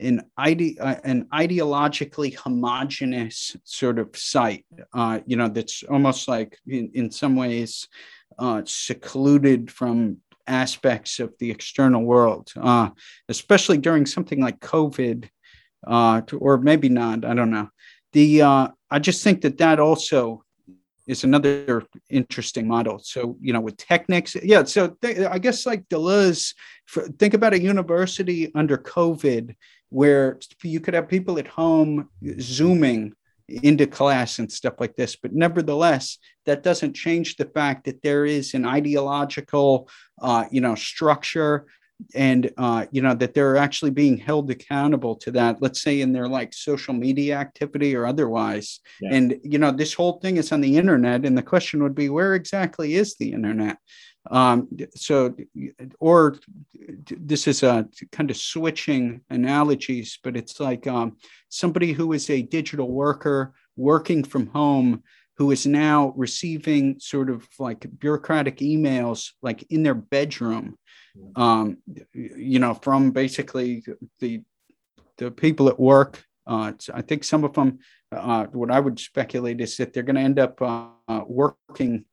an, 0.00 0.22
ide- 0.36 0.78
uh, 0.78 0.96
an 1.04 1.28
ideologically 1.32 2.34
homogenous 2.34 3.56
sort 3.64 3.98
of 3.98 4.14
site, 4.14 4.66
uh, 4.92 5.20
you 5.24 5.36
know, 5.36 5.48
that's 5.48 5.82
almost 5.84 6.28
like 6.28 6.58
in, 6.66 6.90
in 6.92 7.10
some 7.10 7.36
ways 7.36 7.88
uh, 8.38 8.60
secluded 8.66 9.70
from 9.70 10.18
aspects 10.46 11.18
of 11.18 11.34
the 11.38 11.50
external 11.50 12.02
world, 12.02 12.52
uh, 12.56 12.90
especially 13.28 13.78
during 13.78 14.06
something 14.06 14.40
like 14.40 14.60
COVID, 14.60 15.28
uh, 15.86 16.22
or 16.38 16.58
maybe 16.58 16.88
not. 16.88 17.24
I 17.24 17.34
don't 17.34 17.50
know. 17.50 17.68
The 18.12 18.42
uh, 18.42 18.68
I 18.90 18.98
just 18.98 19.22
think 19.22 19.42
that 19.42 19.58
that 19.58 19.80
also 19.80 20.44
is 21.06 21.24
another 21.24 21.84
interesting 22.10 22.66
model. 22.66 22.98
So 22.98 23.36
you 23.40 23.52
know, 23.52 23.60
with 23.60 23.76
techniques, 23.76 24.36
yeah. 24.42 24.64
So 24.64 24.96
th- 25.02 25.18
I 25.18 25.38
guess 25.38 25.66
like 25.66 25.88
Deleuze, 25.88 26.54
for, 26.86 27.02
think 27.08 27.34
about 27.34 27.54
a 27.54 27.60
university 27.60 28.52
under 28.54 28.78
COVID 28.78 29.54
where 29.90 30.38
you 30.62 30.80
could 30.80 30.94
have 30.94 31.08
people 31.08 31.38
at 31.38 31.46
home 31.46 32.08
zooming 32.40 33.14
into 33.48 33.86
class 33.86 34.38
and 34.38 34.50
stuff 34.50 34.74
like 34.78 34.96
this. 34.96 35.16
But 35.16 35.32
nevertheless, 35.32 36.18
that 36.46 36.62
doesn't 36.62 36.94
change 36.94 37.36
the 37.36 37.44
fact 37.44 37.84
that 37.84 38.02
there 38.02 38.26
is 38.26 38.54
an 38.54 38.64
ideological, 38.64 39.88
uh, 40.20 40.44
you 40.50 40.60
know, 40.60 40.74
structure 40.74 41.66
and 42.14 42.50
uh, 42.58 42.86
you 42.90 43.00
know 43.00 43.14
that 43.14 43.34
they're 43.34 43.56
actually 43.56 43.90
being 43.90 44.18
held 44.18 44.50
accountable 44.50 45.16
to 45.16 45.30
that 45.30 45.62
let's 45.62 45.80
say 45.80 46.00
in 46.00 46.12
their 46.12 46.28
like 46.28 46.52
social 46.52 46.94
media 46.94 47.36
activity 47.36 47.94
or 47.94 48.06
otherwise 48.06 48.80
yeah. 49.00 49.14
and 49.14 49.38
you 49.42 49.58
know 49.58 49.70
this 49.70 49.94
whole 49.94 50.18
thing 50.20 50.36
is 50.36 50.52
on 50.52 50.60
the 50.60 50.76
internet 50.76 51.24
and 51.24 51.36
the 51.36 51.42
question 51.42 51.82
would 51.82 51.94
be 51.94 52.08
where 52.08 52.34
exactly 52.34 52.94
is 52.94 53.16
the 53.16 53.32
internet 53.32 53.78
um, 54.30 54.68
so, 54.94 55.34
or 56.00 56.36
this 57.10 57.46
is 57.46 57.62
a 57.62 57.88
kind 58.12 58.30
of 58.30 58.36
switching 58.36 59.20
analogies, 59.30 60.18
but 60.22 60.36
it's 60.36 60.60
like 60.60 60.86
um, 60.86 61.16
somebody 61.48 61.92
who 61.92 62.12
is 62.12 62.28
a 62.30 62.42
digital 62.42 62.90
worker 62.90 63.52
working 63.76 64.24
from 64.24 64.46
home 64.48 65.02
who 65.36 65.50
is 65.50 65.66
now 65.66 66.14
receiving 66.16 66.98
sort 66.98 67.28
of 67.28 67.46
like 67.58 67.86
bureaucratic 67.98 68.58
emails 68.58 69.32
like 69.42 69.62
in 69.70 69.82
their 69.82 69.94
bedroom 69.94 70.76
um, 71.36 71.78
you 72.12 72.58
know 72.58 72.74
from 72.74 73.10
basically 73.10 73.84
the 74.20 74.42
the 75.18 75.30
people 75.30 75.68
at 75.68 75.80
work. 75.80 76.22
Uh, 76.46 76.72
i 76.94 77.02
think 77.02 77.24
some 77.24 77.42
of 77.42 77.52
them 77.54 77.80
uh, 78.12 78.46
what 78.52 78.70
i 78.70 78.78
would 78.78 79.00
speculate 79.00 79.60
is 79.60 79.76
that 79.76 79.92
they're 79.92 80.04
going 80.04 80.14
to 80.14 80.22
end 80.22 80.38
up 80.38 80.62
uh, 80.62 81.24
working 81.26 82.04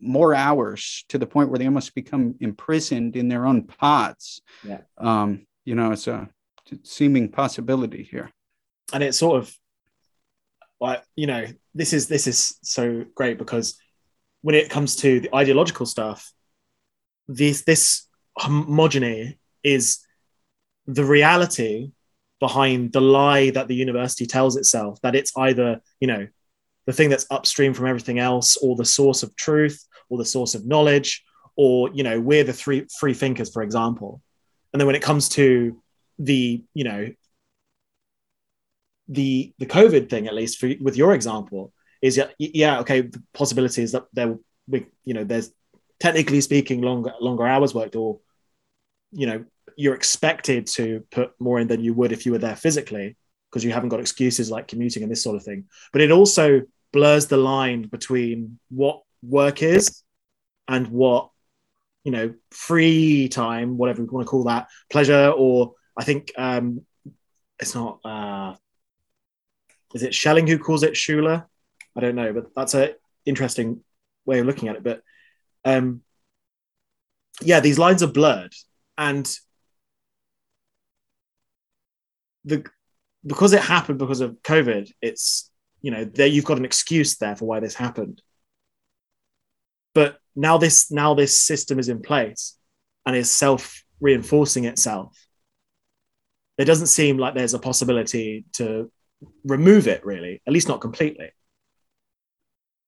more 0.00 0.34
hours 0.34 1.04
to 1.08 1.18
the 1.18 1.26
point 1.26 1.50
where 1.50 1.58
they 1.58 1.66
almost 1.66 1.94
become 1.94 2.34
imprisoned 2.40 3.16
in 3.16 3.28
their 3.28 3.46
own 3.46 3.64
pods. 3.64 4.40
Yeah. 4.64 4.80
Um, 4.96 5.46
you 5.64 5.74
know, 5.74 5.92
it's 5.92 6.06
a 6.06 6.28
seeming 6.82 7.30
possibility 7.30 8.02
here. 8.02 8.30
And 8.92 9.02
it's 9.02 9.18
sort 9.18 9.38
of 9.42 9.54
like, 10.80 11.02
you 11.16 11.26
know, 11.26 11.46
this 11.74 11.92
is 11.92 12.08
this 12.08 12.26
is 12.26 12.58
so 12.62 13.04
great 13.14 13.38
because 13.38 13.78
when 14.42 14.54
it 14.54 14.70
comes 14.70 14.96
to 14.96 15.20
the 15.20 15.34
ideological 15.34 15.86
stuff, 15.86 16.32
this 17.26 17.62
this 17.62 18.06
homogeny 18.38 19.38
is 19.62 19.98
the 20.86 21.04
reality 21.04 21.92
behind 22.40 22.92
the 22.92 23.00
lie 23.00 23.50
that 23.50 23.68
the 23.68 23.74
university 23.74 24.26
tells 24.26 24.56
itself 24.56 25.00
that 25.02 25.14
it's 25.14 25.32
either, 25.36 25.80
you 26.00 26.06
know, 26.06 26.26
the 26.88 26.94
thing 26.94 27.10
that's 27.10 27.26
upstream 27.30 27.74
from 27.74 27.86
everything 27.86 28.18
else, 28.18 28.56
or 28.56 28.74
the 28.74 28.82
source 28.82 29.22
of 29.22 29.36
truth, 29.36 29.86
or 30.08 30.16
the 30.16 30.24
source 30.24 30.54
of 30.54 30.64
knowledge, 30.64 31.22
or 31.54 31.90
you 31.92 32.02
know, 32.02 32.18
we're 32.18 32.44
the 32.44 32.52
three 32.54 32.86
free 32.98 33.12
thinkers, 33.12 33.52
for 33.52 33.62
example. 33.62 34.22
And 34.72 34.80
then 34.80 34.86
when 34.86 34.96
it 34.96 35.02
comes 35.02 35.28
to 35.30 35.82
the, 36.18 36.62
you 36.72 36.84
know, 36.84 37.12
the 39.08 39.52
the 39.58 39.66
COVID 39.66 40.08
thing, 40.08 40.28
at 40.28 40.34
least 40.34 40.58
for, 40.58 40.70
with 40.80 40.96
your 40.96 41.12
example, 41.12 41.74
is 42.00 42.16
yeah, 42.16 42.28
yeah, 42.38 42.80
okay. 42.80 43.02
The 43.02 43.22
possibility 43.34 43.82
is 43.82 43.92
that 43.92 44.06
there, 44.14 44.38
we, 44.66 44.86
you 45.04 45.12
know, 45.12 45.24
there's 45.24 45.52
technically 46.00 46.40
speaking 46.40 46.80
longer 46.80 47.12
longer 47.20 47.46
hours 47.46 47.74
worked, 47.74 47.96
or 47.96 48.20
you 49.12 49.26
know, 49.26 49.44
you're 49.76 49.94
expected 49.94 50.66
to 50.68 51.04
put 51.10 51.38
more 51.38 51.60
in 51.60 51.68
than 51.68 51.84
you 51.84 51.92
would 51.92 52.12
if 52.12 52.24
you 52.24 52.32
were 52.32 52.38
there 52.38 52.56
physically 52.56 53.18
because 53.50 53.62
you 53.62 53.72
haven't 53.72 53.90
got 53.90 54.00
excuses 54.00 54.50
like 54.50 54.68
commuting 54.68 55.02
and 55.02 55.12
this 55.12 55.22
sort 55.22 55.36
of 55.36 55.44
thing. 55.44 55.64
But 55.92 56.00
it 56.00 56.10
also 56.10 56.62
blurs 56.92 57.26
the 57.26 57.36
line 57.36 57.82
between 57.82 58.58
what 58.70 59.02
work 59.22 59.62
is 59.62 60.02
and 60.66 60.88
what 60.88 61.30
you 62.04 62.12
know 62.12 62.32
free 62.50 63.28
time 63.28 63.76
whatever 63.76 64.02
we 64.02 64.08
want 64.08 64.26
to 64.26 64.30
call 64.30 64.44
that 64.44 64.68
pleasure 64.90 65.32
or 65.36 65.74
i 65.98 66.04
think 66.04 66.32
um 66.38 66.80
it's 67.58 67.74
not 67.74 67.98
uh 68.04 68.54
is 69.94 70.02
it 70.02 70.14
Schelling 70.14 70.46
who 70.46 70.58
calls 70.58 70.82
it 70.82 70.96
Schule? 70.96 71.28
I 71.28 72.00
don't 72.00 72.14
know, 72.14 72.32
but 72.32 72.54
that's 72.54 72.74
an 72.74 72.90
interesting 73.24 73.82
way 74.26 74.40
of 74.40 74.46
looking 74.46 74.68
at 74.68 74.76
it. 74.76 74.84
But 74.84 75.02
um, 75.64 76.02
yeah, 77.40 77.60
these 77.60 77.78
lines 77.78 78.02
are 78.02 78.08
blurred, 78.08 78.52
and 78.96 79.28
the 82.44 82.64
because 83.26 83.52
it 83.52 83.62
happened 83.62 83.98
because 83.98 84.20
of 84.20 84.42
COVID, 84.42 84.92
it's 85.00 85.47
you 85.82 85.90
know 85.90 86.04
there 86.04 86.26
you've 86.26 86.44
got 86.44 86.58
an 86.58 86.64
excuse 86.64 87.16
there 87.16 87.36
for 87.36 87.46
why 87.46 87.60
this 87.60 87.74
happened. 87.74 88.22
But 89.94 90.18
now 90.36 90.58
this 90.58 90.90
now 90.90 91.14
this 91.14 91.38
system 91.40 91.78
is 91.78 91.88
in 91.88 92.00
place 92.00 92.56
and 93.06 93.16
is 93.16 93.30
self 93.30 93.82
reinforcing 94.00 94.64
itself. 94.64 95.16
It 96.56 96.64
doesn't 96.64 96.88
seem 96.88 97.18
like 97.18 97.34
there's 97.34 97.54
a 97.54 97.58
possibility 97.58 98.44
to 98.54 98.90
remove 99.44 99.86
it 99.86 100.04
really, 100.04 100.42
at 100.46 100.52
least 100.52 100.68
not 100.68 100.80
completely. 100.80 101.30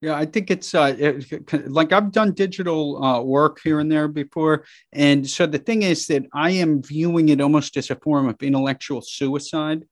Yeah, 0.03 0.15
I 0.15 0.25
think 0.25 0.51
it's 0.51 0.75
uh, 0.75 0.95
it, 0.99 1.71
like 1.71 1.93
I've 1.93 2.11
done 2.11 2.33
digital 2.33 3.05
uh, 3.05 3.21
work 3.21 3.61
here 3.62 3.81
and 3.81 3.93
there 3.93 4.09
before. 4.09 4.65
And 4.93 5.29
so 5.29 5.47
the 5.47 5.59
thing 5.59 5.83
is 5.83 6.07
that 6.07 6.25
I 6.33 6.53
am 6.53 6.83
viewing 6.83 7.29
it 7.29 7.41
almost 7.41 7.77
as 7.77 7.91
a 7.91 7.97
form 7.97 8.27
of 8.29 8.43
intellectual 8.43 9.03
suicide. 9.03 9.85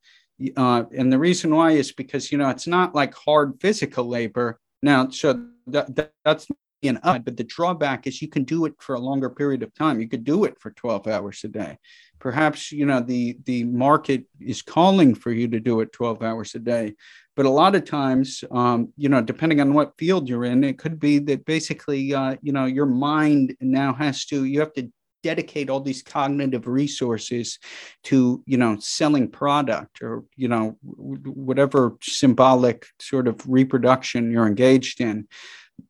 Uh, 0.57 0.85
and 0.97 1.13
the 1.13 1.19
reason 1.19 1.55
why 1.55 1.73
is 1.73 1.93
because, 1.93 2.31
you 2.31 2.39
know, 2.39 2.49
it's 2.49 2.67
not 2.67 2.95
like 2.95 3.15
hard 3.15 3.61
physical 3.61 4.07
labor. 4.07 4.61
Now, 4.83 5.09
so 5.09 5.45
that, 5.67 5.95
that 5.97 6.13
that's 6.25 6.47
an 6.85 7.01
up, 7.03 7.25
but 7.25 7.37
the 7.37 7.45
drawback 7.45 8.07
is 8.07 8.23
you 8.23 8.29
can 8.29 8.45
do 8.45 8.65
it 8.65 8.75
for 8.79 8.95
a 8.95 9.01
longer 9.01 9.31
period 9.31 9.65
of 9.65 9.75
time. 9.75 10.01
You 10.01 10.09
could 10.09 10.25
do 10.25 10.45
it 10.45 10.61
for 10.61 10.71
12 10.71 11.09
hours 11.09 11.43
a 11.45 11.49
day 11.49 11.79
perhaps 12.19 12.73
you 12.73 12.87
know 12.87 13.01
the 13.01 13.39
the 13.45 13.65
market 13.65 14.25
is 14.41 14.63
calling 14.63 15.15
for 15.15 15.31
you 15.31 15.49
to 15.49 15.61
do 15.61 15.81
it 15.81 15.93
12 15.93 16.23
hours 16.23 16.55
a 16.55 16.59
day 16.59 16.95
but 17.37 17.47
a 17.47 17.51
lot 17.51 17.75
of 17.75 17.85
times 17.85 18.43
um, 18.51 18.93
you 18.97 19.09
know 19.09 19.21
depending 19.21 19.61
on 19.61 19.73
what 19.73 19.97
field 19.99 20.29
you're 20.29 20.45
in 20.45 20.65
it 20.65 20.79
could 20.79 20.99
be 20.99 21.19
that 21.19 21.45
basically 21.45 22.15
uh, 22.15 22.37
you 22.43 22.53
know 22.53 22.65
your 22.65 22.87
mind 22.87 23.57
now 23.61 23.93
has 23.93 24.25
to 24.25 24.45
you 24.45 24.61
have 24.61 24.73
to 24.73 24.91
dedicate 25.23 25.71
all 25.71 25.81
these 25.81 26.03
cognitive 26.03 26.67
resources 26.67 27.59
to 28.05 28.43
you 28.47 28.57
know 28.57 28.77
selling 28.79 29.29
product 29.29 30.03
or 30.03 30.25
you 30.37 30.49
know 30.49 30.77
whatever 30.83 31.97
symbolic 32.01 32.87
sort 33.01 33.29
of 33.29 33.41
reproduction 33.49 34.31
you're 34.31 34.47
engaged 34.47 35.01
in 35.01 35.27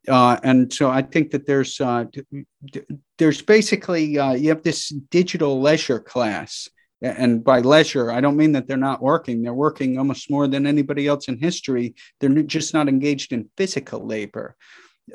uh, 0.07 0.39
and 0.43 0.73
so 0.73 0.91
I 0.91 1.03
think 1.03 1.31
that 1.31 1.47
there's 1.47 1.81
uh, 1.81 2.05
there's 3.19 3.43
basically 3.43 4.19
uh, 4.19 4.33
you 4.33 4.49
have 4.51 4.63
this 4.63 4.89
digital 5.11 5.61
leisure 5.61 5.99
class, 5.99 6.69
and 7.03 7.43
by 7.45 7.61
leisure 7.61 8.11
I 8.11 8.21
don't 8.21 8.37
mean 8.37 8.53
that 8.53 8.67
they're 8.67 8.77
not 8.77 9.03
working. 9.03 9.43
They're 9.43 9.55
working 9.55 9.99
almost 9.99 10.31
more 10.31 10.47
than 10.47 10.67
anybody 10.67 11.07
else 11.07 11.29
in 11.29 11.39
history. 11.39 11.95
They're 12.21 12.43
just 12.43 12.75
not 12.75 12.89
engaged 12.89 13.33
in 13.33 13.51
physical 13.57 14.07
labor. 14.07 14.57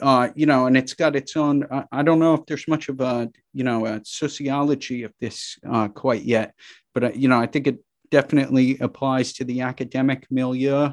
Uh, 0.02 0.30
you 0.36 0.46
know, 0.46 0.66
and 0.66 0.78
it's 0.78 0.94
got 0.94 1.16
its 1.16 1.36
own. 1.36 1.66
I, 1.72 1.86
I, 1.92 2.04
don't 2.04 2.20
know 2.20 2.34
if 2.34 2.46
there's 2.46 2.68
much 2.68 2.90
of 2.90 3.00
a 3.02 3.30
you 3.54 3.64
know 3.64 3.86
a 3.86 4.02
sociology 4.04 5.04
of 5.04 5.14
this 5.20 5.58
uh, 5.70 5.88
quite 5.88 6.24
yet, 6.24 6.54
but 6.94 7.04
uh, 7.04 7.12
you 7.14 7.28
know 7.28 7.40
I 7.40 7.48
think 7.48 7.68
it 7.68 7.80
definitely 8.10 8.78
applies 8.80 9.34
to 9.34 9.44
the 9.44 9.62
academic 9.62 10.26
milieu, 10.32 10.92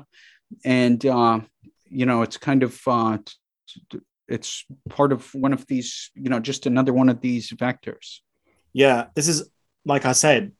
and 0.64 1.02
you 1.02 2.06
know 2.06 2.22
it's 2.22 2.36
kind 2.36 2.62
of 2.62 2.80
it's 4.28 4.64
part 4.88 5.12
of 5.12 5.34
one 5.34 5.52
of 5.52 5.66
these 5.66 6.10
you 6.14 6.28
know 6.30 6.40
just 6.40 6.66
another 6.66 6.92
one 6.92 7.08
of 7.08 7.20
these 7.20 7.50
vectors. 7.50 8.18
Yeah 8.72 9.06
this 9.14 9.28
is 9.28 9.50
like 9.86 10.04
i 10.04 10.12
said 10.12 10.52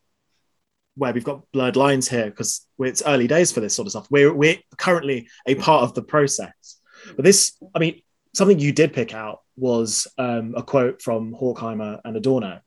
where 0.97 1.13
we've 1.13 1.25
got 1.25 1.51
blurred 1.53 1.77
lines 1.77 2.09
here 2.09 2.27
because 2.27 2.67
it's 2.79 3.03
early 3.07 3.27
days 3.27 3.51
for 3.53 3.61
this 3.61 3.75
sort 3.75 3.87
of 3.87 3.93
stuff. 3.93 4.09
We're, 4.11 4.35
we're 4.35 4.59
currently 4.77 5.29
a 5.47 5.55
part 5.55 5.83
of 5.83 5.95
the 5.95 6.03
process. 6.03 6.81
But 7.17 7.25
this 7.25 7.57
i 7.75 7.79
mean 7.79 8.03
something 8.35 8.59
you 8.59 8.73
did 8.73 8.93
pick 8.93 9.15
out 9.15 9.41
was 9.57 10.07
um, 10.19 10.55
a 10.57 10.63
quote 10.63 11.03
from 11.03 11.35
horkheimer 11.35 12.01
and 12.05 12.17
adorno 12.17 12.61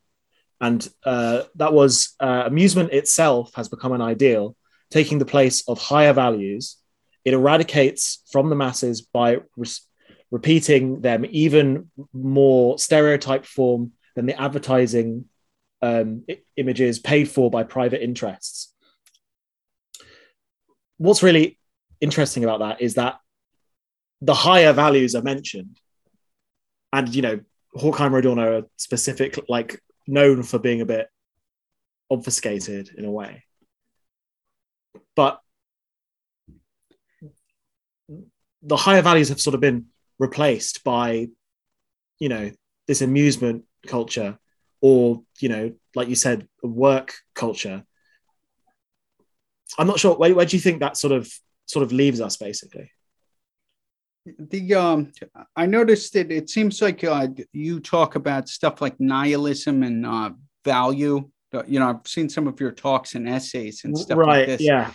and 0.62 0.88
uh, 1.06 1.44
that 1.56 1.74
was 1.74 2.16
uh, 2.20 2.44
amusement 2.46 2.92
itself 2.92 3.54
has 3.56 3.70
become 3.70 3.92
an 3.92 4.02
ideal 4.02 4.56
taking 4.92 5.20
the 5.20 5.26
place 5.26 5.68
of 5.68 5.80
higher 5.80 6.14
values 6.14 6.78
it 7.26 7.34
eradicates 7.34 8.22
from 8.32 8.50
the 8.50 8.56
masses 8.56 9.02
by 9.02 9.40
res- 9.56 9.88
repeating 10.34 11.02
them 11.02 11.26
even 11.30 11.92
more 12.12 12.78
stereotype 12.80 13.46
form 13.46 13.92
than 14.16 14.26
the 14.26 14.40
advertising 14.40 15.26
um, 15.84 16.26
images 16.58 16.98
paid 16.98 17.30
for 17.30 17.52
by 17.52 17.64
private 17.64 18.02
interests. 18.02 18.74
What's 20.98 21.22
really 21.22 21.60
interesting 22.02 22.44
about 22.44 22.60
that 22.60 22.82
is 22.82 22.96
that 22.96 23.20
the 24.24 24.34
higher 24.34 24.72
values 24.72 25.16
are 25.16 25.22
mentioned, 25.22 25.78
and 26.94 27.14
you 27.14 27.22
know, 27.22 27.40
Horkheimer 27.76 28.20
Adorno 28.20 28.60
are 28.60 28.68
specific, 28.78 29.38
like 29.50 29.82
known 30.08 30.44
for 30.44 30.60
being 30.60 30.80
a 30.80 30.86
bit 30.86 31.08
obfuscated 32.10 32.90
in 32.98 33.04
a 33.04 33.12
way. 33.12 33.44
But 35.16 35.42
the 38.62 38.78
higher 38.78 39.02
values 39.02 39.28
have 39.30 39.42
sort 39.42 39.56
of 39.56 39.60
been 39.60 39.88
replaced 40.20 40.86
by 40.86 41.28
you 42.20 42.30
know 42.30 42.52
this 42.88 43.02
amusement 43.02 43.66
culture 43.88 44.38
or 44.80 45.22
you 45.40 45.50
know 45.50 45.74
like 45.96 46.08
you 46.08 46.16
said 46.16 46.48
work 46.62 47.14
culture. 47.36 47.84
I'm 49.78 49.88
not 49.88 50.00
sure 50.00 50.16
where, 50.16 50.34
where 50.34 50.46
do 50.46 50.56
you 50.56 50.62
think 50.62 50.80
that 50.80 50.96
sort 50.96 51.12
of 51.12 51.30
sort 51.66 51.84
of 51.84 51.92
leaves 51.92 52.22
us 52.22 52.38
basically 52.38 52.90
the 54.26 54.74
um 54.74 55.12
i 55.56 55.66
noticed 55.66 56.14
that 56.14 56.32
it 56.32 56.50
seems 56.50 56.82
like 56.82 57.04
uh, 57.04 57.28
you 57.52 57.80
talk 57.80 58.16
about 58.16 58.48
stuff 58.48 58.82
like 58.82 58.98
nihilism 59.00 59.84
and 59.84 60.06
uh, 60.06 60.32
value 60.64 61.30
you 61.68 61.80
know 61.80 61.90
i've 61.90 62.08
seen 62.08 62.30
some 62.30 62.48
of 62.48 62.60
your 62.60 62.72
talks 62.72 63.16
and 63.16 63.28
essays 63.28 63.82
and 63.84 63.98
stuff 63.98 64.18
right 64.18 64.40
like 64.40 64.48
this 64.48 64.62
yeah 64.62 64.92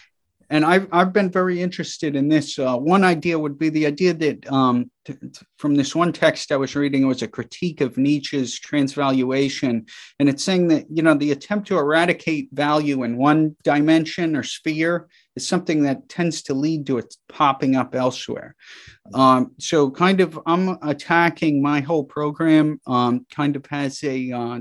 and 0.50 0.64
I've, 0.64 0.88
I've 0.92 1.12
been 1.12 1.30
very 1.30 1.60
interested 1.60 2.16
in 2.16 2.28
this. 2.28 2.58
Uh, 2.58 2.76
one 2.76 3.04
idea 3.04 3.38
would 3.38 3.58
be 3.58 3.68
the 3.68 3.86
idea 3.86 4.14
that 4.14 4.50
um, 4.50 4.90
t- 5.04 5.12
t- 5.12 5.46
from 5.58 5.74
this 5.74 5.94
one 5.94 6.12
text 6.12 6.52
I 6.52 6.56
was 6.56 6.74
reading, 6.74 7.02
it 7.02 7.06
was 7.06 7.22
a 7.22 7.28
critique 7.28 7.82
of 7.82 7.98
Nietzsche's 7.98 8.58
transvaluation. 8.58 9.84
And 10.18 10.28
it's 10.28 10.42
saying 10.42 10.68
that, 10.68 10.86
you 10.90 11.02
know, 11.02 11.14
the 11.14 11.32
attempt 11.32 11.68
to 11.68 11.78
eradicate 11.78 12.48
value 12.52 13.02
in 13.02 13.18
one 13.18 13.56
dimension 13.62 14.34
or 14.36 14.42
sphere 14.42 15.08
is 15.38 15.48
something 15.48 15.82
that 15.84 16.08
tends 16.08 16.42
to 16.42 16.54
lead 16.54 16.86
to 16.86 16.98
it 16.98 17.14
popping 17.28 17.76
up 17.76 17.94
elsewhere. 17.94 18.50
Um, 19.14 19.52
so, 19.58 19.90
kind 19.90 20.20
of, 20.20 20.38
I'm 20.46 20.76
attacking 20.82 21.62
my 21.62 21.80
whole 21.80 22.04
program, 22.04 22.80
um, 22.86 23.26
kind 23.30 23.54
of 23.56 23.64
has 23.66 24.02
a. 24.04 24.16
Uh, 24.32 24.60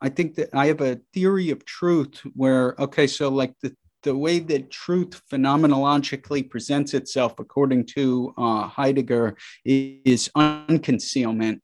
I 0.00 0.10
think 0.10 0.34
that 0.36 0.50
I 0.52 0.66
have 0.66 0.82
a 0.82 1.00
theory 1.14 1.50
of 1.50 1.64
truth 1.64 2.20
where, 2.34 2.76
okay, 2.78 3.06
so 3.06 3.28
like 3.28 3.54
the 3.62 3.74
the 4.02 4.16
way 4.16 4.38
that 4.38 4.70
truth 4.70 5.20
phenomenologically 5.32 6.48
presents 6.48 6.94
itself, 6.94 7.32
according 7.40 7.86
to 7.96 8.32
uh, 8.38 8.68
Heidegger, 8.68 9.36
is 9.64 10.30
unconcealment. 10.36 11.60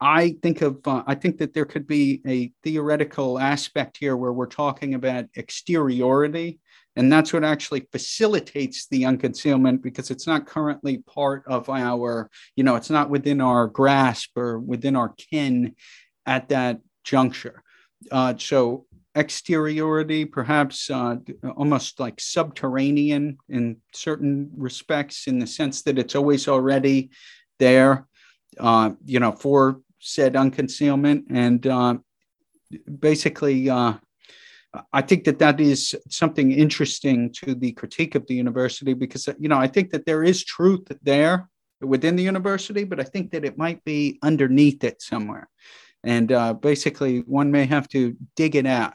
I 0.00 0.36
think 0.42 0.62
of 0.62 0.78
uh, 0.86 1.02
I 1.06 1.14
think 1.14 1.38
that 1.38 1.54
there 1.54 1.64
could 1.64 1.86
be 1.86 2.22
a 2.26 2.52
theoretical 2.62 3.38
aspect 3.38 3.96
here 3.98 4.16
where 4.16 4.32
we're 4.32 4.46
talking 4.46 4.94
about 4.94 5.26
exteriority, 5.36 6.60
and 6.96 7.12
that's 7.12 7.32
what 7.32 7.44
actually 7.44 7.86
facilitates 7.92 8.86
the 8.88 9.02
unconcealment 9.02 9.82
because 9.82 10.10
it's 10.10 10.26
not 10.26 10.46
currently 10.46 10.98
part 10.98 11.44
of 11.46 11.68
our 11.68 12.30
you 12.56 12.64
know 12.64 12.76
it's 12.76 12.90
not 12.90 13.10
within 13.10 13.40
our 13.40 13.66
grasp 13.66 14.36
or 14.36 14.58
within 14.58 14.96
our 14.96 15.10
kin 15.10 15.74
at 16.26 16.48
that 16.48 16.80
juncture. 17.04 17.62
Uh, 18.10 18.34
so 18.36 18.84
exteriority, 19.16 20.24
perhaps 20.26 20.90
uh, 20.90 21.16
almost 21.56 21.98
like 21.98 22.20
subterranean 22.20 23.38
in 23.48 23.78
certain 23.94 24.50
respects, 24.56 25.26
in 25.26 25.38
the 25.38 25.46
sense 25.46 25.82
that 25.82 25.98
it's 25.98 26.14
always 26.14 26.46
already 26.48 27.10
there, 27.58 28.06
uh, 28.60 28.90
you 29.06 29.18
know, 29.18 29.32
for 29.32 29.80
said 30.00 30.34
unconcealment. 30.34 31.24
And 31.30 31.66
uh, 31.66 31.96
basically, 33.00 33.70
uh, 33.70 33.94
I 34.92 35.02
think 35.02 35.24
that 35.24 35.38
that 35.38 35.60
is 35.60 35.94
something 36.08 36.52
interesting 36.52 37.32
to 37.34 37.54
the 37.54 37.72
critique 37.72 38.14
of 38.14 38.26
the 38.26 38.34
university 38.34 38.94
because, 38.94 39.28
you 39.38 39.48
know, 39.48 39.58
I 39.58 39.66
think 39.66 39.90
that 39.90 40.06
there 40.06 40.24
is 40.24 40.44
truth 40.44 40.86
there 41.02 41.48
within 41.80 42.16
the 42.16 42.22
university, 42.22 42.84
but 42.84 43.00
I 43.00 43.04
think 43.04 43.30
that 43.32 43.44
it 43.44 43.58
might 43.58 43.84
be 43.84 44.18
underneath 44.22 44.84
it 44.84 45.02
somewhere. 45.02 45.48
And 46.04 46.30
uh, 46.32 46.54
basically, 46.54 47.20
one 47.20 47.50
may 47.50 47.66
have 47.66 47.88
to 47.88 48.16
dig 48.36 48.54
it 48.54 48.66
out. 48.66 48.94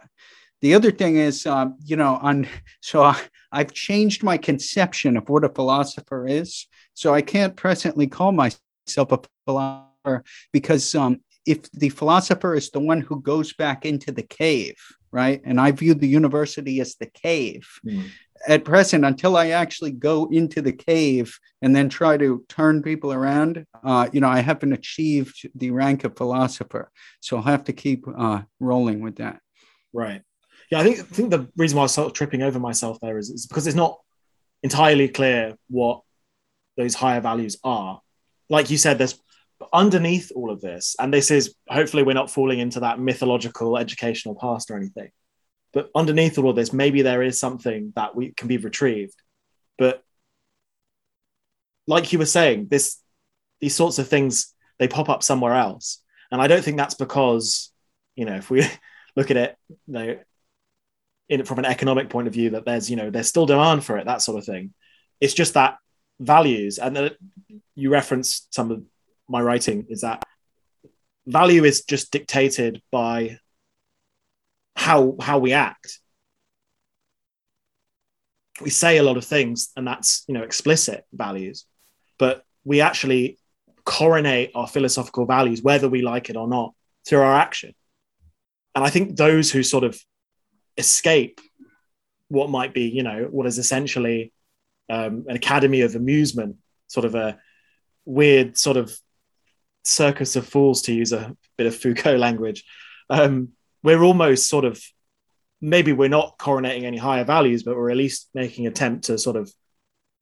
The 0.62 0.76
other 0.76 0.92
thing 0.92 1.18
is, 1.18 1.46
uh, 1.46 1.68
you 1.84 1.96
know, 1.96 2.20
on 2.22 2.48
so 2.82 3.04
I, 3.04 3.20
I've 3.52 3.74
changed 3.74 4.24
my 4.24 4.38
conception 4.38 5.18
of 5.18 5.30
what 5.30 5.44
a 5.44 5.50
philosopher 5.50 6.28
is. 6.28 6.68
So 6.94 7.14
I 7.14 7.22
can't 7.22 7.56
presently 7.56 8.08
call 8.08 8.32
myself 8.32 9.12
a 9.12 9.20
philosopher 9.46 10.24
because 10.52 10.96
um, 10.96 11.22
if 11.46 11.70
the 11.72 11.90
philosopher 11.90 12.56
is 12.56 12.70
the 12.70 12.80
one 12.80 13.02
who 13.02 13.22
goes 13.22 13.54
back 13.54 13.86
into 13.86 14.12
the 14.12 14.24
cave, 14.24 14.76
right? 15.12 15.42
And 15.44 15.60
I 15.60 15.72
view 15.72 15.94
the 15.94 16.08
university 16.08 16.80
as 16.80 16.96
the 16.96 17.08
cave. 17.08 17.68
Mm. 17.86 18.06
At 18.48 18.66
present, 18.66 19.06
until 19.06 19.38
I 19.38 19.50
actually 19.50 19.92
go 19.92 20.28
into 20.32 20.64
the 20.64 20.74
cave 20.74 21.38
and 21.62 21.76
then 21.76 21.90
try 21.90 22.18
to 22.18 22.44
turn 22.50 22.82
people 22.82 23.14
around, 23.14 23.66
uh, 23.84 24.10
you 24.12 24.20
know, 24.20 24.30
I 24.30 24.40
haven't 24.40 24.74
achieved 24.74 25.48
the 25.54 25.70
rank 25.70 26.04
of 26.06 26.18
philosopher. 26.18 26.90
So 27.20 27.38
I'll 27.38 27.44
have 27.44 27.66
to 27.66 27.74
keep 27.74 28.06
uh, 28.08 28.42
rolling 28.60 29.02
with 29.02 29.18
that. 29.18 29.40
Right. 29.94 30.22
Yeah, 30.72 30.80
I 30.80 30.84
think 30.84 31.00
I 31.00 31.04
think 31.04 31.30
the 31.30 31.48
reason 31.56 31.76
why 31.76 31.82
I 31.82 31.84
was 31.84 31.94
sort 31.94 32.08
of 32.08 32.14
tripping 32.14 32.42
over 32.42 32.60
myself 32.60 32.98
there 33.02 33.18
is, 33.18 33.30
is 33.30 33.46
because 33.46 33.68
it's 33.68 33.76
not 33.76 34.00
entirely 34.64 35.10
clear 35.10 35.56
what 35.70 36.02
those 36.78 36.96
higher 36.96 37.22
values 37.22 37.58
are. 37.64 38.02
Like 38.50 38.70
you 38.70 38.78
said, 38.78 38.98
there's 38.98 39.22
underneath 39.74 40.32
all 40.36 40.52
of 40.52 40.62
this, 40.62 40.96
and 41.00 41.14
this 41.14 41.32
is 41.32 41.56
hopefully 41.70 42.04
we're 42.04 42.14
not 42.14 42.32
falling 42.32 42.60
into 42.60 42.82
that 42.82 43.00
mythological 43.00 43.78
educational 43.78 44.36
past 44.36 44.72
or 44.72 44.78
anything, 44.78 45.10
but 45.74 45.90
underneath 45.96 46.38
all 46.38 46.50
of 46.50 46.56
this, 46.56 46.74
maybe 46.74 47.02
there 47.02 47.24
is 47.24 47.40
something 47.40 47.94
that 47.96 48.16
we 48.16 48.32
can 48.32 48.48
be 48.48 48.58
retrieved. 48.58 49.16
But 49.78 50.04
like 51.88 52.12
you 52.12 52.20
were 52.20 52.26
saying, 52.26 52.68
this 52.70 52.98
these 53.60 53.76
sorts 53.76 54.00
of 54.00 54.08
things 54.08 54.54
they 54.80 54.88
pop 54.88 55.10
up 55.10 55.24
somewhere 55.24 55.54
else, 55.54 56.02
and 56.32 56.42
I 56.42 56.48
don't 56.48 56.64
think 56.64 56.78
that's 56.78 56.96
because 56.96 57.72
you 58.16 58.26
know 58.26 58.36
if 58.36 58.50
we 58.50 58.66
look 59.16 59.32
at 59.32 59.38
it, 59.38 59.58
you 59.70 59.76
know, 59.88 60.18
in 61.30 61.46
from 61.46 61.60
an 61.60 61.66
economic 61.66 62.10
point 62.10 62.28
of 62.28 62.34
view, 62.34 62.52
that 62.52 62.66
there's 62.66 62.90
you 62.90 62.96
know 62.96 63.10
there's 63.10 63.28
still 63.28 63.46
demand 63.46 63.84
for 63.84 63.98
it, 63.98 64.06
that 64.06 64.22
sort 64.22 64.38
of 64.38 64.46
thing. 64.46 64.74
It's 65.20 65.34
just 65.34 65.54
that 65.54 65.78
values, 66.20 66.78
and 66.80 67.16
you 67.76 67.90
referenced 67.90 68.54
some 68.54 68.72
of 68.72 68.84
my 69.32 69.42
writing 69.42 69.88
is 69.90 70.02
that 70.02 70.24
value 71.26 71.64
is 71.64 71.84
just 71.84 72.12
dictated 72.12 72.82
by 72.92 73.40
how 74.76 75.16
how 75.22 75.40
we 75.40 75.54
act. 75.54 76.00
We 78.62 78.70
say 78.70 78.98
a 78.98 79.04
lot 79.04 79.18
of 79.18 79.26
things 79.26 79.70
and 79.76 79.88
that's 79.88 80.24
you 80.28 80.34
know 80.34 80.44
explicit 80.44 81.06
values 81.12 81.66
but 82.20 82.44
we 82.64 82.82
actually 82.82 83.40
coronate 83.86 84.52
our 84.54 84.68
philosophical 84.68 85.26
values 85.26 85.64
whether 85.64 85.90
we 85.90 86.04
like 86.04 86.30
it 86.30 86.38
or 86.38 86.48
not 86.48 86.74
through 87.08 87.22
our 87.22 87.36
action. 87.36 87.74
And 88.76 88.84
i 88.86 88.90
think 88.90 89.18
those 89.18 89.52
who 89.52 89.64
sort 89.64 89.84
of 89.84 90.00
escape 90.78 91.42
what 92.30 92.50
might 92.50 92.74
be 92.74 92.84
you 92.84 93.04
know 93.04 93.28
what 93.30 93.46
is 93.46 93.58
essentially 93.58 94.32
um, 94.90 95.26
an 95.28 95.36
academy 95.36 95.82
of 95.82 95.96
amusement 95.96 96.56
sort 96.88 97.06
of 97.06 97.16
a 97.16 97.38
weird 98.06 98.58
sort 98.58 98.78
of 98.78 98.96
circus 99.84 100.36
of 100.36 100.48
fools, 100.48 100.82
to 100.84 100.94
use 100.94 101.14
a 101.14 101.36
bit 101.58 101.68
of 101.68 101.76
Foucault 101.76 102.18
language, 102.18 102.64
um, 103.10 103.50
we're 103.84 104.04
almost 104.04 104.48
sort 104.48 104.66
of 104.66 104.82
maybe 105.62 105.94
we're 105.94 106.10
not 106.10 106.38
coronating 106.38 106.84
any 106.84 106.98
higher 106.98 107.24
values, 107.24 107.64
but 107.64 107.76
we're 107.76 107.92
at 107.92 107.98
least 107.98 108.30
making 108.34 108.68
attempt 108.68 109.06
to 109.06 109.18
sort 109.18 109.36
of 109.36 109.52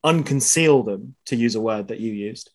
unconceal 0.03 0.85
them, 0.85 1.15
to 1.25 1.35
use 1.35 1.55
a 1.55 1.61
word 1.61 1.87
that 1.89 1.99
you 1.99 2.11
used. 2.11 2.51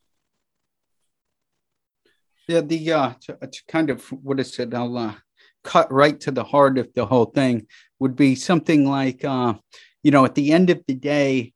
Yeah, 2.46 2.60
the 2.60 2.92
uh, 2.92 3.12
to, 3.22 3.38
to 3.46 3.62
kind 3.68 3.90
of 3.90 4.04
what 4.12 4.38
is 4.38 4.58
it? 4.58 4.74
I'll 4.74 4.98
uh, 4.98 5.14
cut 5.62 5.90
right 5.90 6.20
to 6.20 6.30
the 6.30 6.44
heart 6.44 6.76
of 6.76 6.92
the 6.94 7.06
whole 7.06 7.26
thing. 7.26 7.66
Would 8.00 8.16
be 8.16 8.34
something 8.34 8.86
like, 8.86 9.24
uh, 9.24 9.54
you 10.02 10.10
know, 10.10 10.26
at 10.26 10.34
the 10.34 10.52
end 10.52 10.68
of 10.68 10.82
the 10.86 10.94
day, 10.94 11.54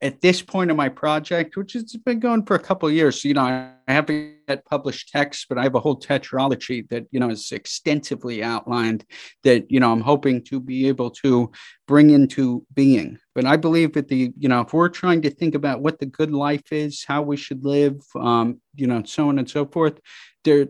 at 0.00 0.20
this 0.20 0.42
point 0.42 0.70
of 0.70 0.76
my 0.76 0.88
project, 0.88 1.56
which 1.56 1.72
has 1.74 1.96
been 2.04 2.20
going 2.20 2.44
for 2.44 2.54
a 2.54 2.60
couple 2.60 2.90
years, 2.90 3.24
you 3.24 3.34
know, 3.34 3.42
I 3.42 3.72
haven't 3.86 4.36
yet 4.48 4.64
published 4.64 5.10
text, 5.10 5.46
but 5.48 5.58
I 5.58 5.62
have 5.64 5.74
a 5.74 5.80
whole 5.80 5.98
tetralogy 5.98 6.88
that, 6.88 7.06
you 7.10 7.20
know, 7.20 7.30
is 7.30 7.52
extensively 7.52 8.42
outlined 8.42 9.04
that, 9.44 9.70
you 9.70 9.80
know, 9.80 9.92
I'm 9.92 10.00
hoping 10.00 10.42
to 10.44 10.60
be 10.60 10.88
able 10.88 11.10
to 11.22 11.50
bring 11.86 12.10
into 12.10 12.64
being. 12.74 13.18
But 13.34 13.46
I 13.46 13.56
believe 13.56 13.92
that 13.94 14.08
the, 14.08 14.32
you 14.38 14.48
know, 14.48 14.60
if 14.60 14.72
we're 14.72 14.88
trying 14.88 15.22
to 15.22 15.30
think 15.30 15.54
about 15.54 15.82
what 15.82 15.98
the 15.98 16.06
good 16.06 16.32
life 16.32 16.72
is, 16.72 17.04
how 17.06 17.22
we 17.22 17.36
should 17.36 17.64
live, 17.64 18.00
um, 18.18 18.60
you 18.74 18.86
know, 18.86 19.02
so 19.04 19.28
on 19.28 19.38
and 19.38 19.48
so 19.48 19.66
forth, 19.66 19.98
there, 20.44 20.68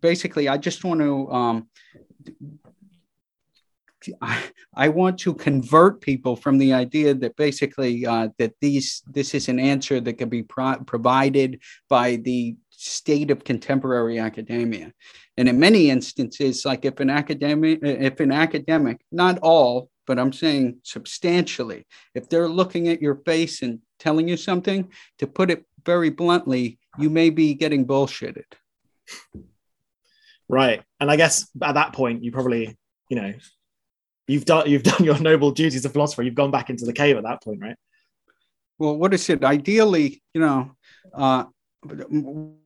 basically, 0.00 0.48
I 0.48 0.56
just 0.56 0.84
want 0.84 1.00
to 1.00 1.30
um, 1.30 1.68
I, 4.76 4.88
want 4.88 5.18
to 5.20 5.34
convert 5.34 6.00
people 6.00 6.36
from 6.36 6.58
the 6.58 6.72
idea 6.72 7.14
that 7.14 7.36
basically 7.36 8.06
uh, 8.06 8.28
that 8.38 8.54
these 8.60 9.02
this 9.06 9.34
is 9.34 9.48
an 9.48 9.58
answer 9.58 10.00
that 10.00 10.14
can 10.14 10.28
be 10.28 10.42
pro- 10.42 10.78
provided 10.84 11.60
by 11.88 12.16
the 12.16 12.56
state 12.70 13.30
of 13.30 13.44
contemporary 13.44 14.18
academia. 14.18 14.92
And 15.36 15.48
in 15.48 15.58
many 15.58 15.90
instances 15.90 16.64
like 16.64 16.84
if 16.84 17.00
an 17.00 17.10
academic 17.10 17.78
if 17.82 18.20
an 18.20 18.32
academic 18.32 19.00
not 19.10 19.38
all 19.38 19.88
but 20.06 20.18
i'm 20.18 20.32
saying 20.32 20.78
substantially 20.82 21.86
if 22.14 22.28
they're 22.28 22.48
looking 22.48 22.88
at 22.88 23.00
your 23.00 23.16
face 23.16 23.62
and 23.62 23.80
telling 23.98 24.28
you 24.28 24.36
something 24.36 24.90
to 25.18 25.26
put 25.26 25.50
it 25.50 25.64
very 25.84 26.10
bluntly 26.10 26.78
you 26.98 27.08
may 27.08 27.30
be 27.30 27.54
getting 27.54 27.86
bullshitted. 27.86 28.44
Right. 30.48 30.82
And 31.00 31.10
i 31.10 31.16
guess 31.16 31.48
at 31.62 31.74
that 31.74 31.92
point 31.92 32.22
you 32.22 32.32
probably 32.32 32.76
you 33.08 33.16
know 33.20 33.32
you've 34.32 34.44
done 34.44 34.68
you've 34.68 34.82
done 34.92 35.04
your 35.04 35.18
noble 35.18 35.50
duties 35.50 35.76
as 35.76 35.84
a 35.84 35.90
philosopher. 35.90 36.22
You've 36.22 36.34
gone 36.34 36.50
back 36.50 36.70
into 36.70 36.84
the 36.84 36.92
cave 36.92 37.16
at 37.16 37.24
that 37.24 37.42
point, 37.42 37.60
right? 37.60 37.76
Well, 38.78 38.96
what 38.96 39.14
is 39.14 39.28
it? 39.30 39.44
Ideally, 39.44 40.22
you 40.34 40.40
know, 40.40 40.72
uh, 41.14 41.44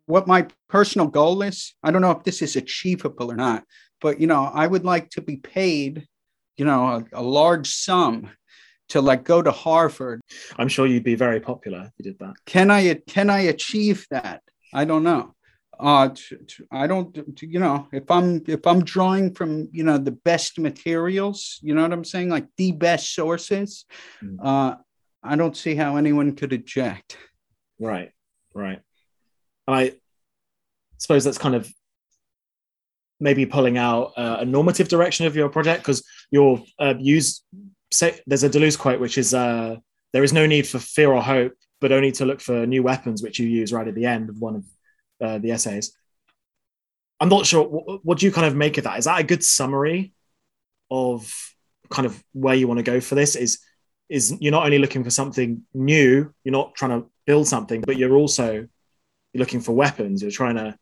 what 0.06 0.26
my 0.26 0.46
personal 0.68 1.08
goal 1.08 1.42
is. 1.42 1.74
I 1.82 1.90
don't 1.90 2.02
know 2.02 2.12
if 2.12 2.24
this 2.24 2.42
is 2.42 2.56
achievable 2.56 3.30
or 3.30 3.36
not, 3.36 3.64
but 4.00 4.20
you 4.20 4.26
know, 4.26 4.44
I 4.44 4.66
would 4.66 4.84
like 4.84 5.10
to 5.10 5.20
be 5.20 5.36
paid, 5.36 6.06
you 6.56 6.64
know, 6.64 6.86
a, 6.86 7.20
a 7.20 7.22
large 7.22 7.68
sum 7.68 8.30
to 8.90 9.00
like 9.00 9.24
go 9.24 9.42
to 9.42 9.50
Harvard. 9.50 10.20
I'm 10.56 10.68
sure 10.68 10.86
you'd 10.86 11.02
be 11.02 11.16
very 11.16 11.40
popular 11.40 11.80
if 11.80 11.92
you 11.98 12.04
did 12.04 12.18
that. 12.20 12.34
Can 12.46 12.70
I 12.70 12.94
can 13.06 13.30
I 13.30 13.40
achieve 13.40 14.06
that? 14.10 14.42
I 14.72 14.84
don't 14.84 15.04
know 15.04 15.35
uh 15.78 16.08
to, 16.08 16.36
to, 16.36 16.66
i 16.70 16.86
don't 16.86 17.36
to, 17.36 17.46
you 17.46 17.58
know 17.58 17.86
if 17.92 18.10
i'm 18.10 18.42
if 18.46 18.66
i'm 18.66 18.82
drawing 18.82 19.34
from 19.34 19.68
you 19.72 19.84
know 19.84 19.98
the 19.98 20.10
best 20.10 20.58
materials 20.58 21.58
you 21.62 21.74
know 21.74 21.82
what 21.82 21.92
i'm 21.92 22.04
saying? 22.04 22.28
Like 22.28 22.46
the 22.56 22.72
best 22.72 23.14
sources 23.14 23.84
mm. 24.22 24.36
uh 24.42 24.76
i 25.22 25.36
don't 25.36 25.56
see 25.56 25.74
how 25.74 25.96
anyone 25.96 26.34
could 26.34 26.52
object. 26.52 27.18
Right 27.78 28.12
right. 28.56 28.80
I 29.68 29.92
suppose 30.98 31.24
that's 31.24 31.38
kind 31.38 31.54
of 31.54 31.72
maybe 33.20 33.46
pulling 33.46 33.78
out 33.78 34.12
uh, 34.16 34.38
a 34.40 34.44
normative 34.44 34.88
direction 34.88 35.26
of 35.26 35.36
your 35.36 35.48
project 35.48 35.82
because 35.82 36.02
you're 36.30 36.62
uh, 36.78 36.94
use 36.98 37.42
say 37.92 38.18
there's 38.26 38.44
a 38.44 38.50
deleuze 38.50 38.78
quote 38.78 39.00
which 39.00 39.16
is 39.16 39.32
uh 39.32 39.76
there 40.12 40.24
is 40.24 40.32
no 40.32 40.44
need 40.44 40.66
for 40.66 40.78
fear 40.78 41.12
or 41.12 41.22
hope 41.22 41.52
but 41.80 41.92
only 41.92 42.12
to 42.12 42.26
look 42.26 42.40
for 42.40 42.66
new 42.66 42.82
weapons 42.82 43.22
which 43.22 43.38
you 43.38 43.46
use 43.46 43.72
right 43.72 43.88
at 43.88 43.94
the 43.94 44.04
end 44.04 44.28
of 44.28 44.38
one 44.38 44.56
of 44.56 44.64
uh, 45.20 45.38
the 45.38 45.52
essays. 45.52 45.96
I'm 47.20 47.28
not 47.28 47.46
sure. 47.46 47.66
What, 47.66 48.04
what, 48.04 48.18
do 48.18 48.26
you 48.26 48.32
kind 48.32 48.46
of 48.46 48.54
make 48.54 48.78
of 48.78 48.84
that? 48.84 48.98
Is 48.98 49.06
that 49.06 49.20
a 49.20 49.24
good 49.24 49.42
summary 49.42 50.12
of 50.90 51.32
kind 51.90 52.06
of 52.06 52.22
where 52.32 52.54
you 52.54 52.68
want 52.68 52.78
to 52.78 52.84
go 52.84 53.00
for 53.00 53.14
this? 53.14 53.36
Is 53.36 53.60
is 54.08 54.36
you're 54.40 54.52
not 54.52 54.64
only 54.64 54.78
looking 54.78 55.02
for 55.02 55.10
something 55.10 55.62
new, 55.74 56.32
you're 56.44 56.52
not 56.52 56.74
trying 56.74 57.00
to 57.00 57.08
build 57.26 57.48
something, 57.48 57.80
but 57.80 57.96
you're 57.96 58.14
also 58.14 58.52
you're 58.52 58.68
looking 59.40 59.60
for 59.60 59.72
weapons. 59.72 60.22
You're 60.22 60.30
trying 60.30 60.56
to 60.56 60.78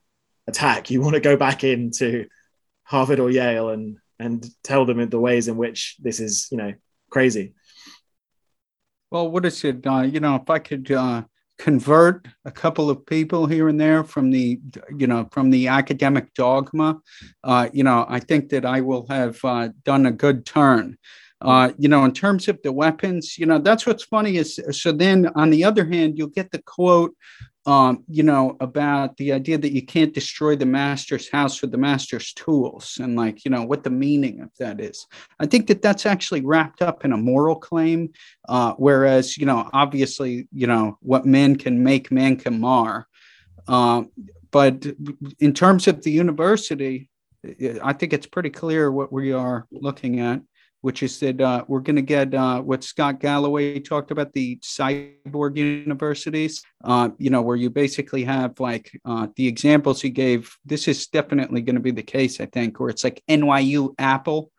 attack. 0.46 0.90
You 0.90 1.00
want 1.00 1.14
to 1.14 1.20
go 1.20 1.36
back 1.36 1.64
into 1.64 2.26
Harvard 2.82 3.20
or 3.20 3.30
Yale 3.30 3.70
and 3.70 3.98
and 4.18 4.46
tell 4.62 4.84
them 4.84 5.08
the 5.08 5.18
ways 5.18 5.48
in 5.48 5.56
which 5.56 5.96
this 6.00 6.20
is, 6.20 6.48
you 6.50 6.58
know, 6.58 6.72
crazy. 7.10 7.54
Well, 9.10 9.30
what 9.30 9.44
is 9.44 9.62
it? 9.64 9.86
Uh, 9.86 10.02
you 10.02 10.20
know, 10.20 10.36
if 10.36 10.48
I 10.48 10.58
could 10.58 10.90
uh, 10.90 11.22
convert 11.58 12.26
a 12.44 12.50
couple 12.50 12.90
of 12.90 13.06
people 13.06 13.46
here 13.46 13.68
and 13.68 13.80
there 13.80 14.02
from 14.02 14.30
the 14.30 14.60
you 14.96 15.06
know 15.06 15.28
from 15.30 15.50
the 15.50 15.68
academic 15.68 16.32
dogma 16.34 16.98
uh, 17.44 17.68
you 17.72 17.84
know 17.84 18.04
i 18.08 18.18
think 18.18 18.48
that 18.48 18.64
i 18.64 18.80
will 18.80 19.06
have 19.06 19.38
uh, 19.44 19.68
done 19.84 20.06
a 20.06 20.12
good 20.12 20.44
turn. 20.44 20.96
Uh, 21.40 21.72
you 21.78 21.88
know 21.88 22.04
in 22.04 22.12
terms 22.12 22.48
of 22.48 22.58
the 22.62 22.72
weapons 22.72 23.36
you 23.36 23.44
know 23.44 23.58
that's 23.58 23.86
what's 23.86 24.04
funny 24.04 24.36
is 24.36 24.58
so 24.70 24.90
then 24.90 25.30
on 25.34 25.50
the 25.50 25.62
other 25.62 25.84
hand 25.84 26.16
you'll 26.16 26.26
get 26.28 26.50
the 26.50 26.62
quote 26.62 27.14
um, 27.66 28.04
you 28.08 28.22
know, 28.22 28.56
about 28.60 29.16
the 29.16 29.32
idea 29.32 29.56
that 29.56 29.72
you 29.72 29.84
can't 29.84 30.12
destroy 30.12 30.54
the 30.54 30.66
master's 30.66 31.30
house 31.30 31.62
with 31.62 31.72
the 31.72 31.78
master's 31.78 32.32
tools 32.34 32.98
and 33.00 33.16
like, 33.16 33.44
you 33.44 33.50
know, 33.50 33.62
what 33.62 33.84
the 33.84 33.90
meaning 33.90 34.40
of 34.40 34.50
that 34.58 34.80
is. 34.80 35.06
I 35.40 35.46
think 35.46 35.68
that 35.68 35.80
that's 35.80 36.04
actually 36.04 36.42
wrapped 36.42 36.82
up 36.82 37.04
in 37.04 37.12
a 37.12 37.16
moral 37.16 37.56
claim. 37.56 38.12
Uh, 38.48 38.74
whereas, 38.76 39.38
you 39.38 39.46
know, 39.46 39.70
obviously, 39.72 40.46
you 40.52 40.66
know, 40.66 40.98
what 41.00 41.24
man 41.24 41.56
can 41.56 41.82
make, 41.82 42.12
man 42.12 42.36
can 42.36 42.60
mar. 42.60 43.06
Uh, 43.66 44.04
but 44.50 44.86
in 45.40 45.54
terms 45.54 45.88
of 45.88 46.02
the 46.02 46.12
university, 46.12 47.08
I 47.82 47.92
think 47.94 48.12
it's 48.12 48.26
pretty 48.26 48.50
clear 48.50 48.92
what 48.92 49.12
we 49.12 49.32
are 49.32 49.66
looking 49.70 50.20
at 50.20 50.42
which 50.84 51.02
is 51.02 51.18
that 51.18 51.40
uh, 51.40 51.64
we're 51.66 51.80
going 51.80 51.96
to 51.96 52.02
get 52.02 52.34
uh, 52.34 52.60
what 52.60 52.84
Scott 52.84 53.18
Galloway 53.18 53.80
talked 53.80 54.10
about 54.10 54.34
the 54.34 54.56
cyborg 54.56 55.56
universities, 55.56 56.62
uh, 56.84 57.08
you 57.16 57.30
know, 57.30 57.40
where 57.40 57.56
you 57.56 57.70
basically 57.70 58.22
have 58.22 58.60
like 58.60 58.90
uh, 59.06 59.28
the 59.36 59.48
examples 59.48 60.02
he 60.02 60.10
gave. 60.10 60.54
This 60.66 60.86
is 60.86 61.06
definitely 61.06 61.62
going 61.62 61.76
to 61.76 61.80
be 61.80 61.90
the 61.90 62.02
case, 62.02 62.38
I 62.38 62.44
think, 62.44 62.78
where 62.78 62.90
it's 62.90 63.02
like 63.02 63.22
NYU 63.30 63.94
Apple, 63.96 64.52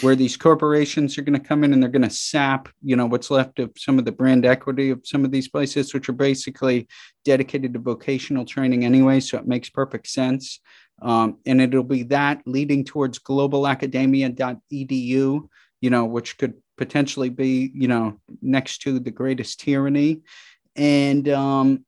where 0.00 0.16
these 0.16 0.36
corporations 0.36 1.16
are 1.16 1.22
going 1.22 1.40
to 1.40 1.48
come 1.48 1.62
in 1.62 1.72
and 1.72 1.80
they're 1.80 1.88
going 1.88 2.02
to 2.02 2.10
sap, 2.10 2.68
you 2.82 2.96
know, 2.96 3.06
what's 3.06 3.30
left 3.30 3.60
of 3.60 3.70
some 3.76 3.96
of 3.96 4.04
the 4.04 4.10
brand 4.10 4.44
equity 4.44 4.90
of 4.90 5.02
some 5.04 5.24
of 5.24 5.30
these 5.30 5.46
places, 5.46 5.94
which 5.94 6.08
are 6.08 6.14
basically 6.14 6.88
dedicated 7.24 7.74
to 7.74 7.78
vocational 7.78 8.44
training 8.44 8.84
anyway. 8.84 9.20
So 9.20 9.38
it 9.38 9.46
makes 9.46 9.70
perfect 9.70 10.08
sense. 10.08 10.58
Um, 11.02 11.38
and 11.46 11.60
it'll 11.60 11.82
be 11.82 12.04
that 12.04 12.42
leading 12.46 12.84
towards 12.84 13.18
globalacademia.edu, 13.18 15.48
you 15.80 15.90
know, 15.90 16.04
which 16.04 16.38
could 16.38 16.54
potentially 16.76 17.28
be, 17.28 17.70
you 17.74 17.88
know, 17.88 18.18
next 18.42 18.82
to 18.82 18.98
the 18.98 19.10
greatest 19.10 19.60
tyranny. 19.60 20.20
And, 20.76 21.28
um, 21.28 21.84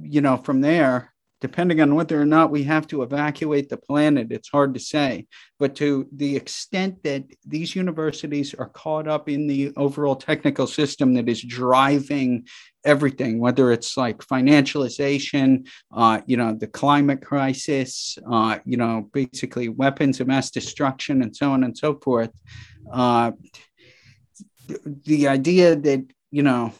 you 0.00 0.20
know, 0.20 0.36
from 0.36 0.60
there, 0.60 1.12
depending 1.40 1.80
on 1.80 1.94
whether 1.94 2.20
or 2.20 2.26
not 2.26 2.50
we 2.50 2.62
have 2.64 2.86
to 2.88 3.02
evacuate 3.02 3.68
the 3.68 3.76
planet, 3.76 4.30
it's 4.30 4.48
hard 4.48 4.74
to 4.74 4.80
say. 4.80 5.26
But 5.58 5.74
to 5.76 6.06
the 6.14 6.36
extent 6.36 7.02
that 7.02 7.24
these 7.46 7.74
universities 7.74 8.54
are 8.54 8.68
caught 8.68 9.08
up 9.08 9.28
in 9.28 9.46
the 9.46 9.72
overall 9.76 10.16
technical 10.16 10.66
system 10.66 11.14
that 11.14 11.28
is 11.28 11.42
driving 11.42 12.46
everything, 12.84 13.38
whether 13.38 13.72
it's 13.72 13.96
like 13.96 14.18
financialization, 14.18 15.66
uh, 15.94 16.20
you 16.26 16.36
know, 16.36 16.54
the 16.54 16.66
climate 16.66 17.22
crisis, 17.22 18.18
uh, 18.30 18.58
you 18.64 18.76
know, 18.76 19.08
basically 19.12 19.68
weapons 19.68 20.20
of 20.20 20.26
mass 20.26 20.50
destruction, 20.50 21.22
and 21.22 21.34
so 21.34 21.52
on 21.52 21.64
and 21.64 21.76
so 21.76 21.94
forth. 21.94 22.30
Uh, 22.90 23.32
the 25.04 25.28
idea 25.28 25.74
that 25.74 26.04
you 26.30 26.42
know 26.42 26.72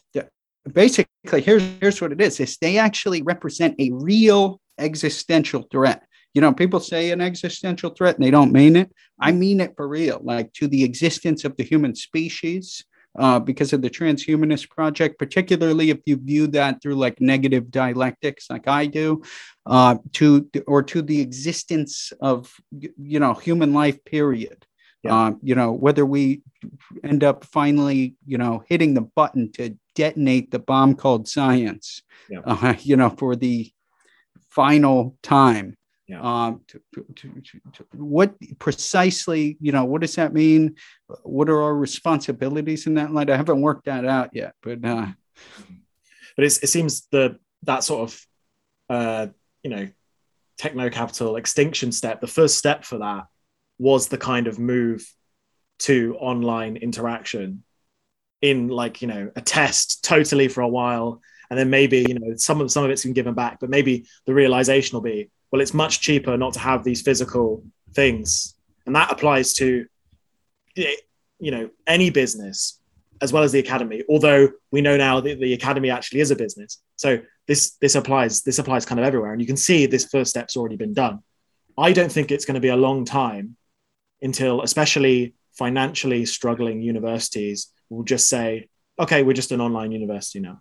basically 0.72 1.40
here's 1.40 1.62
here's 1.80 2.00
what 2.00 2.12
it 2.12 2.20
is 2.20 2.40
is 2.40 2.56
they 2.58 2.78
actually 2.78 3.22
represent 3.22 3.74
a 3.78 3.90
real 3.92 4.60
existential 4.78 5.66
threat. 5.70 6.02
You 6.34 6.40
know 6.40 6.52
people 6.52 6.80
say 6.80 7.10
an 7.10 7.20
existential 7.20 7.90
threat 7.90 8.16
and 8.16 8.24
they 8.24 8.30
don't 8.30 8.52
mean 8.52 8.76
it. 8.76 8.92
I 9.20 9.32
mean 9.32 9.60
it 9.60 9.74
for 9.76 9.88
real 9.88 10.20
like 10.22 10.52
to 10.54 10.68
the 10.68 10.84
existence 10.84 11.44
of 11.44 11.56
the 11.56 11.64
human 11.64 11.94
species 11.94 12.84
uh, 13.18 13.40
because 13.40 13.72
of 13.72 13.82
the 13.82 13.90
transhumanist 13.90 14.70
project 14.70 15.18
particularly 15.18 15.90
if 15.90 15.98
you 16.06 16.16
view 16.16 16.46
that 16.46 16.80
through 16.80 16.94
like 16.94 17.20
negative 17.20 17.68
dialectics 17.68 18.48
like 18.48 18.68
i 18.68 18.86
do 18.86 19.20
uh, 19.66 19.96
to 20.12 20.48
or 20.66 20.82
to 20.82 21.02
the 21.02 21.20
existence 21.20 22.12
of 22.20 22.52
you 22.70 23.20
know 23.20 23.34
human 23.34 23.72
life 23.72 24.04
period. 24.04 24.66
Yeah. 25.02 25.14
uh, 25.16 25.32
you 25.42 25.54
know 25.54 25.72
whether 25.72 26.04
we 26.04 26.42
end 27.02 27.24
up 27.24 27.44
finally 27.44 28.16
you 28.26 28.36
know 28.36 28.62
hitting 28.68 28.92
the 28.92 29.00
button 29.00 29.50
to 29.52 29.74
detonate 29.94 30.50
the 30.50 30.58
bomb 30.58 30.94
called 30.94 31.28
science, 31.28 32.02
yeah. 32.28 32.40
uh, 32.44 32.74
you 32.80 32.96
know, 32.96 33.10
for 33.10 33.36
the 33.36 33.70
final 34.50 35.16
time. 35.22 35.76
Yeah. 36.06 36.22
Um, 36.22 36.62
to, 36.66 36.80
to, 36.94 37.42
to, 37.74 37.86
what 37.92 38.34
precisely, 38.58 39.56
you 39.60 39.70
know, 39.70 39.84
what 39.84 40.00
does 40.00 40.16
that 40.16 40.32
mean? 40.32 40.74
What 41.22 41.48
are 41.48 41.62
our 41.62 41.74
responsibilities 41.74 42.88
in 42.88 42.94
that 42.94 43.12
light? 43.12 43.30
I 43.30 43.36
haven't 43.36 43.60
worked 43.60 43.84
that 43.84 44.04
out 44.04 44.30
yet, 44.32 44.54
but 44.60 44.84
uh, 44.84 45.06
but 46.34 46.44
it 46.44 46.50
seems 46.50 47.06
the 47.12 47.38
that 47.62 47.84
sort 47.84 48.10
of 48.10 48.26
uh, 48.88 49.26
you 49.62 49.70
know 49.70 49.88
techno 50.58 50.90
capital 50.90 51.36
extinction 51.36 51.92
step. 51.92 52.20
The 52.20 52.26
first 52.26 52.58
step 52.58 52.84
for 52.84 52.98
that 52.98 53.26
was 53.78 54.08
the 54.08 54.18
kind 54.18 54.48
of 54.48 54.58
move 54.58 55.06
to 55.80 56.16
online 56.18 56.76
interaction 56.76 57.62
in 58.42 58.68
like 58.68 59.02
you 59.02 59.08
know 59.08 59.30
a 59.36 59.40
test 59.40 60.04
totally 60.04 60.48
for 60.48 60.62
a 60.62 60.68
while 60.68 61.20
and 61.50 61.58
then 61.58 61.68
maybe 61.68 61.98
you 62.08 62.18
know 62.18 62.34
some 62.36 62.60
of 62.60 62.70
some 62.70 62.84
of 62.84 62.90
it's 62.90 63.04
been 63.04 63.12
given 63.12 63.34
back 63.34 63.58
but 63.60 63.68
maybe 63.68 64.06
the 64.26 64.34
realization 64.34 64.96
will 64.96 65.02
be 65.02 65.30
well 65.50 65.60
it's 65.60 65.74
much 65.74 66.00
cheaper 66.00 66.36
not 66.36 66.54
to 66.54 66.58
have 66.58 66.84
these 66.84 67.02
physical 67.02 67.62
things. 67.94 68.54
And 68.86 68.94
that 68.96 69.12
applies 69.12 69.52
to 69.54 69.86
you 70.76 71.50
know 71.50 71.68
any 71.86 72.10
business 72.10 72.80
as 73.22 73.32
well 73.32 73.42
as 73.42 73.52
the 73.52 73.58
academy 73.58 74.02
although 74.08 74.48
we 74.70 74.80
know 74.80 74.96
now 74.96 75.20
that 75.20 75.40
the 75.40 75.52
academy 75.52 75.90
actually 75.90 76.20
is 76.20 76.30
a 76.30 76.36
business. 76.36 76.80
So 76.96 77.20
this 77.46 77.76
this 77.80 77.94
applies 77.94 78.42
this 78.42 78.58
applies 78.58 78.86
kind 78.86 79.00
of 79.00 79.06
everywhere 79.06 79.32
and 79.32 79.40
you 79.40 79.46
can 79.46 79.56
see 79.56 79.86
this 79.86 80.06
first 80.06 80.30
step's 80.30 80.56
already 80.56 80.76
been 80.76 80.94
done. 80.94 81.20
I 81.78 81.92
don't 81.92 82.12
think 82.12 82.30
it's 82.30 82.44
going 82.44 82.54
to 82.54 82.60
be 82.60 82.68
a 82.68 82.76
long 82.76 83.04
time 83.04 83.56
until 84.22 84.62
especially 84.62 85.34
financially 85.52 86.24
struggling 86.26 86.82
universities 86.82 87.68
will 87.90 88.04
just 88.04 88.28
say, 88.28 88.68
okay, 88.98 89.22
we're 89.22 89.34
just 89.34 89.52
an 89.52 89.60
online 89.60 89.92
university 89.92 90.40
now. 90.40 90.60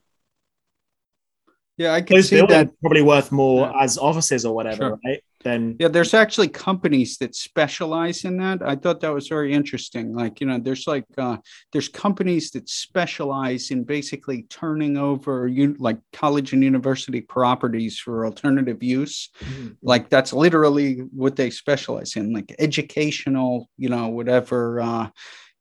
Yeah, 1.80 1.94
I 1.94 2.02
can 2.02 2.18
Those 2.18 2.28
see 2.28 2.42
that 2.42 2.70
probably 2.82 3.02
worth 3.02 3.32
more 3.32 3.68
yeah. 3.68 3.84
as 3.84 3.98
offices 3.98 4.46
or 4.46 4.54
whatever, 4.54 4.90
sure. 4.90 5.00
right? 5.06 5.24
Then 5.46 5.78
yeah, 5.80 5.88
there's 5.88 6.14
actually 6.14 6.50
companies 6.50 7.18
that 7.20 7.34
specialize 7.36 8.26
in 8.26 8.36
that. 8.38 8.62
I 8.62 8.76
thought 8.76 9.00
that 9.00 9.14
was 9.14 9.30
very 9.30 9.54
interesting. 9.54 10.14
Like 10.14 10.42
you 10.42 10.48
know, 10.48 10.60
there's 10.60 10.88
like 10.88 11.06
uh, 11.18 11.38
there's 11.72 11.88
companies 11.88 12.52
that 12.52 12.68
specialize 12.68 13.72
in 13.72 13.86
basically 13.86 14.42
turning 14.50 14.98
over 14.98 15.48
you 15.48 15.78
like 15.80 16.00
college 16.12 16.52
and 16.52 16.62
university 16.62 17.22
properties 17.22 17.98
for 17.98 18.26
alternative 18.26 18.84
use. 18.84 19.30
Mm-hmm. 19.40 19.70
Like 19.82 20.10
that's 20.10 20.34
literally 20.34 20.96
what 21.16 21.38
they 21.38 21.50
specialize 21.50 22.18
in, 22.18 22.34
like 22.34 22.54
educational, 22.60 23.70
you 23.78 23.88
know, 23.88 24.10
whatever. 24.10 24.82
Uh, 24.82 25.10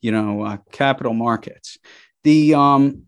you 0.00 0.12
know, 0.12 0.42
uh, 0.42 0.58
capital 0.72 1.14
markets. 1.14 1.78
The 2.24 2.54
um, 2.54 3.04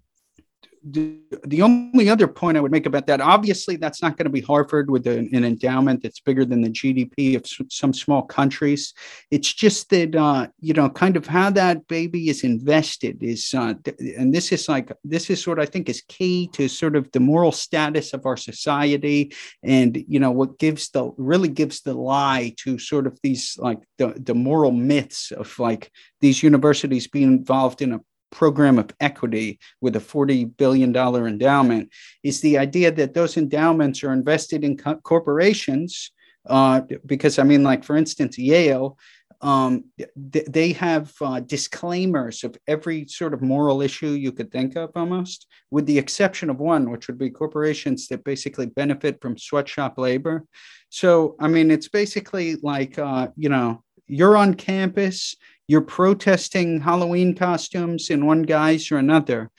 the, 0.83 1.63
only 1.63 2.09
other 2.09 2.27
point 2.27 2.57
I 2.57 2.61
would 2.61 2.73
make 2.73 2.87
about 2.87 3.07
that, 3.07 3.21
obviously, 3.21 3.77
that's 3.77 4.03
not 4.03 4.17
going 4.17 4.25
to 4.25 4.31
be 4.31 4.41
Harvard 4.41 4.91
with 4.91 5.07
an, 5.07 5.29
an 5.33 5.45
endowment 5.45 6.03
that's 6.03 6.21
bigger 6.21 6.45
than 6.45 6.63
the 6.63 6.71
GDP 6.71 7.37
of 7.37 7.45
some 7.71 7.93
small 7.93 8.23
countries. 8.23 8.95
It's 9.31 9.53
just 9.53 9.91
that, 9.91 10.15
uh, 10.15 10.49
you 10.61 10.73
know, 10.73 10.89
kind 10.89 11.17
of 11.17 11.27
how 11.27 11.51
that 11.51 11.87
baby 11.87 12.31
is 12.31 12.45
invested 12.45 13.23
is, 13.23 13.53
uh, 13.55 13.75
and 14.17 14.35
this 14.35 14.53
is 14.53 14.69
like, 14.69 14.93
this 15.05 15.29
is 15.29 15.47
what 15.47 15.61
I 15.61 15.67
think, 15.67 15.89
is 15.89 16.03
key 16.09 16.49
to 16.55 16.69
sort 16.69 16.97
of 16.97 17.11
the 17.13 17.21
moral 17.21 17.53
status 17.53 18.15
of 18.15 18.25
our 18.25 18.37
society. 18.37 19.33
And, 19.63 20.03
you 20.09 20.19
know, 20.19 20.31
what 20.31 20.59
gives 20.59 20.89
the, 20.91 21.11
really 21.19 21.49
gives 21.49 21.83
the 21.83 21.95
lie 21.95 22.55
to 22.65 22.79
sort 22.79 23.07
of 23.07 23.19
these, 23.23 23.57
like, 23.59 23.81
the, 23.99 24.15
the 24.17 24.35
moral 24.35 24.73
myths 24.73 25.31
of 25.31 25.59
like 25.59 25.93
these 26.21 26.43
universities 26.43 27.07
being 27.07 27.29
involved 27.29 27.83
in 27.83 27.93
a 27.93 28.01
program 28.31 28.79
of 28.79 28.91
equity 29.01 29.59
with 29.81 29.97
a 29.97 30.01
$40 30.01 30.57
billion 30.57 30.95
endowment 30.95 31.91
is 32.23 32.41
the 32.41 32.59
idea 32.59 32.91
that 32.93 33.15
those 33.15 33.37
endowments 33.37 34.03
are 34.03 34.13
invested 34.13 34.65
in 34.65 34.77
co- 34.77 34.97
corporations. 34.97 36.11
Uh, 36.47 36.81
because, 37.05 37.39
I 37.39 37.43
mean, 37.43 37.63
like 37.63 37.85
for 37.85 37.97
instance, 37.97 38.39
Yale, 38.39 38.97
um, 39.43 39.85
th- 39.99 40.47
they 40.47 40.73
have 40.73 41.13
uh, 41.21 41.41
disclaimers 41.41 42.45
of 42.45 42.57
every 42.67 43.07
sort 43.07 43.33
of 43.33 43.41
moral 43.41 43.81
issue 43.81 44.09
you 44.09 44.33
could 44.33 44.51
think 44.51 44.77
of 44.77 44.91
almost, 44.95 45.47
with 45.71 45.87
the 45.87 45.99
exception 45.99 46.51
of 46.51 46.59
one, 46.59 46.91
which 46.91 47.07
would 47.07 47.19
be 47.19 47.31
corporations 47.31 48.09
that 48.09 48.25
basically 48.25 48.67
benefit 48.67 49.21
from 49.21 49.39
sweatshop 49.39 49.99
labor. 49.99 50.45
So, 50.91 51.37
I 51.41 51.49
mean, 51.49 51.71
it's 51.71 51.89
basically 51.89 52.57
like, 52.57 52.99
uh, 52.99 53.29
you 53.37 53.49
know, 53.49 53.83
you're 54.07 54.37
on 54.37 54.55
campus, 54.55 55.37
you're 55.71 55.81
protesting 55.81 56.81
Halloween 56.81 57.33
costumes 57.37 58.11
in 58.11 58.27
one 58.27 58.43
guise 58.43 58.91
or 58.91 58.99
another. 58.99 59.51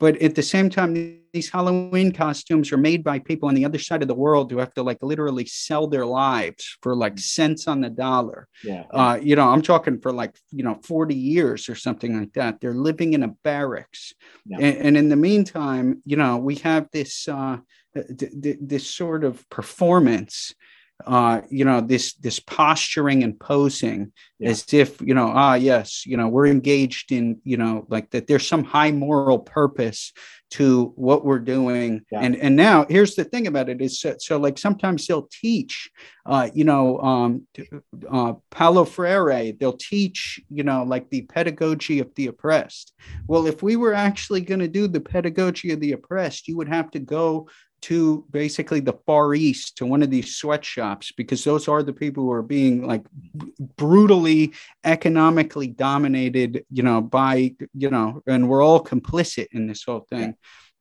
but 0.00 0.16
at 0.22 0.34
the 0.34 0.42
same 0.42 0.70
time 0.70 0.94
these 1.32 1.50
halloween 1.50 2.12
costumes 2.12 2.72
are 2.72 2.78
made 2.78 3.02
by 3.04 3.18
people 3.18 3.48
on 3.48 3.54
the 3.54 3.64
other 3.64 3.78
side 3.78 4.00
of 4.00 4.08
the 4.08 4.14
world 4.14 4.50
who 4.50 4.58
have 4.58 4.72
to 4.72 4.82
like 4.82 4.98
literally 5.02 5.44
sell 5.44 5.86
their 5.86 6.06
lives 6.06 6.78
for 6.82 6.94
like 6.94 7.16
mm. 7.16 7.20
cents 7.20 7.66
on 7.68 7.80
the 7.80 7.90
dollar 7.90 8.48
yeah, 8.64 8.84
Uh, 8.92 9.18
you 9.20 9.34
know 9.36 9.48
i'm 9.48 9.60
talking 9.62 10.00
for 10.00 10.12
like 10.12 10.34
you 10.58 10.64
know 10.64 10.78
40 10.82 11.14
years 11.14 11.68
or 11.68 11.74
something 11.74 12.18
like 12.18 12.32
that 12.34 12.60
they're 12.60 12.82
living 12.90 13.12
in 13.12 13.22
a 13.22 13.34
barracks 13.44 14.14
yeah. 14.46 14.58
and, 14.60 14.76
and, 14.86 14.96
in 14.96 15.08
the 15.08 15.16
meantime 15.16 16.02
you 16.04 16.16
know 16.16 16.36
we 16.38 16.54
have 16.56 16.88
this 16.92 17.28
uh 17.28 17.58
th- 17.94 18.32
th- 18.42 18.58
this 18.60 18.86
sort 19.00 19.24
of 19.24 19.48
performance 19.50 20.54
uh, 21.06 21.42
you 21.48 21.64
know, 21.64 21.80
this 21.80 22.14
this 22.14 22.40
posturing 22.40 23.22
and 23.22 23.38
posing 23.38 24.12
yeah. 24.38 24.50
as 24.50 24.72
if, 24.72 25.00
you 25.00 25.14
know, 25.14 25.30
ah, 25.32 25.54
yes, 25.54 26.04
you 26.04 26.16
know, 26.16 26.28
we're 26.28 26.46
engaged 26.46 27.12
in, 27.12 27.40
you 27.44 27.56
know, 27.56 27.86
like 27.88 28.10
that 28.10 28.26
there's 28.26 28.46
some 28.46 28.64
high 28.64 28.90
moral 28.90 29.38
purpose 29.38 30.12
to 30.50 30.92
what 30.96 31.24
we're 31.24 31.38
doing. 31.38 32.00
Yeah. 32.10 32.20
And 32.20 32.36
and 32.36 32.56
now 32.56 32.86
here's 32.88 33.14
the 33.14 33.24
thing 33.24 33.46
about 33.46 33.68
it 33.68 33.80
is 33.80 34.00
so, 34.00 34.16
so 34.18 34.38
like 34.38 34.58
sometimes 34.58 35.06
they'll 35.06 35.28
teach, 35.30 35.90
uh, 36.26 36.48
you 36.52 36.64
know, 36.64 36.98
um, 37.00 37.46
uh, 38.10 38.34
Paulo 38.50 38.84
Freire, 38.84 39.52
they'll 39.52 39.76
teach, 39.76 40.40
you 40.50 40.64
know, 40.64 40.82
like 40.82 41.10
the 41.10 41.22
pedagogy 41.22 42.00
of 42.00 42.12
the 42.16 42.26
oppressed. 42.26 42.92
Well, 43.26 43.46
if 43.46 43.62
we 43.62 43.76
were 43.76 43.94
actually 43.94 44.40
going 44.40 44.60
to 44.60 44.68
do 44.68 44.88
the 44.88 45.00
pedagogy 45.00 45.70
of 45.72 45.80
the 45.80 45.92
oppressed, 45.92 46.48
you 46.48 46.56
would 46.56 46.68
have 46.68 46.90
to 46.92 46.98
go 46.98 47.48
to 47.82 48.24
basically 48.30 48.80
the 48.80 48.98
far 49.06 49.34
east 49.34 49.76
to 49.78 49.86
one 49.86 50.02
of 50.02 50.10
these 50.10 50.36
sweatshops 50.36 51.12
because 51.12 51.44
those 51.44 51.68
are 51.68 51.82
the 51.82 51.92
people 51.92 52.24
who 52.24 52.32
are 52.32 52.42
being 52.42 52.86
like 52.86 53.02
brutally 53.76 54.52
economically 54.84 55.68
dominated 55.68 56.64
you 56.70 56.82
know 56.82 57.00
by 57.00 57.54
you 57.74 57.90
know 57.90 58.22
and 58.26 58.48
we're 58.48 58.62
all 58.62 58.82
complicit 58.82 59.46
in 59.52 59.66
this 59.66 59.84
whole 59.84 60.06
thing. 60.10 60.34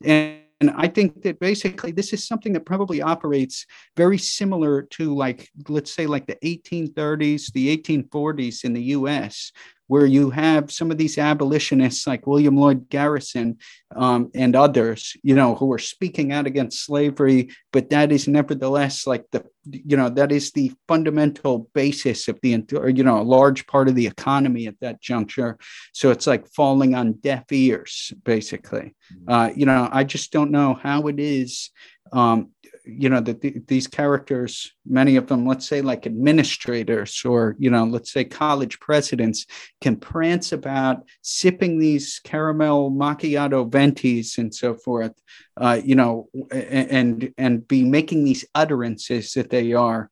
And 0.04 0.42
and 0.60 0.72
I 0.72 0.88
think 0.88 1.22
that 1.22 1.40
basically 1.40 1.92
this 1.92 2.14
is 2.14 2.28
something 2.28 2.54
that 2.54 2.66
probably 2.66 3.02
operates 3.02 3.66
very 3.96 4.18
similar 4.18 4.82
to 4.94 5.14
like, 5.14 5.50
let's 5.70 5.94
say 5.94 6.08
like 6.08 6.26
the 6.26 6.38
1830s, 6.44 7.52
the 7.54 7.78
1840s 7.78 8.64
in 8.64 8.74
the 8.74 8.82
US, 8.82 9.52
where 9.88 10.06
you 10.06 10.30
have 10.30 10.72
some 10.72 10.92
of 10.92 10.98
these 10.98 11.18
abolitionists 11.18 12.06
like 12.06 12.28
William 12.28 12.58
Lloyd 12.58 12.90
Garrison 12.90 13.58
um, 13.96 14.30
and 14.36 14.56
others, 14.56 15.16
you 15.24 15.34
know, 15.34 15.56
who 15.56 15.72
are 15.74 15.80
speaking 15.80 16.32
out 16.32 16.46
against 16.46 16.86
slavery, 16.86 17.50
but 17.72 17.90
that 17.90 18.12
is 18.12 18.28
nevertheless 18.28 19.08
like 19.08 19.26
the, 19.32 19.46
you 19.66 19.98
know, 19.98 20.10
that 20.10 20.32
is 20.32 20.52
the 20.52 20.72
fundamental 20.88 21.70
basis 21.74 22.28
of 22.28 22.40
the, 22.42 22.50
you 22.94 23.04
know, 23.04 23.20
a 23.20 23.24
large 23.24 23.66
part 23.68 23.88
of 23.88 23.96
the 23.96 24.08
economy 24.08 24.68
at 24.68 24.80
that 24.82 25.02
juncture. 25.02 25.58
So 25.94 26.12
it's 26.12 26.28
like 26.28 26.48
falling 26.50 26.96
on 26.96 27.14
deaf 27.14 27.46
ears, 27.52 28.14
basically. 28.24 28.96
Mm-hmm. 29.14 29.32
Uh, 29.32 29.50
you 29.56 29.66
know, 29.66 29.90
I 29.92 30.04
just 30.04 30.32
don't 30.32 30.52
know 30.52 30.74
how 30.74 31.08
it 31.08 31.20
is 31.20 31.72
um, 32.12 32.52
you 32.88 33.10
know 33.10 33.20
that 33.20 33.42
the, 33.42 33.62
these 33.68 33.88
characters 33.88 34.72
many 34.86 35.16
of 35.16 35.28
them 35.28 35.46
let's 35.46 35.68
say 35.68 35.82
like 35.82 36.06
administrators 36.06 37.24
or 37.26 37.56
you 37.60 37.70
know 37.70 37.84
let's 37.84 38.12
say 38.12 38.24
college 38.24 38.80
presidents 38.80 39.46
can 39.82 39.96
prance 39.96 40.52
about 40.52 41.04
sipping 41.22 41.80
these 41.80 42.20
caramel 42.24 42.92
macchiato 42.92 43.70
ventis 43.70 44.38
and 44.38 44.54
so 44.54 44.74
forth 44.74 45.14
uh, 45.58 45.80
you 45.84 45.96
know 45.96 46.30
and 46.52 47.34
and 47.38 47.68
be 47.68 47.84
making 47.84 48.24
these 48.24 48.46
utterances 48.56 49.34
that 49.34 49.50
they 49.50 49.74
are 49.74 50.10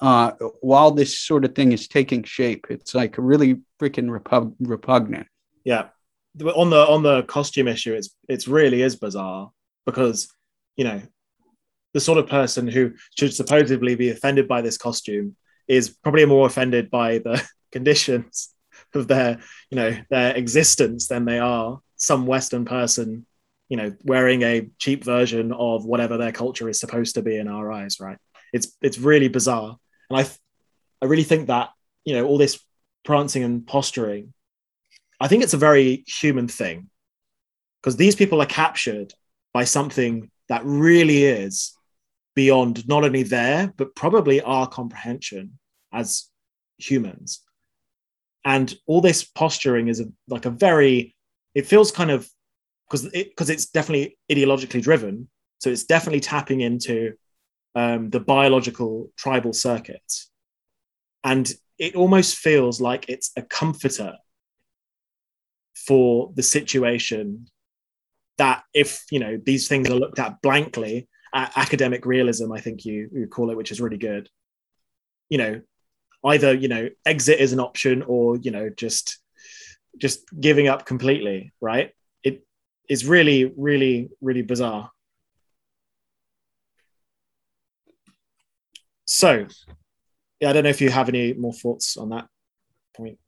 uh, 0.00 0.32
while 0.60 0.90
this 0.90 1.18
sort 1.18 1.44
of 1.44 1.54
thing 1.54 1.72
is 1.72 1.88
taking 1.88 2.22
shape. 2.22 2.66
It's 2.70 2.94
like 2.94 3.14
really 3.18 3.60
freaking 3.80 4.08
repug- 4.08 4.56
repugnant. 4.60 5.26
Yeah. 5.64 5.88
On 6.54 6.70
the 6.70 6.86
on 6.86 7.02
the 7.02 7.22
costume 7.22 7.66
issue 7.66 7.94
it's 7.94 8.10
it's 8.28 8.46
really 8.46 8.82
is 8.82 8.94
bizarre 8.94 9.52
because 9.86 10.28
you 10.76 10.84
know 10.84 11.00
the 11.96 12.00
sort 12.00 12.18
of 12.18 12.26
person 12.26 12.68
who 12.68 12.92
should 13.18 13.32
supposedly 13.32 13.94
be 13.94 14.10
offended 14.10 14.46
by 14.46 14.60
this 14.60 14.76
costume 14.76 15.34
is 15.66 15.88
probably 15.88 16.26
more 16.26 16.46
offended 16.46 16.90
by 16.90 17.16
the 17.16 17.42
conditions 17.72 18.50
of 18.94 19.08
their 19.08 19.38
you 19.70 19.76
know 19.76 19.96
their 20.10 20.36
existence 20.36 21.08
than 21.08 21.24
they 21.24 21.38
are 21.38 21.80
some 21.96 22.26
western 22.26 22.66
person 22.66 23.24
you 23.70 23.78
know 23.78 23.96
wearing 24.04 24.42
a 24.42 24.68
cheap 24.78 25.04
version 25.04 25.52
of 25.52 25.86
whatever 25.86 26.18
their 26.18 26.32
culture 26.32 26.68
is 26.68 26.78
supposed 26.78 27.14
to 27.14 27.22
be 27.22 27.38
in 27.38 27.48
our 27.48 27.72
eyes 27.72 27.98
right? 27.98 28.18
It's 28.52 28.76
it's 28.82 28.98
really 28.98 29.28
bizarre. 29.28 29.78
And 30.10 30.20
i 30.20 30.26
i 31.00 31.06
really 31.06 31.24
think 31.24 31.46
that 31.46 31.70
you 32.04 32.14
know 32.14 32.26
all 32.26 32.36
this 32.36 32.62
prancing 33.04 33.42
and 33.42 33.66
posturing 33.66 34.34
i 35.18 35.28
think 35.28 35.42
it's 35.42 35.54
a 35.54 35.68
very 35.68 36.04
human 36.06 36.46
thing 36.46 36.90
because 37.80 37.96
these 37.96 38.16
people 38.16 38.42
are 38.42 38.52
captured 38.64 39.14
by 39.54 39.64
something 39.64 40.30
that 40.50 40.60
really 40.64 41.24
is 41.24 41.75
beyond 42.36 42.86
not 42.86 43.02
only 43.02 43.24
there, 43.24 43.72
but 43.76 43.96
probably 43.96 44.40
our 44.42 44.68
comprehension 44.68 45.58
as 45.92 46.30
humans. 46.78 47.42
And 48.44 48.72
all 48.86 49.00
this 49.00 49.24
posturing 49.24 49.88
is 49.88 50.00
a, 50.00 50.04
like 50.28 50.44
a 50.44 50.50
very, 50.50 51.16
it 51.56 51.66
feels 51.66 51.90
kind 51.90 52.12
of, 52.12 52.28
because 52.88 53.06
it, 53.06 53.34
cause 53.34 53.50
it's 53.50 53.66
definitely 53.66 54.16
ideologically 54.30 54.80
driven. 54.80 55.28
So 55.58 55.70
it's 55.70 55.84
definitely 55.84 56.20
tapping 56.20 56.60
into 56.60 57.14
um, 57.74 58.10
the 58.10 58.20
biological 58.20 59.10
tribal 59.16 59.52
circuits. 59.52 60.30
And 61.24 61.52
it 61.78 61.96
almost 61.96 62.36
feels 62.36 62.80
like 62.80 63.08
it's 63.08 63.32
a 63.36 63.42
comforter 63.42 64.14
for 65.74 66.32
the 66.36 66.42
situation 66.42 67.48
that 68.38 68.62
if 68.74 69.04
you 69.10 69.18
know 69.18 69.38
these 69.44 69.66
things 69.66 69.88
are 69.88 69.94
looked 69.94 70.18
at 70.18 70.40
blankly 70.42 71.08
academic 71.34 72.06
realism, 72.06 72.52
I 72.52 72.60
think 72.60 72.84
you, 72.84 73.08
you 73.12 73.26
call 73.26 73.50
it, 73.50 73.56
which 73.56 73.72
is 73.72 73.80
really 73.80 73.98
good. 73.98 74.28
You 75.28 75.38
know, 75.38 75.60
either 76.24 76.54
you 76.54 76.68
know 76.68 76.88
exit 77.04 77.40
is 77.40 77.52
an 77.52 77.60
option, 77.60 78.02
or 78.06 78.36
you 78.36 78.50
know 78.50 78.70
just 78.70 79.18
just 79.98 80.20
giving 80.38 80.68
up 80.68 80.86
completely. 80.86 81.52
Right? 81.60 81.92
It 82.22 82.44
is 82.88 83.06
really, 83.06 83.52
really, 83.56 84.10
really 84.20 84.42
bizarre. 84.42 84.90
So, 89.06 89.46
yeah, 90.40 90.50
I 90.50 90.52
don't 90.52 90.64
know 90.64 90.70
if 90.70 90.80
you 90.80 90.90
have 90.90 91.08
any 91.08 91.32
more 91.32 91.52
thoughts 91.52 91.96
on 91.96 92.10
that 92.10 92.26
point. 92.96 93.18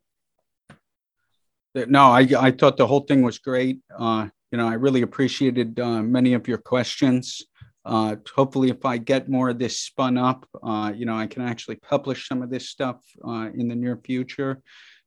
No, 1.74 2.06
I, 2.06 2.26
I 2.36 2.50
thought 2.50 2.76
the 2.76 2.86
whole 2.86 3.02
thing 3.02 3.22
was 3.22 3.38
great. 3.38 3.78
Uh, 3.96 4.28
you 4.50 4.58
know, 4.58 4.66
I 4.68 4.74
really 4.74 5.02
appreciated 5.02 5.78
uh, 5.78 6.02
many 6.02 6.34
of 6.34 6.48
your 6.48 6.58
questions. 6.58 7.42
Uh, 7.89 8.16
hopefully, 8.36 8.69
if 8.69 8.85
I 8.85 8.98
get 8.98 9.31
more 9.31 9.48
of 9.48 9.59
this 9.59 9.81
spun 9.81 10.19
up, 10.19 10.47
uh, 10.62 10.93
you 10.94 11.06
know, 11.06 11.16
I 11.16 11.27
can 11.27 11.43
actually 11.43 11.77
publish 11.77 12.28
some 12.28 12.43
of 12.43 12.51
this 12.51 12.69
stuff 12.69 13.02
uh, 13.27 13.48
in 13.55 13.66
the 13.69 13.74
near 13.74 13.98
future. 14.05 14.60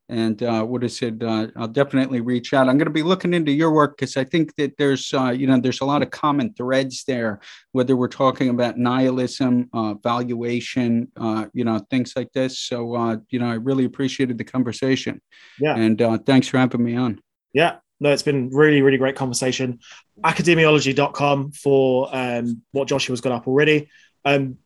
And 0.10 0.41
uh, 0.44 0.64
what 0.66 0.84
I 0.84 0.88
said, 0.88 1.24
uh, 1.24 1.48
I'll 1.56 1.68
definitely 1.68 2.20
reach 2.20 2.53
out. 2.53 2.68
I'm 2.68 2.78
going 2.78 2.88
to 2.88 2.91
be 2.91 3.03
looking 3.03 3.34
into 3.34 3.52
your 3.52 3.72
work 3.72 3.95
because 3.95 4.18
I 4.18 4.26
think 4.26 4.56
that 4.56 4.76
there's, 4.78 5.14
uh, 5.14 5.30
you 5.30 5.48
know, 5.48 5.58
there's 5.60 5.80
a 5.80 5.86
lot 5.86 6.02
of 6.02 6.10
common 6.10 6.53
threads 6.53 7.06
there. 7.06 7.40
Whether 7.72 7.95
we're 7.95 8.10
talking 8.10 8.49
about 8.49 8.78
nihilism, 8.78 9.70
valuation, 10.03 11.08
you 11.53 11.64
know, 11.64 11.80
things 11.90 12.14
like 12.18 12.34
this. 12.34 12.60
So, 12.60 13.22
you 13.30 13.40
know, 13.40 13.49
I 13.49 13.53
really 13.53 13.86
appreciated 13.86 14.38
the 14.38 14.44
conversation. 14.44 15.22
Yeah. 15.62 15.78
And 15.78 16.26
thanks 16.26 16.49
for 16.49 16.58
having 16.58 16.84
me 16.84 16.98
on. 16.98 17.22
Yeah, 17.53 17.78
no, 18.02 18.11
it's 18.11 18.23
been 18.23 18.49
really, 18.49 18.82
really 18.82 18.98
great 18.98 19.15
conversation. 19.15 19.80
Academiology.com 20.23 21.52
for 21.52 22.10
um, 22.11 22.64
what 22.72 22.88
Joshua's 22.88 23.22
got 23.22 23.32
up 23.32 23.48
already. 23.48 23.90
Um, 24.26 24.57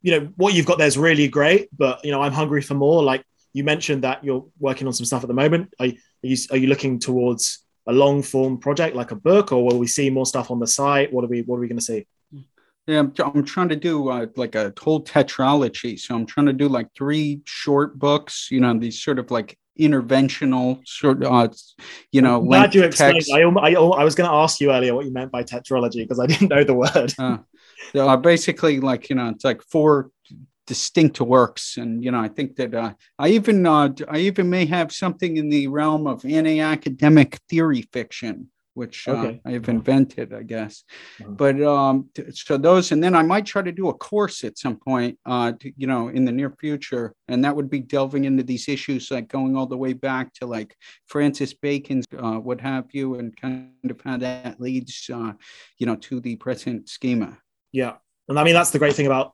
you 0.00 0.12
know, 0.12 0.32
what 0.36 0.54
you've 0.54 0.64
got 0.64 0.78
there 0.78 0.86
is 0.86 0.96
really 0.96 1.28
great, 1.28 1.68
but, 1.76 2.02
you 2.06 2.10
know, 2.10 2.22
I'm 2.22 2.32
hungry 2.32 2.62
for 2.62 2.72
more. 2.72 3.02
Like 3.02 3.22
you 3.52 3.64
mentioned 3.64 4.04
that 4.04 4.24
you're 4.24 4.46
working 4.58 4.86
on 4.86 4.94
some 4.94 5.04
stuff 5.04 5.22
at 5.22 5.28
the 5.28 5.34
moment. 5.34 5.74
Are, 5.78 5.86
are, 5.86 5.92
you, 6.22 6.36
are 6.52 6.56
you 6.56 6.68
looking 6.68 6.98
towards 6.98 7.62
a 7.86 7.92
long 7.92 8.22
form 8.22 8.56
project 8.56 8.96
like 8.96 9.10
a 9.10 9.16
book, 9.16 9.52
or 9.52 9.62
will 9.62 9.78
we 9.78 9.86
see 9.86 10.08
more 10.08 10.24
stuff 10.24 10.50
on 10.50 10.58
the 10.58 10.66
site? 10.66 11.12
What 11.12 11.22
are 11.22 11.28
we, 11.28 11.42
what 11.42 11.56
are 11.56 11.60
we 11.60 11.68
going 11.68 11.78
to 11.78 11.84
see? 11.84 12.06
Yeah, 12.86 13.00
I'm, 13.00 13.12
I'm 13.18 13.44
trying 13.44 13.68
to 13.68 13.76
do 13.76 14.08
uh, 14.08 14.26
like 14.36 14.54
a 14.54 14.72
whole 14.80 15.04
tetralogy. 15.04 16.00
So 16.00 16.14
I'm 16.14 16.24
trying 16.24 16.46
to 16.46 16.54
do 16.54 16.68
like 16.68 16.88
three 16.96 17.42
short 17.44 17.98
books, 17.98 18.48
you 18.50 18.60
know, 18.60 18.78
these 18.78 19.02
sort 19.02 19.18
of 19.18 19.30
like 19.30 19.58
interventional 19.78 20.86
sort 20.86 21.22
of, 21.22 21.32
uh, 21.32 21.48
you 22.12 22.22
know, 22.22 22.40
I'm 22.40 22.46
glad 22.46 22.74
you 22.74 22.84
explained. 22.84 23.24
I, 23.32 23.40
I, 23.40 23.72
I, 23.72 24.04
was 24.04 24.14
going 24.14 24.28
to 24.28 24.34
ask 24.34 24.60
you 24.60 24.70
earlier 24.70 24.94
what 24.94 25.04
you 25.04 25.12
meant 25.12 25.32
by 25.32 25.42
tetralogy 25.42 26.02
because 26.02 26.20
I 26.20 26.26
didn't 26.26 26.48
know 26.48 26.64
the 26.64 26.74
word. 26.74 27.14
uh, 27.18 27.38
uh, 27.98 28.16
basically, 28.16 28.80
like 28.80 29.10
you 29.10 29.16
know, 29.16 29.28
it's 29.28 29.44
like 29.44 29.62
four 29.62 30.10
distinct 30.66 31.20
works, 31.20 31.76
and 31.76 32.04
you 32.04 32.10
know, 32.10 32.20
I 32.20 32.28
think 32.28 32.56
that 32.56 32.74
uh, 32.74 32.94
I 33.18 33.28
even 33.30 33.66
uh, 33.66 33.90
I 34.08 34.18
even 34.18 34.48
may 34.48 34.66
have 34.66 34.92
something 34.92 35.36
in 35.36 35.48
the 35.48 35.66
realm 35.68 36.06
of 36.06 36.24
anti-academic 36.24 37.38
theory 37.48 37.82
fiction 37.92 38.50
which 38.74 39.08
uh, 39.08 39.12
okay. 39.12 39.40
uh, 39.44 39.50
I've 39.50 39.68
invented, 39.68 40.34
I 40.34 40.42
guess. 40.42 40.84
Mm-hmm. 41.20 41.34
But 41.34 41.62
um, 41.62 42.10
so 42.32 42.56
those, 42.56 42.92
and 42.92 43.02
then 43.02 43.14
I 43.14 43.22
might 43.22 43.46
try 43.46 43.62
to 43.62 43.72
do 43.72 43.88
a 43.88 43.94
course 43.94 44.44
at 44.44 44.58
some 44.58 44.76
point, 44.76 45.18
uh, 45.24 45.52
to, 45.60 45.72
you 45.76 45.86
know, 45.86 46.08
in 46.08 46.24
the 46.24 46.32
near 46.32 46.54
future, 46.60 47.14
and 47.28 47.44
that 47.44 47.54
would 47.56 47.70
be 47.70 47.80
delving 47.80 48.24
into 48.24 48.42
these 48.42 48.68
issues, 48.68 49.10
like 49.10 49.28
going 49.28 49.56
all 49.56 49.66
the 49.66 49.76
way 49.76 49.92
back 49.92 50.32
to 50.34 50.46
like 50.46 50.76
Francis 51.06 51.54
Bacon's, 51.54 52.04
uh, 52.18 52.34
what 52.34 52.60
have 52.60 52.86
you, 52.92 53.14
and 53.14 53.36
kind 53.36 53.70
of 53.88 54.00
how 54.04 54.18
that 54.18 54.60
leads, 54.60 55.08
uh, 55.12 55.32
you 55.78 55.86
know, 55.86 55.96
to 55.96 56.20
the 56.20 56.36
present 56.36 56.88
schema. 56.88 57.38
Yeah, 57.72 57.94
and 58.28 58.38
I 58.38 58.44
mean 58.44 58.54
that's 58.54 58.70
the 58.70 58.78
great 58.78 58.94
thing 58.94 59.06
about 59.06 59.32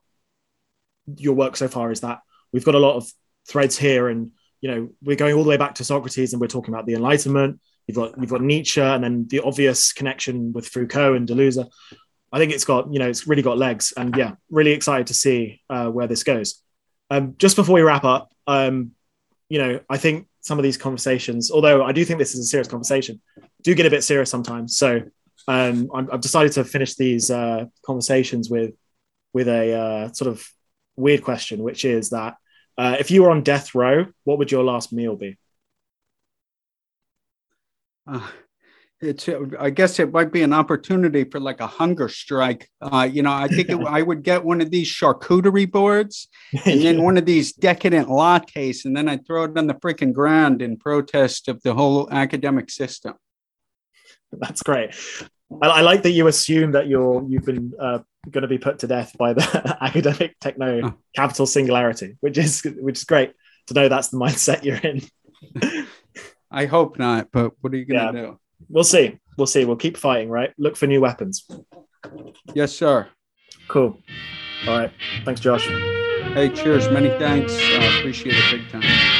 your 1.17 1.33
work 1.33 1.55
so 1.57 1.67
far 1.67 1.91
is 1.91 2.01
that 2.01 2.19
we've 2.53 2.65
got 2.65 2.75
a 2.75 2.79
lot 2.79 2.95
of 2.95 3.11
threads 3.47 3.77
here, 3.77 4.07
and 4.07 4.31
you 4.61 4.69
know, 4.69 4.89
we're 5.01 5.15
going 5.15 5.33
all 5.33 5.43
the 5.43 5.49
way 5.49 5.57
back 5.57 5.75
to 5.75 5.83
Socrates, 5.83 6.33
and 6.33 6.41
we're 6.41 6.47
talking 6.47 6.73
about 6.73 6.85
the 6.85 6.93
Enlightenment 6.93 7.59
You've 7.87 7.97
got 7.97 8.19
you've 8.19 8.29
got 8.29 8.41
Nietzsche, 8.41 8.81
and 8.81 9.03
then 9.03 9.27
the 9.29 9.41
obvious 9.41 9.93
connection 9.93 10.53
with 10.53 10.67
Foucault 10.67 11.15
and 11.15 11.27
Deleuze. 11.27 11.65
I 12.31 12.37
think 12.37 12.53
it's 12.53 12.65
got 12.65 12.91
you 12.93 12.99
know 12.99 13.09
it's 13.09 13.27
really 13.27 13.41
got 13.41 13.57
legs, 13.57 13.93
and 13.97 14.15
yeah, 14.15 14.33
really 14.49 14.71
excited 14.71 15.07
to 15.07 15.13
see 15.13 15.61
uh, 15.69 15.87
where 15.87 16.07
this 16.07 16.23
goes. 16.23 16.61
Um, 17.09 17.35
just 17.37 17.55
before 17.55 17.75
we 17.75 17.81
wrap 17.81 18.05
up, 18.05 18.31
um, 18.47 18.91
you 19.49 19.59
know, 19.59 19.81
I 19.89 19.97
think 19.97 20.27
some 20.39 20.57
of 20.57 20.63
these 20.63 20.77
conversations, 20.77 21.51
although 21.51 21.83
I 21.83 21.91
do 21.91 22.05
think 22.05 22.19
this 22.19 22.33
is 22.33 22.39
a 22.39 22.45
serious 22.45 22.67
conversation, 22.67 23.21
do 23.63 23.75
get 23.75 23.85
a 23.85 23.89
bit 23.89 24.03
serious 24.03 24.29
sometimes. 24.29 24.77
So 24.77 25.01
um, 25.47 25.89
i 25.93 26.03
have 26.11 26.21
decided 26.21 26.51
to 26.53 26.63
finish 26.63 26.95
these 26.95 27.31
uh, 27.31 27.65
conversations 27.85 28.49
with 28.49 28.73
with 29.33 29.47
a 29.47 29.73
uh, 29.73 30.13
sort 30.13 30.29
of 30.29 30.45
weird 30.95 31.23
question, 31.23 31.63
which 31.63 31.85
is 31.85 32.09
that 32.09 32.35
uh, 32.77 32.97
if 32.99 33.11
you 33.11 33.23
were 33.23 33.31
on 33.31 33.43
death 33.43 33.75
row, 33.75 34.05
what 34.23 34.37
would 34.37 34.51
your 34.51 34.63
last 34.63 34.91
meal 34.91 35.15
be? 35.15 35.37
Uh, 38.11 38.27
it's 39.01 39.27
i 39.59 39.69
guess 39.69 39.99
it 39.99 40.11
might 40.11 40.31
be 40.31 40.43
an 40.43 40.53
opportunity 40.53 41.23
for 41.23 41.39
like 41.39 41.59
a 41.59 41.67
hunger 41.67 42.07
strike. 42.07 42.69
Uh, 42.81 43.07
you 43.11 43.23
know 43.23 43.33
i 43.33 43.47
think 43.47 43.69
it, 43.69 43.79
i 43.87 44.01
would 44.01 44.21
get 44.23 44.43
one 44.43 44.61
of 44.61 44.69
these 44.69 44.87
charcuterie 44.87 45.69
boards 45.69 46.27
and 46.65 46.81
then 46.81 47.01
one 47.07 47.17
of 47.17 47.25
these 47.25 47.51
decadent 47.53 48.07
lattes 48.07 48.85
and 48.85 48.95
then 48.95 49.09
i'd 49.09 49.25
throw 49.25 49.43
it 49.43 49.57
on 49.57 49.67
the 49.67 49.73
freaking 49.75 50.13
ground 50.13 50.61
in 50.61 50.77
protest 50.77 51.47
of 51.47 51.61
the 51.63 51.73
whole 51.73 52.11
academic 52.11 52.69
system. 52.69 53.13
That's 54.31 54.61
great. 54.61 54.95
I, 55.61 55.67
I 55.67 55.81
like 55.81 56.03
that 56.03 56.11
you 56.11 56.27
assume 56.27 56.71
that 56.71 56.87
you're 56.87 57.25
you've 57.27 57.45
been 57.45 57.73
uh, 57.79 57.99
going 58.29 58.43
to 58.43 58.47
be 58.47 58.57
put 58.57 58.79
to 58.79 58.87
death 58.87 59.15
by 59.17 59.33
the 59.33 59.77
academic 59.81 60.39
techno 60.39 60.81
oh. 60.83 60.93
capital 61.15 61.45
singularity 61.45 62.17
which 62.19 62.37
is 62.37 62.61
which 62.79 62.99
is 62.99 63.03
great 63.03 63.33
to 63.67 63.73
know 63.73 63.89
that's 63.89 64.09
the 64.09 64.17
mindset 64.17 64.63
you're 64.63 64.77
in 64.77 65.01
I 66.51 66.65
hope 66.65 66.99
not, 66.99 67.29
but 67.31 67.53
what 67.61 67.73
are 67.73 67.77
you 67.77 67.85
going 67.85 68.13
to 68.13 68.19
yeah. 68.19 68.25
do? 68.25 68.39
We'll 68.69 68.83
see. 68.83 69.17
We'll 69.37 69.47
see. 69.47 69.65
We'll 69.65 69.77
keep 69.77 69.97
fighting, 69.97 70.29
right? 70.29 70.53
Look 70.57 70.75
for 70.75 70.87
new 70.87 71.01
weapons. 71.01 71.47
Yes, 72.53 72.73
sir. 72.73 73.07
Cool. 73.67 73.97
All 74.67 74.77
right. 74.77 74.91
Thanks, 75.23 75.39
Josh. 75.39 75.65
Hey, 75.67 76.49
cheers. 76.49 76.89
Many 76.89 77.09
thanks. 77.17 77.53
Uh, 77.53 77.97
appreciate 77.99 78.35
it 78.37 78.51
big 78.51 78.69
time. 78.69 79.10